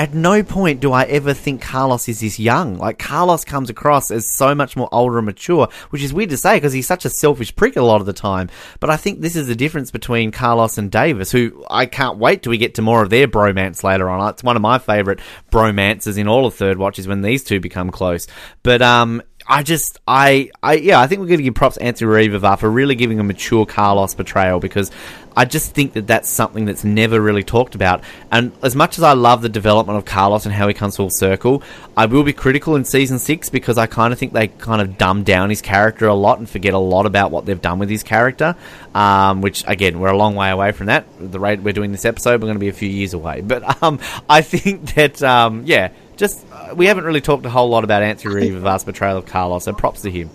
at 0.00 0.14
no 0.14 0.42
point 0.42 0.80
do 0.80 0.92
I 0.94 1.04
ever 1.04 1.34
think 1.34 1.60
Carlos 1.60 2.08
is 2.08 2.20
this 2.20 2.40
young. 2.40 2.78
Like 2.78 2.98
Carlos 2.98 3.44
comes 3.44 3.68
across 3.68 4.10
as 4.10 4.34
so 4.34 4.54
much 4.54 4.74
more 4.74 4.88
older 4.92 5.18
and 5.18 5.26
mature, 5.26 5.68
which 5.90 6.02
is 6.02 6.10
weird 6.10 6.30
to 6.30 6.38
say 6.38 6.56
because 6.56 6.72
he's 6.72 6.86
such 6.86 7.04
a 7.04 7.10
selfish 7.10 7.54
prick 7.54 7.76
a 7.76 7.82
lot 7.82 8.00
of 8.00 8.06
the 8.06 8.14
time. 8.14 8.48
But 8.80 8.88
I 8.88 8.96
think 8.96 9.20
this 9.20 9.36
is 9.36 9.46
the 9.46 9.54
difference 9.54 9.90
between 9.90 10.30
Carlos 10.30 10.78
and 10.78 10.90
Davis, 10.90 11.30
who 11.30 11.66
I 11.68 11.84
can't 11.84 12.16
wait 12.16 12.42
till 12.42 12.48
we 12.48 12.56
get 12.56 12.76
to 12.76 12.82
more 12.82 13.02
of 13.02 13.10
their 13.10 13.28
bromance 13.28 13.84
later 13.84 14.08
on. 14.08 14.26
It's 14.30 14.42
one 14.42 14.56
of 14.56 14.62
my 14.62 14.78
favorite 14.78 15.20
bromances 15.52 16.16
in 16.16 16.28
all 16.28 16.46
of 16.46 16.54
Third 16.54 16.78
Watch 16.78 16.98
is 16.98 17.06
when 17.06 17.20
these 17.20 17.44
two 17.44 17.60
become 17.60 17.90
close. 17.90 18.26
But 18.62 18.80
um, 18.80 19.20
I 19.46 19.62
just, 19.62 19.98
I, 20.06 20.50
I, 20.62 20.74
yeah, 20.74 21.00
I 21.00 21.06
think 21.06 21.20
we're 21.20 21.28
going 21.28 21.38
to 21.38 21.44
give 21.44 21.54
props 21.54 21.76
to 21.76 21.82
Anthony 21.82 22.08
Riva 22.08 22.56
for 22.56 22.70
really 22.70 22.94
giving 22.94 23.18
a 23.18 23.24
mature 23.24 23.66
Carlos 23.66 24.14
portrayal 24.14 24.60
because 24.60 24.90
I 25.36 25.44
just 25.44 25.74
think 25.74 25.94
that 25.94 26.06
that's 26.06 26.28
something 26.28 26.64
that's 26.64 26.84
never 26.84 27.20
really 27.20 27.42
talked 27.42 27.74
about. 27.74 28.02
And 28.30 28.52
as 28.62 28.74
much 28.76 28.98
as 28.98 29.04
I 29.04 29.12
love 29.12 29.42
the 29.42 29.48
development 29.48 29.98
of 29.98 30.04
Carlos 30.04 30.44
and 30.44 30.54
how 30.54 30.68
he 30.68 30.74
comes 30.74 30.96
full 30.96 31.10
circle, 31.10 31.62
I 31.96 32.06
will 32.06 32.24
be 32.24 32.32
critical 32.32 32.76
in 32.76 32.84
season 32.84 33.18
six 33.18 33.48
because 33.48 33.78
I 33.78 33.86
kind 33.86 34.12
of 34.12 34.18
think 34.18 34.32
they 34.32 34.48
kind 34.48 34.82
of 34.82 34.98
dumb 34.98 35.22
down 35.22 35.50
his 35.50 35.62
character 35.62 36.06
a 36.06 36.14
lot 36.14 36.38
and 36.38 36.48
forget 36.48 36.74
a 36.74 36.78
lot 36.78 37.06
about 37.06 37.30
what 37.30 37.46
they've 37.46 37.60
done 37.60 37.78
with 37.78 37.90
his 37.90 38.02
character. 38.02 38.56
Um, 38.94 39.40
which 39.40 39.64
again, 39.66 40.00
we're 40.00 40.08
a 40.08 40.16
long 40.16 40.34
way 40.34 40.50
away 40.50 40.72
from 40.72 40.86
that. 40.86 41.06
The 41.18 41.40
rate 41.40 41.60
we're 41.60 41.72
doing 41.72 41.92
this 41.92 42.04
episode, 42.04 42.40
we're 42.40 42.48
going 42.48 42.54
to 42.54 42.60
be 42.60 42.68
a 42.68 42.72
few 42.72 42.88
years 42.88 43.14
away. 43.14 43.40
But 43.40 43.82
um, 43.82 44.00
I 44.28 44.42
think 44.42 44.94
that 44.94 45.22
um, 45.22 45.62
yeah 45.64 45.90
just 46.20 46.46
uh, 46.52 46.74
we 46.76 46.86
haven't 46.86 47.04
really 47.04 47.22
talked 47.22 47.44
a 47.46 47.50
whole 47.50 47.68
lot 47.68 47.82
about 47.82 48.02
Anthony 48.02 48.52
Rivas' 48.52 48.84
portrayal 48.84 49.16
of 49.16 49.26
Carlos, 49.26 49.64
so 49.64 49.72
props 49.72 50.02
to 50.02 50.10
him. 50.10 50.30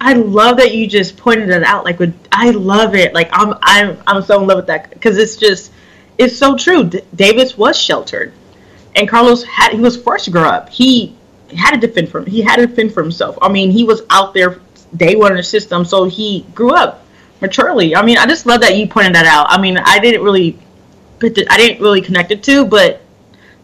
I 0.00 0.14
love 0.14 0.58
that 0.58 0.74
you 0.74 0.86
just 0.86 1.16
pointed 1.16 1.48
it 1.48 1.62
out. 1.62 1.84
Like, 1.84 1.98
I 2.32 2.50
love 2.50 2.94
it. 2.94 3.14
Like, 3.14 3.30
I'm 3.32 3.54
I'm 3.62 3.96
I'm 4.06 4.22
so 4.22 4.40
in 4.42 4.48
love 4.48 4.58
with 4.58 4.66
that 4.66 4.90
because 4.90 5.16
it's 5.16 5.36
just 5.36 5.72
it's 6.18 6.36
so 6.36 6.56
true. 6.56 6.84
D- 6.84 7.00
Davis 7.14 7.56
was 7.56 7.78
sheltered, 7.78 8.32
and 8.96 9.08
Carlos 9.08 9.44
had 9.44 9.72
he 9.72 9.80
was 9.80 9.96
forced 9.96 10.26
to 10.26 10.30
grow 10.32 10.42
up. 10.42 10.68
He 10.68 11.16
had 11.56 11.70
to 11.70 11.86
defend 11.86 12.08
for 12.10 12.24
he 12.24 12.42
had 12.42 12.56
to 12.56 12.66
defend 12.66 12.92
for 12.92 13.02
himself. 13.02 13.38
I 13.40 13.48
mean, 13.48 13.70
he 13.70 13.84
was 13.84 14.02
out 14.10 14.34
there 14.34 14.60
day 14.96 15.14
one 15.14 15.30
in 15.30 15.36
the 15.36 15.44
system, 15.44 15.84
so 15.84 16.04
he 16.04 16.44
grew 16.54 16.74
up 16.74 17.06
maturely. 17.40 17.94
I 17.94 18.02
mean, 18.04 18.18
I 18.18 18.26
just 18.26 18.46
love 18.46 18.60
that 18.62 18.76
you 18.76 18.88
pointed 18.88 19.14
that 19.14 19.26
out. 19.26 19.46
I 19.48 19.60
mean, 19.60 19.78
I 19.78 20.00
didn't 20.00 20.22
really, 20.22 20.58
I 21.22 21.56
didn't 21.56 21.80
really 21.80 22.00
connect 22.00 22.32
it 22.32 22.42
to, 22.44 22.64
but 22.64 23.03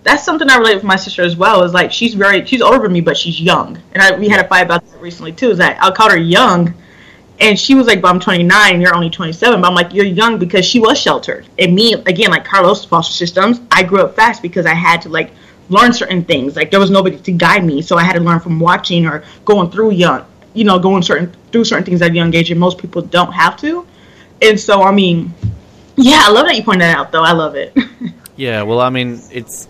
that's 0.03 0.25
something 0.25 0.49
I 0.49 0.57
relate 0.57 0.77
with 0.77 0.85
my 0.85 0.97
sister 0.97 1.23
as 1.23 1.37
well. 1.37 1.63
Is 1.63 1.75
like 1.75 1.93
she's 1.93 2.15
very 2.15 2.45
she's 2.47 2.63
older 2.63 2.79
than 2.79 2.93
me, 2.93 3.01
but 3.01 3.17
she's 3.17 3.41
young, 3.41 3.81
and 3.93 4.03
I, 4.03 4.19
we 4.19 4.29
had 4.29 4.45
a 4.45 4.49
fight 4.49 4.63
about 4.63 4.87
that 4.91 5.01
recently 5.01 5.33
too. 5.33 5.51
Is 5.51 5.59
that 5.59 5.83
I 5.83 5.91
called 5.91 6.13
her 6.13 6.19
young, 6.19 6.75
and 7.39 7.59
she 7.59 7.75
was 7.75 7.87
like, 7.87 8.01
"But 8.01 8.09
I'm 8.09 8.21
29, 8.21 8.81
you're 8.81 8.95
only 8.95 9.11
27." 9.11 9.61
But 9.61 9.69
I'm 9.69 9.75
like, 9.75 9.93
"You're 9.93 10.07
young 10.07 10.39
because 10.39 10.65
she 10.65 10.81
was 10.81 10.99
sheltered." 10.99 11.47
And 11.59 11.75
me 11.75 11.95
again, 11.95 12.31
like 12.31 12.45
Carlos 12.45 12.85
foster 12.85 13.13
systems, 13.13 13.61
I 13.71 13.83
grew 13.83 14.01
up 14.01 14.17
fast 14.17 14.43
because 14.43 14.67
I 14.67 14.75
had 14.75 15.03
to 15.03 15.09
like 15.09 15.33
learn 15.69 15.93
certain 15.93 16.25
things. 16.25 16.57
Like 16.57 16.71
there 16.71 16.81
was 16.81 16.91
nobody 16.91 17.19
to 17.19 17.33
guide 17.33 17.65
me, 17.65 17.83
so 17.83 17.97
I 17.97 18.05
had 18.05 18.15
to 18.15 18.21
learn 18.21 18.41
from 18.41 18.59
watching 18.59 19.07
or 19.07 19.25
going 19.45 19.71
through 19.71 19.93
young, 19.93 20.25
you 20.55 20.65
know, 20.65 20.79
going 20.79 21.03
certain 21.03 21.35
through 21.53 21.65
certain 21.65 21.85
things 21.85 22.01
at 22.03 22.11
a 22.11 22.15
young 22.15 22.35
age, 22.35 22.51
and 22.51 22.61
most 22.61 22.79
people 22.79 23.03
don't 23.03 23.33
have 23.33 23.57
to. 23.59 23.87
And 24.43 24.59
so, 24.59 24.83
I 24.83 24.91
mean, 24.91 25.35
yeah, 25.97 26.23
I 26.25 26.31
love 26.31 26.47
that 26.47 26.57
you 26.57 26.63
pointed 26.63 26.83
that 26.83 26.97
out, 26.97 27.13
though. 27.13 27.23
I 27.23 27.33
love 27.33 27.55
it. 27.57 27.77
yeah, 28.37 28.63
well, 28.63 28.81
I 28.81 28.89
mean, 28.89 29.21
it's 29.31 29.69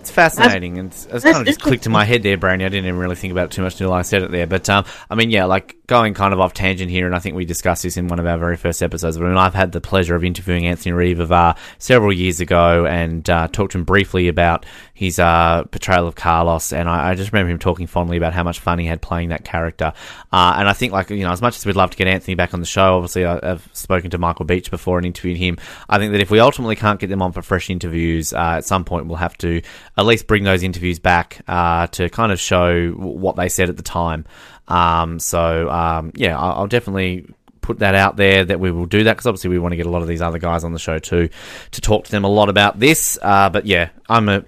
it's 0.00 0.10
fascinating, 0.10 0.78
and 0.78 0.88
it's, 0.88 1.06
it's 1.06 1.24
kind 1.24 1.36
of 1.36 1.46
just 1.46 1.60
clicked 1.60 1.86
in 1.86 1.92
my 1.92 2.04
head 2.04 2.22
there, 2.22 2.36
Brandy. 2.36 2.64
I 2.64 2.68
didn't 2.68 2.86
even 2.86 2.98
really 2.98 3.16
think 3.16 3.32
about 3.32 3.46
it 3.46 3.50
too 3.52 3.62
much 3.62 3.74
until 3.74 3.92
I 3.92 4.02
said 4.02 4.22
it 4.22 4.30
there. 4.30 4.46
But 4.46 4.68
um, 4.68 4.84
I 5.10 5.14
mean, 5.14 5.30
yeah, 5.30 5.44
like 5.44 5.76
going 5.90 6.14
kind 6.14 6.32
of 6.32 6.38
off 6.38 6.54
tangent 6.54 6.88
here, 6.88 7.04
and 7.04 7.16
I 7.16 7.18
think 7.18 7.34
we 7.34 7.44
discussed 7.44 7.82
this 7.82 7.96
in 7.96 8.06
one 8.06 8.20
of 8.20 8.26
our 8.26 8.38
very 8.38 8.56
first 8.56 8.80
episodes. 8.80 9.18
But 9.18 9.24
I 9.24 9.28
mean, 9.28 9.36
I've 9.36 9.54
had 9.54 9.72
the 9.72 9.80
pleasure 9.80 10.14
of 10.14 10.22
interviewing 10.22 10.64
Anthony 10.64 10.92
Riva 10.92 11.56
several 11.78 12.12
years 12.12 12.40
ago, 12.40 12.86
and 12.86 13.28
uh, 13.28 13.48
talked 13.48 13.72
to 13.72 13.78
him 13.78 13.84
briefly 13.84 14.28
about 14.28 14.64
his 14.94 15.18
uh, 15.18 15.64
portrayal 15.64 16.06
of 16.06 16.14
Carlos, 16.14 16.72
and 16.72 16.88
I, 16.88 17.10
I, 17.10 17.14
just 17.16 17.32
remember 17.32 17.50
him 17.50 17.58
talking 17.58 17.88
fondly 17.88 18.16
about 18.16 18.34
how 18.34 18.44
much 18.44 18.60
fun 18.60 18.78
he 18.78 18.86
had 18.86 19.02
playing 19.02 19.30
that 19.30 19.44
character. 19.44 19.92
Uh, 20.32 20.54
and 20.58 20.68
I 20.68 20.74
think, 20.74 20.92
like 20.92 21.10
you 21.10 21.24
know, 21.24 21.32
as 21.32 21.42
much 21.42 21.56
as 21.56 21.66
we'd 21.66 21.74
love 21.74 21.90
to 21.90 21.96
get 21.96 22.06
Anthony 22.06 22.36
back 22.36 22.54
on 22.54 22.60
the 22.60 22.66
show, 22.66 22.94
obviously 22.94 23.24
I, 23.24 23.44
have 23.44 23.68
spoken 23.72 24.10
to 24.10 24.18
Michael 24.18 24.44
Beach 24.44 24.70
before 24.70 24.96
and 24.96 25.06
interviewed 25.06 25.38
him. 25.38 25.58
I 25.88 25.98
think 25.98 26.12
that 26.12 26.20
if 26.20 26.30
we 26.30 26.38
ultimately 26.38 26.76
can't 26.76 27.00
get 27.00 27.08
them 27.08 27.20
on 27.20 27.32
for 27.32 27.42
fresh 27.42 27.68
interviews, 27.68 28.32
uh, 28.32 28.58
at 28.58 28.64
some 28.64 28.84
point 28.84 29.06
we'll 29.06 29.16
have 29.16 29.36
to 29.38 29.60
at 29.98 30.06
least 30.06 30.28
bring 30.28 30.44
those 30.44 30.62
interviews 30.62 31.00
back 31.00 31.40
uh, 31.48 31.88
to 31.88 32.08
kind 32.10 32.30
of 32.30 32.38
show 32.38 32.90
what 32.90 33.34
they 33.34 33.48
said 33.48 33.68
at 33.68 33.76
the 33.76 33.82
time. 33.82 34.24
Um, 34.70 35.18
so 35.18 35.68
um, 35.70 36.12
yeah, 36.14 36.38
I'll, 36.38 36.60
I'll 36.60 36.66
definitely 36.66 37.26
put 37.60 37.80
that 37.80 37.94
out 37.94 38.16
there 38.16 38.44
that 38.44 38.58
we 38.58 38.70
will 38.70 38.86
do 38.86 39.04
that 39.04 39.12
because 39.12 39.26
obviously 39.26 39.50
we 39.50 39.58
want 39.58 39.72
to 39.72 39.76
get 39.76 39.86
a 39.86 39.90
lot 39.90 40.02
of 40.02 40.08
these 40.08 40.22
other 40.22 40.38
guys 40.38 40.64
on 40.64 40.72
the 40.72 40.78
show 40.78 40.98
too 40.98 41.28
to 41.72 41.80
talk 41.80 42.04
to 42.04 42.10
them 42.10 42.24
a 42.24 42.28
lot 42.28 42.48
about 42.48 42.78
this. 42.78 43.18
Uh, 43.20 43.50
but 43.50 43.66
yeah, 43.66 43.90
I'm 44.08 44.28
a 44.28 44.44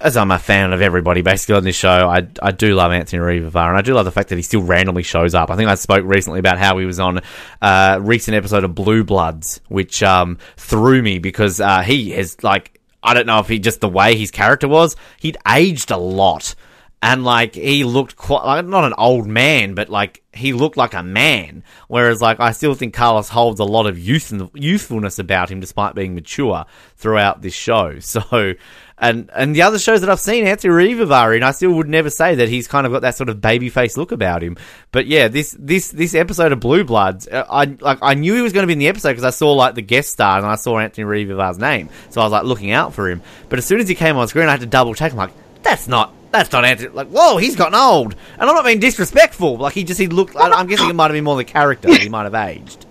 as 0.00 0.16
I'm 0.16 0.30
a 0.30 0.38
fan 0.38 0.72
of 0.72 0.82
everybody 0.82 1.22
basically 1.22 1.54
on 1.54 1.64
this 1.64 1.76
show, 1.76 2.08
I, 2.08 2.26
I 2.42 2.50
do 2.50 2.74
love 2.74 2.92
Anthony 2.92 3.20
Riva, 3.20 3.58
and 3.60 3.76
I 3.76 3.80
do 3.80 3.94
love 3.94 4.04
the 4.04 4.10
fact 4.10 4.28
that 4.28 4.36
he 4.36 4.42
still 4.42 4.62
randomly 4.62 5.02
shows 5.02 5.34
up. 5.34 5.50
I 5.50 5.56
think 5.56 5.70
I 5.70 5.74
spoke 5.74 6.04
recently 6.04 6.38
about 6.38 6.58
how 6.58 6.76
he 6.76 6.84
was 6.84 7.00
on 7.00 7.18
a 7.18 7.22
uh, 7.64 7.98
recent 8.02 8.34
episode 8.34 8.64
of 8.64 8.74
Blue 8.74 9.04
Bloods, 9.04 9.60
which 9.68 10.02
um, 10.02 10.36
threw 10.56 11.00
me 11.00 11.18
because 11.18 11.60
uh, 11.60 11.80
he 11.80 12.12
is 12.12 12.42
like, 12.44 12.78
I 13.02 13.14
don't 13.14 13.26
know 13.26 13.38
if 13.38 13.48
he 13.48 13.58
just 13.58 13.80
the 13.80 13.88
way 13.88 14.16
his 14.16 14.30
character 14.30 14.68
was, 14.68 14.96
he'd 15.18 15.38
aged 15.48 15.90
a 15.90 15.96
lot. 15.96 16.54
And 17.02 17.24
like 17.24 17.54
he 17.54 17.84
looked 17.84 18.16
quite 18.16 18.44
like 18.44 18.66
not 18.66 18.84
an 18.84 18.94
old 18.96 19.26
man, 19.26 19.74
but 19.74 19.88
like 19.90 20.22
he 20.32 20.52
looked 20.52 20.76
like 20.76 20.94
a 20.94 21.02
man. 21.02 21.62
Whereas 21.88 22.22
like 22.22 22.40
I 22.40 22.52
still 22.52 22.74
think 22.74 22.94
Carlos 22.94 23.28
holds 23.28 23.60
a 23.60 23.64
lot 23.64 23.86
of 23.86 23.98
youth 23.98 24.32
and 24.32 24.50
youthfulness 24.54 25.18
about 25.18 25.50
him, 25.50 25.60
despite 25.60 25.94
being 25.94 26.14
mature 26.14 26.64
throughout 26.96 27.42
this 27.42 27.54
show. 27.54 27.98
So 28.06 28.54
and 28.98 29.30
and 29.34 29.54
the 29.54 29.62
other 29.62 29.78
shows 29.78 30.00
that 30.00 30.08
I've 30.08 30.20
seen, 30.20 30.46
Anthony 30.46 30.72
Riva 30.72 31.02
and 31.30 31.44
I 31.44 31.50
still 31.50 31.72
would 31.72 31.88
never 31.88 32.08
say 32.08 32.36
that 32.36 32.48
he's 32.48 32.66
kind 32.66 32.86
of 32.86 32.92
got 32.92 33.02
that 33.02 33.14
sort 33.14 33.28
of 33.28 33.42
baby 33.42 33.68
face 33.68 33.98
look 33.98 34.10
about 34.10 34.42
him. 34.42 34.56
But 34.90 35.06
yeah, 35.06 35.28
this 35.28 35.54
this 35.58 35.90
this 35.90 36.14
episode 36.14 36.52
of 36.52 36.60
Blue 36.60 36.82
Bloods, 36.82 37.28
uh, 37.28 37.44
I 37.48 37.64
like 37.64 37.98
I 38.00 38.14
knew 38.14 38.34
he 38.34 38.40
was 38.40 38.54
going 38.54 38.62
to 38.62 38.66
be 38.66 38.72
in 38.72 38.78
the 38.78 38.88
episode 38.88 39.10
because 39.10 39.24
I 39.24 39.30
saw 39.30 39.52
like 39.52 39.74
the 39.74 39.82
guest 39.82 40.12
star 40.12 40.38
and 40.38 40.46
I 40.46 40.54
saw 40.54 40.78
Anthony 40.78 41.04
Riva's 41.04 41.58
name, 41.58 41.90
so 42.08 42.22
I 42.22 42.24
was 42.24 42.32
like 42.32 42.44
looking 42.44 42.70
out 42.70 42.94
for 42.94 43.10
him. 43.10 43.20
But 43.50 43.58
as 43.58 43.66
soon 43.66 43.80
as 43.80 43.88
he 43.88 43.94
came 43.94 44.16
on 44.16 44.28
screen, 44.28 44.48
I 44.48 44.52
had 44.52 44.60
to 44.60 44.66
double 44.66 44.94
check. 44.94 45.12
I'm 45.12 45.18
like, 45.18 45.32
that's 45.62 45.88
not 45.88 46.15
that's 46.38 46.52
not 46.52 46.64
Anthony. 46.64 46.90
Like, 46.90 47.08
whoa, 47.08 47.36
he's 47.36 47.56
gotten 47.56 47.74
old, 47.74 48.14
and 48.38 48.48
I'm 48.48 48.54
not 48.54 48.64
being 48.64 48.80
disrespectful. 48.80 49.56
Like 49.58 49.74
he 49.74 49.84
just 49.84 50.00
he 50.00 50.06
looked. 50.06 50.36
I'm 50.36 50.66
guessing 50.66 50.90
it 50.90 50.94
might 50.94 51.04
have 51.04 51.12
been 51.12 51.24
more 51.24 51.36
the 51.36 51.44
character. 51.44 51.94
he 51.94 52.08
might 52.16 52.24
have 52.24 52.34
aged. 52.34 52.86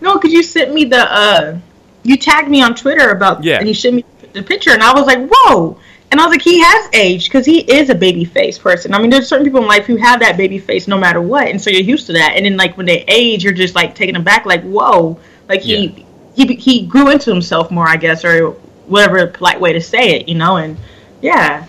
No, 0.00 0.14
because 0.14 0.32
you 0.32 0.42
sent 0.42 0.72
me 0.72 0.84
the. 0.84 1.00
uh 1.00 1.58
You 2.02 2.16
tagged 2.16 2.48
me 2.48 2.62
on 2.62 2.74
Twitter 2.74 3.10
about. 3.10 3.44
Yeah. 3.44 3.58
And 3.58 3.68
you 3.68 3.74
sent 3.74 3.96
me 3.96 4.04
the 4.32 4.42
picture, 4.42 4.70
and 4.70 4.82
I 4.82 4.92
was 4.92 5.06
like, 5.06 5.28
whoa. 5.30 5.78
And 6.10 6.20
I 6.20 6.24
was 6.24 6.32
like, 6.32 6.42
he 6.42 6.58
has 6.62 6.88
aged 6.94 7.28
because 7.28 7.44
he 7.44 7.60
is 7.60 7.90
a 7.90 7.94
baby 7.94 8.24
face 8.24 8.58
person. 8.58 8.94
I 8.94 9.00
mean, 9.00 9.10
there's 9.10 9.28
certain 9.28 9.44
people 9.44 9.60
in 9.60 9.68
life 9.68 9.84
who 9.84 9.96
have 9.96 10.20
that 10.20 10.38
baby 10.38 10.58
face 10.58 10.88
no 10.88 10.96
matter 10.96 11.20
what, 11.20 11.48
and 11.48 11.60
so 11.60 11.68
you're 11.68 11.82
used 11.82 12.06
to 12.06 12.14
that. 12.14 12.32
And 12.34 12.46
then 12.46 12.56
like 12.56 12.76
when 12.78 12.86
they 12.86 13.04
age, 13.08 13.44
you're 13.44 13.52
just 13.52 13.74
like 13.74 13.94
taken 13.94 14.16
aback, 14.16 14.46
like 14.46 14.62
whoa, 14.62 15.20
like 15.48 15.60
he 15.60 15.86
yeah. 16.34 16.46
he 16.46 16.54
he 16.54 16.86
grew 16.86 17.10
into 17.10 17.30
himself 17.30 17.70
more, 17.70 17.86
I 17.86 17.96
guess, 17.96 18.24
or 18.24 18.52
whatever 18.86 19.26
polite 19.26 19.60
way 19.60 19.74
to 19.74 19.82
say 19.82 20.16
it, 20.16 20.28
you 20.28 20.34
know. 20.34 20.56
And 20.56 20.78
yeah, 21.20 21.66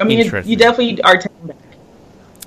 I 0.00 0.04
mean, 0.04 0.20
it, 0.20 0.46
you 0.46 0.56
definitely 0.56 1.02
are 1.02 1.16
taken 1.16 1.46
back. 1.46 1.56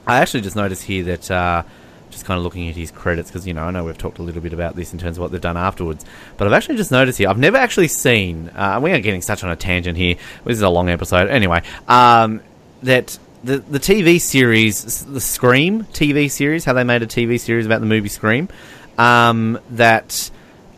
I 0.07 0.19
actually 0.19 0.41
just 0.41 0.55
noticed 0.55 0.83
here 0.83 1.03
that. 1.05 1.31
Uh, 1.31 1.63
just 2.11 2.25
kind 2.25 2.37
of 2.37 2.43
looking 2.43 2.67
at 2.67 2.75
his 2.75 2.91
credits 2.91 3.29
because 3.29 3.47
you 3.47 3.53
know 3.53 3.63
I 3.63 3.71
know 3.71 3.85
we've 3.85 3.97
talked 3.97 4.19
a 4.19 4.21
little 4.21 4.41
bit 4.41 4.53
about 4.53 4.75
this 4.75 4.93
in 4.93 4.99
terms 4.99 5.17
of 5.17 5.21
what 5.21 5.31
they've 5.31 5.41
done 5.41 5.57
afterwards, 5.57 6.05
but 6.37 6.45
I've 6.45 6.53
actually 6.53 6.75
just 6.75 6.91
noticed 6.91 7.17
here 7.17 7.29
I've 7.29 7.37
never 7.37 7.57
actually 7.57 7.87
seen. 7.87 8.49
Uh, 8.49 8.79
we 8.81 8.91
are 8.91 8.99
getting 8.99 9.21
such 9.21 9.43
on 9.43 9.49
a 9.49 9.55
tangent 9.55 9.97
here. 9.97 10.15
This 10.43 10.57
is 10.57 10.61
a 10.61 10.69
long 10.69 10.89
episode 10.89 11.29
anyway. 11.29 11.63
Um, 11.87 12.41
that 12.83 13.17
the 13.43 13.59
the 13.59 13.79
TV 13.79 14.19
series, 14.19 15.05
the 15.05 15.21
Scream 15.21 15.85
TV 15.85 16.29
series, 16.29 16.65
how 16.65 16.73
they 16.73 16.83
made 16.83 17.01
a 17.01 17.07
TV 17.07 17.39
series 17.39 17.65
about 17.65 17.79
the 17.79 17.87
movie 17.87 18.09
Scream. 18.09 18.49
Um, 18.97 19.59
that 19.71 20.29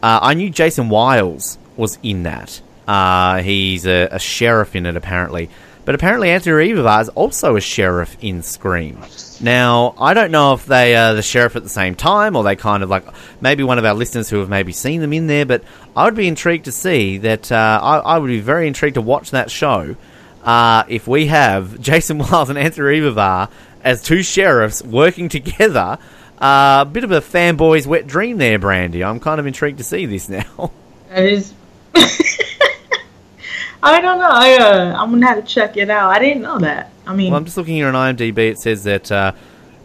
uh, 0.01 0.19
I 0.21 0.33
knew 0.35 0.49
Jason 0.49 0.89
Wiles 0.89 1.57
was 1.75 1.97
in 2.03 2.23
that. 2.23 2.61
Uh, 2.87 3.41
he's 3.41 3.85
a, 3.85 4.09
a 4.11 4.19
sheriff 4.19 4.75
in 4.75 4.85
it 4.85 4.95
apparently. 4.95 5.49
But 5.85 5.95
apparently, 5.95 6.29
Anthony 6.29 6.53
Riva 6.53 6.99
is 6.99 7.09
also 7.09 7.57
a 7.57 7.61
sheriff 7.61 8.15
in 8.21 8.41
Scream. 8.41 8.99
Now, 9.41 9.95
I 9.99 10.13
don't 10.13 10.31
know 10.31 10.53
if 10.53 10.65
they 10.65 10.95
are 10.95 11.13
the 11.13 11.21
sheriff 11.21 11.57
at 11.57 11.63
the 11.63 11.69
same 11.69 11.95
time, 11.95 12.37
or 12.37 12.43
they 12.43 12.55
kind 12.55 12.83
of 12.83 12.89
like 12.89 13.05
maybe 13.41 13.63
one 13.63 13.77
of 13.77 13.83
our 13.83 13.93
listeners 13.93 14.29
who 14.29 14.39
have 14.39 14.47
maybe 14.47 14.71
seen 14.71 15.01
them 15.01 15.11
in 15.11 15.27
there. 15.27 15.45
But 15.45 15.63
I 15.95 16.05
would 16.05 16.15
be 16.15 16.27
intrigued 16.27 16.65
to 16.65 16.71
see 16.71 17.17
that. 17.19 17.51
Uh, 17.51 17.79
I, 17.81 17.97
I, 17.97 18.17
would 18.17 18.27
be 18.27 18.39
very 18.39 18.67
intrigued 18.67 18.95
to 18.95 19.01
watch 19.01 19.31
that 19.31 19.51
show 19.51 19.97
uh, 20.43 20.83
if 20.87 21.05
we 21.07 21.27
have 21.27 21.79
Jason 21.81 22.17
Wiles 22.17 22.49
and 22.49 22.57
Anthony 22.57 22.85
Riva 22.87 23.49
as 23.83 24.01
two 24.01 24.23
sheriffs 24.23 24.81
working 24.81 25.27
together. 25.27 25.97
A 26.39 26.45
uh, 26.45 26.85
bit 26.85 27.03
of 27.03 27.11
a 27.11 27.21
fanboy's 27.21 27.85
wet 27.85 28.07
dream 28.07 28.37
there, 28.37 28.59
Brandy. 28.59 29.03
I'm 29.03 29.19
kind 29.19 29.39
of 29.39 29.47
intrigued 29.47 29.79
to 29.79 29.83
see 29.83 30.05
this 30.05 30.29
now. 30.29 30.71
That 31.09 31.25
is. 31.25 31.53
I 33.83 33.99
don't 33.99 34.17
know. 34.17 34.29
I, 34.31 34.55
uh, 34.55 34.95
I'm 34.97 35.11
gonna 35.11 35.27
have 35.27 35.43
to 35.45 35.53
check 35.53 35.75
it 35.75 35.89
out. 35.89 36.09
I 36.09 36.17
didn't 36.17 36.41
know 36.41 36.57
that. 36.59 36.89
I 37.05 37.13
mean, 37.13 37.31
well, 37.31 37.37
I'm 37.37 37.45
just 37.45 37.57
looking 37.57 37.75
here 37.75 37.89
on 37.89 38.15
IMDb. 38.15 38.37
It 38.37 38.57
says 38.57 38.85
that 38.85 39.11
uh, 39.11 39.33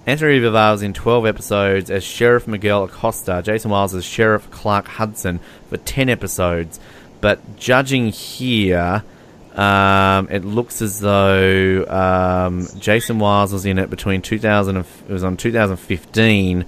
Anthony 0.06 0.34
Riva 0.34 0.52
was 0.52 0.82
in 0.82 0.94
12 0.94 1.26
episodes 1.26 1.90
as 1.90 2.04
Sheriff 2.04 2.46
Miguel 2.46 2.84
Acosta. 2.84 3.42
Jason 3.44 3.72
Wiles 3.72 3.96
as 3.96 4.04
Sheriff 4.04 4.48
Clark 4.52 4.86
Hudson 4.86 5.40
for 5.68 5.78
10 5.78 6.08
episodes. 6.08 6.78
But 7.20 7.56
judging 7.58 8.10
here, 8.10 9.02
um, 9.56 10.28
it 10.30 10.44
looks 10.44 10.80
as 10.80 11.00
though 11.00 11.84
um, 11.88 12.68
Jason 12.78 13.18
Wiles 13.18 13.52
was 13.52 13.66
in 13.66 13.80
it 13.80 13.90
between 13.90 14.22
2000 14.22 14.76
and, 14.76 14.86
it 15.08 15.12
was 15.12 15.24
on 15.24 15.36
2015, 15.36 16.64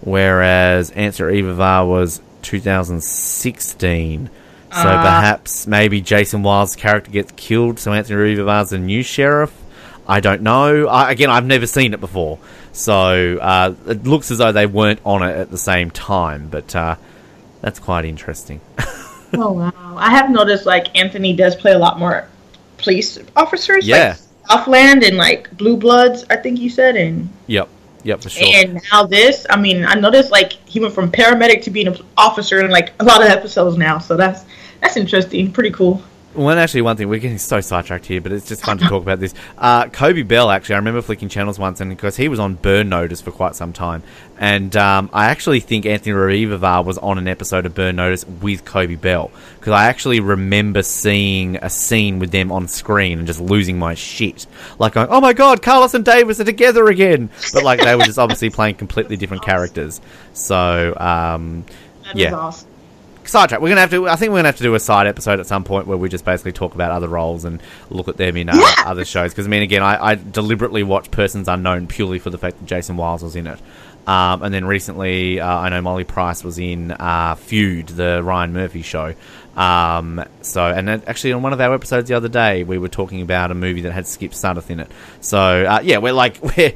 whereas 0.00 0.90
Anthony 0.90 1.42
Riva 1.42 1.86
was 1.86 2.20
2016. 2.42 4.30
So 4.72 4.88
uh, 4.88 5.02
perhaps 5.02 5.66
maybe 5.66 6.00
Jason 6.00 6.42
Wiles' 6.42 6.76
character 6.76 7.10
gets 7.10 7.32
killed, 7.36 7.78
so 7.78 7.92
Anthony 7.92 8.16
Riva's 8.16 8.70
the 8.70 8.78
new 8.78 9.02
sheriff. 9.02 9.52
I 10.08 10.20
don't 10.20 10.42
know. 10.42 10.88
I, 10.88 11.12
again, 11.12 11.30
I've 11.30 11.44
never 11.44 11.66
seen 11.66 11.94
it 11.94 12.00
before, 12.00 12.38
so 12.72 13.38
uh, 13.38 13.74
it 13.86 14.04
looks 14.04 14.30
as 14.30 14.38
though 14.38 14.52
they 14.52 14.66
weren't 14.66 15.00
on 15.04 15.22
it 15.22 15.36
at 15.36 15.50
the 15.50 15.58
same 15.58 15.90
time. 15.90 16.48
But 16.48 16.74
uh, 16.74 16.96
that's 17.60 17.78
quite 17.78 18.04
interesting. 18.04 18.60
oh 19.34 19.52
wow! 19.52 19.94
I 19.96 20.10
have 20.10 20.30
noticed 20.30 20.66
like 20.66 20.96
Anthony 20.96 21.34
does 21.34 21.54
play 21.54 21.72
a 21.72 21.78
lot 21.78 21.98
more 21.98 22.28
police 22.78 23.18
officers. 23.36 23.86
Yeah. 23.86 24.08
Like 24.08 24.18
Southland 24.48 25.04
and 25.04 25.16
like 25.16 25.56
Blue 25.56 25.76
Bloods, 25.76 26.24
I 26.30 26.36
think 26.36 26.58
you 26.58 26.70
said, 26.70 26.96
and 26.96 27.28
Yep. 27.46 27.68
Yep, 28.04 28.22
for 28.22 28.30
sure. 28.30 28.48
and 28.56 28.80
now 28.90 29.06
this. 29.06 29.46
I 29.48 29.60
mean, 29.60 29.84
I 29.84 29.94
noticed 29.94 30.32
like 30.32 30.54
he 30.68 30.80
went 30.80 30.92
from 30.92 31.12
paramedic 31.12 31.62
to 31.62 31.70
being 31.70 31.86
an 31.86 31.96
officer 32.16 32.60
in 32.60 32.70
like 32.70 32.92
a 32.98 33.04
lot 33.04 33.22
of 33.22 33.28
episodes 33.28 33.76
now. 33.76 33.98
So 33.98 34.16
that's 34.16 34.44
that's 34.82 34.96
interesting. 34.98 35.50
Pretty 35.52 35.70
cool. 35.70 36.02
Well, 36.34 36.58
actually, 36.58 36.80
one 36.80 36.96
thing 36.96 37.10
we're 37.10 37.20
getting 37.20 37.36
so 37.36 37.60
sidetracked 37.60 38.06
here, 38.06 38.22
but 38.22 38.32
it's 38.32 38.48
just 38.48 38.64
fun 38.64 38.78
to 38.78 38.86
talk 38.86 39.02
about 39.02 39.20
this. 39.20 39.34
Uh, 39.58 39.84
Coby 39.84 40.26
Bell, 40.26 40.50
actually, 40.50 40.74
I 40.74 40.78
remember 40.78 41.02
flicking 41.02 41.28
channels 41.28 41.56
once, 41.58 41.80
and 41.80 41.90
because 41.90 42.16
he 42.16 42.26
was 42.28 42.40
on 42.40 42.54
Burn 42.54 42.88
Notice 42.88 43.20
for 43.20 43.30
quite 43.30 43.54
some 43.54 43.72
time, 43.72 44.02
and 44.38 44.74
um, 44.76 45.08
I 45.12 45.26
actually 45.26 45.60
think 45.60 45.86
Anthony 45.86 46.16
Ruivivar 46.16 46.84
was 46.84 46.98
on 46.98 47.18
an 47.18 47.28
episode 47.28 47.64
of 47.64 47.74
Burn 47.74 47.96
Notice 47.96 48.26
with 48.26 48.64
Coby 48.64 49.00
Bell 49.00 49.30
because 49.60 49.72
I 49.72 49.84
actually 49.84 50.18
remember 50.20 50.82
seeing 50.82 51.56
a 51.56 51.70
scene 51.70 52.18
with 52.18 52.32
them 52.32 52.50
on 52.50 52.66
screen 52.66 53.18
and 53.18 53.26
just 53.26 53.40
losing 53.40 53.78
my 53.78 53.94
shit, 53.94 54.46
like 54.80 54.94
going, 54.94 55.06
"Oh 55.10 55.20
my 55.20 55.32
god, 55.34 55.62
Carlos 55.62 55.94
and 55.94 56.04
Davis 56.04 56.40
are 56.40 56.44
together 56.44 56.86
again!" 56.86 57.30
But 57.52 57.62
like 57.62 57.80
they 57.80 57.94
were 57.94 58.02
just 58.04 58.18
obviously 58.18 58.50
playing 58.50 58.76
completely 58.76 59.16
different 59.16 59.44
characters. 59.44 60.00
So 60.32 60.96
um, 60.98 61.64
That 62.04 62.16
Yeah. 62.16 62.34
awesome. 62.34 62.68
Sidetrack. 63.32 63.60
We're 63.60 63.70
gonna 63.70 63.80
have 63.80 63.90
to. 63.90 64.08
I 64.08 64.14
think 64.16 64.30
we're 64.30 64.38
gonna 64.38 64.48
have 64.48 64.56
to 64.58 64.62
do 64.62 64.74
a 64.74 64.80
side 64.80 65.06
episode 65.08 65.40
at 65.40 65.46
some 65.46 65.64
point 65.64 65.86
where 65.88 65.98
we 65.98 66.08
just 66.08 66.24
basically 66.24 66.52
talk 66.52 66.74
about 66.74 66.90
other 66.92 67.08
roles 67.08 67.44
and 67.44 67.60
look 67.90 68.06
at 68.08 68.16
them 68.16 68.36
in 68.36 68.48
uh, 68.48 68.54
Yeah. 68.54 68.84
other 68.86 69.04
shows. 69.04 69.32
Because 69.32 69.46
I 69.46 69.50
mean, 69.50 69.62
again, 69.62 69.82
I, 69.82 70.10
I 70.10 70.14
deliberately 70.14 70.82
watched 70.84 71.10
Persons 71.10 71.48
Unknown 71.48 71.88
purely 71.88 72.18
for 72.20 72.30
the 72.30 72.38
fact 72.38 72.58
that 72.58 72.66
Jason 72.66 72.96
Wiles 72.96 73.22
was 73.22 73.34
in 73.34 73.46
it. 73.48 73.58
Um, 74.06 74.42
and 74.42 74.52
then 74.52 74.64
recently, 74.64 75.38
uh, 75.40 75.46
I 75.48 75.68
know 75.68 75.80
Molly 75.80 76.02
Price 76.04 76.42
was 76.42 76.58
in 76.58 76.90
uh, 76.90 77.36
Feud, 77.36 77.86
the 77.88 78.20
Ryan 78.22 78.52
Murphy 78.52 78.82
show. 78.82 79.14
Um, 79.56 80.24
so, 80.40 80.64
and 80.66 80.88
actually 80.90 81.34
on 81.34 81.42
one 81.42 81.52
of 81.52 81.60
our 81.60 81.72
episodes 81.74 82.08
the 82.08 82.14
other 82.16 82.28
day, 82.28 82.64
we 82.64 82.78
were 82.78 82.88
talking 82.88 83.22
about 83.22 83.50
a 83.50 83.54
movie 83.54 83.82
that 83.82 83.92
had 83.92 84.06
Skip 84.08 84.32
Sudduth 84.32 84.70
in 84.70 84.80
it. 84.80 84.90
So, 85.20 85.38
uh, 85.38 85.80
yeah, 85.84 85.98
we're 85.98 86.14
like 86.14 86.38
we're 86.56 86.72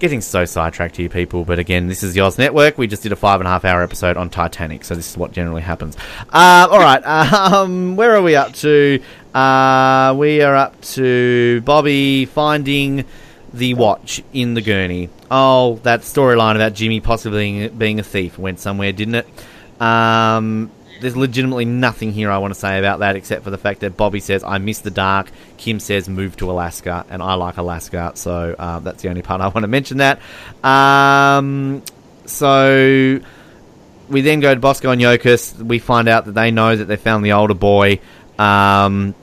getting 0.00 0.20
so 0.20 0.44
sidetracked 0.44 0.96
here, 0.96 1.08
people. 1.08 1.44
But 1.44 1.58
again, 1.58 1.86
this 1.86 2.02
is 2.02 2.14
the 2.14 2.22
Oz 2.22 2.38
Network. 2.38 2.78
We 2.78 2.88
just 2.88 3.02
did 3.02 3.12
a 3.12 3.16
five 3.16 3.40
and 3.40 3.46
a 3.46 3.50
half 3.50 3.64
hour 3.64 3.82
episode 3.82 4.16
on 4.16 4.30
Titanic, 4.30 4.84
so 4.84 4.96
this 4.96 5.10
is 5.10 5.16
what 5.16 5.30
generally 5.30 5.62
happens. 5.62 5.96
Uh, 6.30 6.66
all 6.68 6.80
right, 6.80 7.04
um, 7.04 7.94
where 7.94 8.16
are 8.16 8.22
we 8.22 8.34
up 8.34 8.52
to? 8.54 9.00
Uh, 9.32 10.14
we 10.18 10.42
are 10.42 10.56
up 10.56 10.80
to 10.80 11.60
Bobby 11.60 12.24
finding 12.24 13.04
the 13.52 13.74
watch 13.74 14.22
in 14.32 14.54
the 14.54 14.62
gurney. 14.62 15.08
Oh, 15.30 15.76
that 15.82 16.00
storyline 16.00 16.56
about 16.56 16.74
Jimmy 16.74 17.00
possibly 17.00 17.68
being, 17.68 18.00
a 18.00 18.02
thief 18.02 18.38
went 18.38 18.58
somewhere, 18.58 18.92
didn't 18.92 19.16
it? 19.16 19.28
Um, 19.80 20.70
there's 21.00 21.16
legitimately 21.16 21.64
nothing 21.64 22.12
here 22.12 22.30
I 22.30 22.38
want 22.38 22.52
to 22.52 22.58
say 22.58 22.78
about 22.78 23.00
that 23.00 23.16
except 23.16 23.44
for 23.44 23.50
the 23.50 23.58
fact 23.58 23.80
that 23.80 23.96
Bobby 23.96 24.20
says, 24.20 24.44
I 24.44 24.58
miss 24.58 24.80
the 24.80 24.90
dark. 24.90 25.30
Kim 25.60 25.78
says, 25.78 26.08
move 26.08 26.36
to 26.38 26.50
Alaska. 26.50 27.04
And 27.10 27.22
I 27.22 27.34
like 27.34 27.58
Alaska, 27.58 28.12
so 28.14 28.56
uh, 28.58 28.80
that's 28.80 29.02
the 29.02 29.10
only 29.10 29.22
part 29.22 29.40
I 29.40 29.48
want 29.48 29.62
to 29.62 29.68
mention 29.68 29.98
that. 29.98 30.20
Um, 30.64 31.82
so 32.24 33.20
we 34.08 34.20
then 34.22 34.40
go 34.40 34.54
to 34.54 34.60
Bosco 34.60 34.90
and 34.90 35.00
Yokas. 35.00 35.56
We 35.62 35.78
find 35.78 36.08
out 36.08 36.24
that 36.24 36.32
they 36.32 36.50
know 36.50 36.74
that 36.74 36.86
they 36.86 36.96
found 36.96 37.24
the 37.24 37.32
older 37.32 37.54
boy. 37.54 38.00
Um, 38.38 39.14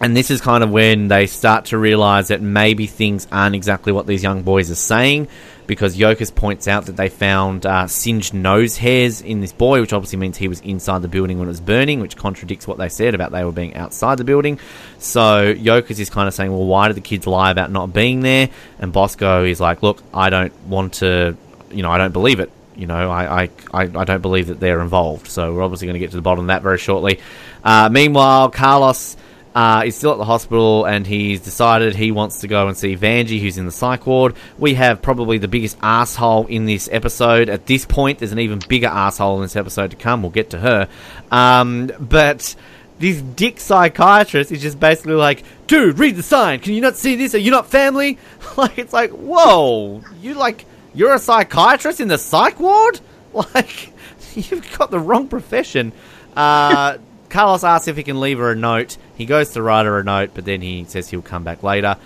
and 0.00 0.16
this 0.16 0.30
is 0.30 0.40
kind 0.40 0.62
of 0.62 0.70
when 0.70 1.08
they 1.08 1.26
start 1.26 1.66
to 1.66 1.78
realize 1.78 2.28
that 2.28 2.42
maybe 2.42 2.86
things 2.86 3.26
aren't 3.30 3.54
exactly 3.54 3.92
what 3.92 4.06
these 4.06 4.22
young 4.22 4.42
boys 4.42 4.70
are 4.70 4.76
saying 4.76 5.28
because 5.68 5.98
Yokas 5.98 6.34
points 6.34 6.66
out 6.66 6.86
that 6.86 6.96
they 6.96 7.10
found 7.10 7.66
uh, 7.66 7.86
singed 7.86 8.32
nose 8.32 8.78
hairs 8.78 9.20
in 9.20 9.40
this 9.42 9.52
boy, 9.52 9.82
which 9.82 9.92
obviously 9.92 10.18
means 10.18 10.38
he 10.38 10.48
was 10.48 10.60
inside 10.62 11.02
the 11.02 11.08
building 11.08 11.38
when 11.38 11.46
it 11.46 11.50
was 11.50 11.60
burning, 11.60 12.00
which 12.00 12.16
contradicts 12.16 12.66
what 12.66 12.78
they 12.78 12.88
said 12.88 13.14
about 13.14 13.32
they 13.32 13.44
were 13.44 13.52
being 13.52 13.74
outside 13.74 14.16
the 14.16 14.24
building. 14.24 14.58
So 14.98 15.54
Yokas 15.54 16.00
is 16.00 16.08
kind 16.08 16.26
of 16.26 16.32
saying, 16.32 16.50
well, 16.50 16.64
why 16.64 16.88
did 16.88 16.96
the 16.96 17.02
kids 17.02 17.26
lie 17.26 17.50
about 17.50 17.70
not 17.70 17.92
being 17.92 18.20
there? 18.20 18.48
And 18.78 18.94
Bosco 18.94 19.44
is 19.44 19.60
like, 19.60 19.82
look, 19.82 20.02
I 20.12 20.30
don't 20.30 20.54
want 20.66 20.94
to, 20.94 21.36
you 21.70 21.82
know, 21.82 21.90
I 21.90 21.98
don't 21.98 22.12
believe 22.12 22.40
it. 22.40 22.50
You 22.74 22.86
know, 22.86 23.10
I, 23.10 23.42
I, 23.42 23.50
I, 23.74 23.82
I 23.82 24.04
don't 24.04 24.22
believe 24.22 24.46
that 24.46 24.60
they're 24.60 24.80
involved. 24.80 25.26
So 25.26 25.52
we're 25.52 25.62
obviously 25.62 25.86
going 25.86 25.94
to 25.94 26.00
get 26.00 26.10
to 26.12 26.16
the 26.16 26.22
bottom 26.22 26.44
of 26.44 26.46
that 26.46 26.62
very 26.62 26.78
shortly. 26.78 27.20
Uh, 27.62 27.90
meanwhile, 27.92 28.48
Carlos 28.48 29.18
uh, 29.54 29.82
is 29.86 29.96
still 29.96 30.12
at 30.12 30.18
the 30.18 30.24
hospital 30.24 30.84
and 30.84 31.06
he's 31.06 31.40
decided 31.40 31.94
he 31.94 32.12
wants 32.12 32.40
to 32.40 32.48
go 32.48 32.68
and 32.68 32.76
see 32.76 32.96
Vanjie, 32.96 33.40
who's 33.40 33.58
in 33.58 33.66
the 33.66 33.72
psych 33.72 34.06
ward. 34.06 34.34
We 34.58 34.74
have 34.74 35.02
probably 35.02 35.38
the 35.38 35.48
biggest 35.48 35.76
asshole 35.82 36.46
in 36.46 36.66
this 36.66 36.88
episode. 36.92 37.48
At 37.48 37.66
this 37.66 37.84
point, 37.84 38.18
there's 38.18 38.32
an 38.32 38.38
even 38.38 38.60
bigger 38.68 38.86
asshole 38.86 39.36
in 39.36 39.42
this 39.42 39.56
episode 39.56 39.90
to 39.90 39.96
come. 39.96 40.22
We'll 40.22 40.30
get 40.30 40.50
to 40.50 40.58
her. 40.58 40.88
Um, 41.30 41.90
but 41.98 42.54
this 42.98 43.20
dick 43.20 43.60
psychiatrist 43.60 44.52
is 44.52 44.60
just 44.60 44.78
basically 44.78 45.14
like, 45.14 45.44
dude, 45.66 45.98
read 45.98 46.16
the 46.16 46.22
sign. 46.22 46.60
Can 46.60 46.74
you 46.74 46.80
not 46.80 46.96
see 46.96 47.16
this? 47.16 47.34
Are 47.34 47.38
you 47.38 47.50
not 47.50 47.68
family? 47.68 48.18
like, 48.56 48.78
it's 48.78 48.92
like, 48.92 49.10
whoa, 49.10 50.02
you 50.20 50.34
like, 50.34 50.64
you're 50.94 51.14
a 51.14 51.18
psychiatrist 51.18 52.00
in 52.00 52.08
the 52.08 52.18
psych 52.18 52.58
ward? 52.60 53.00
Like, 53.54 53.92
you've 54.34 54.78
got 54.78 54.90
the 54.90 54.98
wrong 54.98 55.28
profession. 55.28 55.92
Uh, 56.34 56.96
Carlos 57.28 57.64
asks 57.64 57.88
if 57.88 57.96
he 57.96 58.02
can 58.02 58.20
leave 58.20 58.38
her 58.38 58.52
a 58.52 58.56
note. 58.56 58.96
He 59.16 59.26
goes 59.26 59.50
to 59.50 59.62
write 59.62 59.86
her 59.86 59.98
a 59.98 60.04
note, 60.04 60.30
but 60.34 60.44
then 60.44 60.62
he 60.62 60.84
says 60.84 61.08
he'll 61.08 61.22
come 61.22 61.44
back 61.44 61.62
later. 61.62 61.96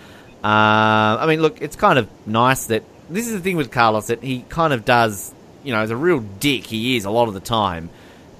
Uh, 0.42 1.18
I 1.20 1.26
mean, 1.26 1.40
look, 1.40 1.62
it's 1.62 1.76
kind 1.76 1.98
of 1.98 2.08
nice 2.26 2.66
that 2.66 2.82
this 3.08 3.26
is 3.26 3.34
the 3.34 3.40
thing 3.40 3.56
with 3.56 3.70
Carlos 3.70 4.08
that 4.08 4.22
he 4.22 4.44
kind 4.48 4.72
of 4.72 4.84
does. 4.84 5.32
You 5.62 5.72
know, 5.72 5.80
as 5.80 5.90
a 5.90 5.96
real 5.96 6.18
dick, 6.18 6.64
he 6.64 6.96
is 6.96 7.04
a 7.04 7.10
lot 7.10 7.28
of 7.28 7.34
the 7.34 7.40
time. 7.40 7.90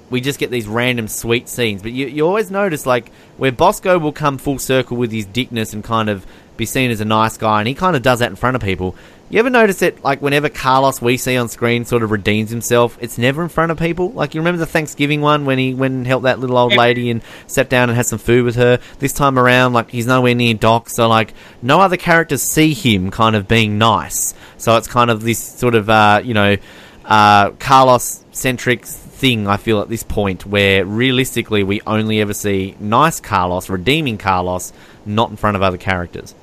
We 0.09 0.19
just 0.19 0.39
get 0.39 0.51
these 0.51 0.67
random 0.67 1.07
sweet 1.07 1.47
scenes, 1.47 1.81
but 1.81 1.91
you, 1.91 2.07
you 2.07 2.27
always 2.27 2.51
notice 2.51 2.85
like 2.85 3.11
where 3.37 3.51
Bosco 3.51 3.97
will 3.97 4.11
come 4.11 4.37
full 4.37 4.59
circle 4.59 4.97
with 4.97 5.11
his 5.11 5.25
dickness 5.25 5.73
and 5.73 5.83
kind 5.83 6.09
of 6.09 6.25
be 6.57 6.65
seen 6.65 6.91
as 6.91 7.01
a 7.01 7.05
nice 7.05 7.37
guy, 7.37 7.59
and 7.59 7.67
he 7.67 7.73
kind 7.73 7.95
of 7.95 8.01
does 8.01 8.19
that 8.19 8.29
in 8.29 8.35
front 8.35 8.55
of 8.55 8.61
people. 8.61 8.95
You 9.33 9.39
ever 9.39 9.49
notice 9.49 9.81
it, 9.81 10.03
like, 10.03 10.21
whenever 10.21 10.47
Carlos 10.47 11.01
we 11.01 11.17
see 11.17 11.37
on 11.37 11.49
screen 11.49 11.85
sort 11.85 12.03
of 12.03 12.11
redeems 12.11 12.51
himself, 12.51 12.99
it's 13.01 13.17
never 13.17 13.41
in 13.41 13.49
front 13.49 13.71
of 13.71 13.79
people? 13.79 14.11
Like, 14.11 14.35
you 14.35 14.41
remember 14.41 14.59
the 14.59 14.67
Thanksgiving 14.67 15.21
one 15.21 15.45
when 15.45 15.57
he 15.57 15.73
went 15.73 15.95
and 15.95 16.05
helped 16.05 16.25
that 16.25 16.37
little 16.37 16.55
old 16.55 16.75
lady 16.75 17.09
and 17.09 17.23
sat 17.47 17.67
down 17.67 17.89
and 17.89 17.95
had 17.95 18.05
some 18.05 18.19
food 18.19 18.45
with 18.45 18.57
her? 18.57 18.79
This 18.99 19.11
time 19.11 19.39
around, 19.39 19.73
like, 19.73 19.89
he's 19.89 20.05
nowhere 20.05 20.35
near 20.35 20.53
Doc, 20.53 20.87
so, 20.87 21.07
like, 21.09 21.33
no 21.63 21.81
other 21.81 21.97
characters 21.97 22.43
see 22.43 22.75
him 22.75 23.09
kind 23.09 23.35
of 23.35 23.47
being 23.47 23.79
nice. 23.79 24.35
So 24.57 24.77
it's 24.77 24.87
kind 24.87 25.09
of 25.09 25.23
this 25.23 25.39
sort 25.39 25.73
of, 25.73 25.89
uh, 25.89 26.21
you 26.23 26.35
know, 26.35 26.57
uh, 27.03 27.49
Carlos-centric 27.57 28.85
thing, 28.85 29.47
I 29.47 29.57
feel, 29.57 29.81
at 29.81 29.89
this 29.89 30.03
point, 30.03 30.45
where 30.45 30.85
realistically 30.85 31.63
we 31.63 31.81
only 31.87 32.21
ever 32.21 32.35
see 32.35 32.75
nice 32.79 33.19
Carlos, 33.19 33.67
redeeming 33.67 34.19
Carlos, 34.19 34.71
not 35.07 35.31
in 35.31 35.37
front 35.37 35.55
of 35.55 35.63
other 35.63 35.79
characters. 35.79 36.35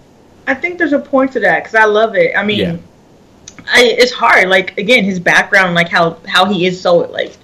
I 0.51 0.55
think 0.55 0.79
there's 0.79 0.93
a 0.93 0.99
point 0.99 1.33
to 1.33 1.41
that 1.41 1.61
because 1.63 1.77
I 1.77 1.85
love 1.85 2.17
it. 2.17 2.37
I 2.37 2.45
mean, 2.45 2.59
Yeah. 2.59 2.77
I, 3.73 3.85
it's 3.85 4.13
hard. 4.13 4.49
Like 4.49 4.77
again, 4.79 5.05
his 5.05 5.21
background, 5.21 5.75
like 5.77 5.89
how 5.89 6.19
how 6.27 6.45
he 6.47 6.67
is 6.67 6.81
so 6.81 6.99
like 6.99 7.37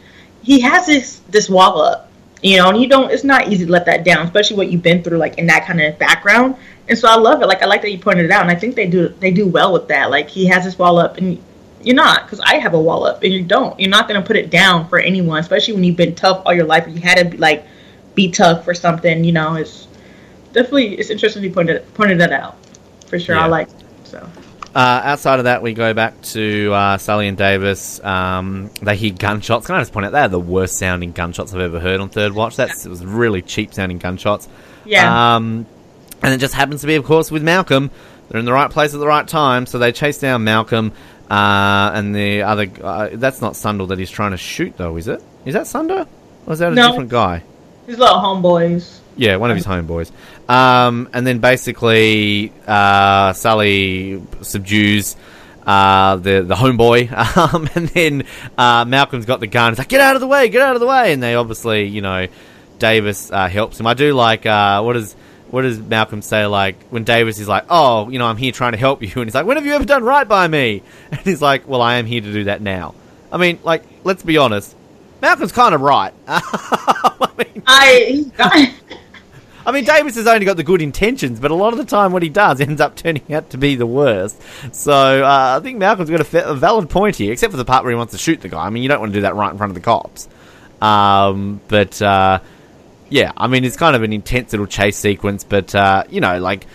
he 0.43 0.61
has 0.61 0.87
this 0.87 1.21
this 1.31 1.49
wall 1.49 1.81
up, 1.81 2.11
you 2.43 2.57
know, 2.57 2.69
and 2.69 2.81
you 2.81 2.89
don't. 2.89 3.11
It's 3.13 3.23
not 3.23 3.49
easy 3.49 3.65
to 3.65 3.71
let 3.71 3.87
that 3.87 4.05
down, 4.05 4.27
especially 4.27 4.57
what 4.57 4.71
you've 4.71 4.83
been 4.83 5.05
through, 5.05 5.19
like 5.19 5.39
in 5.39 5.47
that 5.47 5.67
kind 5.67 5.81
of 5.81 5.99
background. 6.01 6.57
And 6.89 6.99
so 6.99 7.09
I 7.09 7.17
love 7.17 7.43
it. 7.43 7.47
Like 7.47 7.63
I 7.63 7.67
like 7.67 7.83
that 7.83 7.93
you 7.93 7.99
pointed 7.99 8.25
it 8.25 8.31
out, 8.33 8.43
and 8.43 8.51
I 8.51 8.57
think 8.57 8.75
they 8.75 8.89
do 8.89 9.09
they 9.09 9.31
do 9.31 9.47
well 9.47 9.73
with 9.73 9.87
that. 9.89 10.11
Like 10.11 10.29
he 10.29 10.47
has 10.47 10.65
this 10.65 10.77
wall 10.77 10.99
up, 10.99 11.19
and 11.19 11.41
you're 11.83 11.95
not 11.95 12.25
because 12.25 12.41
I 12.41 12.57
have 12.57 12.75
a 12.75 12.81
wall 12.81 13.05
up, 13.05 13.23
and 13.23 13.33
you 13.33 13.45
don't. 13.45 13.79
You're 13.79 13.91
not 13.91 14.09
gonna 14.09 14.23
put 14.23 14.37
it 14.37 14.51
down 14.51 14.89
for 14.89 14.99
anyone, 14.99 15.39
especially 15.39 15.75
when 15.75 15.85
you've 15.85 15.97
been 15.97 16.17
tough 16.17 16.43
all 16.45 16.55
your 16.55 16.67
life. 16.67 16.87
And 16.87 16.97
you 16.97 17.03
had 17.03 17.19
to 17.19 17.25
be, 17.25 17.37
like 17.37 17.67
be 18.17 18.33
tough 18.33 18.65
for 18.65 18.75
something. 18.75 19.23
You 19.23 19.33
know, 19.33 19.55
it's 19.55 19.87
definitely 20.53 20.95
it's 20.99 21.11
interesting 21.11 21.45
you 21.45 21.53
pointed 21.53 21.95
pointed 21.95 22.19
that 22.19 22.33
out 22.33 22.57
for 23.07 23.19
sure. 23.19 23.37
Yeah. 23.37 23.45
I 23.45 23.49
like 23.49 23.69
so. 24.05 24.29
Uh, 24.75 25.01
outside 25.05 25.39
of 25.39 25.45
that, 25.47 25.63
we 25.63 25.73
go 25.73 25.95
back 25.95 26.21
to 26.21 26.71
uh, 26.75 26.99
Sully 26.99 27.29
and 27.29 27.39
Davis. 27.39 27.99
Um, 28.05 28.71
they 28.83 28.95
hear 28.95 29.13
gunshots. 29.13 29.67
Can 29.67 29.75
I 29.77 29.81
just 29.81 29.93
point 29.93 30.05
out 30.05 30.13
they 30.13 30.21
are 30.21 30.29
the 30.29 30.39
worst 30.39 30.77
sounding 30.77 31.13
gunshots 31.13 31.55
I've 31.55 31.61
ever 31.61 31.81
heard 31.81 31.99
on 32.01 32.11
Third 32.11 32.33
Watch. 32.33 32.57
That's 32.57 32.85
it 32.85 32.91
was 32.91 33.03
really 33.05 33.41
cheap 33.41 33.73
sounding 33.73 33.97
gunshots. 33.99 34.49
Yeah. 34.85 35.37
Um, 35.37 35.65
and 36.23 36.35
it 36.35 36.39
just 36.39 36.53
happens 36.53 36.83
to 36.83 36.87
be, 36.87 36.97
of 36.97 37.05
course, 37.05 37.31
with 37.31 37.43
Malcolm. 37.43 37.91
They're 38.29 38.39
in 38.39 38.45
the 38.45 38.53
right 38.53 38.71
place 38.71 38.93
at 38.93 39.01
the 39.01 39.07
right 39.07 39.27
time, 39.27 39.65
so 39.67 39.79
they 39.79 39.93
chase 39.93 40.19
down 40.19 40.45
Malcolm. 40.45 40.93
Uh, 41.31 41.91
and 41.95 42.15
the 42.15 42.43
other, 42.43 42.67
uh, 42.83 43.09
that's 43.15 43.41
not 43.41 43.55
Sundle 43.55 43.89
that 43.89 43.99
he's 43.99 44.11
trying 44.11 44.33
to 44.33 44.37
shoot, 44.37 44.77
though, 44.77 44.97
is 44.97 45.09
it? 45.09 45.23
Is 45.47 45.55
that 45.55 45.67
Sunder? 45.67 46.07
Or 46.47 46.53
is 46.53 46.59
that 46.59 46.73
a 46.73 46.75
No. 46.75 46.89
different 46.89 47.09
guy? 47.11 47.43
His 47.87 47.99
little 47.99 48.17
homeboys. 48.19 48.99
Yeah, 49.17 49.37
one 49.37 49.51
of 49.51 49.57
his 49.57 49.67
homeboys. 49.67 50.11
Um, 50.49 51.09
and 51.13 51.27
then 51.27 51.39
basically, 51.39 52.53
uh, 52.67 53.33
Sully 53.33 54.23
subdues 54.43 55.17
uh, 55.67 56.17
the 56.17 56.43
the 56.43 56.55
homeboy, 56.55 57.11
um, 57.55 57.69
and 57.75 57.89
then 57.89 58.25
uh, 58.57 58.85
Malcolm's 58.85 59.27
got 59.27 59.41
the 59.41 59.47
gun. 59.47 59.73
He's 59.73 59.79
like, 59.79 59.89
"Get 59.89 60.01
out 60.01 60.15
of 60.15 60.21
the 60.21 60.27
way! 60.27 60.49
Get 60.49 60.63
out 60.63 60.77
of 60.77 60.81
the 60.81 60.87
way!" 60.87 61.13
And 61.13 61.23
they 61.23 61.35
obviously, 61.35 61.87
you 61.87 62.01
know, 62.01 62.29
Davis 62.79 63.31
uh, 63.33 63.49
helps 63.49 63.81
him. 63.81 63.87
I 63.87 63.95
do 63.95 64.13
like 64.13 64.47
uh, 64.47 64.83
what 64.83 64.97
is 64.97 65.15
what 65.51 65.63
does 65.63 65.79
Malcolm 65.79 66.23
say? 66.23 66.47
Like 66.47 66.77
when 66.91 67.05
Davis 67.05 67.39
is 67.39 67.49
like, 67.49 67.65
"Oh, 67.69 68.09
you 68.09 68.19
know, 68.19 68.27
I'm 68.27 68.37
here 68.37 68.53
trying 68.53 68.73
to 68.73 68.79
help 68.79 69.03
you," 69.03 69.09
and 69.17 69.25
he's 69.25 69.35
like, 69.35 69.47
"When 69.47 69.57
have 69.57 69.67
you 69.67 69.73
ever 69.75 69.85
done 69.85 70.05
right 70.05 70.27
by 70.27 70.47
me?" 70.47 70.83
And 71.11 71.21
he's 71.21 71.43
like, 71.43 71.67
"Well, 71.67 71.83
I 71.83 71.97
am 71.97 72.07
here 72.07 72.21
to 72.21 72.33
do 72.33 72.45
that 72.45 72.63
now." 72.63 72.95
I 73.33 73.39
mean, 73.39 73.59
like, 73.65 73.83
let's 74.05 74.23
be 74.23 74.39
honest, 74.39 74.75
Malcolm's 75.21 75.53
kind 75.53 75.75
of 75.75 75.81
right. 75.81 76.13
I 76.29 77.29
mean, 77.39 77.63
I 77.67 78.75
I 79.67 79.73
mean, 79.73 79.85
Davis 79.85 80.15
has 80.15 80.29
only 80.29 80.47
got 80.47 80.57
the 80.57 80.63
good 80.63 80.81
intentions, 80.81 81.41
but 81.41 81.51
a 81.51 81.55
lot 81.55 81.73
of 81.73 81.79
the 81.79 81.85
time, 81.85 82.13
what 82.13 82.23
he 82.23 82.29
does 82.29 82.61
ends 82.63 82.81
up 82.81 82.95
turning 82.95 83.35
out 83.35 83.51
to 83.51 83.59
be 83.59 83.75
the 83.75 83.87
worst. 83.87 84.41
So 84.73 85.25
uh, 85.25 85.59
I 85.59 85.63
think 85.63 85.79
Malcolm's 85.79 86.09
got 86.09 86.21
a, 86.21 86.25
fa- 86.25 86.47
a 86.47 86.55
valid 86.55 86.89
point 86.89 87.17
here, 87.17 87.33
except 87.33 87.51
for 87.51 87.57
the 87.57 87.65
part 87.65 87.83
where 87.83 87.91
he 87.91 87.97
wants 87.97 88.13
to 88.13 88.19
shoot 88.19 88.41
the 88.41 88.49
guy. 88.49 88.65
I 88.65 88.71
mean, 88.71 88.85
you 88.85 88.89
don't 88.89 89.01
want 89.01 89.13
to 89.13 89.19
do 89.19 89.23
that 89.23 89.35
right 89.35 89.51
in 89.51 89.59
front 89.59 89.71
of 89.71 89.75
the 89.75 89.81
cops. 89.81 90.29
Um, 90.81 91.61
but 91.67 92.01
uh, 92.01 92.39
yeah, 93.09 93.33
I 93.37 93.49
mean, 93.49 93.65
it's 93.65 93.77
kind 93.77 93.97
of 93.97 94.03
an 94.03 94.13
intense 94.13 94.53
little 94.53 94.67
chase 94.67 94.97
sequence, 94.97 95.43
but 95.43 95.75
uh, 95.75 96.05
you 96.09 96.21
know, 96.21 96.39
like 96.39 96.67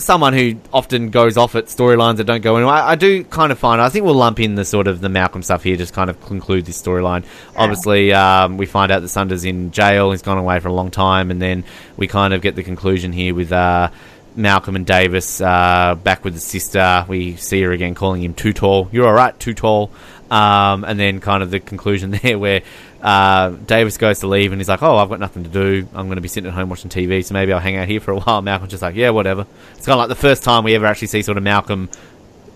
someone 0.00 0.32
who 0.32 0.56
often 0.72 1.10
goes 1.10 1.36
off 1.36 1.54
at 1.54 1.66
storylines 1.66 2.16
that 2.16 2.24
don't 2.24 2.40
go 2.40 2.56
anywhere. 2.56 2.74
I, 2.74 2.92
I 2.92 2.94
do 2.94 3.24
kind 3.24 3.52
of 3.52 3.58
find. 3.58 3.80
I 3.80 3.88
think 3.88 4.04
we'll 4.04 4.14
lump 4.14 4.40
in 4.40 4.54
the 4.54 4.64
sort 4.64 4.86
of 4.86 5.00
the 5.00 5.08
Malcolm 5.08 5.42
stuff 5.42 5.62
here, 5.62 5.76
just 5.76 5.94
kind 5.94 6.10
of 6.10 6.20
conclude 6.24 6.66
this 6.66 6.80
storyline. 6.80 7.24
Obviously, 7.56 8.12
um, 8.12 8.56
we 8.56 8.66
find 8.66 8.90
out 8.90 9.00
that 9.00 9.08
Sunder's 9.08 9.44
in 9.44 9.70
jail. 9.70 10.10
He's 10.10 10.22
gone 10.22 10.38
away 10.38 10.60
for 10.60 10.68
a 10.68 10.72
long 10.72 10.90
time, 10.90 11.30
and 11.30 11.40
then 11.40 11.64
we 11.96 12.06
kind 12.06 12.34
of 12.34 12.42
get 12.42 12.56
the 12.56 12.62
conclusion 12.62 13.12
here 13.12 13.34
with. 13.34 13.52
Uh, 13.52 13.90
Malcolm 14.36 14.76
and 14.76 14.86
Davis 14.86 15.40
uh, 15.40 15.96
back 15.96 16.24
with 16.24 16.34
the 16.34 16.40
sister. 16.40 17.04
We 17.08 17.34
see 17.34 17.62
her 17.62 17.72
again 17.72 17.96
calling 17.96 18.22
him 18.22 18.32
too 18.32 18.52
tall. 18.52 18.88
You're 18.92 19.08
all 19.08 19.12
right, 19.12 19.38
too 19.40 19.54
tall. 19.54 19.90
Um, 20.30 20.84
and 20.84 20.98
then 20.98 21.18
kind 21.20 21.42
of 21.42 21.50
the 21.50 21.58
conclusion 21.58 22.10
there 22.22 22.38
where 22.38 22.62
uh, 23.02 23.50
Davis 23.50 23.96
goes 23.96 24.20
to 24.20 24.26
leave 24.26 24.52
and 24.52 24.60
he's 24.60 24.68
like, 24.68 24.82
"Oh, 24.82 24.96
I've 24.96 25.08
got 25.08 25.20
nothing 25.20 25.44
to 25.44 25.50
do. 25.50 25.88
I'm 25.94 26.06
going 26.06 26.16
to 26.16 26.22
be 26.22 26.28
sitting 26.28 26.48
at 26.48 26.54
home 26.54 26.68
watching 26.68 26.90
TV, 26.90 27.24
so 27.24 27.32
maybe 27.34 27.52
I'll 27.52 27.60
hang 27.60 27.76
out 27.76 27.88
here 27.88 28.00
for 28.00 28.12
a 28.12 28.18
while." 28.18 28.42
Malcolm's 28.42 28.70
just 28.70 28.82
like, 28.82 28.94
"Yeah, 28.94 29.10
whatever." 29.10 29.46
It's 29.76 29.86
kind 29.86 29.94
of 29.94 29.98
like 29.98 30.08
the 30.08 30.20
first 30.20 30.42
time 30.42 30.64
we 30.64 30.74
ever 30.74 30.86
actually 30.86 31.08
see 31.08 31.22
sort 31.22 31.38
of 31.38 31.42
Malcolm, 31.42 31.88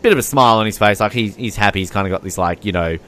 bit 0.02 0.12
of 0.12 0.18
a 0.18 0.22
smile 0.22 0.58
on 0.58 0.66
his 0.66 0.76
face, 0.78 1.00
like 1.00 1.12
he's 1.12 1.34
he's 1.36 1.56
happy. 1.56 1.80
He's 1.80 1.90
kind 1.90 2.06
of 2.06 2.10
got 2.10 2.22
this 2.22 2.36
like 2.36 2.64
you 2.64 2.72
know 2.72 2.98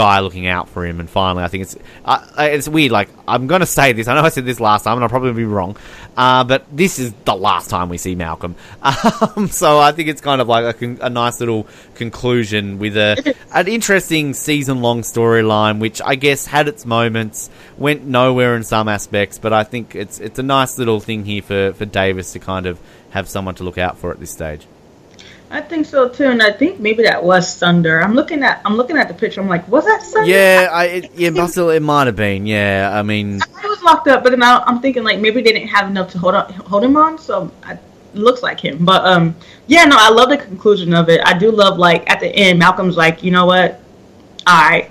guy 0.00 0.20
looking 0.20 0.46
out 0.46 0.70
for 0.70 0.86
him, 0.86 0.98
and 0.98 1.10
finally, 1.10 1.44
I 1.44 1.48
think 1.48 1.64
it's 1.64 1.76
uh, 2.06 2.26
it's 2.38 2.66
weird. 2.66 2.90
Like 2.90 3.10
I'm 3.28 3.46
going 3.46 3.60
to 3.60 3.66
say 3.66 3.92
this. 3.92 4.08
I 4.08 4.14
know 4.14 4.22
I 4.22 4.30
said 4.30 4.46
this 4.46 4.58
last 4.58 4.84
time, 4.84 4.94
and 4.94 5.04
I'll 5.04 5.10
probably 5.10 5.34
be 5.34 5.44
wrong, 5.44 5.76
uh, 6.16 6.42
but 6.44 6.64
this 6.74 6.98
is 6.98 7.12
the 7.26 7.34
last 7.34 7.68
time 7.68 7.90
we 7.90 7.98
see 7.98 8.14
Malcolm. 8.14 8.54
Um, 9.36 9.48
so 9.48 9.78
I 9.78 9.92
think 9.92 10.08
it's 10.08 10.20
kind 10.20 10.40
of 10.40 10.48
like 10.48 10.64
a, 10.64 10.72
con- 10.72 10.98
a 11.02 11.10
nice 11.10 11.40
little 11.40 11.66
conclusion 11.94 12.78
with 12.78 12.96
a 12.96 13.34
an 13.54 13.68
interesting 13.68 14.34
season 14.34 14.80
long 14.80 15.02
storyline, 15.02 15.78
which 15.78 16.00
I 16.04 16.14
guess 16.14 16.46
had 16.46 16.68
its 16.68 16.86
moments, 16.86 17.50
went 17.76 18.04
nowhere 18.04 18.56
in 18.56 18.62
some 18.62 18.88
aspects, 18.88 19.38
but 19.38 19.52
I 19.52 19.64
think 19.64 19.94
it's 19.94 20.18
it's 20.20 20.38
a 20.38 20.42
nice 20.42 20.78
little 20.78 21.00
thing 21.00 21.24
here 21.24 21.42
for 21.42 21.72
for 21.74 21.84
Davis 21.84 22.32
to 22.32 22.38
kind 22.38 22.66
of 22.66 22.80
have 23.10 23.28
someone 23.28 23.54
to 23.56 23.64
look 23.64 23.78
out 23.78 23.98
for 23.98 24.10
at 24.10 24.20
this 24.20 24.30
stage. 24.30 24.66
I 25.52 25.60
think 25.60 25.84
so 25.84 26.08
too, 26.08 26.26
and 26.26 26.40
I 26.40 26.52
think 26.52 26.78
maybe 26.78 27.02
that 27.02 27.22
was 27.22 27.56
Thunder. 27.56 28.00
I'm 28.00 28.14
looking 28.14 28.44
at 28.44 28.62
I'm 28.64 28.76
looking 28.76 28.96
at 28.96 29.08
the 29.08 29.14
picture. 29.14 29.40
I'm 29.40 29.48
like, 29.48 29.66
was 29.66 29.84
that 29.84 30.00
Sunder? 30.00 30.30
Yeah, 30.30 30.68
I 30.70 30.84
it, 30.84 31.10
yeah, 31.16 31.30
possibly 31.30 31.76
it 31.76 31.82
might 31.82 32.06
have 32.06 32.14
been. 32.14 32.46
Yeah, 32.46 32.90
I 32.92 33.02
mean, 33.02 33.40
I 33.42 33.66
was 33.66 33.82
locked 33.82 34.06
up, 34.06 34.22
but 34.22 34.30
then 34.30 34.44
I, 34.44 34.62
I'm 34.64 34.80
thinking 34.80 35.02
like 35.02 35.18
maybe 35.18 35.42
they 35.42 35.52
didn't 35.52 35.68
have 35.68 35.88
enough 35.90 36.12
to 36.12 36.18
hold 36.18 36.36
on, 36.36 36.52
hold 36.52 36.84
him 36.84 36.96
on, 36.96 37.18
so 37.18 37.50
I, 37.64 37.72
it 37.72 37.80
looks 38.14 38.44
like 38.44 38.60
him. 38.60 38.84
But 38.84 39.04
um, 39.04 39.34
yeah, 39.66 39.84
no, 39.86 39.96
I 39.98 40.10
love 40.10 40.28
the 40.28 40.38
conclusion 40.38 40.94
of 40.94 41.08
it. 41.08 41.20
I 41.24 41.36
do 41.36 41.50
love 41.50 41.78
like 41.78 42.08
at 42.08 42.20
the 42.20 42.28
end, 42.28 42.60
Malcolm's 42.60 42.96
like, 42.96 43.24
you 43.24 43.32
know 43.32 43.46
what? 43.46 43.80
All 44.46 44.70
right, 44.70 44.88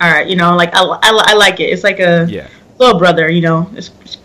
all 0.00 0.10
right, 0.10 0.28
you 0.28 0.36
know, 0.36 0.54
like 0.54 0.72
I, 0.72 0.82
I, 0.82 0.98
I 1.02 1.34
like 1.34 1.58
it. 1.58 1.64
It's 1.64 1.82
like 1.82 1.98
a 1.98 2.26
yeah. 2.28 2.46
little 2.78 2.98
brother, 2.98 3.28
you 3.28 3.40
know. 3.40 3.68
It's, 3.74 3.90
it's 4.02 4.18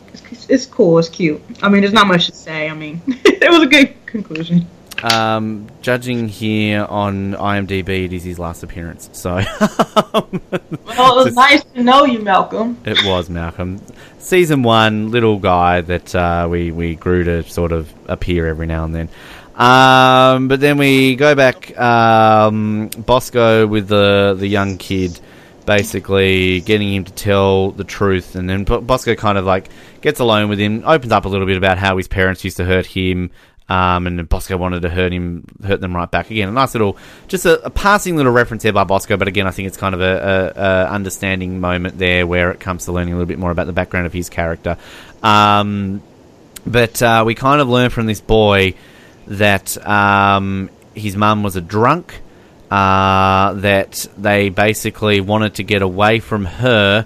it's 0.47 0.65
cool. 0.67 0.99
It's 0.99 1.09
cute. 1.09 1.41
I 1.63 1.69
mean, 1.69 1.81
there's 1.81 1.93
not 1.93 2.05
much 2.05 2.27
to 2.27 2.35
say. 2.35 2.69
I 2.69 2.73
mean, 2.75 3.01
it 3.07 3.49
was 3.49 3.63
a 3.63 3.67
good 3.67 4.05
conclusion. 4.05 4.67
Um, 5.03 5.67
judging 5.81 6.27
here 6.27 6.85
on 6.85 7.33
IMDb, 7.33 8.05
it 8.05 8.13
is 8.13 8.23
his 8.23 8.37
last 8.37 8.61
appearance. 8.63 9.09
So 9.13 9.35
Well, 10.13 10.29
it 10.31 11.25
was 11.25 11.33
nice 11.35 11.63
to 11.63 11.83
know 11.83 12.05
you, 12.05 12.19
Malcolm. 12.19 12.77
it 12.85 13.03
was 13.05 13.29
Malcolm, 13.29 13.81
season 14.19 14.63
one, 14.63 15.09
little 15.11 15.39
guy 15.39 15.81
that 15.81 16.13
uh, 16.13 16.47
we 16.49 16.71
we 16.71 16.95
grew 16.95 17.23
to 17.23 17.43
sort 17.43 17.71
of 17.71 17.91
appear 18.07 18.47
every 18.47 18.67
now 18.67 18.83
and 18.83 18.93
then. 18.95 19.09
Um, 19.55 20.47
but 20.47 20.59
then 20.59 20.77
we 20.77 21.15
go 21.15 21.35
back, 21.35 21.77
um, 21.79 22.89
Bosco 22.97 23.67
with 23.67 23.87
the 23.87 24.35
the 24.37 24.47
young 24.47 24.77
kid, 24.77 25.19
basically 25.65 26.61
getting 26.61 26.93
him 26.93 27.03
to 27.05 27.11
tell 27.13 27.71
the 27.71 27.83
truth, 27.83 28.35
and 28.35 28.49
then 28.49 28.63
Bosco 28.63 29.15
kind 29.15 29.37
of 29.37 29.45
like 29.45 29.69
gets 30.01 30.19
alone 30.19 30.49
with 30.49 30.59
him, 30.59 30.83
opens 30.85 31.11
up 31.11 31.25
a 31.25 31.29
little 31.29 31.45
bit 31.47 31.57
about 31.57 31.77
how 31.77 31.97
his 31.97 32.07
parents 32.07 32.43
used 32.43 32.57
to 32.57 32.65
hurt 32.65 32.85
him. 32.85 33.31
Um, 33.69 34.05
and 34.05 34.27
Bosco 34.27 34.57
wanted 34.57 34.81
to 34.81 34.89
hurt 34.89 35.13
him, 35.13 35.45
hurt 35.63 35.79
them 35.79 35.95
right 35.95 36.11
back 36.11 36.29
again. 36.29 36.49
A 36.49 36.51
nice 36.51 36.73
little, 36.73 36.97
just 37.29 37.45
a, 37.45 37.63
a 37.63 37.69
passing 37.69 38.17
little 38.17 38.33
reference 38.33 38.63
there 38.63 38.73
by 38.73 38.83
Bosco, 38.83 39.15
but 39.15 39.29
again, 39.29 39.47
I 39.47 39.51
think 39.51 39.67
it's 39.67 39.77
kind 39.77 39.95
of 39.95 40.01
a, 40.01 40.53
a, 40.57 40.61
a 40.61 40.85
understanding 40.87 41.61
moment 41.61 41.97
there 41.97 42.27
where 42.27 42.51
it 42.51 42.59
comes 42.59 42.85
to 42.85 42.91
learning 42.91 43.13
a 43.13 43.17
little 43.17 43.27
bit 43.27 43.39
more 43.39 43.51
about 43.51 43.67
the 43.67 43.73
background 43.73 44.07
of 44.07 44.13
his 44.13 44.29
character. 44.29 44.77
Um, 45.23 46.01
but 46.65 47.01
uh, 47.01 47.23
we 47.25 47.33
kind 47.33 47.61
of 47.61 47.69
learn 47.69 47.91
from 47.91 48.07
this 48.07 48.19
boy 48.19 48.73
that 49.27 49.77
um, 49.87 50.69
his 50.93 51.15
mum 51.15 51.41
was 51.41 51.55
a 51.55 51.61
drunk, 51.61 52.19
uh, 52.69 53.53
that 53.53 54.05
they 54.17 54.49
basically 54.49 55.21
wanted 55.21 55.55
to 55.55 55.63
get 55.63 55.81
away 55.81 56.19
from 56.19 56.43
her, 56.45 57.05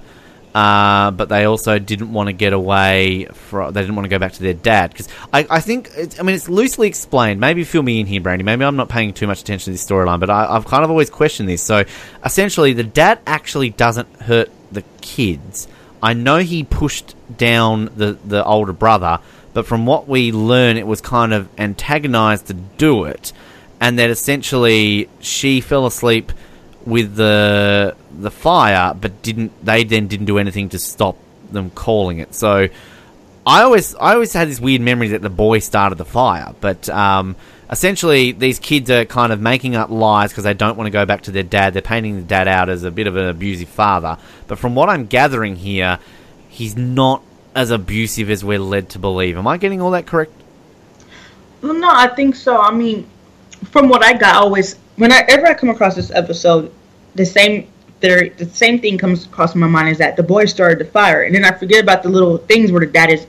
uh, 0.56 1.12
but 1.12 1.28
they 1.28 1.44
also 1.44 1.80
didn't 1.80 2.14
want 2.14 2.28
to 2.28 2.34
get 2.34 2.54
away 2.54 3.26
from. 3.26 3.74
They 3.74 3.82
didn't 3.82 3.98
want 3.98 4.06
to 4.06 4.10
go 4.10 4.20
back 4.20 4.32
to 4.34 4.42
their 4.42 4.54
dad 4.54 4.90
because 4.90 5.10
I, 5.34 5.46
I 5.50 5.60
think 5.60 5.92
I 6.18 6.24
mean 6.24 6.34
it's 6.34 6.48
loosely 6.48 6.88
explained. 6.88 7.42
Maybe 7.42 7.66
fill 7.66 7.84
me 7.84 8.00
in 8.00 8.06
here, 8.06 8.22
Brandy. 8.22 8.46
Maybe 8.46 8.64
I'm 8.64 8.78
not 8.78 8.88
paying 8.88 9.14
too 9.14 9.28
much 9.28 9.42
attention 9.42 9.66
to 9.66 9.72
this 9.72 9.86
storyline, 9.86 10.22
but 10.22 10.30
I, 10.30 10.46
I've 10.56 10.64
kind 10.64 10.86
of 10.86 10.90
always 10.90 11.10
questioned 11.10 11.50
this. 11.50 11.62
So 11.62 11.84
essentially, 12.24 12.72
the 12.72 12.86
dad 12.86 13.20
actually 13.28 13.72
doesn't 13.72 14.08
hurt 14.22 14.50
the 14.72 14.86
kids. 15.02 15.68
I 16.02 16.14
know 16.14 16.38
he 16.38 16.64
pushed 16.64 17.16
down 17.38 17.90
the 17.98 18.18
the 18.24 18.42
older 18.46 18.72
brother, 18.72 19.20
but 19.54 19.66
from 19.66 19.86
what 19.86 20.08
we 20.08 20.32
learn, 20.32 20.78
it 20.78 20.88
was 20.88 21.02
kind 21.02 21.34
of 21.34 21.50
antagonized 21.60 22.48
to 22.48 22.54
do 22.54 23.04
it, 23.04 23.34
and 23.82 24.00
that 24.00 24.10
essentially 24.10 25.10
she 25.20 25.60
fell 25.60 25.86
asleep 25.86 26.32
with 26.86 27.16
the 27.16 27.96
the 28.18 28.32
fire, 28.32 28.94
but 28.94 29.22
didn't 29.22 29.52
they 29.66 29.84
then 29.84 30.08
didn't 30.08 30.26
do 30.26 30.38
anything 30.38 30.70
to 30.70 30.80
stop 30.80 31.18
them 31.52 31.70
calling 31.72 32.20
it. 32.20 32.34
So 32.34 32.70
I 33.46 33.64
always 33.64 33.96
I 33.96 34.14
always 34.14 34.34
had 34.34 34.48
this 34.48 34.60
weird 34.60 34.82
memory 34.82 35.10
that 35.10 35.22
the 35.22 35.30
boy 35.30 35.60
started 35.60 35.98
the 35.98 36.06
fire, 36.06 36.54
but 36.62 36.88
um, 36.90 37.36
essentially 37.70 38.32
these 38.32 38.60
kids 38.60 38.90
are 38.90 39.06
kind 39.06 39.32
of 39.32 39.40
making 39.42 39.76
up 39.76 39.90
lies 39.90 40.32
because 40.32 40.44
they 40.44 40.54
don't 40.54 40.78
want 40.78 40.88
to 40.88 40.92
go 40.92 41.06
back 41.06 41.24
to 41.24 41.32
their 41.32 41.44
dad. 41.44 41.74
They're 41.74 41.82
painting 41.82 42.16
the 42.18 42.24
dad 42.24 42.48
out 42.48 42.70
as 42.70 42.84
a 42.84 42.92
bit 42.92 43.08
of 43.08 43.16
an 43.16 43.28
abusive 43.28 43.70
father, 43.70 44.18
but 44.48 44.60
from 44.60 44.76
what 44.76 44.90
I'm 44.90 45.06
gathering 45.06 45.56
here, 45.56 46.00
he's 46.50 46.76
not 46.76 47.22
as 47.56 47.72
abusive 47.72 48.30
as 48.30 48.44
we're 48.44 48.60
led 48.60 48.90
to 48.90 49.00
believe. 49.00 49.38
Am 49.38 49.48
I 49.48 49.58
getting 49.58 49.82
all 49.82 49.92
that 49.92 50.06
correct? 50.06 50.34
Well, 51.62 51.74
no, 51.74 51.90
I 51.90 52.08
think 52.08 52.36
so. 52.36 52.60
I 52.60 52.72
mean, 52.72 53.10
from 53.72 53.90
what 53.90 54.04
I 54.04 54.14
got, 54.14 54.36
always 54.36 54.76
whenever 54.98 55.48
I 55.48 55.54
come 55.54 55.70
across 55.70 55.96
this 55.96 56.12
episode, 56.12 56.72
the 57.16 57.26
same 57.26 57.68
there 58.02 58.30
the 58.30 58.46
same 58.46 58.80
thing 58.80 58.98
comes 58.98 59.26
across 59.26 59.56
my 59.56 59.68
mind 59.68 59.90
is 59.90 59.98
that 60.00 60.16
the 60.18 60.24
boy 60.24 60.46
started 60.46 60.80
the 60.80 60.86
fire, 60.92 61.24
and 61.24 61.34
then 61.34 61.46
I 61.46 61.52
forget 61.52 61.84
about 61.84 62.04
the 62.04 62.10
little 62.10 62.38
things 62.38 62.72
where 62.72 62.82
the 62.86 62.92
dad 62.92 63.10
is 63.10 63.26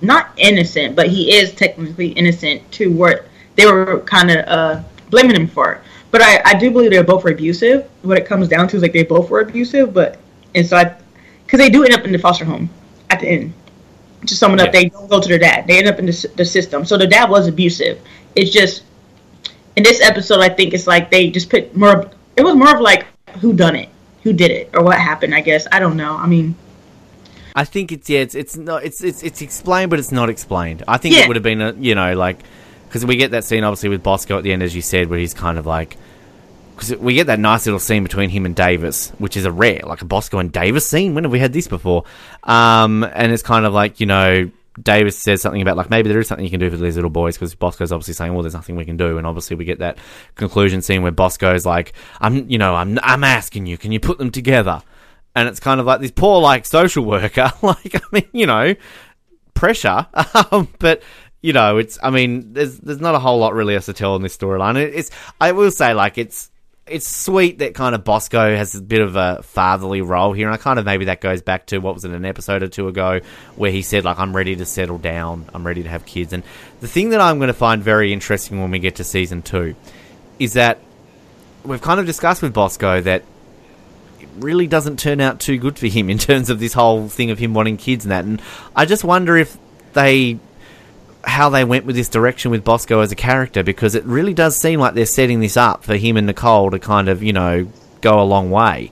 not 0.00 0.30
innocent, 0.36 0.94
but 0.94 1.08
he 1.08 1.34
is 1.34 1.52
technically 1.54 2.08
innocent 2.08 2.70
to 2.72 2.90
what 2.92 3.26
they 3.56 3.66
were 3.66 4.00
kind 4.06 4.30
of 4.30 4.46
uh, 4.46 4.82
blaming 5.10 5.36
him 5.36 5.46
for. 5.48 5.80
But 6.10 6.22
I, 6.22 6.42
I 6.44 6.54
do 6.54 6.70
believe 6.70 6.90
they're 6.90 7.02
both 7.04 7.24
abusive. 7.26 7.88
What 8.02 8.18
it 8.18 8.26
comes 8.26 8.48
down 8.48 8.68
to 8.68 8.76
is 8.76 8.82
like 8.82 8.92
they 8.92 9.02
both 9.02 9.30
were 9.30 9.40
abusive, 9.40 9.92
but 9.92 10.18
and 10.54 10.66
so 10.66 10.76
I 10.76 10.94
because 11.44 11.58
they 11.58 11.70
do 11.70 11.84
end 11.84 11.94
up 11.94 12.04
in 12.04 12.12
the 12.12 12.18
foster 12.18 12.44
home 12.44 12.70
at 13.10 13.20
the 13.20 13.28
end. 13.28 13.52
To 14.26 14.36
sum 14.36 14.54
it 14.54 14.60
up, 14.60 14.66
Yeah. 14.66 14.72
they 14.82 14.88
don't 14.88 15.10
go 15.10 15.20
to 15.20 15.28
their 15.28 15.38
dad. 15.38 15.66
They 15.66 15.78
end 15.78 15.88
up 15.88 15.98
in 15.98 16.06
the, 16.06 16.30
the 16.36 16.44
system. 16.44 16.84
So 16.84 16.96
the 16.96 17.08
dad 17.08 17.28
was 17.28 17.48
abusive. 17.48 18.00
It's 18.36 18.52
just 18.52 18.84
in 19.76 19.82
this 19.82 20.00
episode, 20.00 20.40
I 20.40 20.48
think 20.48 20.74
it's 20.74 20.86
like 20.86 21.10
they 21.10 21.30
just 21.30 21.48
put 21.50 21.74
more. 21.76 21.98
of- 22.00 22.14
It 22.36 22.42
was 22.42 22.54
more 22.54 22.74
of 22.74 22.80
like 22.80 23.06
who 23.40 23.52
done 23.52 23.76
it, 23.76 23.88
who 24.22 24.32
did 24.32 24.50
it, 24.50 24.70
or 24.74 24.82
what 24.82 24.98
happened. 24.98 25.34
I 25.34 25.40
guess 25.40 25.66
I 25.72 25.78
don't 25.80 25.96
know. 25.96 26.16
I 26.16 26.26
mean, 26.26 26.54
I 27.54 27.64
think 27.64 27.92
it's 27.92 28.08
yeah, 28.08 28.20
it's 28.20 28.34
it's 28.34 28.56
not 28.56 28.84
it's 28.84 29.02
it's 29.02 29.22
it's 29.22 29.42
explained, 29.42 29.90
but 29.90 29.98
it's 29.98 30.12
not 30.12 30.28
explained. 30.30 30.82
I 30.88 30.96
think 30.98 31.14
Yeah. 31.14 31.22
it 31.24 31.28
would 31.28 31.36
have 31.36 31.42
been 31.42 31.60
a 31.60 31.72
you 31.72 31.94
know 31.94 32.14
like 32.14 32.38
because 32.88 33.04
we 33.06 33.16
get 33.16 33.30
that 33.32 33.44
scene 33.44 33.64
obviously 33.64 33.88
with 33.90 34.02
Bosco 34.02 34.38
at 34.38 34.44
the 34.44 34.52
end, 34.52 34.62
as 34.62 34.74
you 34.74 34.82
said, 34.82 35.08
where 35.08 35.18
he's 35.18 35.34
kind 35.34 35.58
of 35.58 35.66
like 35.66 35.96
because 36.74 36.96
we 36.96 37.14
get 37.14 37.26
that 37.28 37.38
nice 37.38 37.66
little 37.66 37.78
scene 37.78 38.02
between 38.02 38.30
him 38.30 38.46
and 38.46 38.56
Davis, 38.56 39.10
which 39.18 39.36
is 39.36 39.44
a 39.44 39.52
rare 39.52 39.80
like 39.84 40.00
a 40.02 40.06
Bosco 40.06 40.38
and 40.38 40.50
Davis 40.50 40.86
scene. 40.88 41.14
When 41.14 41.24
have 41.24 41.30
we 41.32 41.38
had 41.38 41.52
this 41.52 41.68
before? 41.68 42.04
Um, 42.44 43.04
and 43.04 43.30
it's 43.32 43.42
kind 43.42 43.64
of 43.66 43.72
like 43.72 44.00
you 44.00 44.06
know. 44.06 44.50
Davis 44.80 45.18
says 45.18 45.42
something 45.42 45.62
about 45.62 45.76
like 45.76 45.90
maybe 45.90 46.08
there 46.08 46.18
is 46.18 46.28
something 46.28 46.44
you 46.44 46.50
can 46.50 46.60
do 46.60 46.70
for 46.70 46.76
these 46.76 46.96
little 46.96 47.10
boys 47.10 47.36
because 47.36 47.54
Bosco's 47.54 47.92
obviously 47.92 48.14
saying, 48.14 48.32
well, 48.32 48.42
there's 48.42 48.54
nothing 48.54 48.76
we 48.76 48.84
can 48.84 48.96
do, 48.96 49.18
and 49.18 49.26
obviously 49.26 49.56
we 49.56 49.64
get 49.64 49.80
that 49.80 49.98
conclusion 50.34 50.82
scene 50.82 51.02
where 51.02 51.12
Bosco's 51.12 51.66
like, 51.66 51.92
I'm, 52.20 52.48
you 52.48 52.58
know, 52.58 52.74
I'm, 52.74 52.98
I'm 53.02 53.24
asking 53.24 53.66
you, 53.66 53.76
can 53.76 53.92
you 53.92 54.00
put 54.00 54.18
them 54.18 54.30
together? 54.30 54.82
And 55.34 55.48
it's 55.48 55.60
kind 55.60 55.80
of 55.80 55.86
like 55.86 56.00
this 56.00 56.10
poor 56.10 56.40
like 56.40 56.66
social 56.66 57.04
worker, 57.04 57.52
like 57.62 57.94
I 57.94 58.00
mean, 58.12 58.28
you 58.32 58.46
know, 58.46 58.74
pressure, 59.54 60.06
um, 60.50 60.68
but 60.78 61.02
you 61.42 61.52
know, 61.52 61.78
it's. 61.78 61.98
I 62.02 62.10
mean, 62.10 62.52
there's 62.52 62.78
there's 62.78 63.00
not 63.00 63.16
a 63.16 63.18
whole 63.18 63.38
lot 63.38 63.52
really 63.52 63.74
else 63.74 63.86
to 63.86 63.92
tell 63.92 64.14
in 64.16 64.22
this 64.22 64.36
storyline. 64.36 64.76
It, 64.76 64.94
it's. 64.94 65.10
I 65.40 65.52
will 65.52 65.72
say, 65.72 65.92
like, 65.92 66.16
it's 66.16 66.51
it's 66.86 67.06
sweet 67.06 67.58
that 67.58 67.74
kind 67.74 67.94
of 67.94 68.04
Bosco 68.04 68.56
has 68.56 68.74
a 68.74 68.82
bit 68.82 69.00
of 69.00 69.14
a 69.14 69.42
fatherly 69.42 70.02
role 70.02 70.32
here, 70.32 70.48
and 70.48 70.54
I 70.54 70.58
kind 70.58 70.78
of 70.78 70.84
maybe 70.84 71.06
that 71.06 71.20
goes 71.20 71.40
back 71.40 71.66
to 71.66 71.78
what 71.78 71.94
was 71.94 72.04
it 72.04 72.10
an 72.10 72.24
episode 72.24 72.62
or 72.62 72.68
two 72.68 72.88
ago 72.88 73.20
where 73.56 73.70
he 73.70 73.82
said 73.82 74.04
like 74.04 74.18
I'm 74.18 74.34
ready 74.34 74.56
to 74.56 74.64
settle 74.64 74.98
down, 74.98 75.46
I'm 75.54 75.64
ready 75.64 75.84
to 75.84 75.88
have 75.88 76.04
kids, 76.04 76.32
and 76.32 76.42
the 76.80 76.88
thing 76.88 77.10
that 77.10 77.20
I'm 77.20 77.38
going 77.38 77.48
to 77.48 77.54
find 77.54 77.82
very 77.82 78.12
interesting 78.12 78.60
when 78.60 78.70
we 78.70 78.80
get 78.80 78.96
to 78.96 79.04
season 79.04 79.42
two 79.42 79.76
is 80.38 80.54
that 80.54 80.78
we've 81.64 81.82
kind 81.82 82.00
of 82.00 82.06
discussed 82.06 82.42
with 82.42 82.52
Bosco 82.52 83.00
that 83.00 83.22
it 84.20 84.28
really 84.38 84.66
doesn't 84.66 84.98
turn 84.98 85.20
out 85.20 85.38
too 85.38 85.58
good 85.58 85.78
for 85.78 85.86
him 85.86 86.10
in 86.10 86.18
terms 86.18 86.50
of 86.50 86.58
this 86.58 86.72
whole 86.72 87.08
thing 87.08 87.30
of 87.30 87.38
him 87.38 87.54
wanting 87.54 87.76
kids 87.76 88.04
and 88.04 88.10
that, 88.10 88.24
and 88.24 88.42
I 88.74 88.86
just 88.86 89.04
wonder 89.04 89.36
if 89.36 89.56
they 89.92 90.40
how 91.24 91.48
they 91.48 91.64
went 91.64 91.84
with 91.84 91.96
this 91.96 92.08
direction 92.08 92.50
with 92.50 92.64
Bosco 92.64 93.00
as 93.00 93.12
a 93.12 93.16
character 93.16 93.62
because 93.62 93.94
it 93.94 94.04
really 94.04 94.34
does 94.34 94.56
seem 94.56 94.80
like 94.80 94.94
they're 94.94 95.06
setting 95.06 95.40
this 95.40 95.56
up 95.56 95.84
for 95.84 95.96
him 95.96 96.16
and 96.16 96.26
Nicole 96.26 96.70
to 96.70 96.78
kind 96.78 97.08
of, 97.08 97.22
you 97.22 97.32
know, 97.32 97.68
go 98.00 98.20
a 98.20 98.24
long 98.24 98.50
way. 98.50 98.90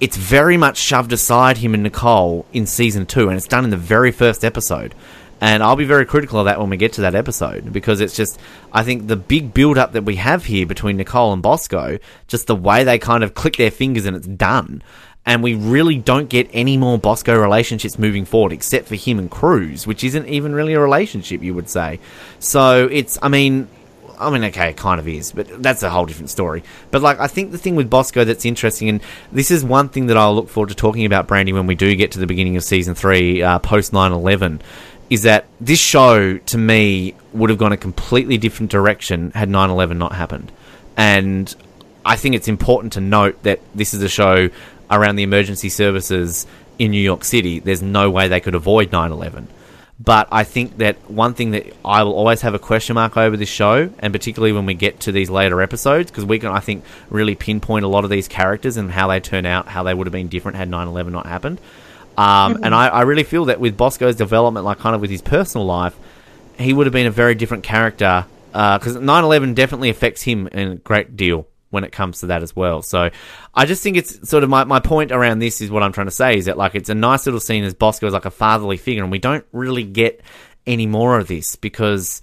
It's 0.00 0.16
very 0.16 0.56
much 0.56 0.78
shoved 0.78 1.12
aside 1.12 1.58
him 1.58 1.74
and 1.74 1.82
Nicole 1.82 2.46
in 2.52 2.66
season 2.66 3.04
two, 3.04 3.28
and 3.28 3.36
it's 3.36 3.46
done 3.46 3.64
in 3.64 3.70
the 3.70 3.76
very 3.76 4.12
first 4.12 4.44
episode. 4.44 4.94
And 5.42 5.62
I'll 5.62 5.76
be 5.76 5.84
very 5.84 6.04
critical 6.04 6.38
of 6.38 6.44
that 6.44 6.60
when 6.60 6.68
we 6.68 6.76
get 6.76 6.94
to 6.94 7.00
that 7.02 7.14
episode 7.14 7.72
because 7.72 8.00
it's 8.00 8.14
just, 8.14 8.38
I 8.72 8.82
think 8.82 9.06
the 9.06 9.16
big 9.16 9.54
build 9.54 9.78
up 9.78 9.92
that 9.92 10.04
we 10.04 10.16
have 10.16 10.44
here 10.44 10.66
between 10.66 10.98
Nicole 10.98 11.32
and 11.32 11.42
Bosco, 11.42 11.98
just 12.28 12.46
the 12.46 12.56
way 12.56 12.84
they 12.84 12.98
kind 12.98 13.24
of 13.24 13.32
click 13.32 13.56
their 13.56 13.70
fingers 13.70 14.04
and 14.04 14.16
it's 14.16 14.26
done 14.26 14.82
and 15.26 15.42
we 15.42 15.54
really 15.54 15.96
don't 15.96 16.28
get 16.28 16.48
any 16.52 16.76
more 16.76 16.98
Bosco 16.98 17.38
relationships 17.38 17.98
moving 17.98 18.24
forward 18.24 18.52
except 18.52 18.88
for 18.88 18.94
him 18.94 19.18
and 19.18 19.30
Cruz, 19.30 19.86
which 19.86 20.02
isn't 20.02 20.26
even 20.26 20.54
really 20.54 20.72
a 20.74 20.80
relationship, 20.80 21.42
you 21.42 21.54
would 21.54 21.68
say. 21.68 22.00
So 22.38 22.88
it's, 22.90 23.18
I 23.22 23.28
mean, 23.28 23.68
I 24.18 24.28
mean, 24.30 24.44
okay, 24.44 24.70
it 24.70 24.76
kind 24.76 25.00
of 25.00 25.08
is, 25.08 25.32
but 25.32 25.62
that's 25.62 25.82
a 25.82 25.88
whole 25.88 26.04
different 26.04 26.30
story. 26.30 26.62
But 26.90 27.00
like, 27.00 27.18
I 27.20 27.26
think 27.26 27.52
the 27.52 27.58
thing 27.58 27.74
with 27.74 27.88
Bosco 27.88 28.24
that's 28.24 28.44
interesting, 28.44 28.88
and 28.88 29.00
this 29.32 29.50
is 29.50 29.64
one 29.64 29.88
thing 29.88 30.06
that 30.06 30.16
I'll 30.16 30.34
look 30.34 30.48
forward 30.48 30.68
to 30.68 30.74
talking 30.74 31.06
about, 31.06 31.26
Brandy, 31.26 31.52
when 31.52 31.66
we 31.66 31.74
do 31.74 31.94
get 31.96 32.12
to 32.12 32.18
the 32.18 32.26
beginning 32.26 32.56
of 32.56 32.64
season 32.64 32.94
three, 32.94 33.42
uh, 33.42 33.58
post 33.58 33.92
9 33.92 34.12
11, 34.12 34.60
is 35.08 35.22
that 35.22 35.46
this 35.60 35.78
show, 35.78 36.36
to 36.38 36.58
me, 36.58 37.14
would 37.32 37.50
have 37.50 37.58
gone 37.58 37.72
a 37.72 37.76
completely 37.76 38.36
different 38.36 38.70
direction 38.70 39.30
had 39.32 39.48
9 39.48 39.70
11 39.70 39.96
not 39.96 40.12
happened. 40.12 40.52
And 40.96 41.54
I 42.04 42.16
think 42.16 42.34
it's 42.34 42.48
important 42.48 42.92
to 42.94 43.00
note 43.00 43.42
that 43.42 43.60
this 43.74 43.94
is 43.94 44.02
a 44.02 44.08
show 44.08 44.50
around 44.90 45.16
the 45.16 45.22
emergency 45.22 45.68
services 45.68 46.46
in 46.78 46.90
New 46.90 47.00
York 47.00 47.24
City, 47.24 47.60
there's 47.60 47.82
no 47.82 48.10
way 48.10 48.28
they 48.28 48.40
could 48.40 48.54
avoid 48.54 48.90
9 48.92 49.12
11. 49.12 49.48
But 50.02 50.28
I 50.32 50.44
think 50.44 50.78
that 50.78 51.10
one 51.10 51.34
thing 51.34 51.50
that 51.50 51.66
I 51.84 52.02
will 52.04 52.14
always 52.14 52.40
have 52.40 52.54
a 52.54 52.58
question 52.58 52.94
mark 52.94 53.18
over 53.18 53.36
this 53.36 53.50
show, 53.50 53.90
and 53.98 54.14
particularly 54.14 54.52
when 54.52 54.64
we 54.64 54.72
get 54.72 55.00
to 55.00 55.12
these 55.12 55.28
later 55.28 55.60
episodes, 55.60 56.10
because 56.10 56.24
we 56.24 56.38
can, 56.38 56.50
I 56.50 56.60
think, 56.60 56.84
really 57.10 57.34
pinpoint 57.34 57.84
a 57.84 57.88
lot 57.88 58.04
of 58.04 58.10
these 58.10 58.26
characters 58.26 58.78
and 58.78 58.90
how 58.90 59.08
they 59.08 59.20
turn 59.20 59.44
out, 59.44 59.68
how 59.68 59.82
they 59.82 59.92
would 59.92 60.06
have 60.06 60.12
been 60.12 60.28
different 60.28 60.56
had 60.56 60.70
9 60.70 60.88
11 60.88 61.12
not 61.12 61.26
happened. 61.26 61.60
Um, 62.16 62.54
mm-hmm. 62.54 62.64
And 62.64 62.74
I, 62.74 62.88
I, 62.88 63.02
really 63.02 63.24
feel 63.24 63.44
that 63.46 63.60
with 63.60 63.76
Bosco's 63.76 64.16
development, 64.16 64.64
like 64.64 64.78
kind 64.78 64.94
of 64.94 65.02
with 65.02 65.10
his 65.10 65.22
personal 65.22 65.66
life, 65.66 65.96
he 66.58 66.72
would 66.72 66.86
have 66.86 66.92
been 66.92 67.06
a 67.06 67.10
very 67.10 67.34
different 67.34 67.62
character. 67.62 68.24
Because 68.52 68.96
uh, 68.96 69.00
9 69.00 69.24
11 69.24 69.52
definitely 69.52 69.90
affects 69.90 70.22
him 70.22 70.46
in 70.48 70.68
a 70.72 70.76
great 70.76 71.14
deal 71.14 71.46
when 71.70 71.84
it 71.84 71.92
comes 71.92 72.20
to 72.20 72.26
that 72.26 72.42
as 72.42 72.54
well. 72.54 72.82
So 72.82 73.10
I 73.54 73.64
just 73.64 73.82
think 73.82 73.96
it's 73.96 74.28
sort 74.28 74.44
of 74.44 74.50
my, 74.50 74.64
my 74.64 74.80
point 74.80 75.12
around 75.12 75.38
this 75.38 75.60
is 75.60 75.70
what 75.70 75.82
I'm 75.82 75.92
trying 75.92 76.08
to 76.08 76.12
say 76.12 76.36
is 76.36 76.46
that 76.46 76.58
like 76.58 76.74
it's 76.74 76.88
a 76.88 76.94
nice 76.94 77.26
little 77.26 77.40
scene 77.40 77.64
as 77.64 77.74
Bosco 77.74 78.06
is 78.06 78.12
like 78.12 78.24
a 78.24 78.30
fatherly 78.30 78.76
figure 78.76 79.02
and 79.02 79.12
we 79.12 79.18
don't 79.18 79.44
really 79.52 79.84
get 79.84 80.20
any 80.66 80.86
more 80.86 81.18
of 81.18 81.28
this 81.28 81.56
because 81.56 82.20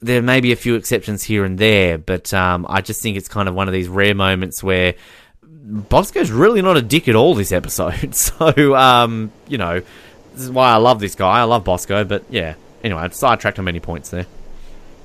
there 0.00 0.22
may 0.22 0.40
be 0.40 0.52
a 0.52 0.56
few 0.56 0.74
exceptions 0.74 1.22
here 1.22 1.44
and 1.44 1.58
there, 1.58 1.96
but 1.96 2.32
um, 2.34 2.66
I 2.68 2.82
just 2.82 3.00
think 3.00 3.16
it's 3.16 3.28
kind 3.28 3.48
of 3.48 3.54
one 3.54 3.68
of 3.68 3.72
these 3.72 3.88
rare 3.88 4.14
moments 4.14 4.62
where 4.62 4.94
Bosco's 5.42 6.30
really 6.30 6.60
not 6.60 6.76
a 6.76 6.82
dick 6.82 7.08
at 7.08 7.16
all 7.16 7.34
this 7.34 7.52
episode. 7.52 8.14
So, 8.14 8.74
um, 8.74 9.32
you 9.48 9.56
know, 9.56 9.80
this 9.80 10.42
is 10.42 10.50
why 10.50 10.72
I 10.72 10.76
love 10.76 11.00
this 11.00 11.14
guy. 11.14 11.40
I 11.40 11.44
love 11.44 11.64
Bosco, 11.64 12.04
but 12.04 12.24
yeah. 12.28 12.54
Anyway, 12.82 13.00
I've 13.00 13.14
sidetracked 13.14 13.58
on 13.58 13.64
many 13.64 13.80
points 13.80 14.10
there. 14.10 14.26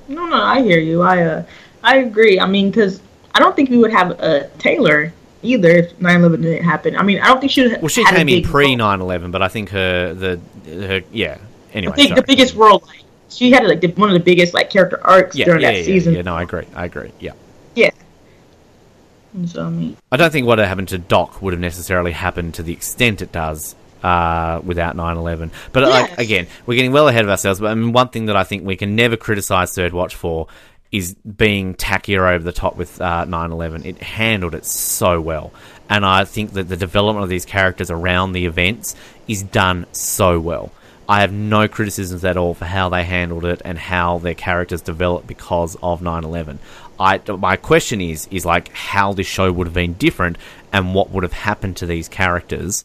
No, 0.06 0.26
no, 0.26 0.36
I 0.36 0.60
hear 0.62 0.78
you. 0.78 1.00
I, 1.00 1.22
uh, 1.22 1.44
I 1.82 1.96
agree. 1.98 2.38
I 2.38 2.46
mean, 2.46 2.70
because 2.70 3.00
I 3.34 3.38
don't 3.38 3.54
think 3.54 3.70
we 3.70 3.78
would 3.78 3.92
have 3.92 4.10
a 4.12 4.48
Taylor 4.58 5.12
either 5.42 5.68
if 5.70 5.98
9/11 5.98 6.42
didn't 6.42 6.64
happen. 6.64 6.96
I 6.96 7.02
mean, 7.02 7.20
I 7.20 7.28
don't 7.28 7.40
think 7.40 7.52
she. 7.52 7.62
Would. 7.62 7.80
Well, 7.82 7.88
she 7.88 8.04
came 8.04 8.28
in 8.28 8.42
pre 8.42 8.76
9/11, 8.76 9.30
but 9.32 9.42
I 9.42 9.48
think 9.48 9.70
her 9.70 10.14
the 10.14 10.40
her 10.66 11.02
yeah. 11.12 11.38
Anyway, 11.72 11.94
the, 11.96 12.14
the 12.14 12.22
biggest 12.22 12.54
role. 12.54 12.82
Like, 12.86 13.04
she 13.28 13.52
had 13.52 13.64
like 13.64 13.80
the, 13.80 13.88
one 13.88 14.08
of 14.08 14.14
the 14.14 14.20
biggest 14.20 14.54
like 14.54 14.70
character 14.70 15.00
arcs 15.04 15.36
yeah, 15.36 15.44
during 15.44 15.62
yeah, 15.62 15.72
that 15.72 15.78
yeah, 15.78 15.84
season. 15.84 16.14
Yeah, 16.14 16.22
no, 16.22 16.34
I 16.34 16.42
agree. 16.42 16.66
I 16.74 16.84
agree. 16.86 17.12
Yeah. 17.20 17.32
Yeah. 17.74 17.90
So 19.46 19.66
I 19.66 19.70
mean, 19.70 19.96
I 20.10 20.16
don't 20.16 20.32
think 20.32 20.46
what 20.46 20.58
happened 20.58 20.88
to 20.88 20.98
Doc 20.98 21.40
would 21.40 21.52
have 21.52 21.60
necessarily 21.60 22.12
happened 22.12 22.54
to 22.54 22.62
the 22.64 22.72
extent 22.72 23.22
it 23.22 23.30
does 23.30 23.76
uh, 24.02 24.60
without 24.64 24.96
9/11. 24.96 25.50
But 25.72 25.84
yes. 25.84 26.10
like 26.10 26.18
again, 26.18 26.46
we're 26.66 26.74
getting 26.74 26.92
well 26.92 27.08
ahead 27.08 27.24
of 27.24 27.30
ourselves. 27.30 27.60
But 27.60 27.70
I 27.70 27.74
mean, 27.74 27.92
one 27.92 28.08
thing 28.08 28.26
that 28.26 28.36
I 28.36 28.44
think 28.44 28.64
we 28.64 28.76
can 28.76 28.96
never 28.96 29.16
criticize 29.16 29.74
Third 29.74 29.92
Watch 29.92 30.14
for 30.14 30.48
is 30.92 31.14
being 31.14 31.74
tackier 31.74 32.32
over 32.32 32.42
the 32.42 32.52
top 32.52 32.76
with 32.76 33.00
uh, 33.00 33.24
9/11. 33.26 33.84
It 33.84 33.98
handled 33.98 34.54
it 34.54 34.64
so 34.64 35.20
well, 35.20 35.52
and 35.88 36.04
I 36.04 36.24
think 36.24 36.52
that 36.52 36.68
the 36.68 36.76
development 36.76 37.24
of 37.24 37.30
these 37.30 37.44
characters 37.44 37.90
around 37.90 38.32
the 38.32 38.46
events 38.46 38.96
is 39.28 39.42
done 39.42 39.86
so 39.92 40.40
well. 40.40 40.72
I 41.08 41.22
have 41.22 41.32
no 41.32 41.66
criticisms 41.66 42.24
at 42.24 42.36
all 42.36 42.54
for 42.54 42.66
how 42.66 42.88
they 42.88 43.02
handled 43.02 43.44
it 43.44 43.60
and 43.64 43.76
how 43.76 44.18
their 44.18 44.34
characters 44.34 44.80
developed 44.80 45.26
because 45.26 45.76
of 45.82 46.00
9/11. 46.00 46.58
I 47.00 47.20
my 47.36 47.56
question 47.56 48.00
is 48.00 48.28
is 48.30 48.44
like 48.44 48.68
how 48.72 49.12
this 49.12 49.26
show 49.26 49.50
would 49.50 49.66
have 49.66 49.74
been 49.74 49.94
different 49.94 50.38
and 50.72 50.94
what 50.94 51.10
would 51.10 51.22
have 51.22 51.32
happened 51.32 51.78
to 51.78 51.86
these 51.86 52.08
characters. 52.08 52.84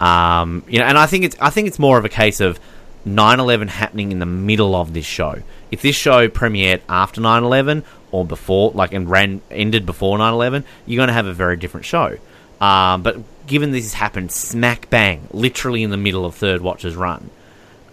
Um, 0.00 0.64
you 0.68 0.80
know, 0.80 0.84
and 0.84 0.98
I 0.98 1.06
think 1.06 1.24
it's 1.24 1.36
I 1.40 1.50
think 1.50 1.68
it's 1.68 1.78
more 1.78 1.96
of 1.96 2.04
a 2.04 2.08
case 2.08 2.40
of 2.40 2.58
9/11 3.06 3.68
happening 3.68 4.12
in 4.12 4.18
the 4.18 4.26
middle 4.26 4.74
of 4.74 4.92
this 4.92 5.06
show 5.06 5.42
if 5.72 5.80
this 5.80 5.96
show 5.96 6.28
premiered 6.28 6.82
after 6.88 7.20
9-11 7.20 7.82
or 8.12 8.24
before, 8.26 8.70
like, 8.72 8.92
and 8.92 9.10
ran 9.10 9.40
ended 9.50 9.86
before 9.86 10.18
9-11, 10.18 10.64
you're 10.86 10.98
going 10.98 11.08
to 11.08 11.14
have 11.14 11.26
a 11.26 11.32
very 11.32 11.56
different 11.56 11.86
show. 11.86 12.18
Um, 12.60 13.02
but 13.02 13.16
given 13.46 13.72
this 13.72 13.94
happened 13.94 14.30
smack 14.30 14.90
bang, 14.90 15.26
literally 15.32 15.82
in 15.82 15.90
the 15.90 15.96
middle 15.96 16.26
of 16.26 16.34
Third 16.34 16.60
Watch's 16.60 16.94
run, 16.94 17.30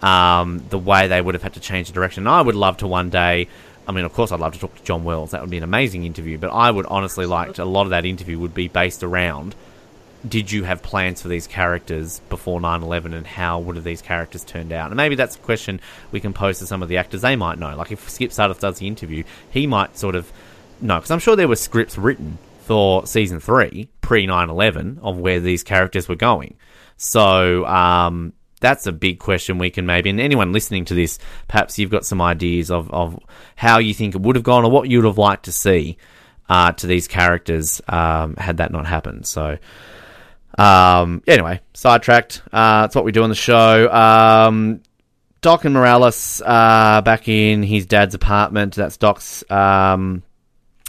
um, 0.02 0.62
the 0.68 0.78
way 0.78 1.08
they 1.08 1.20
would 1.20 1.34
have 1.34 1.42
had 1.42 1.54
to 1.54 1.60
change 1.60 1.88
the 1.88 1.94
direction. 1.94 2.26
I 2.26 2.42
would 2.42 2.54
love 2.54 2.76
to 2.78 2.86
one 2.86 3.08
day. 3.08 3.48
I 3.88 3.92
mean, 3.92 4.04
of 4.04 4.12
course, 4.12 4.30
I'd 4.30 4.40
love 4.40 4.52
to 4.52 4.58
talk 4.58 4.76
to 4.76 4.84
John 4.84 5.02
Wells. 5.02 5.30
That 5.30 5.40
would 5.40 5.50
be 5.50 5.56
an 5.56 5.64
amazing 5.64 6.04
interview. 6.04 6.36
But 6.36 6.50
I 6.50 6.70
would 6.70 6.86
honestly 6.86 7.24
like 7.24 7.54
to, 7.54 7.62
a 7.62 7.64
lot 7.64 7.84
of 7.84 7.90
that 7.90 8.04
interview 8.04 8.38
would 8.38 8.54
be 8.54 8.68
based 8.68 9.02
around 9.02 9.54
did 10.28 10.52
you 10.52 10.64
have 10.64 10.82
plans 10.82 11.22
for 11.22 11.28
these 11.28 11.46
characters 11.46 12.20
before 12.28 12.60
9-11 12.60 13.14
and 13.14 13.26
how 13.26 13.58
would 13.58 13.76
have 13.76 13.84
these 13.84 14.02
characters 14.02 14.44
turned 14.44 14.72
out? 14.72 14.90
And 14.90 14.96
maybe 14.96 15.14
that's 15.14 15.36
a 15.36 15.38
question 15.38 15.80
we 16.12 16.20
can 16.20 16.32
pose 16.32 16.58
to 16.58 16.66
some 16.66 16.82
of 16.82 16.88
the 16.88 16.98
actors. 16.98 17.22
They 17.22 17.36
might 17.36 17.58
know. 17.58 17.74
Like 17.76 17.92
if 17.92 18.08
Skip 18.10 18.30
Sudduth 18.30 18.60
does 18.60 18.78
the 18.78 18.86
interview 18.86 19.24
he 19.50 19.66
might 19.66 19.96
sort 19.96 20.14
of 20.14 20.30
know 20.80 20.96
because 20.96 21.10
i'm 21.10 21.18
sure 21.18 21.36
there 21.36 21.48
were 21.48 21.56
scripts 21.56 21.98
written 21.98 22.38
for 22.62 23.06
season 23.06 23.40
3 23.40 23.88
pre 24.00 24.26
9-11 24.26 24.98
of 25.02 25.18
where 25.18 25.40
these 25.40 25.62
characters 25.62 26.08
were 26.08 26.16
going. 26.16 26.56
So 26.96 27.66
um, 27.66 28.32
that's 28.60 28.86
a 28.86 28.92
big 28.92 29.18
question 29.18 29.58
we 29.58 29.70
can 29.70 29.86
maybe 29.86 30.10
and 30.10 30.20
anyone 30.20 30.52
listening 30.52 30.84
to 30.86 30.94
this 30.94 31.18
perhaps 31.48 31.78
you've 31.78 31.90
got 31.90 32.04
some 32.04 32.20
ideas 32.20 32.70
of, 32.70 32.90
of 32.92 33.18
how 33.56 33.78
you 33.78 33.94
think 33.94 34.14
it 34.14 34.20
would 34.20 34.36
have 34.36 34.44
gone 34.44 34.64
or 34.64 34.70
what 34.70 34.88
you 34.88 34.98
would 34.98 35.06
have 35.06 35.18
liked 35.18 35.46
to 35.46 35.52
see 35.52 35.96
uh, 36.48 36.72
to 36.72 36.86
these 36.86 37.08
characters 37.08 37.80
um, 37.88 38.36
had 38.36 38.58
that 38.58 38.72
not 38.72 38.86
happened. 38.86 39.26
So 39.26 39.58
um, 40.58 41.22
anyway, 41.26 41.60
sidetracked. 41.74 42.42
Uh, 42.52 42.82
that's 42.82 42.94
what 42.94 43.04
we 43.04 43.12
do 43.12 43.22
on 43.22 43.28
the 43.28 43.34
show. 43.34 43.90
Um, 43.90 44.82
Doc 45.40 45.64
and 45.64 45.74
Morales 45.74 46.42
uh, 46.44 47.00
back 47.02 47.28
in 47.28 47.62
his 47.62 47.86
dad's 47.86 48.14
apartment. 48.14 48.74
That's 48.74 48.96
Doc's. 48.96 49.42
Um, 49.50 50.22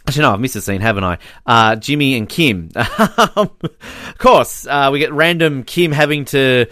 actually, 0.07 0.23
no, 0.23 0.33
I've 0.33 0.39
missed 0.39 0.55
a 0.55 0.61
scene, 0.61 0.81
haven't 0.81 1.03
I? 1.03 1.17
Uh, 1.45 1.75
Jimmy 1.77 2.15
and 2.17 2.27
Kim. 2.27 2.69
of 2.75 3.51
course, 4.17 4.67
uh, 4.67 4.89
we 4.91 4.99
get 4.99 5.13
random 5.13 5.63
Kim 5.63 5.91
having 5.91 6.25
to 6.25 6.65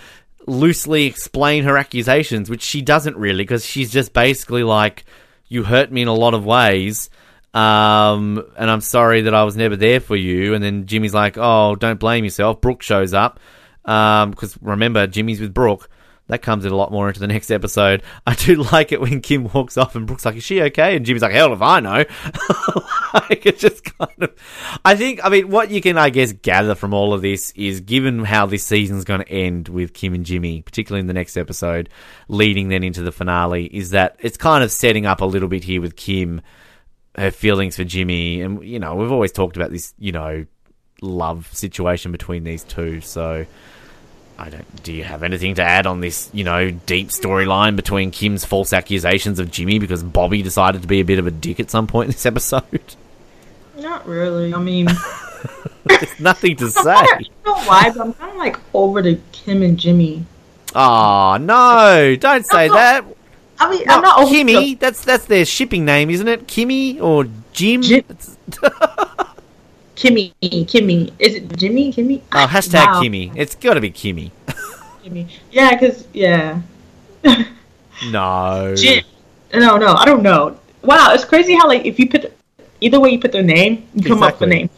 loosely 0.46 1.06
explain 1.06 1.64
her 1.64 1.78
accusations, 1.78 2.50
which 2.50 2.62
she 2.62 2.82
doesn't 2.82 3.16
really, 3.16 3.44
because 3.44 3.66
she's 3.66 3.92
just 3.92 4.14
basically 4.14 4.64
like, 4.64 5.06
"You 5.48 5.64
hurt 5.64 5.92
me 5.92 6.02
in 6.02 6.08
a 6.08 6.14
lot 6.14 6.34
of 6.34 6.46
ways." 6.46 7.10
Um, 7.54 8.44
and 8.58 8.70
I'm 8.70 8.82
sorry 8.82 9.22
that 9.22 9.34
I 9.34 9.44
was 9.44 9.58
never 9.58 9.76
there 9.76 10.00
for 10.00 10.16
you. 10.16 10.54
And 10.54 10.64
then 10.64 10.86
Jimmy's 10.86 11.14
like, 11.14 11.38
oh, 11.38 11.76
don't 11.76 12.00
blame 12.00 12.24
yourself. 12.24 12.62
Brooke 12.62 12.82
shows 12.84 13.14
up. 13.14 13.40
Um, 13.86 14.32
because 14.32 14.58
remember, 14.62 15.08
Jimmy's 15.08 15.42
with 15.42 15.54
Brooke. 15.54 15.90
That 16.28 16.44
comes 16.44 16.64
in 16.64 16.72
a 16.72 16.76
lot 16.76 16.92
more 16.92 17.08
into 17.08 17.20
the 17.20 17.28
next 17.28 17.50
episode. 17.50 18.04
I 18.26 18.36
do 18.36 18.56
like 18.72 18.92
it 18.92 19.02
when 19.02 19.22
Kim 19.22 19.46
walks 19.52 19.78
off 19.78 19.96
and 19.96 20.06
Brooke's 20.06 20.26
like, 20.26 20.36
"Is 20.36 20.44
she 20.44 20.62
okay?" 20.62 20.96
And 20.96 21.04
Jimmy's 21.04 21.24
like, 21.24 21.32
"Hell 21.32 21.54
if 21.54 21.62
I 21.62 21.80
know." 21.80 21.92
like 23.14 23.48
it's 23.48 23.60
just 23.60 23.84
kind 23.84 24.22
of. 24.22 24.80
I 24.86 24.96
think. 24.96 25.26
I 25.26 25.30
mean, 25.30 25.50
what 25.50 25.72
you 25.72 25.82
can, 25.82 25.98
I 25.98 26.12
guess, 26.12 26.32
gather 26.32 26.76
from 26.76 26.94
all 26.94 27.16
of 27.16 27.24
this 27.24 27.52
is, 27.56 27.82
given 27.82 28.24
how 28.24 28.46
this 28.46 28.64
season's 28.64 29.06
going 29.06 29.22
to 29.22 29.30
end 29.30 29.70
with 29.70 29.94
Kim 29.94 30.14
and 30.14 30.24
Jimmy, 30.24 30.62
particularly 30.62 31.02
in 31.02 31.08
the 31.08 31.14
next 31.14 31.36
episode, 31.36 31.90
leading 32.28 32.70
then 32.70 32.84
into 32.84 33.02
the 33.02 33.12
finale, 33.12 33.66
is 33.66 33.90
that 33.90 34.16
it's 34.20 34.38
kind 34.38 34.64
of 34.64 34.72
setting 34.72 35.08
up 35.08 35.22
a 35.22 35.26
little 35.26 35.50
bit 35.50 35.64
here 35.64 35.82
with 35.82 35.96
Kim, 35.96 36.42
her 37.20 37.32
feelings 37.32 37.76
for 37.76 37.84
Jimmy, 37.84 38.42
and 38.42 38.64
you 38.64 38.80
know, 38.80 38.96
we've 38.96 39.12
always 39.12 39.32
talked 39.32 39.56
about 39.56 39.72
this, 39.72 39.94
you 40.00 40.12
know, 40.12 40.46
love 41.02 41.48
situation 41.54 42.12
between 42.12 42.44
these 42.44 42.64
two, 42.64 43.02
so. 43.02 43.46
I 44.42 44.50
don't. 44.50 44.84
Do 44.84 44.94
you 44.94 45.04
have 45.04 45.24
anything 45.24 45.56
to 45.56 45.62
add 45.64 45.86
on 45.86 46.00
this, 46.00 46.30
you 46.32 46.46
know, 46.46 46.72
deep 46.72 47.10
storyline 47.10 47.76
between 47.76 48.10
Kim's 48.10 48.46
false 48.46 48.72
accusations 48.72 49.38
of 49.38 49.52
Jimmy 49.52 49.80
because 49.80 50.02
Bobby 50.02 50.42
decided 50.42 50.82
to 50.82 50.88
be 50.88 51.02
a 51.02 51.04
bit 51.04 51.20
of 51.20 51.28
a 51.28 51.32
dick 51.32 51.60
at 51.60 51.70
some 51.70 51.88
point 51.88 52.06
in 52.06 52.12
this 52.14 52.26
episode? 52.26 52.96
Not 53.78 54.08
really. 54.08 54.54
I 54.54 54.60
mean, 54.60 54.88
There's 55.86 56.20
nothing 56.20 56.56
to 56.58 56.70
say. 56.70 56.92
I 56.92 57.06
don't 57.06 57.46
know 57.46 57.64
why, 57.68 57.90
but 57.90 58.02
I'm 58.02 58.14
kind 58.14 58.32
of 58.32 58.38
like 58.38 58.58
over 58.74 59.02
to 59.02 59.20
Kim 59.32 59.62
and 59.64 59.78
Jimmy. 59.78 60.26
Oh 60.76 61.38
no! 61.40 62.16
Don't 62.20 62.46
say 62.46 62.68
No, 62.68 62.74
that. 62.76 63.06
I 63.60 63.70
mean, 63.70 63.84
No, 63.86 63.96
I'm 63.96 64.02
not 64.02 64.20
over 64.20 64.34
Kimmy. 64.34 64.80
That's 64.80 65.04
that's 65.04 65.26
their 65.26 65.46
shipping 65.46 65.86
name, 65.86 66.10
isn't 66.10 66.28
it? 66.28 66.48
Kimmy 66.48 67.02
or 67.02 67.26
Jim? 67.54 67.82
Jim- 67.82 68.04
Kimmy. 69.96 70.34
Kimmy. 70.42 71.12
Is 71.20 71.36
it 71.36 71.58
Jimmy? 71.58 71.92
Kimmy? 71.92 72.22
oh, 72.22 72.26
ah, 72.32 72.48
hashtag 72.48 72.86
Wow. 72.86 73.02
Kimmy. 73.02 73.34
It's 73.36 73.56
got 73.56 73.74
to 73.74 73.82
be 73.82 73.92
Kimmy. 73.92 74.32
Kimmy. 75.04 75.28
Yeah, 75.52 75.72
because 75.76 76.08
yeah. 76.14 76.62
No. 78.12 78.74
Jim. 78.78 79.04
No, 79.54 79.78
no, 79.78 79.94
I 79.96 80.06
don't 80.06 80.24
know. 80.24 80.58
Wow, 80.84 81.14
it's 81.14 81.26
crazy 81.26 81.54
how 81.54 81.68
like 81.68 81.86
if 81.86 82.00
you 82.00 82.10
put 82.10 82.32
either 82.80 83.00
way 83.00 83.10
you 83.10 83.20
put 83.20 83.34
their 83.34 83.44
name, 83.44 83.88
you 83.94 84.04
come 84.04 84.24
up 84.24 84.40
with 84.40 84.44
a 84.44 84.50
name. 84.50 84.70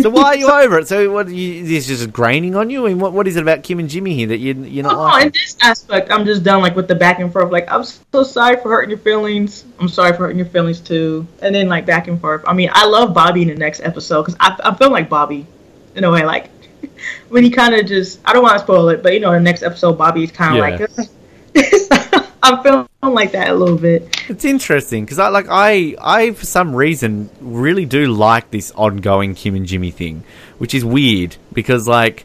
So 0.00 0.10
why 0.10 0.24
are 0.24 0.36
you 0.36 0.50
over 0.50 0.78
it? 0.78 0.88
So 0.88 1.10
what? 1.12 1.28
You, 1.28 1.62
this 1.66 1.88
is 1.88 2.00
just 2.00 2.12
graining 2.12 2.54
on 2.56 2.68
you? 2.70 2.84
I 2.86 2.88
mean, 2.90 2.98
what 2.98 3.12
what 3.12 3.26
is 3.26 3.36
it 3.36 3.42
about 3.42 3.62
Kim 3.62 3.78
and 3.78 3.88
Jimmy 3.88 4.14
here 4.14 4.26
that 4.28 4.38
you 4.38 4.54
you're 4.64 4.84
not 4.84 4.94
Oh, 4.94 4.98
liking? 5.02 5.26
in 5.28 5.32
this 5.32 5.56
aspect, 5.62 6.10
I'm 6.10 6.24
just 6.24 6.42
done 6.44 6.60
like 6.62 6.76
with 6.76 6.88
the 6.88 6.94
back 6.94 7.18
and 7.20 7.32
forth. 7.32 7.50
Like, 7.50 7.70
I'm 7.70 7.82
so 7.84 8.22
sorry 8.22 8.56
for 8.56 8.68
hurting 8.70 8.90
your 8.90 8.98
feelings. 8.98 9.64
I'm 9.80 9.88
sorry 9.88 10.12
for 10.12 10.18
hurting 10.24 10.38
your 10.38 10.46
feelings 10.48 10.80
too. 10.80 11.26
And 11.40 11.54
then 11.54 11.68
like 11.68 11.86
back 11.86 12.08
and 12.08 12.20
forth. 12.20 12.44
I 12.46 12.52
mean, 12.52 12.70
I 12.72 12.86
love 12.86 13.14
Bobby 13.14 13.42
in 13.42 13.48
the 13.48 13.54
next 13.54 13.80
episode 13.80 14.22
because 14.22 14.36
I 14.40 14.56
I 14.64 14.74
feel 14.74 14.90
like 14.90 15.08
Bobby 15.08 15.46
in 15.94 16.04
a 16.04 16.10
way. 16.10 16.24
Like 16.24 16.50
when 17.30 17.42
he 17.42 17.50
kind 17.50 17.74
of 17.74 17.86
just 17.86 18.20
I 18.24 18.32
don't 18.32 18.42
want 18.42 18.58
to 18.58 18.64
spoil 18.64 18.88
it, 18.90 19.02
but 19.02 19.12
you 19.14 19.20
know, 19.20 19.32
the 19.32 19.40
next 19.40 19.62
episode, 19.62 19.96
Bobby's 19.98 20.30
kind 20.32 20.58
of 20.58 20.80
Yeah. 20.80 20.86
like 20.86 22.25
I'm 22.46 22.62
feeling 22.62 22.86
like 23.02 23.32
that 23.32 23.48
a 23.48 23.54
little 23.54 23.76
bit. 23.76 24.22
It's 24.28 24.44
interesting 24.44 25.04
because 25.04 25.18
I 25.18 25.28
like 25.30 25.46
I 25.50 25.96
I 26.00 26.30
for 26.30 26.46
some 26.46 26.76
reason 26.76 27.28
really 27.40 27.86
do 27.86 28.06
like 28.06 28.52
this 28.52 28.70
ongoing 28.70 29.34
Kim 29.34 29.56
and 29.56 29.66
Jimmy 29.66 29.90
thing, 29.90 30.22
which 30.58 30.72
is 30.72 30.84
weird 30.84 31.36
because 31.52 31.88
like 31.88 32.24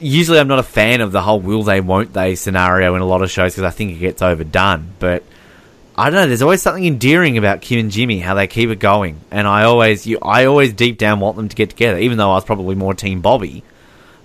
usually 0.00 0.40
I'm 0.40 0.48
not 0.48 0.58
a 0.58 0.64
fan 0.64 1.02
of 1.02 1.12
the 1.12 1.22
whole 1.22 1.38
will 1.38 1.62
they 1.62 1.80
won't 1.80 2.12
they 2.12 2.34
scenario 2.34 2.96
in 2.96 3.00
a 3.00 3.06
lot 3.06 3.22
of 3.22 3.30
shows 3.30 3.52
because 3.52 3.62
I 3.62 3.70
think 3.70 3.92
it 3.92 4.00
gets 4.00 4.22
overdone. 4.22 4.92
But 4.98 5.22
I 5.96 6.10
don't 6.10 6.14
know. 6.14 6.26
There's 6.26 6.42
always 6.42 6.60
something 6.60 6.84
endearing 6.84 7.38
about 7.38 7.60
Kim 7.60 7.78
and 7.78 7.92
Jimmy, 7.92 8.18
how 8.18 8.34
they 8.34 8.48
keep 8.48 8.70
it 8.70 8.80
going, 8.80 9.20
and 9.30 9.46
I 9.46 9.64
always 9.64 10.04
you 10.04 10.18
I 10.20 10.46
always 10.46 10.72
deep 10.72 10.98
down 10.98 11.20
want 11.20 11.36
them 11.36 11.48
to 11.48 11.54
get 11.54 11.70
together, 11.70 11.98
even 11.98 12.18
though 12.18 12.32
I 12.32 12.34
was 12.34 12.44
probably 12.44 12.74
more 12.74 12.94
Team 12.94 13.20
Bobby. 13.20 13.62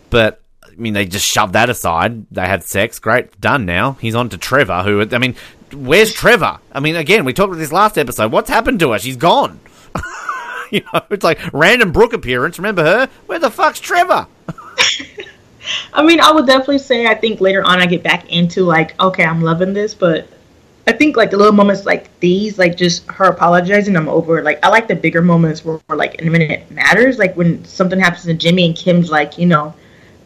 But 0.10 0.42
I 0.78 0.82
mean, 0.82 0.94
they 0.94 1.06
just 1.06 1.26
shoved 1.26 1.54
that 1.54 1.70
aside. 1.70 2.26
They 2.32 2.46
had 2.46 2.64
sex. 2.64 3.00
Great, 3.00 3.40
done 3.40 3.66
now. 3.66 3.94
He's 3.94 4.16
on 4.16 4.30
to 4.30 4.38
Trevor, 4.38 4.84
who, 4.84 5.08
I 5.12 5.18
mean, 5.18 5.36
where's 5.74 6.14
Trevor? 6.14 6.60
I 6.72 6.80
mean, 6.80 6.96
again, 6.96 7.24
we 7.26 7.34
talked 7.34 7.50
about 7.50 7.60
this 7.60 7.72
last 7.72 7.98
episode. 7.98 8.32
What's 8.32 8.50
happened 8.50 8.80
to 8.82 8.92
her? 8.92 9.00
She's 9.00 9.18
gone. 9.18 9.60
you 10.72 10.82
know, 10.94 11.02
it's 11.10 11.24
like 11.24 11.40
random 11.54 11.92
Brooke 11.92 12.14
appearance. 12.14 12.60
Remember 12.60 12.84
her? 12.84 13.10
Where 13.28 13.40
the 13.40 13.50
fuck's 13.50 13.80
Trevor? 13.80 14.28
I 15.94 16.04
mean, 16.04 16.20
I 16.20 16.32
would 16.32 16.46
definitely 16.46 16.80
say 16.80 17.08
I 17.08 17.16
think 17.16 17.42
later 17.42 17.64
on 17.64 17.80
I 17.80 17.86
get 17.86 18.04
back 18.04 18.32
into 18.32 18.64
like, 18.64 19.00
okay, 19.02 19.24
I'm 19.24 19.42
loving 19.42 19.74
this, 19.74 19.94
but 19.94 20.28
I 20.88 20.92
think 20.92 21.18
like 21.18 21.32
the 21.32 21.38
little 21.38 21.54
moments 21.54 21.86
like 21.86 22.20
these, 22.20 22.60
like 22.60 22.78
just 22.78 23.08
her 23.08 23.26
apologizing, 23.26 23.96
I'm 23.96 24.10
over. 24.10 24.44
Like 24.44 24.64
I 24.64 24.70
like 24.70 24.88
the 24.88 24.96
bigger 24.96 25.22
moments 25.22 25.66
where, 25.66 25.78
where 25.88 25.98
like 25.98 26.16
in 26.16 26.28
a 26.28 26.32
minute 26.32 26.70
matters, 26.70 27.18
like 27.18 27.36
when 27.36 27.66
something 27.66 28.00
happens 28.00 28.26
to 28.26 28.34
Jimmy 28.34 28.66
and 28.66 28.76
Kim's 28.76 29.10
like, 29.10 29.38
you 29.38 29.48
know, 29.48 29.74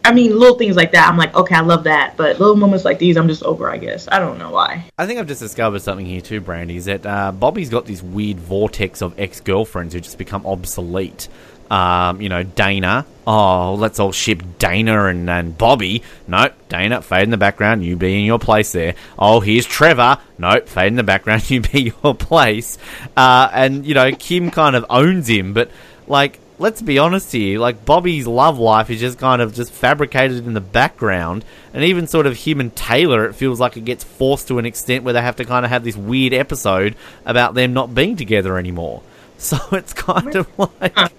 I 0.04 0.12
mean, 0.12 0.38
little 0.38 0.56
things 0.56 0.76
like 0.76 0.92
that. 0.92 1.08
I'm 1.08 1.18
like, 1.18 1.34
okay, 1.34 1.54
I 1.54 1.60
love 1.60 1.84
that, 1.84 2.16
but 2.16 2.40
little 2.40 2.56
moments 2.56 2.84
like 2.84 2.98
these, 2.98 3.16
I'm 3.16 3.28
just 3.28 3.42
over. 3.42 3.70
I 3.70 3.76
guess 3.76 4.08
I 4.10 4.18
don't 4.18 4.38
know 4.38 4.50
why. 4.50 4.84
I 4.98 5.06
think 5.06 5.20
I've 5.20 5.26
just 5.26 5.40
discovered 5.40 5.80
something 5.82 6.06
here 6.06 6.20
too, 6.20 6.40
Brandy. 6.40 6.76
Is 6.76 6.86
that 6.86 7.04
uh, 7.04 7.32
Bobby's 7.32 7.68
got 7.68 7.86
this 7.86 8.02
weird 8.02 8.38
vortex 8.38 9.02
of 9.02 9.18
ex 9.18 9.40
girlfriends 9.40 9.94
who 9.94 10.00
just 10.00 10.18
become 10.18 10.46
obsolete. 10.46 11.28
Um, 11.70 12.20
you 12.20 12.28
know, 12.28 12.42
Dana. 12.42 13.06
Oh, 13.26 13.74
let's 13.74 14.00
all 14.00 14.10
ship 14.10 14.42
Dana 14.58 15.04
and, 15.04 15.30
and 15.30 15.56
Bobby. 15.56 16.02
Nope, 16.26 16.54
Dana, 16.68 17.00
fade 17.00 17.22
in 17.22 17.30
the 17.30 17.36
background. 17.36 17.84
You 17.84 17.94
be 17.94 18.18
in 18.18 18.24
your 18.24 18.40
place 18.40 18.72
there. 18.72 18.96
Oh, 19.16 19.38
here's 19.38 19.66
Trevor. 19.66 20.18
Nope, 20.36 20.66
fade 20.68 20.88
in 20.88 20.96
the 20.96 21.04
background. 21.04 21.42
You 21.50 21.60
be 21.60 21.92
your 22.02 22.14
place. 22.14 22.76
Uh, 23.16 23.48
and 23.52 23.86
you 23.86 23.94
know, 23.94 24.10
Kim 24.12 24.50
kind 24.50 24.74
of 24.74 24.84
owns 24.88 25.28
him, 25.28 25.52
but 25.52 25.70
like. 26.06 26.40
Let's 26.60 26.82
be 26.82 26.98
honest 26.98 27.32
here. 27.32 27.58
Like 27.58 27.86
Bobby's 27.86 28.26
love 28.26 28.58
life 28.58 28.90
is 28.90 29.00
just 29.00 29.18
kind 29.18 29.40
of 29.40 29.54
just 29.54 29.72
fabricated 29.72 30.46
in 30.46 30.52
the 30.52 30.60
background, 30.60 31.42
and 31.72 31.82
even 31.82 32.06
sort 32.06 32.26
of 32.26 32.36
him 32.36 32.60
and 32.60 32.76
Taylor, 32.76 33.24
it 33.24 33.32
feels 33.32 33.58
like 33.58 33.78
it 33.78 33.86
gets 33.86 34.04
forced 34.04 34.48
to 34.48 34.58
an 34.58 34.66
extent 34.66 35.02
where 35.02 35.14
they 35.14 35.22
have 35.22 35.36
to 35.36 35.46
kind 35.46 35.64
of 35.64 35.70
have 35.70 35.84
this 35.84 35.96
weird 35.96 36.34
episode 36.34 36.96
about 37.24 37.54
them 37.54 37.72
not 37.72 37.94
being 37.94 38.16
together 38.16 38.58
anymore. 38.58 39.02
So 39.40 39.56
it's 39.72 39.94
kind 39.94 40.36
of 40.36 40.46
like. 40.58 40.98
Uh, 40.98 41.10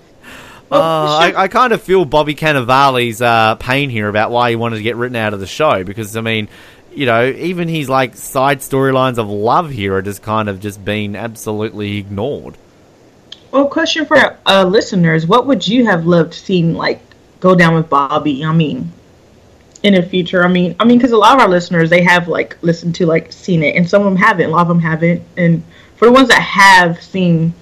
I, 0.71 1.33
I 1.35 1.47
kind 1.47 1.73
of 1.73 1.81
feel 1.81 2.05
Bobby 2.05 2.35
Cannavale's 2.35 3.19
uh, 3.19 3.55
pain 3.55 3.89
here 3.89 4.07
about 4.07 4.29
why 4.29 4.51
he 4.51 4.55
wanted 4.55 4.75
to 4.75 4.83
get 4.83 4.95
written 4.95 5.15
out 5.15 5.33
of 5.33 5.39
the 5.39 5.47
show 5.47 5.83
because 5.83 6.15
I 6.15 6.21
mean, 6.21 6.47
you 6.93 7.07
know, 7.07 7.25
even 7.25 7.67
his 7.67 7.89
like 7.89 8.15
side 8.15 8.59
storylines 8.59 9.17
of 9.17 9.27
love 9.27 9.71
here 9.71 9.95
are 9.95 10.03
just 10.03 10.21
kind 10.21 10.49
of 10.49 10.59
just 10.59 10.85
being 10.85 11.15
absolutely 11.15 11.97
ignored. 11.97 12.57
Well, 13.51 13.67
question 13.67 14.05
for 14.05 14.37
uh, 14.45 14.63
listeners: 14.63 15.27
What 15.27 15.45
would 15.47 15.67
you 15.67 15.85
have 15.85 16.05
loved 16.05 16.33
seeing 16.33 16.73
like 16.73 17.01
go 17.39 17.53
down 17.53 17.75
with 17.75 17.89
Bobby? 17.89 18.45
I 18.45 18.53
mean, 18.53 18.91
in 19.83 19.93
the 19.93 20.03
future. 20.03 20.43
I 20.43 20.47
mean, 20.47 20.75
I 20.79 20.85
mean, 20.85 20.97
because 20.97 21.11
a 21.11 21.17
lot 21.17 21.35
of 21.35 21.41
our 21.41 21.49
listeners 21.49 21.89
they 21.89 22.03
have 22.03 22.27
like 22.27 22.57
listened 22.61 22.95
to 22.95 23.05
like 23.05 23.31
seen 23.31 23.63
it, 23.63 23.75
and 23.75 23.89
some 23.89 24.01
of 24.01 24.05
them 24.05 24.15
haven't. 24.15 24.47
A 24.47 24.49
lot 24.49 24.61
of 24.61 24.67
them 24.67 24.79
haven't. 24.79 25.23
And 25.37 25.63
for 25.95 26.05
the 26.05 26.11
ones 26.11 26.29
that 26.29 26.41
have 26.41 27.01
seen 27.01 27.53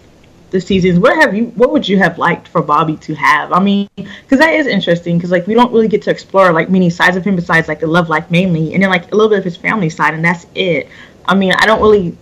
the 0.52 0.60
seasons, 0.60 1.00
what 1.00 1.16
have 1.16 1.34
you? 1.36 1.46
What 1.56 1.72
would 1.72 1.88
you 1.88 1.98
have 2.00 2.18
liked 2.18 2.48
for 2.48 2.62
Bobby 2.62 2.98
to 2.98 3.16
have? 3.16 3.52
I 3.52 3.60
mean, 3.60 3.90
because 3.96 4.40
that 4.40 4.54
is 4.54 4.68
interesting. 4.68 5.18
Because 5.18 5.32
like 5.32 5.48
we 5.48 5.54
don't 5.54 5.72
really 5.72 5.88
get 5.88 6.02
to 6.04 6.12
explore 6.12 6.52
like 6.52 6.70
many 6.70 6.90
sides 6.90 7.16
of 7.18 7.26
him 7.26 7.36
besides 7.36 7.68
like 7.68 7.80
the 7.80 7.88
love 7.88 8.10
life 8.10 8.30
mainly, 8.30 8.74
and 8.74 8.84
then 8.84 8.90
like 8.90 9.12
a 9.12 9.16
little 9.16 9.30
bit 9.30 9.40
of 9.40 9.46
his 9.46 9.58
family 9.58 9.90
side, 9.90 10.14
and 10.14 10.24
that's 10.24 10.46
it. 10.56 10.88
I 11.26 11.36
mean, 11.36 11.54
I 11.54 11.66
don't 11.66 11.82
really. 11.82 12.18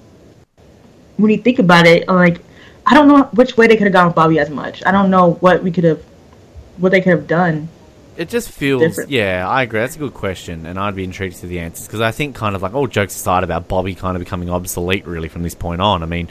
When 1.17 1.31
you 1.31 1.39
think 1.39 1.57
about 1.57 1.87
it, 1.87 2.07
like 2.07 2.41
I 2.89 2.93
don't 2.93 3.07
know 3.09 3.23
which 3.33 3.57
way 3.57 3.67
they 3.67 3.75
could 3.75 3.85
have 3.85 3.93
gone 3.93 4.07
with 4.07 4.15
Bobby 4.15 4.39
as 4.39 4.49
much. 4.49 4.81
I 4.85 4.91
don't 4.91 5.11
know 5.11 5.33
what 5.33 5.61
we 5.61 5.71
could 5.71 5.83
have, 5.83 6.01
what 6.77 6.91
they 6.93 7.01
could 7.01 7.11
have 7.11 7.27
done. 7.27 7.67
It 8.15 8.29
just 8.29 8.49
feels, 8.49 8.81
Different. 8.81 9.11
yeah, 9.11 9.47
I 9.47 9.63
agree. 9.63 9.81
That's 9.81 9.95
a 9.97 9.99
good 9.99 10.13
question, 10.13 10.65
and 10.65 10.79
I'd 10.79 10.95
be 10.95 11.03
intrigued 11.03 11.35
to 11.35 11.41
see 11.41 11.47
the 11.47 11.59
answers 11.59 11.85
because 11.85 12.01
I 12.01 12.11
think, 12.11 12.35
kind 12.35 12.55
of 12.55 12.63
like 12.63 12.73
all 12.73 12.87
jokes 12.87 13.15
aside 13.15 13.43
about 13.43 13.67
Bobby 13.67 13.93
kind 13.93 14.15
of 14.15 14.21
becoming 14.21 14.49
obsolete, 14.49 15.05
really, 15.05 15.27
from 15.27 15.43
this 15.43 15.53
point 15.53 15.81
on. 15.81 16.01
I 16.01 16.07
mean, 16.07 16.29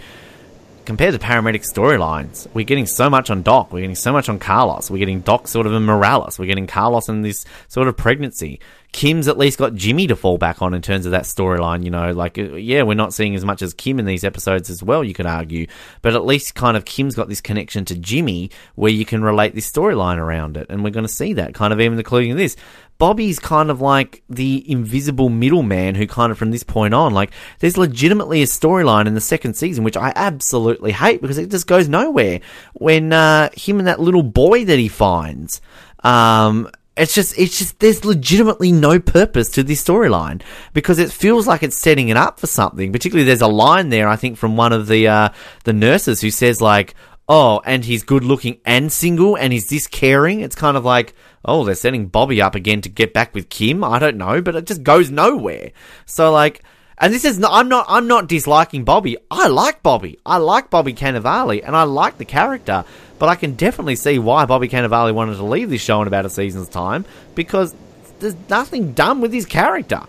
compared 0.86 1.12
to 1.12 1.18
paramedic 1.18 1.70
storylines, 1.70 2.46
we're 2.54 2.64
getting 2.64 2.86
so 2.86 3.10
much 3.10 3.28
on 3.28 3.42
Doc, 3.42 3.72
we're 3.72 3.80
getting 3.80 3.96
so 3.96 4.12
much 4.12 4.28
on 4.28 4.38
Carlos, 4.38 4.90
we're 4.90 4.98
getting 4.98 5.20
Doc 5.20 5.48
sort 5.48 5.66
of 5.66 5.72
in 5.74 5.84
Morales, 5.84 6.38
we're 6.38 6.46
getting 6.46 6.66
Carlos 6.66 7.08
in 7.08 7.22
this 7.22 7.44
sort 7.68 7.88
of 7.88 7.96
pregnancy. 7.96 8.60
Kim's 8.92 9.28
at 9.28 9.36
least 9.36 9.58
got 9.58 9.74
Jimmy 9.74 10.06
to 10.06 10.16
fall 10.16 10.38
back 10.38 10.62
on 10.62 10.72
in 10.72 10.80
terms 10.80 11.04
of 11.04 11.12
that 11.12 11.24
storyline, 11.24 11.84
you 11.84 11.90
know, 11.90 12.12
like, 12.12 12.38
uh, 12.38 12.54
yeah, 12.54 12.82
we're 12.82 12.94
not 12.94 13.12
seeing 13.12 13.34
as 13.34 13.44
much 13.44 13.60
as 13.60 13.74
Kim 13.74 13.98
in 13.98 14.06
these 14.06 14.24
episodes 14.24 14.70
as 14.70 14.82
well, 14.82 15.04
you 15.04 15.12
could 15.12 15.26
argue, 15.26 15.66
but 16.00 16.14
at 16.14 16.24
least 16.24 16.54
kind 16.54 16.76
of 16.76 16.84
Kim's 16.86 17.14
got 17.14 17.28
this 17.28 17.40
connection 17.42 17.84
to 17.86 17.94
Jimmy 17.96 18.50
where 18.76 18.92
you 18.92 19.04
can 19.04 19.22
relate 19.22 19.54
this 19.54 19.70
storyline 19.70 20.18
around 20.18 20.56
it, 20.56 20.68
and 20.70 20.82
we're 20.82 20.90
going 20.90 21.06
to 21.06 21.12
see 21.12 21.34
that 21.34 21.52
kind 21.52 21.72
of 21.72 21.80
even 21.80 21.98
including 21.98 22.36
this. 22.36 22.56
Bobby's 22.98 23.38
kind 23.38 23.70
of 23.70 23.80
like 23.80 24.22
the 24.28 24.64
invisible 24.70 25.28
middleman 25.28 25.94
who 25.94 26.06
kind 26.06 26.32
of 26.32 26.38
from 26.38 26.50
this 26.50 26.62
point 26.62 26.94
on, 26.94 27.12
like, 27.12 27.30
there's 27.58 27.76
legitimately 27.76 28.42
a 28.42 28.46
storyline 28.46 29.06
in 29.06 29.14
the 29.14 29.20
second 29.20 29.54
season, 29.54 29.84
which 29.84 29.96
I 29.96 30.12
absolutely 30.16 30.92
hate 30.92 31.20
because 31.20 31.38
it 31.38 31.50
just 31.50 31.66
goes 31.66 31.88
nowhere. 31.88 32.40
When, 32.74 33.12
uh, 33.12 33.50
him 33.54 33.78
and 33.78 33.88
that 33.88 34.00
little 34.00 34.22
boy 34.22 34.64
that 34.64 34.78
he 34.78 34.88
finds, 34.88 35.60
um, 36.04 36.70
it's 36.96 37.14
just, 37.14 37.38
it's 37.38 37.58
just, 37.58 37.78
there's 37.80 38.06
legitimately 38.06 38.72
no 38.72 38.98
purpose 38.98 39.50
to 39.50 39.62
this 39.62 39.84
storyline 39.84 40.40
because 40.72 40.98
it 40.98 41.12
feels 41.12 41.46
like 41.46 41.62
it's 41.62 41.76
setting 41.76 42.08
it 42.08 42.16
up 42.16 42.40
for 42.40 42.46
something. 42.46 42.92
Particularly, 42.92 43.26
there's 43.26 43.42
a 43.42 43.46
line 43.48 43.90
there, 43.90 44.08
I 44.08 44.16
think, 44.16 44.38
from 44.38 44.56
one 44.56 44.72
of 44.72 44.86
the, 44.86 45.06
uh, 45.06 45.28
the 45.64 45.74
nurses 45.74 46.22
who 46.22 46.30
says, 46.30 46.62
like, 46.62 46.94
oh, 47.28 47.60
and 47.66 47.84
he's 47.84 48.04
good 48.04 48.24
looking 48.24 48.58
and 48.64 48.90
single 48.90 49.36
and 49.36 49.52
he's 49.52 49.68
this 49.68 49.86
caring. 49.86 50.40
It's 50.40 50.54
kind 50.54 50.76
of 50.76 50.84
like, 50.86 51.14
oh, 51.46 51.64
they're 51.64 51.74
setting 51.74 52.06
Bobby 52.06 52.42
up 52.42 52.54
again 52.54 52.80
to 52.82 52.88
get 52.88 53.14
back 53.14 53.34
with 53.34 53.48
Kim. 53.48 53.82
I 53.82 53.98
don't 53.98 54.18
know, 54.18 54.42
but 54.42 54.56
it 54.56 54.66
just 54.66 54.82
goes 54.82 55.10
nowhere. 55.10 55.72
So 56.04 56.32
like, 56.32 56.62
and 56.98 57.12
this 57.12 57.24
is 57.24 57.38
not, 57.38 57.52
I'm 57.52 57.68
not, 57.68 57.86
I'm 57.88 58.06
not 58.06 58.28
disliking 58.28 58.84
Bobby. 58.84 59.16
I 59.30 59.48
like 59.48 59.82
Bobby. 59.82 60.18
I 60.26 60.38
like 60.38 60.70
Bobby 60.70 60.92
Cannavale 60.92 61.62
and 61.64 61.76
I 61.76 61.84
like 61.84 62.18
the 62.18 62.24
character, 62.24 62.84
but 63.18 63.28
I 63.28 63.36
can 63.36 63.54
definitely 63.54 63.96
see 63.96 64.18
why 64.18 64.44
Bobby 64.46 64.68
Cannavale 64.68 65.14
wanted 65.14 65.36
to 65.36 65.44
leave 65.44 65.70
this 65.70 65.82
show 65.82 66.02
in 66.02 66.08
about 66.08 66.26
a 66.26 66.30
season's 66.30 66.68
time 66.68 67.04
because 67.34 67.74
there's 68.18 68.36
nothing 68.48 68.92
done 68.92 69.20
with 69.20 69.32
his 69.32 69.46
character. 69.46 70.02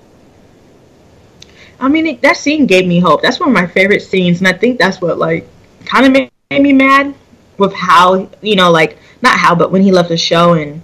I 1.79 1.89
mean, 1.89 2.07
it, 2.07 2.21
that 2.21 2.37
scene 2.37 2.65
gave 2.65 2.87
me 2.87 2.99
hope. 2.99 3.21
That's 3.21 3.39
one 3.39 3.49
of 3.49 3.53
my 3.53 3.67
favorite 3.67 4.01
scenes, 4.01 4.39
and 4.39 4.47
I 4.47 4.53
think 4.53 4.79
that's 4.79 4.99
what 4.99 5.19
like 5.19 5.47
kind 5.85 6.05
of 6.05 6.11
made, 6.11 6.31
made 6.49 6.63
me 6.63 6.73
mad 6.73 7.13
with 7.57 7.73
how 7.73 8.29
you 8.41 8.55
know, 8.55 8.71
like 8.71 8.97
not 9.21 9.37
how, 9.37 9.53
but 9.53 9.71
when 9.71 9.81
he 9.81 9.91
left 9.91 10.09
the 10.09 10.17
show 10.17 10.53
and 10.53 10.81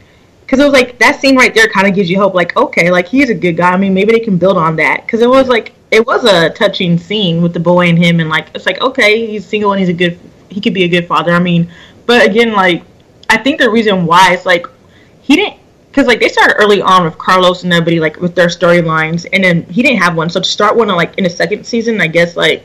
because 0.53 0.65
it 0.65 0.69
was 0.69 0.79
like 0.79 0.99
that 0.99 1.19
scene 1.19 1.35
right 1.35 1.51
there 1.55 1.67
kind 1.67 1.87
of 1.87 1.95
gives 1.95 2.11
you 2.11 2.19
hope. 2.19 2.35
Like, 2.35 2.55
okay, 2.55 2.91
like 2.91 3.07
he's 3.07 3.31
a 3.31 3.33
good 3.33 3.53
guy. 3.53 3.71
I 3.71 3.77
mean, 3.77 3.91
maybe 3.91 4.11
they 4.11 4.19
can 4.19 4.37
build 4.37 4.55
on 4.55 4.75
that 4.75 5.01
because 5.03 5.19
it 5.19 5.27
was 5.27 5.47
like 5.47 5.73
it 5.89 6.05
was 6.05 6.25
a 6.25 6.51
touching 6.51 6.99
scene 6.99 7.41
with 7.41 7.53
the 7.53 7.59
boy 7.59 7.89
and 7.89 7.97
him, 7.97 8.19
and 8.19 8.29
like 8.29 8.49
it's 8.53 8.67
like 8.67 8.79
okay, 8.79 9.25
he's 9.25 9.47
single 9.47 9.71
and 9.73 9.79
he's 9.79 9.89
a 9.89 9.93
good, 9.93 10.19
he 10.49 10.61
could 10.61 10.75
be 10.75 10.83
a 10.83 10.87
good 10.87 11.07
father. 11.07 11.31
I 11.31 11.39
mean, 11.39 11.71
but 12.05 12.23
again, 12.23 12.53
like 12.53 12.83
I 13.29 13.37
think 13.37 13.59
the 13.59 13.67
reason 13.67 14.05
why 14.05 14.31
it's 14.31 14.45
like 14.45 14.67
he 15.23 15.37
didn't 15.37 15.59
because 15.87 16.05
like 16.05 16.19
they 16.19 16.27
started 16.27 16.53
early 16.59 16.83
on 16.83 17.03
with 17.03 17.17
Carlos 17.17 17.63
and 17.63 17.73
everybody 17.73 17.99
like 17.99 18.17
with 18.17 18.35
their 18.35 18.45
storylines, 18.45 19.25
and 19.33 19.43
then 19.43 19.63
he 19.63 19.81
didn't 19.81 20.03
have 20.03 20.15
one. 20.15 20.29
So 20.29 20.39
to 20.39 20.47
start 20.47 20.75
one 20.75 20.87
like 20.89 21.17
in 21.17 21.23
the 21.23 21.31
second 21.31 21.65
season, 21.65 21.99
I 21.99 22.05
guess 22.05 22.35
like 22.35 22.63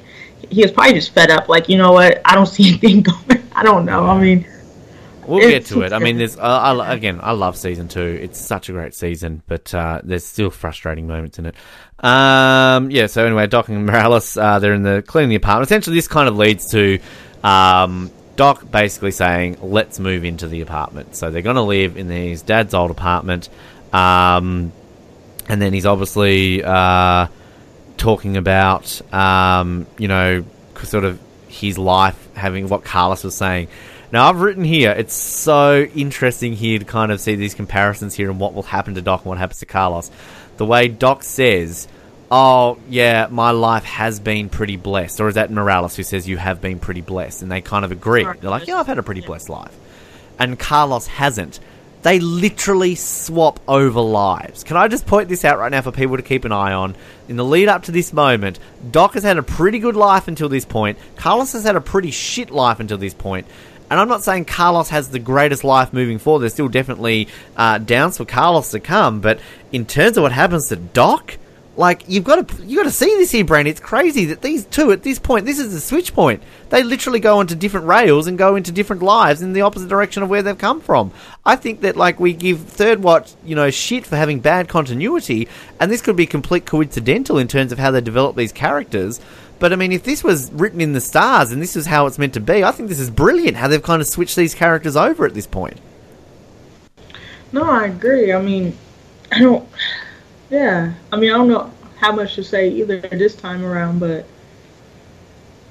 he 0.51 0.60
was 0.60 0.73
probably 0.73 0.93
just 0.93 1.15
fed 1.15 1.31
up. 1.31 1.48
Like 1.48 1.70
you 1.70 1.78
know 1.78 1.93
what, 1.93 2.20
I 2.27 2.35
don't 2.35 2.44
see 2.44 2.69
anything 2.69 3.01
going. 3.01 3.48
I 3.52 3.62
don't 3.62 3.86
know. 3.86 4.05
I 4.05 4.20
mean. 4.20 4.47
We'll 5.29 5.49
get 5.49 5.67
to 5.67 5.83
it. 5.83 5.93
I 5.93 5.99
mean, 5.99 6.19
there's 6.19 6.37
uh, 6.37 6.41
I, 6.41 6.95
again, 6.95 7.21
I 7.23 7.33
love 7.33 7.57
season 7.57 7.89
two. 7.89 8.19
It's 8.21 8.41
such 8.41 8.69
a 8.69 8.73
great 8.73 8.95
season, 8.95 9.43
but 9.47 9.73
uh, 9.75 10.01
there's 10.03 10.25
still 10.25 10.51
frustrating 10.51 11.07
moments 11.07 11.39
in 11.39 11.47
it. 11.47 11.55
Um, 12.01 12.91
yeah. 12.91 13.07
So 13.07 13.25
anyway, 13.25 13.47
Doc 13.47 13.69
and 13.69 13.87
Morales, 13.87 14.37
uh, 14.37 14.59
they're 14.59 14.75
in 14.75 14.83
the 14.83 15.03
cleaning 15.07 15.31
the 15.31 15.37
apartment. 15.37 15.69
Essentially, 15.69 15.97
this 15.97 16.09
kind 16.09 16.29
of 16.29 16.37
leads 16.37 16.71
to 16.71 16.99
um, 17.45 18.11
Doc 18.37 18.71
basically 18.71 19.11
saying, 19.11 19.59
"Let's 19.61 19.99
move 19.99 20.25
into 20.25 20.49
the 20.49 20.61
apartment." 20.61 21.17
So 21.17 21.31
they're 21.31 21.43
going 21.43 21.57
to 21.57 21.63
live 21.63 21.97
in 21.97 22.09
his 22.09 22.43
dad's 22.43 22.73
old 22.73 22.91
apartment, 22.91 23.49
um, 23.93 24.73
and 25.49 25.61
then 25.61 25.73
he's 25.73 25.87
obviously 25.87 26.63
uh, 26.65 27.27
talking 27.97 28.37
about, 28.37 29.13
um, 29.13 29.87
you 29.99 30.09
know, 30.09 30.45
sort 30.85 31.05
of 31.05 31.21
his 31.49 31.77
life 31.79 32.29
having 32.35 32.69
what 32.69 32.85
Carlos 32.85 33.25
was 33.25 33.35
saying. 33.35 33.69
Now 34.11 34.29
I've 34.29 34.41
written 34.41 34.65
here. 34.65 34.91
It's 34.93 35.15
so 35.15 35.83
interesting 35.95 36.55
here 36.55 36.79
to 36.79 36.85
kind 36.85 37.13
of 37.13 37.21
see 37.21 37.35
these 37.35 37.55
comparisons 37.55 38.15
here 38.15 38.31
and 38.31 38.41
what 38.41 38.55
will 38.55 38.63
happen 38.63 38.95
to 38.95 39.03
Doc 39.03 39.21
and 39.21 39.29
what 39.29 39.39
happens 39.39 39.61
to 39.61 39.67
Carlos. 39.67 40.11
The 40.57 40.65
way 40.65 40.89
Doc 40.89 41.23
says, 41.23 41.87
"Oh 42.31 42.79
yeah, 42.89 43.29
my 43.31 43.51
life 43.51 43.85
has 43.85 44.19
been 44.19 44.49
pretty 44.49 44.77
blessed," 44.77 45.21
or 45.21 45.29
is 45.29 45.35
that 45.35 45.51
Morales 45.51 45.95
who 45.95 46.03
says 46.03 46.27
you 46.27 46.39
have 46.39 46.61
been 46.63 46.79
pretty 46.79 47.03
blessed, 47.03 47.43
and 47.43 47.53
they 47.53 47.61
kind 47.61 47.85
of 47.85 47.93
agree. 47.93 48.25
They're 48.25 48.51
like, 48.51 48.67
"Yeah, 48.67 48.79
I've 48.79 48.87
had 48.87 48.99
a 48.99 49.03
pretty 49.03 49.21
blessed 49.21 49.51
life," 49.51 49.77
and 50.39 50.59
Carlos 50.59 51.07
hasn't. 51.07 51.61
They 52.01 52.21
literally 52.21 52.95
swap 52.95 53.59
over 53.67 54.01
lives. 54.01 54.63
Can 54.63 54.77
I 54.77 54.87
just 54.87 55.05
point 55.05 55.29
this 55.29 55.45
out 55.45 55.59
right 55.59 55.71
now 55.71 55.83
for 55.83 55.91
people 55.91 56.17
to 56.17 56.23
keep 56.23 56.45
an 56.45 56.53
eye 56.53 56.73
on? 56.73 56.95
In 57.29 57.37
the 57.37 57.45
lead 57.45 57.69
up 57.69 57.83
to 57.85 57.93
this 57.93 58.13
moment, 58.13 58.61
Doc 58.91 59.15
has 59.15 59.25
had 59.25 59.37
a 59.37 59.43
pretty 59.43 59.81
good 59.81 59.97
life 59.97 60.29
until 60.29 60.49
this 60.49 60.65
point. 60.65 60.97
Carlos 61.17 61.53
has 61.53 61.65
had 61.65 61.75
a 61.75 61.81
pretty 61.81 62.13
shit 62.13 62.51
life 62.53 62.79
until 62.79 62.99
this 62.99 63.15
point. 63.15 63.47
And 63.90 63.98
I'm 63.98 64.09
not 64.09 64.23
saying 64.23 64.44
Carlos 64.44 64.90
has 64.90 65.09
the 65.09 65.19
greatest 65.19 65.65
life 65.65 65.93
moving 65.93 66.19
forward. 66.19 66.40
There's 66.40 66.52
still 66.52 66.69
definitely 66.69 67.28
uh, 67.56 67.78
downs 67.78 68.19
for 68.19 68.24
Carlos 68.24 68.70
to 68.73 68.81
come. 68.81 69.20
But 69.20 69.40
in 69.73 69.86
terms 69.86 70.16
of 70.16 70.23
what 70.23 70.32
happens 70.32 70.69
to 70.69 70.77
Doc, 70.77 71.36
like 71.78 72.09
you've 72.09 72.24
got 72.24 72.48
to 72.48 72.66
you 72.66 72.77
got 72.77 72.82
to 72.82 72.90
see 72.90 73.06
this 73.06 73.31
here, 73.31 73.44
Brand. 73.44 73.69
It's 73.69 73.78
crazy 73.78 74.27
that 74.27 74.43
these 74.43 74.66
two 74.66 74.90
at 74.90 75.05
this 75.05 75.20
point, 75.20 75.47
this 75.47 75.60
is 75.60 75.73
the 75.73 75.81
switch 75.81 76.12
point. 76.12 76.43
They 76.70 76.82
literally 76.82 77.20
go 77.20 77.39
onto 77.39 77.55
different 77.55 77.86
rails 77.86 78.27
and 78.27 78.36
go 78.36 78.56
into 78.56 78.73
different 78.73 79.01
lives 79.01 79.43
in 79.43 79.52
the 79.52 79.60
opposite 79.60 79.89
direction 79.89 80.24
of 80.24 80.28
where 80.28 80.43
they've 80.43 80.59
come 80.59 80.81
from. 80.81 81.12
I 81.47 81.55
think 81.55 81.82
that 81.82 81.97
like 81.97 82.19
we 82.19 82.32
give 82.32 82.60
Third 82.60 83.01
Watch, 83.02 83.32
you 83.44 83.55
know, 83.55 83.70
shit 83.70 84.05
for 84.05 84.16
having 84.16 84.40
bad 84.40 84.69
continuity, 84.69 85.47
and 85.78 85.90
this 85.90 86.02
could 86.02 86.16
be 86.16 86.27
complete 86.27 86.66
coincidental 86.66 87.39
in 87.39 87.47
terms 87.47 87.70
of 87.70 87.78
how 87.78 87.93
they 87.93 88.01
develop 88.01 88.35
these 88.35 88.52
characters. 88.52 89.20
But 89.59 89.73
I 89.73 89.77
mean, 89.77 89.93
if 89.93 90.05
this 90.05 90.23
was 90.23 90.53
written 90.53 90.81
in 90.81 90.93
the 90.93 91.01
stars 91.01 91.51
and 91.51 91.61
this 91.61 91.75
is 91.75 91.87
how 91.87 92.07
it's 92.07 92.19
meant 92.19 92.35
to 92.35 92.41
be, 92.41 92.63
I 92.63 92.71
think 92.71 92.89
this 92.89 93.01
is 93.01 93.11
brilliant 93.11 93.57
how 93.57 93.69
they've 93.69 93.83
kind 93.83 94.01
of 94.01 94.07
switched 94.07 94.37
these 94.37 94.55
characters 94.55 94.97
over 94.97 95.27
at 95.27 95.35
this 95.35 95.47
point. 95.47 95.79
No, 97.53 97.65
I 97.65 97.87
agree. 97.87 98.33
I 98.33 98.41
mean, 98.41 98.77
I 99.33 99.41
don't. 99.41 99.69
Yeah, 100.51 100.95
I 101.13 101.17
mean, 101.17 101.31
I 101.31 101.37
don't 101.37 101.49
know 101.49 101.73
how 101.97 102.13
much 102.13 102.37
to 102.37 102.45
say 102.45 102.69
either 102.71 103.01
this 103.01 103.35
time 103.35 103.65
around, 103.65 103.99
but 103.99 104.25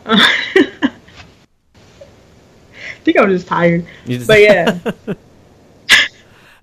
uh, 0.06 0.18
I 0.20 0.92
think 3.04 3.18
I'm 3.18 3.30
just 3.30 3.48
tired. 3.48 3.86
Just, 4.06 4.28
but 4.28 4.42
yeah. 4.42 4.80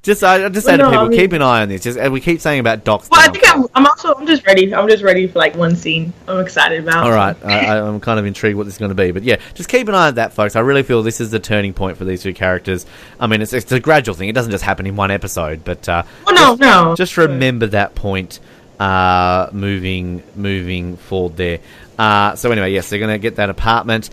Just, 0.05 0.23
I 0.23 0.51
just 0.51 0.67
say 0.67 0.77
to 0.77 0.85
people, 0.85 0.99
I 0.99 1.09
mean, 1.09 1.19
keep 1.19 1.33
an 1.33 1.41
eye 1.41 1.63
on 1.63 1.71
this. 1.71 1.83
Just, 1.83 1.99
and 1.99 2.13
we 2.13 2.21
keep 2.21 2.39
saying 2.39 2.61
about 2.61 2.85
Doc's. 2.85 3.09
Well, 3.11 3.21
I 3.21 3.33
think 3.33 3.43
I'm, 3.49 3.67
I'm, 3.75 3.87
also, 3.87 4.15
I'm 4.15 4.27
just 4.27 4.47
ready. 4.47 4.75
I'm 4.75 4.87
just 4.87 5.03
ready 5.03 5.27
for 5.27 5.39
like 5.39 5.57
one 5.57 5.75
scene. 5.75 6.13
I'm 6.29 6.41
excited 6.41 6.81
about. 6.81 7.05
All 7.05 7.11
right, 7.11 7.35
I, 7.43 7.79
I'm 7.79 8.01
kind 8.01 8.19
of 8.19 8.27
intrigued 8.27 8.59
what 8.59 8.65
this 8.65 8.75
is 8.75 8.79
going 8.79 8.91
to 8.91 8.95
be, 8.95 9.13
but 9.13 9.23
yeah, 9.23 9.37
just 9.55 9.71
keep 9.71 9.89
an 9.89 9.95
eye 9.95 10.09
on 10.09 10.17
that, 10.17 10.35
folks. 10.35 10.57
I 10.57 10.61
really 10.61 10.83
feel 10.83 11.03
this 11.03 11.23
is 11.23 11.31
the 11.31 11.41
turning 11.41 11.73
point 11.73 11.97
for 11.97 12.05
these 12.05 12.23
two 12.23 12.35
characters. 12.35 12.85
I 13.19 13.27
mean, 13.27 13.41
it's, 13.41 13.55
it's 13.55 13.73
a 13.73 13.81
gradual 13.81 14.15
thing. 14.15 14.29
It 14.29 14.35
doesn't 14.35 14.53
just 14.53 14.63
happen 14.63 14.87
in 14.87 14.95
one 14.95 15.11
episode, 15.11 15.65
but 15.65 15.89
uh, 15.89 16.03
well, 16.27 16.35
no, 16.35 16.41
just, 16.51 16.61
no. 16.61 16.95
Just 16.97 17.17
remember 17.17 17.67
that 17.69 17.95
point. 17.95 18.41
Uh, 18.79 19.49
moving, 19.53 20.23
moving 20.35 20.97
forward 20.99 21.37
there. 21.37 21.61
Uh, 21.99 22.35
so 22.35 22.51
anyway, 22.51 22.73
yes, 22.73 22.91
they're 22.91 22.99
going 22.99 23.15
to 23.15 23.19
get 23.19 23.37
that 23.37 23.49
apartment. 23.49 24.11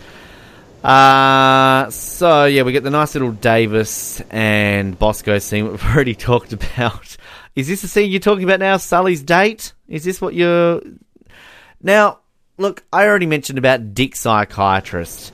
Uh, 0.82 1.90
so 1.90 2.44
yeah, 2.46 2.62
we 2.62 2.72
get 2.72 2.82
the 2.82 2.90
nice 2.90 3.14
little 3.14 3.30
Davis 3.32 4.20
and 4.30 4.98
Bosco 4.98 5.38
scene 5.38 5.68
we've 5.68 5.84
already 5.94 6.14
talked 6.14 6.52
about. 6.52 7.16
Is 7.54 7.68
this 7.68 7.82
the 7.82 7.88
scene 7.88 8.10
you're 8.10 8.20
talking 8.20 8.44
about 8.44 8.60
now? 8.60 8.76
Sully's 8.78 9.22
date? 9.22 9.72
Is 9.86 10.04
this 10.04 10.20
what 10.20 10.34
you're 10.34 10.80
now? 11.82 12.18
Look, 12.58 12.82
I 12.92 13.06
already 13.06 13.26
mentioned 13.26 13.58
about 13.58 13.94
Dick 13.94 14.16
Psychiatrist. 14.16 15.32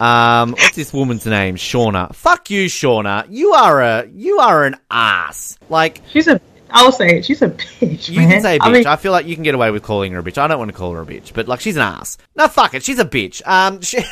Um, 0.00 0.52
what's 0.52 0.76
this 0.76 0.92
woman's 0.92 1.26
name? 1.26 1.56
Shauna. 1.56 2.14
Fuck 2.14 2.50
you, 2.50 2.66
Shauna. 2.66 3.26
You 3.30 3.52
are 3.52 3.82
a 3.82 4.06
you 4.06 4.38
are 4.38 4.64
an 4.64 4.76
ass. 4.90 5.58
Like 5.68 6.02
she's 6.10 6.28
a 6.28 6.40
I'll 6.70 6.92
say 6.92 7.18
it. 7.18 7.24
She's 7.24 7.42
a 7.42 7.50
bitch. 7.50 8.08
You 8.08 8.20
man. 8.20 8.30
can 8.30 8.42
say 8.42 8.58
bitch. 8.58 8.66
I, 8.66 8.72
mean, 8.72 8.86
I, 8.86 8.96
feel 8.96 9.12
like 9.12 9.26
you 9.26 9.34
can 9.34 9.44
get 9.44 9.54
away 9.54 9.70
with 9.70 9.82
calling 9.82 10.12
her 10.12 10.18
a 10.18 10.22
bitch. 10.22 10.38
I 10.38 10.46
don't 10.46 10.58
want 10.58 10.70
to 10.70 10.76
call 10.76 10.92
her 10.92 11.02
a 11.02 11.06
bitch, 11.06 11.32
but 11.32 11.48
like 11.48 11.60
she's 11.60 11.76
an 11.76 11.82
ass. 11.82 12.18
No, 12.34 12.48
fuck 12.48 12.74
it. 12.74 12.82
She's 12.82 12.98
a 12.98 13.04
bitch. 13.04 13.46
Um, 13.46 13.80
she... 13.82 13.98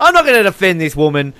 I'm 0.00 0.12
not 0.12 0.24
going 0.24 0.36
to 0.36 0.42
defend 0.42 0.80
this 0.80 0.94
woman. 0.94 1.32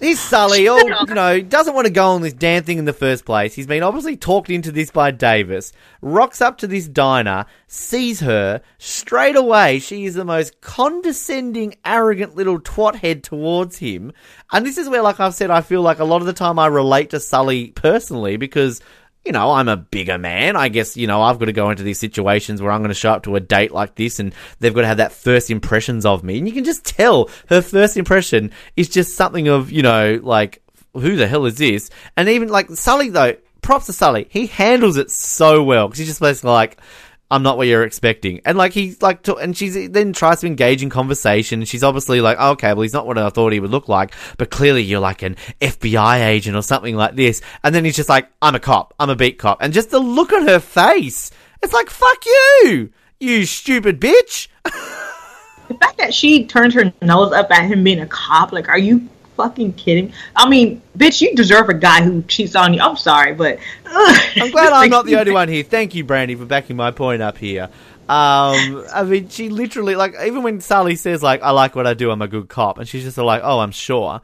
He's 0.00 0.20
Sully, 0.20 0.68
all 0.68 0.88
you 1.08 1.14
know, 1.14 1.40
doesn't 1.40 1.74
want 1.74 1.86
to 1.86 1.92
go 1.92 2.10
on 2.10 2.22
this 2.22 2.32
damn 2.32 2.62
thing 2.62 2.78
in 2.78 2.84
the 2.84 2.92
first 2.92 3.24
place. 3.24 3.54
He's 3.54 3.66
been 3.66 3.82
obviously 3.82 4.16
talked 4.16 4.48
into 4.48 4.70
this 4.70 4.92
by 4.92 5.10
Davis. 5.10 5.72
Rocks 6.02 6.40
up 6.40 6.58
to 6.58 6.68
this 6.68 6.86
diner, 6.86 7.46
sees 7.66 8.20
her 8.20 8.62
straight 8.78 9.34
away. 9.34 9.80
She 9.80 10.04
is 10.04 10.14
the 10.14 10.24
most 10.24 10.60
condescending, 10.60 11.74
arrogant 11.84 12.36
little 12.36 12.60
twat 12.60 12.94
head 12.94 13.24
towards 13.24 13.78
him. 13.78 14.12
And 14.52 14.64
this 14.64 14.78
is 14.78 14.88
where, 14.88 15.02
like 15.02 15.18
I've 15.18 15.34
said, 15.34 15.50
I 15.50 15.62
feel 15.62 15.82
like 15.82 15.98
a 15.98 16.04
lot 16.04 16.20
of 16.20 16.26
the 16.26 16.32
time 16.32 16.60
I 16.60 16.68
relate 16.68 17.10
to 17.10 17.18
Sully 17.18 17.72
personally 17.72 18.36
because 18.36 18.80
you 19.24 19.32
know, 19.32 19.52
I'm 19.52 19.68
a 19.68 19.76
bigger 19.76 20.18
man. 20.18 20.56
I 20.56 20.68
guess, 20.68 20.96
you 20.96 21.06
know, 21.06 21.20
I've 21.20 21.38
got 21.38 21.46
to 21.46 21.52
go 21.52 21.70
into 21.70 21.82
these 21.82 21.98
situations 21.98 22.62
where 22.62 22.72
I'm 22.72 22.80
going 22.80 22.88
to 22.88 22.94
show 22.94 23.12
up 23.12 23.24
to 23.24 23.36
a 23.36 23.40
date 23.40 23.72
like 23.72 23.94
this 23.94 24.20
and 24.20 24.34
they've 24.60 24.74
got 24.74 24.82
to 24.82 24.86
have 24.86 24.96
that 24.98 25.12
first 25.12 25.50
impressions 25.50 26.06
of 26.06 26.24
me. 26.24 26.38
And 26.38 26.48
you 26.48 26.54
can 26.54 26.64
just 26.64 26.84
tell 26.84 27.28
her 27.48 27.60
first 27.60 27.96
impression 27.96 28.52
is 28.76 28.88
just 28.88 29.16
something 29.16 29.48
of, 29.48 29.70
you 29.70 29.82
know, 29.82 30.18
like, 30.22 30.62
who 30.94 31.16
the 31.16 31.26
hell 31.26 31.46
is 31.46 31.56
this? 31.56 31.90
And 32.16 32.28
even 32.28 32.48
like 32.48 32.70
Sully, 32.70 33.10
though, 33.10 33.36
props 33.60 33.86
to 33.86 33.92
Sully. 33.92 34.26
He 34.30 34.46
handles 34.46 34.96
it 34.96 35.10
so 35.10 35.62
well 35.62 35.88
because 35.88 35.98
he's 35.98 36.08
just 36.08 36.20
basically 36.20 36.50
like, 36.52 36.78
I'm 37.30 37.42
not 37.42 37.58
what 37.58 37.66
you're 37.66 37.84
expecting. 37.84 38.40
And 38.44 38.56
like 38.56 38.72
he's 38.72 39.02
like, 39.02 39.22
to, 39.24 39.36
and 39.36 39.56
she's 39.56 39.90
then 39.90 40.12
tries 40.12 40.40
to 40.40 40.46
engage 40.46 40.82
in 40.82 40.88
conversation. 40.88 41.64
She's 41.64 41.84
obviously 41.84 42.20
like, 42.20 42.38
oh, 42.40 42.52
okay, 42.52 42.72
well 42.72 42.82
he's 42.82 42.94
not 42.94 43.06
what 43.06 43.18
I 43.18 43.28
thought 43.28 43.52
he 43.52 43.60
would 43.60 43.70
look 43.70 43.88
like, 43.88 44.14
but 44.38 44.50
clearly 44.50 44.82
you're 44.82 45.00
like 45.00 45.22
an 45.22 45.36
FBI 45.60 46.26
agent 46.26 46.56
or 46.56 46.62
something 46.62 46.96
like 46.96 47.16
this. 47.16 47.42
And 47.62 47.74
then 47.74 47.84
he's 47.84 47.96
just 47.96 48.08
like, 48.08 48.28
I'm 48.40 48.54
a 48.54 48.60
cop, 48.60 48.94
I'm 48.98 49.10
a 49.10 49.16
beat 49.16 49.38
cop, 49.38 49.58
and 49.60 49.72
just 49.72 49.90
the 49.90 49.98
look 49.98 50.32
on 50.32 50.48
her 50.48 50.60
face, 50.60 51.30
it's 51.62 51.72
like, 51.72 51.90
fuck 51.90 52.24
you, 52.24 52.90
you 53.20 53.44
stupid 53.44 54.00
bitch. 54.00 54.48
the 54.64 55.74
fact 55.74 55.98
that 55.98 56.14
she 56.14 56.46
turned 56.46 56.72
her 56.72 56.92
nose 57.02 57.32
up 57.32 57.50
at 57.50 57.66
him 57.66 57.84
being 57.84 58.00
a 58.00 58.06
cop, 58.06 58.52
like, 58.52 58.68
are 58.68 58.78
you 58.78 59.08
fucking 59.38 59.72
kidding? 59.74 60.12
I 60.36 60.48
mean, 60.48 60.82
bitch, 60.98 61.22
you 61.22 61.34
deserve 61.34 61.70
a 61.70 61.74
guy 61.74 62.02
who 62.02 62.22
cheats 62.22 62.54
on 62.54 62.74
you. 62.74 62.80
I'm 62.80 62.96
sorry, 62.96 63.32
but 63.32 63.58
uh, 63.86 64.18
I'm 64.36 64.50
glad 64.50 64.72
I'm 64.74 64.90
not 64.96 65.06
the 65.06 65.16
only 65.16 65.32
one 65.32 65.48
here. 65.48 65.62
Thank 65.62 65.94
you, 65.94 66.04
Brandy, 66.04 66.34
for 66.34 66.44
backing 66.44 66.76
my 66.76 66.90
point 66.90 67.22
up 67.22 67.38
here. 67.38 67.70
Um, 68.08 68.84
I 68.92 69.04
mean, 69.06 69.28
she 69.28 69.48
literally 69.48 69.94
like 69.94 70.14
even 70.26 70.42
when 70.42 70.60
Sully 70.60 70.96
says 70.96 71.22
like, 71.22 71.42
"I 71.42 71.52
like 71.52 71.74
what 71.76 71.86
I 71.86 71.94
do, 71.94 72.10
I'm 72.10 72.20
a 72.20 72.28
good 72.28 72.48
cop," 72.48 72.78
and 72.78 72.88
she's 72.88 73.04
just 73.04 73.16
like, 73.16 73.42
"Oh, 73.44 73.60
I'm 73.60 73.70
sure." 73.70 74.20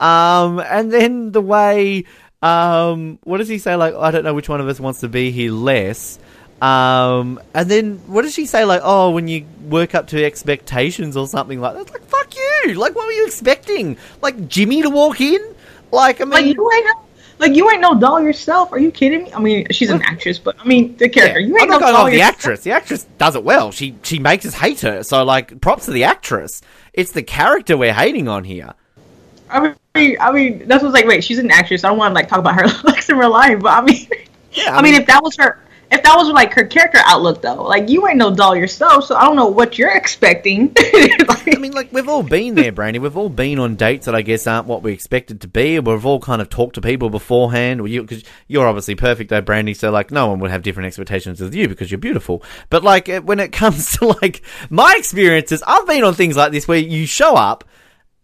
Um, 0.00 0.58
and 0.58 0.92
then 0.92 1.32
the 1.32 1.40
way, 1.40 2.04
um, 2.42 3.18
what 3.24 3.38
does 3.38 3.48
he 3.48 3.58
say? 3.58 3.76
Like, 3.76 3.94
I 3.94 4.10
don't 4.10 4.24
know 4.24 4.34
which 4.34 4.48
one 4.48 4.60
of 4.60 4.68
us 4.68 4.80
wants 4.80 5.00
to 5.00 5.08
be 5.08 5.30
here 5.30 5.52
less. 5.52 6.18
Um, 6.62 7.40
and 7.54 7.70
then 7.70 7.98
what 8.06 8.22
does 8.22 8.34
she 8.34 8.46
say? 8.46 8.64
Like, 8.64 8.80
oh, 8.82 9.10
when 9.10 9.28
you 9.28 9.46
work 9.68 9.94
up 9.94 10.06
to 10.08 10.24
expectations 10.24 11.16
or 11.16 11.26
something 11.26 11.60
like 11.60 11.74
that. 11.74 11.92
Like, 11.92 12.04
fuck 12.04 12.34
you. 12.34 12.74
Like, 12.74 12.94
what 12.94 13.06
were 13.06 13.12
you 13.12 13.26
expecting? 13.26 13.98
Like 14.22 14.48
Jimmy 14.48 14.82
to 14.82 14.90
walk 14.90 15.20
in? 15.20 15.54
Like, 15.92 16.20
I 16.20 16.24
mean, 16.24 16.32
Like 16.32 16.46
you 16.46 16.72
ain't 16.72 16.86
no, 16.86 16.92
like 17.38 17.54
you 17.54 17.70
ain't 17.70 17.80
no 17.80 17.98
doll 17.98 18.20
yourself. 18.22 18.72
Are 18.72 18.78
you 18.78 18.90
kidding 18.90 19.24
me? 19.24 19.32
I 19.32 19.38
mean, 19.38 19.66
she's 19.70 19.90
an 19.90 20.02
actress, 20.02 20.38
but 20.38 20.56
I 20.58 20.64
mean 20.64 20.96
the 20.96 21.08
character. 21.08 21.40
You 21.40 21.54
I'm 21.56 21.62
ain't 21.62 21.70
not 21.70 21.80
no 21.80 21.86
going 21.86 21.94
doll 21.94 22.06
off 22.06 22.10
the 22.10 22.22
actress. 22.22 22.62
The 22.62 22.72
actress 22.72 23.06
does 23.18 23.36
it 23.36 23.44
well. 23.44 23.70
She 23.70 23.96
she 24.02 24.18
makes 24.18 24.46
us 24.46 24.54
hate 24.54 24.80
her. 24.80 25.02
So 25.02 25.22
like, 25.24 25.60
props 25.60 25.84
to 25.86 25.90
the 25.90 26.04
actress. 26.04 26.62
It's 26.94 27.12
the 27.12 27.22
character 27.22 27.76
we're 27.76 27.92
hating 27.92 28.28
on 28.28 28.44
here. 28.44 28.72
I 29.50 29.74
mean, 29.94 30.16
I 30.20 30.32
mean, 30.32 30.66
that's 30.66 30.82
what's 30.82 30.94
like. 30.94 31.06
Wait, 31.06 31.22
she's 31.22 31.38
an 31.38 31.50
actress. 31.50 31.84
I 31.84 31.88
don't 31.88 31.98
want 31.98 32.12
to 32.12 32.14
like 32.14 32.28
talk 32.28 32.38
about 32.38 32.54
her 32.54 32.66
looks 32.84 33.08
in 33.08 33.18
real 33.18 33.30
life, 33.30 33.60
but 33.60 33.68
I 33.68 33.82
mean, 33.82 34.08
Yeah, 34.52 34.76
I, 34.76 34.82
mean, 34.82 34.94
if 34.94 35.06
that 35.06 35.22
was 35.22 35.36
her, 35.36 35.60
if 35.90 36.02
that 36.02 36.16
was 36.16 36.28
like 36.30 36.52
her 36.54 36.64
character 36.64 36.98
outlook, 37.04 37.42
though, 37.42 37.62
like 37.62 37.88
you 37.88 38.06
ain't 38.08 38.18
no 38.18 38.34
doll 38.34 38.56
yourself, 38.56 39.04
so 39.04 39.14
I 39.14 39.22
don't 39.22 39.36
know 39.36 39.46
what 39.46 39.78
you're 39.78 39.94
expecting. 39.94 40.74
Like, 41.26 41.56
I 41.56 41.58
mean, 41.58 41.72
like 41.72 41.92
we've 41.92 42.08
all 42.08 42.22
been 42.22 42.54
there, 42.54 42.70
Brandy. 42.72 42.98
We've 42.98 43.16
all 43.16 43.28
been 43.28 43.58
on 43.58 43.74
dates 43.74 44.06
that 44.06 44.14
I 44.14 44.22
guess 44.22 44.46
aren't 44.46 44.66
what 44.66 44.82
we 44.82 44.92
expected 44.92 45.40
to 45.40 45.48
be. 45.48 45.78
We've 45.80 46.06
all 46.06 46.20
kind 46.20 46.40
of 46.40 46.48
talked 46.48 46.74
to 46.76 46.80
people 46.80 47.10
beforehand. 47.10 47.80
Well, 47.80 47.90
you, 47.90 48.04
cause 48.04 48.22
you're 48.46 48.66
obviously 48.66 48.94
perfect, 48.94 49.30
though, 49.30 49.40
Brandy. 49.40 49.74
So 49.74 49.90
like, 49.90 50.10
no 50.10 50.28
one 50.28 50.38
would 50.40 50.50
have 50.50 50.62
different 50.62 50.86
expectations 50.86 51.40
of 51.40 51.54
you 51.54 51.68
because 51.68 51.90
you're 51.90 51.98
beautiful. 51.98 52.42
But 52.70 52.84
like, 52.84 53.08
eh, 53.08 53.18
when 53.18 53.40
it 53.40 53.52
comes 53.52 53.96
to 53.98 54.06
like 54.22 54.42
my 54.70 54.94
experiences, 54.96 55.62
I've 55.66 55.86
been 55.86 56.04
on 56.04 56.14
things 56.14 56.36
like 56.36 56.52
this 56.52 56.68
where 56.68 56.78
you 56.78 57.06
show 57.06 57.34
up. 57.34 57.64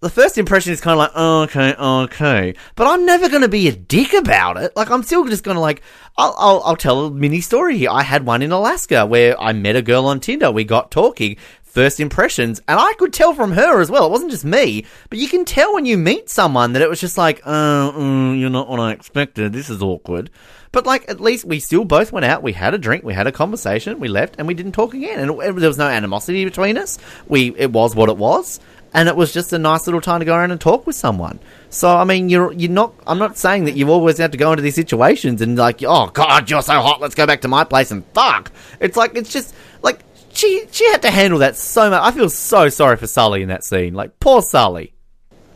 The 0.02 0.10
first 0.10 0.36
impression 0.36 0.72
is 0.72 0.80
kind 0.80 0.94
of 0.94 0.98
like, 0.98 1.12
oh, 1.14 1.42
okay, 1.42 1.74
okay, 1.74 2.54
but 2.74 2.88
I'm 2.88 3.06
never 3.06 3.28
going 3.28 3.42
to 3.42 3.48
be 3.48 3.68
a 3.68 3.72
dick 3.72 4.12
about 4.14 4.56
it. 4.56 4.74
Like, 4.74 4.90
I'm 4.90 5.04
still 5.04 5.24
just 5.26 5.44
going 5.44 5.54
to 5.54 5.60
like, 5.60 5.80
I'll, 6.18 6.34
I'll, 6.36 6.62
I'll 6.64 6.76
tell 6.76 7.06
a 7.06 7.10
mini 7.12 7.40
story 7.40 7.78
here. 7.78 7.88
I 7.88 8.02
had 8.02 8.26
one 8.26 8.42
in 8.42 8.50
Alaska 8.50 9.06
where 9.06 9.40
I 9.40 9.52
met 9.52 9.76
a 9.76 9.80
girl 9.80 10.06
on 10.06 10.18
Tinder. 10.18 10.50
We 10.50 10.64
got 10.64 10.90
talking, 10.90 11.36
first 11.62 12.00
impressions, 12.00 12.60
and 12.66 12.80
I 12.80 12.94
could 12.94 13.12
tell 13.12 13.32
from 13.32 13.52
her 13.52 13.80
as 13.80 13.92
well. 13.92 14.06
It 14.06 14.10
wasn't 14.10 14.32
just 14.32 14.44
me, 14.44 14.86
but 15.08 15.20
you 15.20 15.28
can 15.28 15.44
tell 15.44 15.72
when 15.72 15.86
you 15.86 15.96
meet 15.96 16.28
someone 16.28 16.72
that 16.72 16.82
it 16.82 16.90
was 16.90 17.00
just 17.00 17.16
like, 17.16 17.40
oh, 17.46 17.94
mm, 17.96 18.40
you're 18.40 18.50
not 18.50 18.68
what 18.68 18.80
I 18.80 18.90
expected. 18.90 19.52
This 19.52 19.70
is 19.70 19.82
awkward. 19.82 20.30
But 20.72 20.84
like, 20.84 21.08
at 21.08 21.20
least 21.20 21.44
we 21.44 21.60
still 21.60 21.84
both 21.84 22.10
went 22.10 22.24
out. 22.24 22.42
We 22.42 22.54
had 22.54 22.74
a 22.74 22.78
drink. 22.78 23.04
We 23.04 23.14
had 23.14 23.28
a 23.28 23.32
conversation. 23.32 24.00
We 24.00 24.08
left, 24.08 24.34
and 24.38 24.48
we 24.48 24.54
didn't 24.54 24.72
talk 24.72 24.94
again. 24.94 25.20
And 25.20 25.30
it, 25.30 25.54
there 25.60 25.68
was 25.68 25.78
no 25.78 25.86
animosity 25.86 26.44
between 26.44 26.76
us. 26.76 26.98
We 27.28 27.54
it 27.56 27.70
was 27.70 27.94
what 27.94 28.08
it 28.08 28.16
was, 28.16 28.58
and 28.94 29.08
it 29.08 29.16
was 29.16 29.32
just 29.32 29.52
a 29.52 29.58
nice 29.58 29.86
little 29.86 30.00
time 30.00 30.20
to 30.20 30.24
go 30.26 30.34
around 30.36 30.50
and 30.50 30.60
talk 30.60 30.86
with 30.86 30.96
someone. 30.96 31.38
So 31.70 31.88
I 31.96 32.04
mean, 32.04 32.28
you're 32.28 32.52
you're 32.52 32.70
not. 32.70 32.94
I'm 33.06 33.18
not 33.18 33.36
saying 33.38 33.64
that 33.64 33.72
you've 33.76 33.88
always 33.88 34.18
had 34.18 34.32
to 34.32 34.38
go 34.38 34.52
into 34.52 34.62
these 34.62 34.74
situations 34.74 35.40
and 35.40 35.56
like, 35.56 35.82
oh 35.82 36.08
God, 36.08 36.50
you're 36.50 36.62
so 36.62 36.74
hot. 36.80 37.00
Let's 37.00 37.14
go 37.14 37.26
back 37.26 37.40
to 37.42 37.48
my 37.48 37.64
place 37.64 37.90
and 37.90 38.04
fuck. 38.14 38.52
It's 38.80 38.96
like 38.96 39.16
it's 39.16 39.32
just 39.32 39.54
like 39.82 40.00
she 40.32 40.66
she 40.70 40.84
had 40.90 41.02
to 41.02 41.10
handle 41.10 41.38
that 41.40 41.56
so 41.56 41.90
much. 41.90 42.02
I 42.02 42.10
feel 42.12 42.28
so 42.30 42.68
sorry 42.68 42.96
for 42.96 43.06
Sully 43.06 43.42
in 43.42 43.48
that 43.48 43.64
scene. 43.64 43.94
Like 43.94 44.18
poor 44.20 44.42
Sully. 44.42 44.92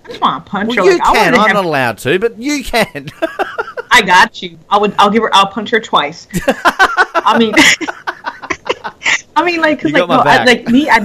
I 0.05 0.09
just 0.09 0.21
want 0.21 0.45
to 0.47 0.51
punch 0.51 0.69
Well, 0.77 0.87
her. 0.87 0.93
you 0.93 0.99
like, 0.99 1.15
can. 1.15 1.35
I'm 1.35 1.41
have- 1.41 1.55
not 1.55 1.65
allowed 1.65 1.99
to, 1.99 2.19
but 2.19 2.39
you 2.39 2.63
can. 2.63 3.09
I 3.91 4.03
got 4.03 4.43
you. 4.43 4.59
I 4.71 4.79
would. 4.79 4.95
I'll 4.99 5.11
give 5.11 5.23
her. 5.23 5.35
I'll 5.35 5.47
punch 5.49 5.71
her 5.71 5.81
twice. 5.81 6.27
I 6.47 7.37
mean, 7.39 7.55
I 9.37 9.45
mean, 9.45 9.61
like, 9.61 9.81
cause 9.81 9.91
You 9.91 10.05
like, 10.07 10.09
no, 10.09 10.31
I, 10.31 10.45
like 10.45 10.69
me. 10.69 10.89
I, 10.89 11.01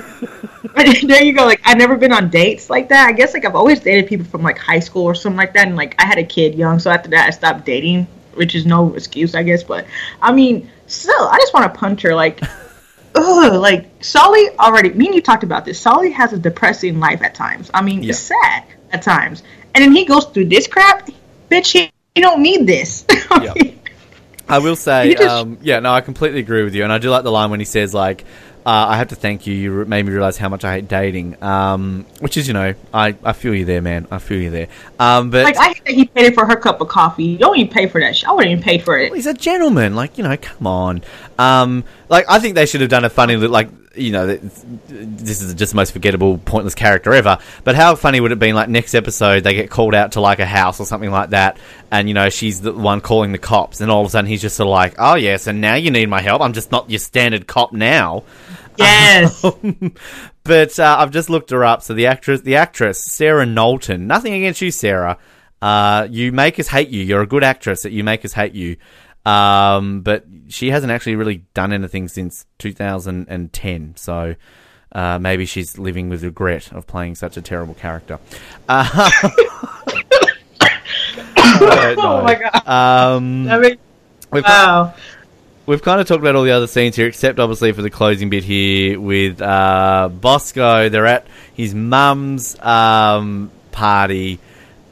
there 1.04 1.24
you 1.24 1.34
go. 1.34 1.46
Like, 1.46 1.62
I've 1.66 1.78
never 1.78 1.98
been 1.98 2.12
on 2.14 2.30
dates 2.30 2.70
like 2.70 2.90
that. 2.90 3.08
I 3.08 3.12
guess 3.12 3.34
like 3.34 3.46
I've 3.46 3.56
always 3.56 3.80
dated 3.80 4.08
people 4.08 4.26
from 4.26 4.42
like 4.42 4.58
high 4.58 4.80
school 4.80 5.04
or 5.04 5.16
something 5.16 5.38
like 5.38 5.54
that. 5.54 5.68
And 5.68 5.76
like 5.76 5.96
I 6.02 6.06
had 6.06 6.18
a 6.18 6.24
kid 6.24 6.56
young, 6.56 6.80
so 6.80 6.90
after 6.90 7.10
that 7.10 7.28
I 7.28 7.30
stopped 7.32 7.66
dating, 7.66 8.08
which 8.36 8.56
is 8.56 8.66
no 8.66 8.94
excuse, 8.96 9.36
I 9.36 9.44
guess. 9.44 9.64
But 9.64 9.86
I 10.22 10.32
mean, 10.32 10.70
still, 10.88 11.28
I 11.28 11.38
just 11.38 11.54
want 11.54 11.72
to 11.74 11.80
punch 11.80 12.02
her. 12.04 12.16
Like, 12.16 12.42
ugh, 13.16 13.54
like 13.62 13.90
Sully 14.04 14.50
already. 14.60 14.94
Me 14.94 15.08
and 15.08 15.16
you 15.16 15.22
talked 15.22 15.44
about 15.44 15.66
this. 15.66 15.80
Sully 15.80 16.12
has 16.12 16.34
a 16.34 16.38
depressing 16.40 17.00
life 17.00 17.22
at 17.22 17.36
times. 17.36 17.70
I 17.74 17.82
mean, 17.82 18.04
Yeah. 18.04 18.12
it's 18.12 18.20
sad 18.20 18.64
at 18.92 19.02
times, 19.02 19.44
and 19.76 19.84
then 19.84 19.92
he 19.94 20.06
goes 20.06 20.26
through 20.26 20.46
this 20.46 20.68
crap. 20.68 21.10
Bitch, 21.50 21.74
he, 21.74 21.92
he 22.16 22.22
don't 22.22 22.42
need 22.42 22.66
this. 22.66 23.06
I 23.10 23.54
Yeah. 23.56 23.72
I 24.48 24.60
will 24.60 24.76
say, 24.76 25.14
just- 25.14 25.24
um, 25.30 25.58
yeah, 25.62 25.80
no, 25.80 25.94
I 25.94 26.02
completely 26.02 26.40
agree 26.42 26.64
with 26.64 26.76
you, 26.76 26.84
and 26.84 26.92
I 26.92 26.98
do 26.98 27.10
like 27.10 27.24
the 27.24 27.32
line 27.32 27.52
when 27.52 27.60
he 27.62 27.66
says 27.66 27.94
like, 27.94 28.26
uh, 28.66 28.86
"I 28.90 28.98
have 28.98 29.10
to 29.10 29.16
thank 29.16 29.48
you. 29.48 29.54
You 29.54 29.86
made 29.86 30.06
me 30.06 30.12
realize 30.12 30.38
how 30.38 30.50
much 30.50 30.64
I 30.64 30.76
hate 30.76 30.88
dating." 30.88 31.42
Um, 31.44 32.06
which 32.20 32.38
is, 32.38 32.48
you 32.48 32.54
know, 32.54 32.74
I, 32.94 33.16
I 33.24 33.34
feel 33.34 33.54
you 33.56 33.66
there, 33.66 33.82
man. 33.82 34.08
I 34.12 34.20
feel 34.20 34.40
you 34.40 34.50
there. 34.50 34.68
Um, 35.00 35.30
but 35.32 35.44
Like 35.44 35.58
I 35.58 35.68
hate 35.70 35.86
that 35.86 35.94
he 35.94 36.06
paid 36.06 36.34
for 36.34 36.46
her 36.46 36.56
cup 36.56 36.82
of 36.82 36.88
coffee. 36.88 37.24
You 37.26 37.38
don't 37.38 37.58
even 37.58 37.72
pay 37.72 37.88
for 37.88 38.00
that. 38.02 38.16
shit. 38.16 38.28
I 38.30 38.34
wouldn't 38.34 38.52
even 38.52 38.64
pay 38.64 38.78
for 38.78 38.98
it. 38.98 39.14
he's 39.14 39.26
a 39.28 39.34
gentleman. 39.34 39.96
Like, 39.96 40.18
you 40.18 40.24
know, 40.24 40.36
come 40.38 40.68
on. 40.68 41.02
Um, 41.40 41.84
like, 42.10 42.26
I 42.30 42.40
think 42.40 42.56
they 42.56 42.66
should 42.66 42.82
have 42.82 42.90
done 42.90 43.04
a 43.06 43.10
funny, 43.10 43.36
li- 43.36 43.48
like, 43.48 43.70
you 43.96 44.12
know, 44.12 44.28
this 44.28 45.42
is 45.42 45.54
just 45.54 45.74
the 45.74 45.76
most 45.76 45.92
forgettable, 45.92 46.38
pointless 46.38 46.76
character 46.76 47.14
ever. 47.14 47.40
But 47.64 47.76
how 47.76 47.96
funny 47.96 48.20
would 48.20 48.32
it 48.32 48.40
be, 48.40 48.54
like, 48.54 48.70
next 48.70 48.94
episode 48.94 49.44
they 49.44 49.54
get 49.54 49.70
called 49.70 49.94
out 49.94 50.14
to, 50.14 50.22
like, 50.22 50.40
a 50.40 50.46
house 50.46 50.80
or 50.80 50.86
something 50.86 51.12
like 51.12 51.32
that, 51.32 51.58
and, 51.92 52.08
you 52.08 52.14
know, 52.14 52.30
she's 52.30 52.62
the 52.62 52.74
one 52.74 53.02
calling 53.02 53.32
the 53.32 53.38
cops, 53.38 53.82
and 53.82 53.92
all 53.92 54.02
of 54.02 54.08
a 54.08 54.10
sudden 54.10 54.30
he's 54.30 54.42
just 54.42 54.56
sort 54.56 54.68
of 54.68 54.72
like, 54.72 54.96
oh, 54.98 55.16
yes, 55.16 55.48
and 55.48 55.62
now 55.62 55.76
you 55.76 55.92
need 55.92 56.08
my 56.08 56.22
help. 56.22 56.42
I'm 56.42 56.54
just 56.54 56.72
not 56.72 56.90
your 56.90 57.00
standard 57.00 57.48
cop 57.48 57.74
now. 57.74 58.24
Yes. 58.78 59.46
but 60.44 60.80
uh, 60.80 60.96
I've 61.00 61.12
just 61.12 61.30
looked 61.30 61.52
her 61.52 61.64
up. 61.64 61.84
So 61.84 61.94
the 61.94 62.08
actress, 62.08 62.42
the 62.42 62.56
actress 62.56 63.00
Sarah 63.00 63.46
Knowlton. 63.46 64.08
Nothing 64.08 64.34
against 64.34 64.62
you, 64.62 64.72
Sarah. 64.72 65.18
Uh, 65.62 66.08
you 66.10 66.32
make 66.32 66.60
us 66.60 66.68
hate 66.68 66.90
you. 66.90 67.04
You're 67.04 67.22
a 67.22 67.28
good 67.28 67.44
actress. 67.44 67.84
That 67.84 67.92
you 67.92 68.04
make 68.04 68.26
us 68.26 68.34
hate 68.34 68.54
you. 68.54 68.78
Um, 69.26 70.02
but 70.02 70.26
she 70.50 70.72
hasn't 70.72 70.92
actually 70.92 71.16
really 71.16 71.44
done 71.54 71.74
anything 71.74 72.08
since 72.08 72.46
2010. 72.60 73.96
So. 73.98 74.36
Uh, 74.94 75.18
maybe 75.18 75.46
she's 75.46 75.78
living 75.78 76.10
with 76.10 76.22
regret 76.22 76.70
of 76.74 76.86
playing 76.86 77.16
such 77.16 77.38
a 77.38 77.42
terrible 77.42 77.74
character. 77.74 78.20
Uh, 78.68 79.10
oh 81.98 82.22
my 82.24 82.36
god. 82.36 82.68
Um, 82.68 83.50
I 83.50 83.60
mean, 83.60 83.78
we've 84.32 84.44
wow. 84.44 84.94
We've 85.66 85.82
kind 85.82 86.02
of 86.02 86.08
talked 86.08 86.22
about 86.22 86.36
all 86.36 86.44
the 86.44 86.52
other 86.52 86.68
scenes 86.68 86.96
here, 86.96 87.08
except 87.08 87.40
obviously 87.40 87.72
for 87.72 87.82
the 87.82 87.90
closing 87.90 88.30
bit 88.30 88.44
here 88.44 89.00
with 89.00 89.42
uh, 89.42 90.10
Bosco. 90.12 90.90
They're 90.90 91.06
at 91.06 91.28
his 91.54 91.76
mum's 91.76 92.60
um, 92.60 93.52
party, 93.72 94.40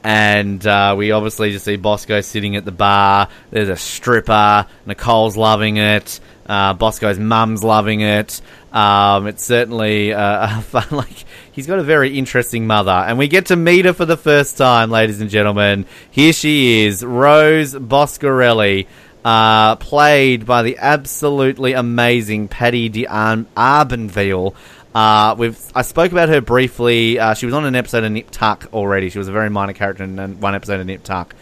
and 0.02 0.66
uh, 0.66 0.94
we 0.96 1.12
obviously 1.12 1.52
just 1.52 1.64
see 1.64 1.76
Bosco 1.76 2.20
sitting 2.20 2.56
at 2.56 2.64
the 2.64 2.72
bar. 2.72 3.28
There's 3.50 3.68
a 3.68 3.76
stripper. 3.76 4.66
Nicole's 4.86 5.36
loving 5.36 5.76
it. 5.76 6.20
Uh, 6.46 6.74
Bosco's 6.74 7.18
mum's 7.18 7.62
loving 7.62 8.00
it. 8.00 8.40
Um, 8.72 9.26
it's 9.26 9.44
certainly 9.44 10.12
uh, 10.12 10.58
a 10.58 10.62
fun. 10.62 10.86
Like 10.90 11.24
he's 11.52 11.66
got 11.66 11.78
a 11.78 11.84
very 11.84 12.18
interesting 12.18 12.66
mother, 12.66 12.90
and 12.90 13.18
we 13.18 13.28
get 13.28 13.46
to 13.46 13.56
meet 13.56 13.84
her 13.84 13.92
for 13.92 14.06
the 14.06 14.16
first 14.16 14.56
time, 14.56 14.90
ladies 14.90 15.20
and 15.20 15.30
gentlemen. 15.30 15.86
Here 16.10 16.32
she 16.32 16.84
is, 16.84 17.04
Rose 17.04 17.74
Boscorelli 17.74 18.86
uh, 19.24 19.76
played 19.76 20.46
by 20.46 20.62
the 20.62 20.78
absolutely 20.78 21.72
amazing 21.72 22.48
Patti 22.48 22.88
de 22.88 23.06
Ar- 23.06 23.44
Arbanville. 23.56 24.54
Uh, 24.94 25.36
we've 25.38 25.58
I 25.74 25.82
spoke 25.82 26.12
about 26.12 26.28
her 26.28 26.40
briefly. 26.40 27.18
Uh, 27.18 27.34
she 27.34 27.46
was 27.46 27.54
on 27.54 27.64
an 27.64 27.76
episode 27.76 28.04
of 28.04 28.12
Nip 28.12 28.30
Tuck 28.30 28.68
already. 28.72 29.10
She 29.10 29.18
was 29.18 29.28
a 29.28 29.32
very 29.32 29.50
minor 29.50 29.72
character 29.72 30.04
in 30.04 30.40
one 30.40 30.54
episode 30.54 30.80
of 30.80 30.86
Nip 30.86 31.02
Tuck. 31.02 31.34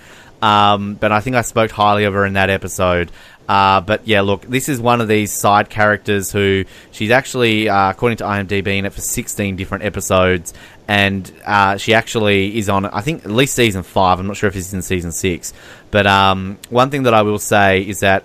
Um, 0.43 0.95
but 0.95 1.11
I 1.13 1.21
think 1.21 1.37
I 1.37 1.43
spoke 1.43 1.71
highly 1.71 2.05
of 2.05 2.15
her 2.15 2.25
in 2.25 2.35
that 2.35 2.51
episode. 2.51 3.11
Uh, 3.49 3.81
but 3.81 4.07
yeah, 4.07 4.21
look, 4.21 4.43
this 4.43 4.69
is 4.69 4.79
one 4.79 5.01
of 5.01 5.09
these 5.09 5.33
side 5.33 5.71
characters 5.71 6.31
who 6.31 6.67
she's 6.91 7.11
actually, 7.11 7.69
uh, 7.69 7.91
according 7.91 8.19
to 8.19 8.25
IMDb, 8.25 8.79
in 8.79 8.85
it 8.85 8.93
for 8.93 9.01
16 9.01 9.57
different 9.57 9.85
episodes, 9.85 10.53
and 10.87 11.33
uh, 11.47 11.79
she 11.79 11.95
actually 11.95 12.59
is 12.59 12.69
on, 12.69 12.85
I 12.85 13.01
think, 13.01 13.25
at 13.25 13.31
least 13.31 13.55
season 13.55 13.83
five. 13.83 14.21
I'm 14.21 14.27
not 14.27 14.37
sure 14.37 14.49
if 14.49 14.57
it's 14.57 14.75
in 14.75 14.83
season 14.83 15.13
six, 15.13 15.55
but 15.91 16.07
um, 16.07 16.59
one 16.69 16.91
thing 16.91 17.05
that 17.05 17.15
I 17.15 17.23
will 17.23 17.39
say 17.39 17.81
is 17.81 18.01
that 18.01 18.23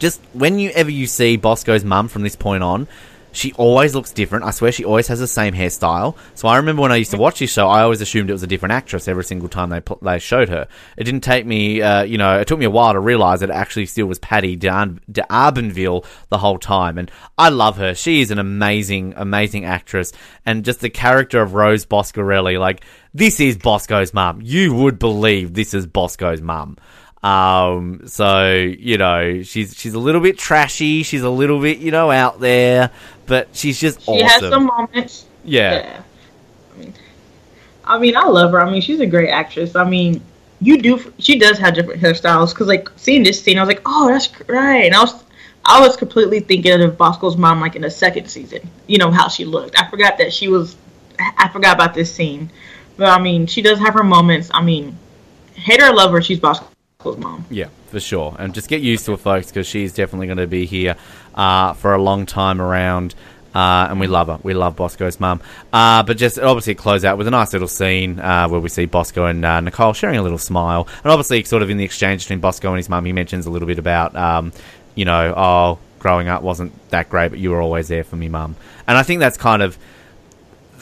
just 0.00 0.20
whenever 0.34 0.90
you 0.90 1.06
see 1.06 1.36
Bosco's 1.36 1.84
mum 1.84 2.08
from 2.08 2.22
this 2.22 2.34
point 2.34 2.64
on, 2.64 2.88
she 3.32 3.52
always 3.54 3.94
looks 3.94 4.12
different. 4.12 4.44
I 4.44 4.50
swear 4.50 4.70
she 4.72 4.84
always 4.84 5.08
has 5.08 5.18
the 5.18 5.26
same 5.26 5.54
hairstyle. 5.54 6.16
So 6.34 6.48
I 6.48 6.56
remember 6.58 6.82
when 6.82 6.92
I 6.92 6.96
used 6.96 7.10
to 7.12 7.16
watch 7.16 7.38
this 7.38 7.52
show, 7.52 7.68
I 7.68 7.82
always 7.82 8.00
assumed 8.00 8.30
it 8.30 8.34
was 8.34 8.42
a 8.42 8.46
different 8.46 8.72
actress 8.72 9.08
every 9.08 9.24
single 9.24 9.48
time 9.48 9.70
they 9.70 9.80
pl- 9.80 9.98
they 10.02 10.18
showed 10.18 10.48
her. 10.48 10.68
It 10.96 11.04
didn't 11.04 11.22
take 11.22 11.46
me, 11.46 11.82
uh, 11.82 12.02
you 12.02 12.18
know, 12.18 12.38
it 12.38 12.46
took 12.46 12.58
me 12.58 12.66
a 12.66 12.70
while 12.70 12.92
to 12.92 13.00
realize 13.00 13.40
that 13.40 13.50
it 13.50 13.54
actually 13.54 13.86
still 13.86 14.06
was 14.06 14.18
Patti 14.18 14.56
Arbanville 14.56 16.04
the 16.28 16.38
whole 16.38 16.58
time. 16.58 16.98
And 16.98 17.10
I 17.38 17.48
love 17.48 17.78
her. 17.78 17.94
She 17.94 18.20
is 18.20 18.30
an 18.30 18.38
amazing, 18.38 19.14
amazing 19.16 19.64
actress. 19.64 20.12
And 20.44 20.64
just 20.64 20.80
the 20.80 20.90
character 20.90 21.40
of 21.40 21.54
Rose 21.54 21.86
Boscorelli, 21.86 22.58
like, 22.58 22.84
this 23.14 23.40
is 23.40 23.56
Bosco's 23.56 24.14
mum. 24.14 24.40
You 24.42 24.74
would 24.74 24.98
believe 24.98 25.54
this 25.54 25.74
is 25.74 25.86
Bosco's 25.86 26.40
mum. 26.40 26.76
Um, 27.22 28.02
so 28.06 28.52
you 28.52 28.98
know, 28.98 29.42
she's 29.42 29.74
she's 29.76 29.94
a 29.94 29.98
little 29.98 30.20
bit 30.20 30.38
trashy. 30.38 31.02
She's 31.04 31.22
a 31.22 31.30
little 31.30 31.60
bit 31.60 31.78
you 31.78 31.90
know 31.90 32.10
out 32.10 32.40
there, 32.40 32.90
but 33.26 33.48
she's 33.52 33.78
just 33.80 34.02
She 34.02 34.10
awesome. 34.10 34.26
has 34.28 34.50
some 34.50 34.66
moments. 34.66 35.26
yeah. 35.44 35.72
Yeah. 35.72 36.02
I 36.74 36.78
mean, 36.78 36.94
I 37.84 37.98
mean, 37.98 38.16
I 38.16 38.24
love 38.24 38.50
her. 38.52 38.60
I 38.60 38.70
mean, 38.70 38.80
she's 38.80 39.00
a 39.00 39.06
great 39.06 39.30
actress. 39.30 39.76
I 39.76 39.84
mean, 39.84 40.20
you 40.60 40.80
do. 40.80 41.12
She 41.18 41.38
does 41.38 41.58
have 41.58 41.74
different 41.74 42.00
hairstyles. 42.00 42.50
Because 42.50 42.66
like 42.66 42.88
seeing 42.96 43.22
this 43.22 43.42
scene, 43.42 43.58
I 43.58 43.62
was 43.62 43.68
like, 43.68 43.82
oh, 43.86 44.08
that's 44.08 44.28
right. 44.48 44.86
And 44.86 44.94
I 44.94 45.00
was, 45.02 45.24
I 45.64 45.80
was 45.80 45.96
completely 45.96 46.40
thinking 46.40 46.80
of 46.82 46.98
Bosco's 46.98 47.36
mom, 47.36 47.60
like 47.60 47.76
in 47.76 47.82
the 47.82 47.90
second 47.90 48.28
season. 48.28 48.68
You 48.88 48.98
know 48.98 49.10
how 49.10 49.28
she 49.28 49.44
looked. 49.44 49.78
I 49.80 49.88
forgot 49.88 50.18
that 50.18 50.32
she 50.32 50.48
was. 50.48 50.76
I 51.18 51.48
forgot 51.48 51.74
about 51.76 51.94
this 51.94 52.12
scene, 52.12 52.50
but 52.96 53.08
I 53.08 53.20
mean, 53.22 53.46
she 53.46 53.62
does 53.62 53.78
have 53.78 53.94
her 53.94 54.02
moments. 54.02 54.50
I 54.52 54.62
mean, 54.62 54.96
hate 55.54 55.80
her, 55.80 55.90
or 55.90 55.94
love 55.94 56.10
her, 56.12 56.22
she's 56.22 56.40
Bosco's 56.40 56.68
mom. 57.04 57.44
Yeah, 57.50 57.68
for 57.88 58.00
sure. 58.00 58.36
And 58.38 58.54
just 58.54 58.68
get 58.68 58.82
used 58.82 59.06
to 59.06 59.12
it, 59.12 59.18
folks, 59.18 59.48
because 59.48 59.66
she's 59.66 59.92
definitely 59.92 60.26
going 60.26 60.38
to 60.38 60.46
be 60.46 60.66
here 60.66 60.96
uh, 61.34 61.74
for 61.74 61.94
a 61.94 62.02
long 62.02 62.26
time 62.26 62.60
around. 62.60 63.14
Uh, 63.54 63.86
and 63.90 64.00
we 64.00 64.06
love 64.06 64.28
her. 64.28 64.38
We 64.42 64.54
love 64.54 64.76
Bosco's 64.76 65.20
mum. 65.20 65.42
Uh, 65.72 66.02
but 66.02 66.16
just 66.16 66.38
obviously 66.38 66.74
close 66.74 67.04
out 67.04 67.18
with 67.18 67.26
a 67.26 67.30
nice 67.30 67.52
little 67.52 67.68
scene 67.68 68.18
uh, 68.18 68.48
where 68.48 68.60
we 68.60 68.70
see 68.70 68.86
Bosco 68.86 69.26
and 69.26 69.44
uh, 69.44 69.60
Nicole 69.60 69.92
sharing 69.92 70.18
a 70.18 70.22
little 70.22 70.38
smile. 70.38 70.88
And 71.04 71.12
obviously, 71.12 71.44
sort 71.44 71.62
of 71.62 71.68
in 71.68 71.76
the 71.76 71.84
exchange 71.84 72.24
between 72.24 72.40
Bosco 72.40 72.68
and 72.68 72.78
his 72.78 72.88
mum, 72.88 73.04
he 73.04 73.12
mentions 73.12 73.44
a 73.44 73.50
little 73.50 73.68
bit 73.68 73.78
about, 73.78 74.16
um, 74.16 74.52
you 74.94 75.04
know, 75.04 75.34
oh, 75.36 75.78
growing 75.98 76.28
up 76.28 76.42
wasn't 76.42 76.72
that 76.90 77.10
great, 77.10 77.28
but 77.28 77.38
you 77.38 77.50
were 77.50 77.60
always 77.60 77.88
there 77.88 78.04
for 78.04 78.16
me, 78.16 78.28
mum. 78.28 78.56
And 78.86 78.96
I 78.96 79.02
think 79.02 79.20
that's 79.20 79.36
kind 79.36 79.62
of 79.62 79.76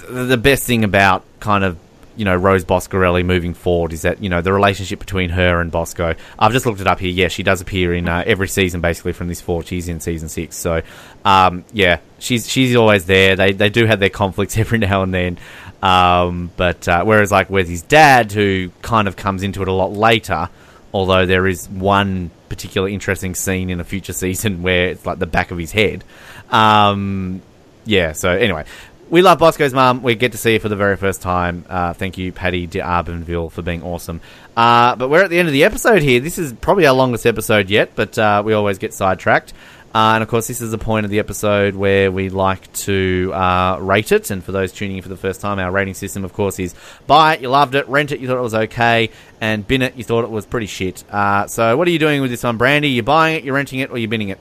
the 0.08 0.36
best 0.36 0.64
thing 0.64 0.84
about 0.84 1.24
kind 1.40 1.64
of 1.64 1.76
you 2.20 2.26
know 2.26 2.36
Rose 2.36 2.66
Boscorelli 2.66 3.24
moving 3.24 3.54
forward 3.54 3.94
is 3.94 4.02
that 4.02 4.22
you 4.22 4.28
know 4.28 4.42
the 4.42 4.52
relationship 4.52 4.98
between 4.98 5.30
her 5.30 5.58
and 5.58 5.72
Bosco. 5.72 6.14
I've 6.38 6.52
just 6.52 6.66
looked 6.66 6.82
it 6.82 6.86
up 6.86 7.00
here. 7.00 7.08
Yeah, 7.08 7.28
she 7.28 7.42
does 7.42 7.62
appear 7.62 7.94
in 7.94 8.10
uh, 8.10 8.22
every 8.26 8.46
season 8.46 8.82
basically 8.82 9.14
from 9.14 9.28
this 9.28 9.40
four. 9.40 9.62
She's 9.62 9.88
in 9.88 10.00
season 10.00 10.28
six. 10.28 10.54
So 10.56 10.82
um, 11.24 11.64
yeah, 11.72 12.00
she's 12.18 12.46
she's 12.46 12.76
always 12.76 13.06
there. 13.06 13.36
They 13.36 13.52
they 13.52 13.70
do 13.70 13.86
have 13.86 14.00
their 14.00 14.10
conflicts 14.10 14.58
every 14.58 14.76
now 14.76 15.02
and 15.02 15.14
then. 15.14 15.38
Um, 15.82 16.50
but 16.58 16.86
uh, 16.86 17.04
whereas 17.04 17.32
like 17.32 17.48
with 17.48 17.70
his 17.70 17.80
dad, 17.80 18.32
who 18.32 18.70
kind 18.82 19.08
of 19.08 19.16
comes 19.16 19.42
into 19.42 19.62
it 19.62 19.68
a 19.68 19.72
lot 19.72 19.94
later, 19.94 20.50
although 20.92 21.24
there 21.24 21.46
is 21.46 21.70
one 21.70 22.30
particular 22.50 22.86
interesting 22.86 23.34
scene 23.34 23.70
in 23.70 23.80
a 23.80 23.84
future 23.84 24.12
season 24.24 24.62
where 24.62 24.88
it's 24.88 25.06
like 25.06 25.18
the 25.18 25.26
back 25.26 25.52
of 25.52 25.56
his 25.56 25.72
head. 25.72 26.04
Um, 26.50 27.40
yeah. 27.86 28.12
So 28.12 28.28
anyway, 28.28 28.66
we 29.10 29.22
love 29.22 29.38
Bosco's 29.38 29.74
mum. 29.74 30.02
We 30.02 30.14
get 30.14 30.32
to 30.32 30.38
see 30.38 30.54
her 30.54 30.60
for 30.60 30.68
the 30.68 30.76
very 30.76 30.96
first 30.96 31.20
time. 31.20 31.64
Uh, 31.68 31.92
thank 31.92 32.16
you, 32.16 32.32
Patti 32.32 32.66
D'Arbanville, 32.66 33.50
for 33.50 33.60
being 33.60 33.82
awesome. 33.82 34.20
Uh, 34.56 34.94
but 34.94 35.10
we're 35.10 35.24
at 35.24 35.30
the 35.30 35.38
end 35.38 35.48
of 35.48 35.52
the 35.52 35.64
episode 35.64 36.02
here. 36.02 36.20
This 36.20 36.38
is 36.38 36.52
probably 36.52 36.86
our 36.86 36.94
longest 36.94 37.26
episode 37.26 37.70
yet, 37.70 37.90
but 37.96 38.16
uh, 38.18 38.42
we 38.44 38.52
always 38.52 38.78
get 38.78 38.94
sidetracked. 38.94 39.52
Uh, 39.92 40.14
and 40.14 40.22
of 40.22 40.28
course, 40.28 40.46
this 40.46 40.60
is 40.60 40.70
the 40.70 40.78
point 40.78 41.04
of 41.04 41.10
the 41.10 41.18
episode 41.18 41.74
where 41.74 42.12
we 42.12 42.28
like 42.28 42.72
to 42.72 43.32
uh, 43.34 43.78
rate 43.80 44.12
it. 44.12 44.30
And 44.30 44.44
for 44.44 44.52
those 44.52 44.70
tuning 44.70 44.98
in 44.98 45.02
for 45.02 45.08
the 45.08 45.16
first 45.16 45.40
time, 45.40 45.58
our 45.58 45.72
rating 45.72 45.94
system, 45.94 46.24
of 46.24 46.32
course, 46.32 46.60
is 46.60 46.76
buy 47.08 47.34
it, 47.34 47.40
you 47.40 47.48
loved 47.48 47.74
it, 47.74 47.88
rent 47.88 48.12
it, 48.12 48.20
you 48.20 48.28
thought 48.28 48.38
it 48.38 48.42
was 48.42 48.54
okay, 48.54 49.10
and 49.40 49.66
bin 49.66 49.82
it, 49.82 49.96
you 49.96 50.04
thought 50.04 50.22
it 50.22 50.30
was 50.30 50.46
pretty 50.46 50.66
shit. 50.66 51.02
Uh, 51.10 51.48
so, 51.48 51.76
what 51.76 51.88
are 51.88 51.90
you 51.90 51.98
doing 51.98 52.20
with 52.20 52.30
this 52.30 52.44
one, 52.44 52.56
Brandy? 52.56 52.90
You're 52.90 53.02
buying 53.02 53.38
it, 53.38 53.44
you're 53.44 53.56
renting 53.56 53.80
it, 53.80 53.90
or 53.90 53.98
you're 53.98 54.08
binning 54.08 54.28
it? 54.28 54.38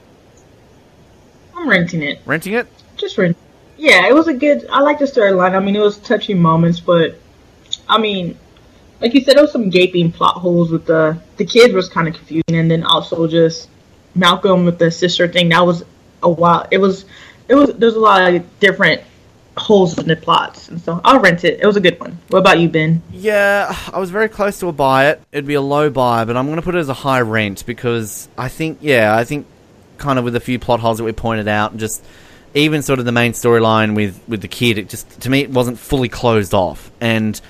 I'm 1.56 1.68
renting 1.68 2.02
it. 2.02 2.20
Renting 2.24 2.52
it? 2.52 2.68
Just 2.96 3.18
rent. 3.18 3.36
Yeah, 3.80 4.08
it 4.08 4.14
was 4.14 4.28
a 4.28 4.34
good. 4.34 4.66
I 4.70 4.80
like 4.82 4.98
the 4.98 5.06
storyline. 5.06 5.54
I 5.54 5.60
mean, 5.60 5.74
it 5.74 5.80
was 5.80 5.96
touching 5.96 6.38
moments, 6.38 6.80
but 6.80 7.18
I 7.88 7.98
mean, 7.98 8.38
like 9.00 9.14
you 9.14 9.22
said, 9.22 9.36
there 9.36 9.42
was 9.42 9.52
some 9.52 9.70
gaping 9.70 10.12
plot 10.12 10.34
holes 10.34 10.70
with 10.70 10.84
the 10.84 11.18
the 11.38 11.46
kids 11.46 11.72
was 11.72 11.88
kind 11.88 12.06
of 12.06 12.14
confusing, 12.14 12.56
and 12.56 12.70
then 12.70 12.84
also 12.84 13.26
just 13.26 13.70
Malcolm 14.14 14.66
with 14.66 14.78
the 14.78 14.90
sister 14.90 15.26
thing. 15.28 15.48
That 15.48 15.64
was 15.64 15.82
a 16.22 16.28
while. 16.28 16.68
It 16.70 16.76
was 16.76 17.06
it 17.48 17.54
was 17.54 17.72
there's 17.72 17.94
a 17.94 18.00
lot 18.00 18.34
of 18.34 18.60
different 18.60 19.00
holes 19.56 19.98
in 19.98 20.06
the 20.06 20.16
plots, 20.16 20.68
and 20.68 20.78
so 20.78 21.00
I'll 21.02 21.20
rent 21.20 21.44
it. 21.44 21.60
It 21.60 21.66
was 21.66 21.76
a 21.76 21.80
good 21.80 21.98
one. 21.98 22.18
What 22.28 22.40
about 22.40 22.60
you, 22.60 22.68
Ben? 22.68 23.02
Yeah, 23.10 23.74
I 23.90 23.98
was 23.98 24.10
very 24.10 24.28
close 24.28 24.58
to 24.60 24.68
a 24.68 24.72
buy 24.72 25.08
it. 25.08 25.22
It'd 25.32 25.46
be 25.46 25.54
a 25.54 25.60
low 25.62 25.88
buy, 25.88 26.26
but 26.26 26.36
I'm 26.36 26.54
to 26.54 26.60
put 26.60 26.74
it 26.74 26.78
as 26.78 26.90
a 26.90 26.94
high 26.94 27.22
rent 27.22 27.64
because 27.64 28.28
I 28.36 28.48
think, 28.48 28.78
yeah, 28.82 29.16
I 29.16 29.24
think 29.24 29.46
kind 29.96 30.18
of 30.18 30.24
with 30.26 30.36
a 30.36 30.40
few 30.40 30.58
plot 30.58 30.80
holes 30.80 30.98
that 30.98 31.04
we 31.04 31.12
pointed 31.12 31.48
out, 31.48 31.70
and 31.70 31.80
just 31.80 32.04
even 32.54 32.82
sort 32.82 32.98
of 32.98 33.04
the 33.04 33.12
main 33.12 33.32
storyline 33.32 33.94
with 33.94 34.20
with 34.28 34.42
the 34.42 34.48
kid, 34.48 34.78
it 34.78 34.88
just 34.88 35.20
to 35.22 35.30
me 35.30 35.40
it 35.40 35.50
wasn't 35.50 35.78
fully 35.78 36.08
closed 36.08 36.54
off, 36.54 36.90
and 37.00 37.40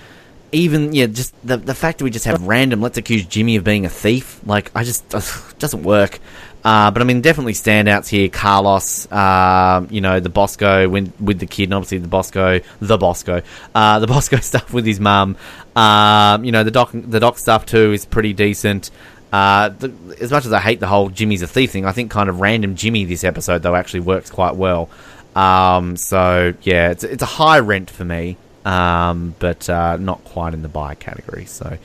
even 0.53 0.93
yeah, 0.93 1.07
just 1.07 1.35
the 1.47 1.57
the 1.57 1.75
fact 1.75 1.99
that 1.99 2.05
we 2.05 2.11
just 2.11 2.25
have 2.25 2.43
random 2.47 2.81
let's 2.81 2.99
accuse 2.99 3.25
Jimmy 3.25 3.57
of 3.57 3.65
being 3.65 3.87
a 3.87 3.89
thief, 3.89 4.41
like 4.45 4.71
I 4.75 4.85
just 4.85 5.15
uh, 5.15 5.21
doesn't 5.59 5.83
work. 5.83 6.21
Uh, 6.63 6.91
but 6.91 7.01
I 7.01 7.07
mean, 7.07 7.23
definitely 7.23 7.55
standouts 7.55 8.09
here. 8.09 8.29
Carlos, 8.29 9.11
uh, 9.11 9.87
you 9.89 10.03
know, 10.03 10.21
the 10.21 10.29
Bosco 10.29 10.89
when, 10.89 11.13
with 11.19 11.39
the 11.39 11.47
kid, 11.47 11.65
and 11.65 11.75
obviously 11.75 11.99
the 11.99 12.09
Bosco, 12.09 12.61
the 12.81 12.99
Bosco, 12.99 13.43
uh, 13.75 13.99
the 13.99 14.07
Bosco 14.07 14.37
stuff 14.39 14.73
with 14.73 14.85
his 14.85 15.01
mum. 15.01 15.37
Um, 15.75 16.45
you 16.45 16.53
know, 16.53 16.63
the 16.63 16.71
doc, 16.71 16.91
the 16.93 17.21
doc 17.21 17.39
stuff 17.39 17.65
too 17.65 17.93
is 17.93 18.05
pretty 18.05 18.35
decent. 18.35 18.91
Uh, 19.33 19.69
the, 19.69 19.93
as 20.21 20.31
much 20.31 20.45
as 20.45 20.53
I 20.53 20.61
hate 20.61 20.81
the 20.81 20.87
whole 20.87 21.09
Jimmy's 21.09 21.43
a 21.43 21.47
thief 21.47 21.71
thing, 21.71 21.85
I 21.85 21.93
think 21.93 22.11
kind 22.11 22.29
of 22.29 22.41
random 22.41 22.75
Jimmy 22.75 23.05
this 23.05 23.25
episode 23.25 23.63
though 23.63 23.77
actually 23.77 24.01
works 24.01 24.31
quite 24.31 24.57
well. 24.57 24.89
Um, 25.37 25.97
so 25.97 26.55
yeah, 26.63 26.91
it's 26.91 27.05
it's 27.05 27.23
a 27.23 27.27
high 27.27 27.61
rent 27.61 27.91
for 27.91 28.05
me, 28.05 28.37
um, 28.65 29.35
but 29.39 29.69
uh, 29.71 29.97
not 29.97 30.25
quite 30.25 30.55
in 30.55 30.63
the 30.63 30.69
buy 30.69 30.95
category. 30.95 31.45
So 31.45 31.79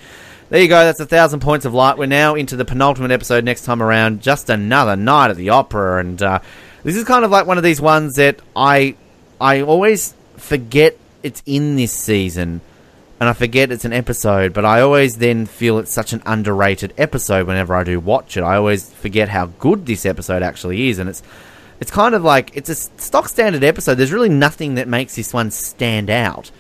there 0.49 0.61
you 0.61 0.67
go. 0.67 0.84
That's 0.84 0.99
a 0.99 1.05
thousand 1.05 1.41
points 1.41 1.65
of 1.65 1.73
light. 1.73 1.97
We're 1.97 2.07
now 2.07 2.35
into 2.35 2.55
the 2.55 2.65
penultimate 2.65 3.11
episode 3.11 3.43
next 3.43 3.65
time 3.65 3.81
around. 3.81 4.22
Just 4.22 4.49
another 4.49 4.95
night 4.95 5.30
at 5.30 5.38
the 5.38 5.49
opera, 5.49 5.99
and 5.99 6.22
uh, 6.22 6.39
this 6.84 6.95
is 6.95 7.03
kind 7.03 7.26
of 7.26 7.31
like 7.31 7.45
one 7.45 7.57
of 7.57 7.63
these 7.63 7.81
ones 7.81 8.15
that 8.15 8.39
I 8.55 8.95
I 9.39 9.61
always 9.61 10.13
forget 10.38 10.97
it's 11.23 11.41
in 11.45 11.76
this 11.76 11.91
season, 11.91 12.61
and 13.19 13.29
I 13.29 13.33
forget 13.33 13.71
it's 13.71 13.85
an 13.85 13.93
episode. 13.93 14.53
But 14.53 14.65
I 14.65 14.81
always 14.81 15.17
then 15.17 15.45
feel 15.45 15.77
it's 15.79 15.91
such 15.91 16.13
an 16.13 16.21
underrated 16.25 16.93
episode 16.97 17.47
whenever 17.47 17.75
I 17.75 17.83
do 17.83 17.99
watch 17.99 18.37
it. 18.37 18.41
I 18.41 18.55
always 18.55 18.91
forget 18.91 19.29
how 19.29 19.47
good 19.47 19.85
this 19.85 20.05
episode 20.05 20.43
actually 20.43 20.89
is, 20.89 20.99
and 20.99 21.09
it's 21.09 21.23
it's 21.79 21.91
kind 21.91 22.15
of 22.15 22.23
like 22.23 22.51
it's 22.55 22.69
a 22.69 22.75
stock 22.75 23.29
standard 23.29 23.63
episode. 23.63 23.95
There's 23.95 24.11
really 24.11 24.29
nothing 24.29 24.75
that 24.75 24.87
makes 24.87 25.15
this 25.15 25.33
one 25.33 25.51
stand 25.51 26.09
out. 26.09 26.51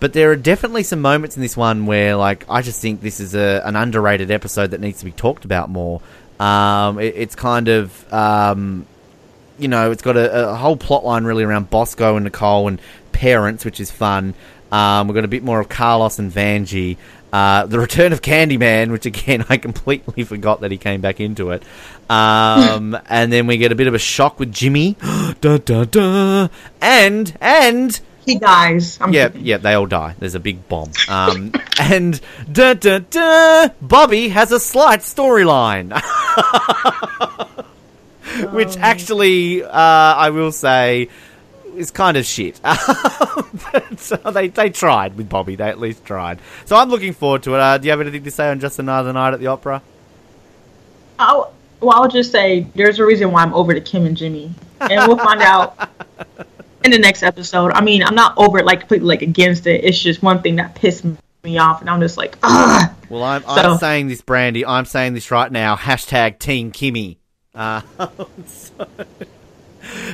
But 0.00 0.12
there 0.12 0.30
are 0.32 0.36
definitely 0.36 0.82
some 0.82 1.00
moments 1.00 1.36
in 1.36 1.40
this 1.40 1.56
one 1.56 1.86
where, 1.86 2.16
like, 2.16 2.44
I 2.50 2.60
just 2.60 2.82
think 2.82 3.00
this 3.00 3.20
is 3.20 3.34
a, 3.34 3.62
an 3.64 3.74
underrated 3.74 4.30
episode 4.30 4.72
that 4.72 4.80
needs 4.80 4.98
to 4.98 5.04
be 5.06 5.12
talked 5.12 5.46
about 5.46 5.70
more. 5.70 6.02
Um, 6.38 6.98
it, 6.98 7.14
it's 7.16 7.34
kind 7.34 7.68
of, 7.68 8.12
um, 8.12 8.86
you 9.58 9.68
know, 9.68 9.92
it's 9.92 10.02
got 10.02 10.16
a, 10.18 10.50
a 10.50 10.54
whole 10.56 10.76
plot 10.76 11.06
line 11.06 11.24
really 11.24 11.44
around 11.44 11.70
Bosco 11.70 12.16
and 12.16 12.24
Nicole 12.24 12.68
and 12.68 12.80
parents, 13.12 13.64
which 13.64 13.80
is 13.80 13.90
fun. 13.90 14.34
Um, 14.74 15.06
we've 15.06 15.14
got 15.14 15.24
a 15.24 15.28
bit 15.28 15.44
more 15.44 15.60
of 15.60 15.68
Carlos 15.68 16.18
and 16.18 16.32
Vanjie. 16.32 16.96
Uh, 17.32 17.66
the 17.66 17.78
return 17.78 18.12
of 18.12 18.22
Candyman, 18.22 18.90
which 18.92 19.06
again 19.06 19.44
I 19.48 19.56
completely 19.56 20.24
forgot 20.24 20.60
that 20.62 20.70
he 20.70 20.78
came 20.78 21.00
back 21.00 21.20
into 21.20 21.50
it, 21.50 21.62
um, 22.10 22.96
and 23.08 23.32
then 23.32 23.46
we 23.46 23.56
get 23.56 23.72
a 23.72 23.74
bit 23.74 23.86
of 23.86 23.94
a 23.94 23.98
shock 23.98 24.38
with 24.40 24.52
Jimmy, 24.52 24.96
da 25.40 25.58
da 25.58 25.84
da, 25.84 26.48
and 26.80 27.36
and 27.40 28.00
He 28.24 28.38
dies. 28.38 28.98
I'm 29.00 29.12
yeah, 29.12 29.28
kidding. 29.28 29.46
yeah, 29.46 29.56
they 29.58 29.74
all 29.74 29.86
die. 29.86 30.14
There's 30.18 30.34
a 30.34 30.40
big 30.40 30.68
bomb. 30.68 30.90
Um, 31.08 31.52
and 31.80 32.20
da 32.50 32.74
da 32.74 32.98
da, 32.98 33.68
Bobby 33.82 34.28
has 34.30 34.50
a 34.52 34.58
slight 34.60 35.00
storyline, 35.00 35.92
which 38.52 38.76
actually, 38.78 39.62
uh, 39.64 39.70
I 39.72 40.30
will 40.30 40.52
say, 40.52 41.08
is 41.76 41.90
kind 41.90 42.16
of 42.16 42.24
shit. 42.24 42.60
but 42.62 44.12
uh, 44.24 44.30
they 44.30 44.48
they 44.48 44.70
tried 44.70 45.16
with 45.16 45.28
Bobby. 45.28 45.56
They 45.56 45.68
at 45.68 45.78
least 45.78 46.04
tried. 46.04 46.38
So 46.64 46.76
I'm 46.76 46.88
looking 46.88 47.12
forward 47.12 47.42
to 47.44 47.54
it. 47.54 47.60
Uh, 47.60 47.78
do 47.78 47.86
you 47.86 47.90
have 47.90 48.00
anything 48.00 48.24
to 48.24 48.30
say 48.30 48.50
on 48.50 48.60
just 48.60 48.78
another 48.78 49.12
night 49.12 49.34
at 49.34 49.40
the 49.40 49.46
opera? 49.48 49.82
I'll, 51.18 51.52
well, 51.80 52.02
I'll 52.02 52.08
just 52.08 52.32
say 52.32 52.66
there's 52.74 52.98
a 52.98 53.04
reason 53.06 53.30
why 53.30 53.42
I'm 53.42 53.54
over 53.54 53.74
to 53.74 53.80
Kim 53.80 54.04
and 54.06 54.16
Jimmy, 54.16 54.52
and 54.80 55.06
we'll 55.06 55.18
find 55.18 55.40
out 55.42 55.88
in 56.84 56.90
the 56.90 56.98
next 56.98 57.22
episode. 57.22 57.72
I 57.72 57.80
mean, 57.82 58.02
I'm 58.02 58.14
not 58.14 58.34
over 58.36 58.58
it 58.58 58.64
like 58.66 58.80
completely 58.80 59.06
like 59.06 59.22
against 59.22 59.66
it. 59.66 59.84
It's 59.84 59.98
just 60.00 60.22
one 60.22 60.42
thing 60.42 60.56
that 60.56 60.74
pissed 60.74 61.04
me 61.44 61.58
off, 61.58 61.80
and 61.80 61.90
I'm 61.90 62.00
just 62.00 62.16
like, 62.16 62.36
ugh. 62.42 62.90
Well, 63.08 63.22
I'm, 63.22 63.42
So- 63.42 63.48
I'm 63.50 63.78
saying 63.78 64.08
this, 64.08 64.22
Brandy. 64.22 64.64
I'm 64.66 64.86
saying 64.86 65.14
this 65.14 65.30
right 65.30 65.50
now. 65.52 65.76
Hashtag 65.76 66.38
Team 66.38 66.72
Kimmy. 66.72 67.18
Uh, 67.54 67.82
so- 68.46 68.88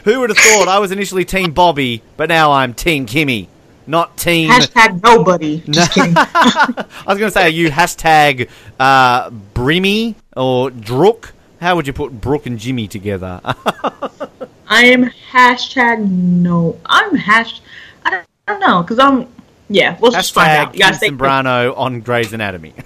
who 0.04 0.20
would 0.20 0.30
have 0.30 0.38
thought 0.38 0.68
I 0.68 0.78
was 0.78 0.92
initially 0.92 1.24
Team 1.24 1.52
Bobby, 1.52 2.02
but 2.16 2.28
now 2.28 2.52
I'm 2.52 2.74
Team 2.74 3.06
Kimmy, 3.06 3.48
not 3.86 4.16
Team. 4.16 4.50
Hashtag 4.50 5.02
nobody. 5.02 5.62
Just 5.68 5.92
kidding. 5.94 6.14
I 6.16 6.84
was 7.06 7.18
going 7.18 7.30
to 7.30 7.30
say, 7.30 7.44
are 7.44 7.48
you 7.48 7.70
hashtag 7.70 8.48
uh, 8.78 9.30
Brimmy 9.30 10.14
or 10.36 10.70
Drook? 10.70 11.32
How 11.60 11.76
would 11.76 11.86
you 11.86 11.92
put 11.92 12.20
Brooke 12.20 12.46
and 12.46 12.58
Jimmy 12.58 12.88
together? 12.88 13.40
I 13.44 14.84
am 14.84 15.10
hashtag 15.32 16.08
no. 16.08 16.78
I'm 16.86 17.16
hash. 17.16 17.60
I 18.04 18.10
don't, 18.10 18.26
I 18.46 18.52
don't 18.52 18.60
know 18.60 18.82
because 18.82 18.98
I'm. 18.98 19.28
Yeah, 19.68 19.96
we'll 20.00 20.10
just 20.10 20.32
find 20.32 20.48
hashtag 20.48 20.56
out. 20.56 20.74
You 20.74 20.80
Kim 21.08 21.16
gotta. 21.18 21.42
Sembrano 21.42 21.78
on 21.78 22.00
Grey's 22.00 22.32
Anatomy. 22.32 22.74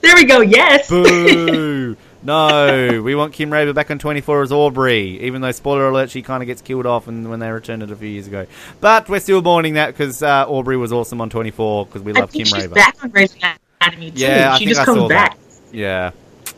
There 0.00 0.14
we 0.14 0.24
go. 0.24 0.40
Yes. 0.40 0.88
Boo! 0.88 1.96
No, 2.24 3.02
we 3.02 3.14
want 3.16 3.32
Kim 3.32 3.52
Raver 3.52 3.72
back 3.72 3.90
on 3.90 3.98
24 3.98 4.42
as 4.42 4.52
Audrey, 4.52 5.20
even 5.22 5.42
though, 5.42 5.50
spoiler 5.50 5.88
alert, 5.88 6.10
she 6.10 6.22
kind 6.22 6.42
of 6.42 6.46
gets 6.46 6.62
killed 6.62 6.86
off 6.86 7.08
and 7.08 7.28
when 7.28 7.40
they 7.40 7.50
returned 7.50 7.82
it 7.82 7.90
a 7.90 7.96
few 7.96 8.08
years 8.08 8.28
ago. 8.28 8.46
But 8.80 9.08
we're 9.08 9.18
still 9.20 9.42
mourning 9.42 9.74
that 9.74 9.88
because 9.88 10.22
uh, 10.22 10.44
Audrey 10.48 10.76
was 10.76 10.92
awesome 10.92 11.20
on 11.20 11.30
24 11.30 11.86
because 11.86 12.02
we 12.02 12.12
I 12.14 12.20
love 12.20 12.30
think 12.30 12.46
Kim 12.46 12.54
she's 12.54 12.62
Raver. 12.64 12.74
back 12.76 13.02
on 13.02 13.10
Grey's 13.10 13.34
Anatomy 13.80 14.12
too. 14.12 14.20
Yeah, 14.20 14.52
I 14.52 14.58
she 14.58 14.64
think 14.66 14.68
just 14.76 14.80
I 14.82 14.84
comes 14.84 14.98
saw 14.98 15.08
back. 15.08 15.36
that. 15.36 15.76
Yeah. 15.76 16.10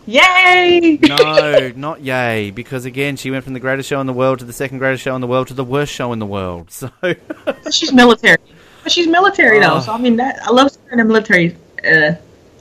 Yay! 0.06 0.98
No, 1.00 1.72
not 1.76 2.02
yay, 2.02 2.50
because 2.50 2.84
again, 2.84 3.16
she 3.16 3.30
went 3.30 3.42
from 3.42 3.54
the 3.54 3.60
greatest 3.60 3.88
show 3.88 4.00
in 4.02 4.06
the 4.06 4.12
world 4.12 4.40
to 4.40 4.44
the 4.44 4.52
second 4.52 4.76
greatest 4.78 5.02
show 5.02 5.14
in 5.14 5.22
the 5.22 5.26
world 5.26 5.48
to 5.48 5.54
the 5.54 5.64
worst 5.64 5.92
show 5.94 6.12
in 6.12 6.18
the 6.18 6.26
world. 6.26 6.70
So, 6.70 6.90
she's 7.72 7.90
military. 7.90 8.36
But 8.82 8.92
she's 8.92 9.06
military 9.06 9.60
though, 9.60 9.76
Oh. 9.76 9.80
so 9.80 9.92
I 9.92 9.98
mean 9.98 10.16
that 10.16 10.40
I 10.42 10.50
love 10.50 10.70
seeing 10.72 10.86
her 10.88 10.92
in 10.92 11.00
a 11.00 11.04
military. 11.04 11.56
Uh, 11.82 12.12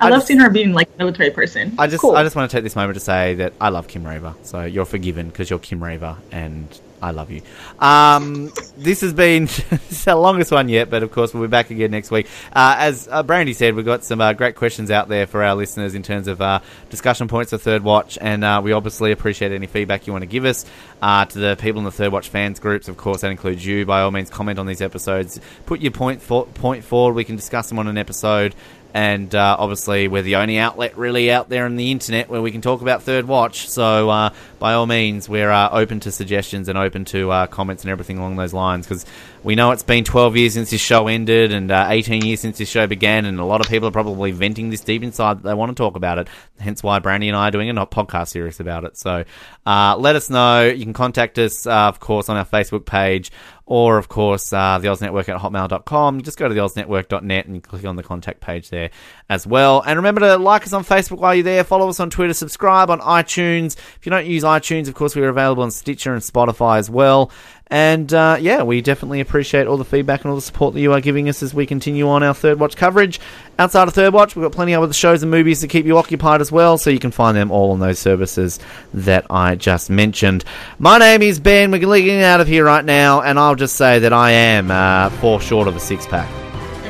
I, 0.02 0.08
I 0.08 0.10
love 0.10 0.18
just- 0.20 0.28
seeing 0.28 0.40
her 0.40 0.50
being 0.50 0.74
like 0.74 0.90
a 0.94 0.98
military 0.98 1.32
person. 1.32 1.76
I 1.78 1.88
just, 1.88 2.02
cool. 2.02 2.16
I 2.16 2.24
just 2.24 2.36
want 2.36 2.50
to 2.50 2.58
take 2.58 2.64
this 2.64 2.76
moment 2.76 2.96
to 2.96 3.00
say 3.00 3.36
that 3.36 3.54
I 3.62 3.70
love 3.70 3.88
Kim 3.88 4.06
Raver. 4.06 4.36
So 4.44 4.64
you're 4.64 4.86
forgiven 4.86 5.28
because 5.30 5.50
you're 5.50 5.60
Kim 5.60 5.84
Raver, 5.84 6.18
and 6.32 6.68
I 7.02 7.12
love 7.12 7.32
you. 7.32 7.42
Um, 7.80 8.52
this 8.78 9.02
has 9.02 9.14
been 9.14 9.46
the 10.06 10.16
longest 10.16 10.52
one 10.52 10.70
yet, 10.70 10.90
but 10.90 11.04
of 11.04 11.12
course 11.12 11.34
we'll 11.34 11.44
be 11.44 11.48
back 11.50 11.70
again 11.70 11.92
next 11.92 12.12
week. 12.12 12.28
Uh, 12.54 12.76
as 12.80 13.08
uh, 13.12 13.24
Brandy 13.24 13.54
said, 13.54 13.76
we've 13.76 13.86
got 13.86 14.04
some 14.06 14.22
uh, 14.22 14.34
great 14.34 14.56
questions 14.56 14.90
out 14.90 15.10
there 15.10 15.28
for 15.28 15.44
our 15.44 15.54
listeners 15.56 15.96
in 15.96 16.04
terms 16.04 16.28
of 16.28 16.42
uh, 16.42 16.60
discussion 16.90 17.28
points 17.28 17.50
for 17.52 17.58
Third 17.58 17.84
Watch, 17.84 18.18
and 18.22 18.44
uh, 18.44 18.62
we 18.64 18.72
obviously 18.72 19.12
appreciate 19.12 19.52
any 19.52 19.68
feedback 19.68 20.08
you 20.08 20.14
want 20.14 20.24
to 20.24 20.28
give 20.28 20.46
us. 20.46 20.66
Uh, 21.02 21.26
to 21.26 21.38
the 21.40 21.58
people 21.58 21.80
in 21.80 21.86
the 21.86 21.92
Third 21.92 22.14
Watch 22.14 22.30
fans 22.30 22.60
groups, 22.62 22.88
of 22.88 22.96
course, 22.96 23.22
that 23.22 23.32
includes 23.32 23.66
you. 23.66 23.86
By 23.86 24.02
all 24.02 24.12
means, 24.12 24.30
comment 24.30 24.58
on 24.58 24.66
these 24.66 24.82
episodes. 24.82 25.40
Put 25.66 25.82
your 25.82 25.92
point 25.92 26.22
for- 26.22 26.46
point 26.46 26.86
forward. 26.86 27.16
We 27.16 27.26
can 27.26 27.36
discuss 27.36 27.68
them 27.68 27.80
on 27.80 27.88
an 27.90 27.98
episode 27.98 28.56
and 28.94 29.34
uh, 29.34 29.56
obviously 29.58 30.08
we're 30.08 30.22
the 30.22 30.36
only 30.36 30.58
outlet 30.60 30.98
really 30.98 31.32
out 31.32 31.50
there 31.50 31.66
on 31.66 31.76
the 31.76 31.92
internet 31.92 32.30
where 32.30 32.42
we 32.42 32.52
can 32.52 32.62
talk 32.62 32.82
about 32.82 33.02
Third 33.02 33.28
Watch. 33.28 33.68
So 33.68 34.10
uh, 34.10 34.30
by 34.60 34.74
all 34.74 34.86
means, 34.86 35.28
we're 35.28 35.52
uh, 35.52 35.70
open 35.72 36.00
to 36.02 36.12
suggestions 36.12 36.70
and 36.70 36.78
open 36.78 37.06
to 37.06 37.32
uh, 37.32 37.48
comments 37.48 37.84
and 37.84 37.92
everything 37.92 38.20
along 38.20 38.36
those 38.36 38.54
lines 38.54 38.88
because 38.88 39.06
we 39.44 39.56
know 39.56 39.72
it's 39.72 39.84
been 39.84 40.04
12 40.04 40.38
years 40.38 40.54
since 40.54 40.70
this 40.70 40.82
show 40.82 41.08
ended 41.08 41.52
and 41.52 41.70
uh, 41.70 41.88
18 41.90 42.24
years 42.24 42.40
since 42.40 42.58
this 42.58 42.70
show 42.70 42.88
began, 42.88 43.26
and 43.26 43.40
a 43.40 43.46
lot 43.46 43.62
of 43.62 43.68
people 43.68 43.88
are 43.88 43.92
probably 43.92 44.32
venting 44.32 44.70
this 44.70 44.82
deep 44.82 45.04
inside 45.04 45.38
that 45.38 45.44
they 45.44 45.54
want 45.54 45.70
to 45.70 45.76
talk 45.76 45.96
about 45.96 46.18
it. 46.18 46.28
Hence 46.60 46.82
why 46.82 47.00
Brandy 47.00 47.28
and 47.28 47.38
I 47.38 47.50
are 47.50 47.52
doing 47.52 47.70
a 47.70 47.86
podcast 47.86 48.30
series 48.30 48.60
about 48.60 48.86
it. 48.86 48.98
So 48.98 49.26
uh, 49.66 49.98
let 49.98 50.16
us 50.16 50.30
know. 50.30 50.64
You 50.64 50.84
can 50.86 50.94
contact 50.94 51.38
us, 51.38 51.68
uh, 51.68 51.88
of 51.88 52.00
course, 52.00 52.30
on 52.30 52.38
our 52.38 52.46
Facebook 52.46 52.86
page 52.86 53.32
or 53.66 53.98
of 53.98 54.10
course 54.10 54.52
uh, 54.52 54.78
the 54.80 54.90
Oz 54.90 55.02
Network 55.02 55.30
at 55.30 55.40
hotmail.com. 55.40 56.22
Just 56.22 56.38
go 56.38 56.48
to 56.48 56.54
the 56.54 56.60
oznetwork.net 56.60 57.46
and 57.46 57.64
click 57.64 57.86
on 57.86 57.96
the 57.96 58.04
contact 58.04 58.42
page 58.42 58.70
there 58.70 58.90
as 59.30 59.48
well. 59.48 59.82
And 59.82 59.98
remember 59.98 60.22
to 60.22 60.38
like 60.38 60.64
us 60.64 60.74
on 60.74 60.84
Facebook 60.84 61.20
while 61.20 61.34
you're 61.34 61.44
there, 61.44 61.64
follow 61.64 61.88
us 61.88 62.00
on 62.00 62.10
Twitter, 62.10 62.34
subscribe 62.34 62.90
on 62.90 63.00
iTunes. 63.00 63.78
If 63.78 64.06
you 64.06 64.10
don't 64.10 64.26
use 64.26 64.44
iTunes, 64.44 64.88
of 64.88 64.96
course, 64.96 65.16
we're 65.16 65.30
available 65.30 65.64
on 65.64 65.72
Stitcher 65.72 66.14
and 66.14 66.22
Spotify 66.22 66.78
as 66.78 66.90
well. 66.90 67.32
And 67.74 68.14
uh, 68.14 68.38
yeah, 68.40 68.62
we 68.62 68.82
definitely 68.82 69.20
appreciate 69.20 69.66
all 69.66 69.78
the 69.78 69.84
feedback 69.84 70.22
and 70.22 70.30
all 70.30 70.36
the 70.36 70.44
support 70.44 70.76
that 70.76 70.80
you 70.80 70.94
are 70.94 71.02
giving 71.02 71.28
us 71.28 71.42
as 71.42 71.56
we 71.56 71.66
continue 71.66 72.08
on 72.08 72.22
our 72.22 72.36
Third 72.36 72.60
Watch 72.60 72.76
coverage. 72.76 73.20
Outside 73.58 73.88
of 73.88 73.96
Third 73.96 74.14
Watch, 74.14 74.36
we've 74.36 74.44
got 74.44 74.52
plenty 74.52 74.74
of 74.74 74.84
other 74.84 74.94
shows 74.94 75.24
and 75.24 75.32
movies 75.32 75.62
to 75.62 75.68
keep 75.68 75.88
you 75.88 75.98
occupied 75.98 76.40
as 76.40 76.52
well, 76.52 76.78
so 76.78 76.92
you 76.92 77.00
can 77.00 77.10
find 77.10 77.36
them 77.36 77.50
all 77.50 77.72
on 77.72 77.80
those 77.80 77.98
services 77.98 78.60
that 78.94 79.26
I 79.32 79.56
just 79.56 79.90
mentioned. 79.90 80.46
My 80.78 81.00
name 81.00 81.24
is 81.24 81.40
Ben. 81.40 81.72
We're 81.72 81.80
getting 81.80 82.22
out 82.22 82.42
of 82.42 82.48
here 82.48 82.64
right 82.64 82.86
now, 82.86 83.22
and 83.22 83.40
I'll 83.40 83.56
just 83.56 83.76
say 83.76 83.98
that 83.98 84.14
I 84.14 84.30
am 84.30 84.70
uh, 84.70 85.10
four 85.20 85.42
short 85.42 85.68
of 85.68 85.76
a 85.76 85.80
six 85.80 86.06
pack. 86.06 86.43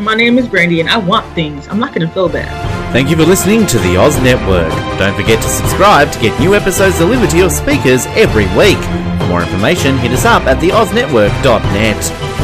My 0.03 0.15
name 0.15 0.38
is 0.38 0.49
Brandy, 0.49 0.81
and 0.81 0.89
I 0.89 0.97
want 0.97 1.25
things. 1.34 1.65
I'm 1.69 1.80
not 1.80 1.93
gonna 1.93 2.09
feel 2.09 2.27
bad. 2.27 2.51
Thank 2.91 3.09
you 3.09 3.15
for 3.15 3.23
listening 3.23 3.65
to 3.67 3.80
the 3.80 3.95
Oz 3.95 4.21
Network. 4.21 4.69
Don't 4.99 5.15
forget 5.15 5.41
to 5.41 5.47
subscribe 5.47 6.11
to 6.11 6.19
get 6.19 6.38
new 6.41 6.55
episodes 6.55 6.97
delivered 6.97 7.30
to 7.30 7.38
your 7.38 7.49
speakers 7.49 8.05
every 8.07 8.45
week. 8.57 8.77
For 9.19 9.27
more 9.27 9.41
information, 9.43 9.97
hit 9.97 10.11
us 10.11 10.25
up 10.25 10.43
at 10.43 10.57
theoznetwork.net. 10.57 12.42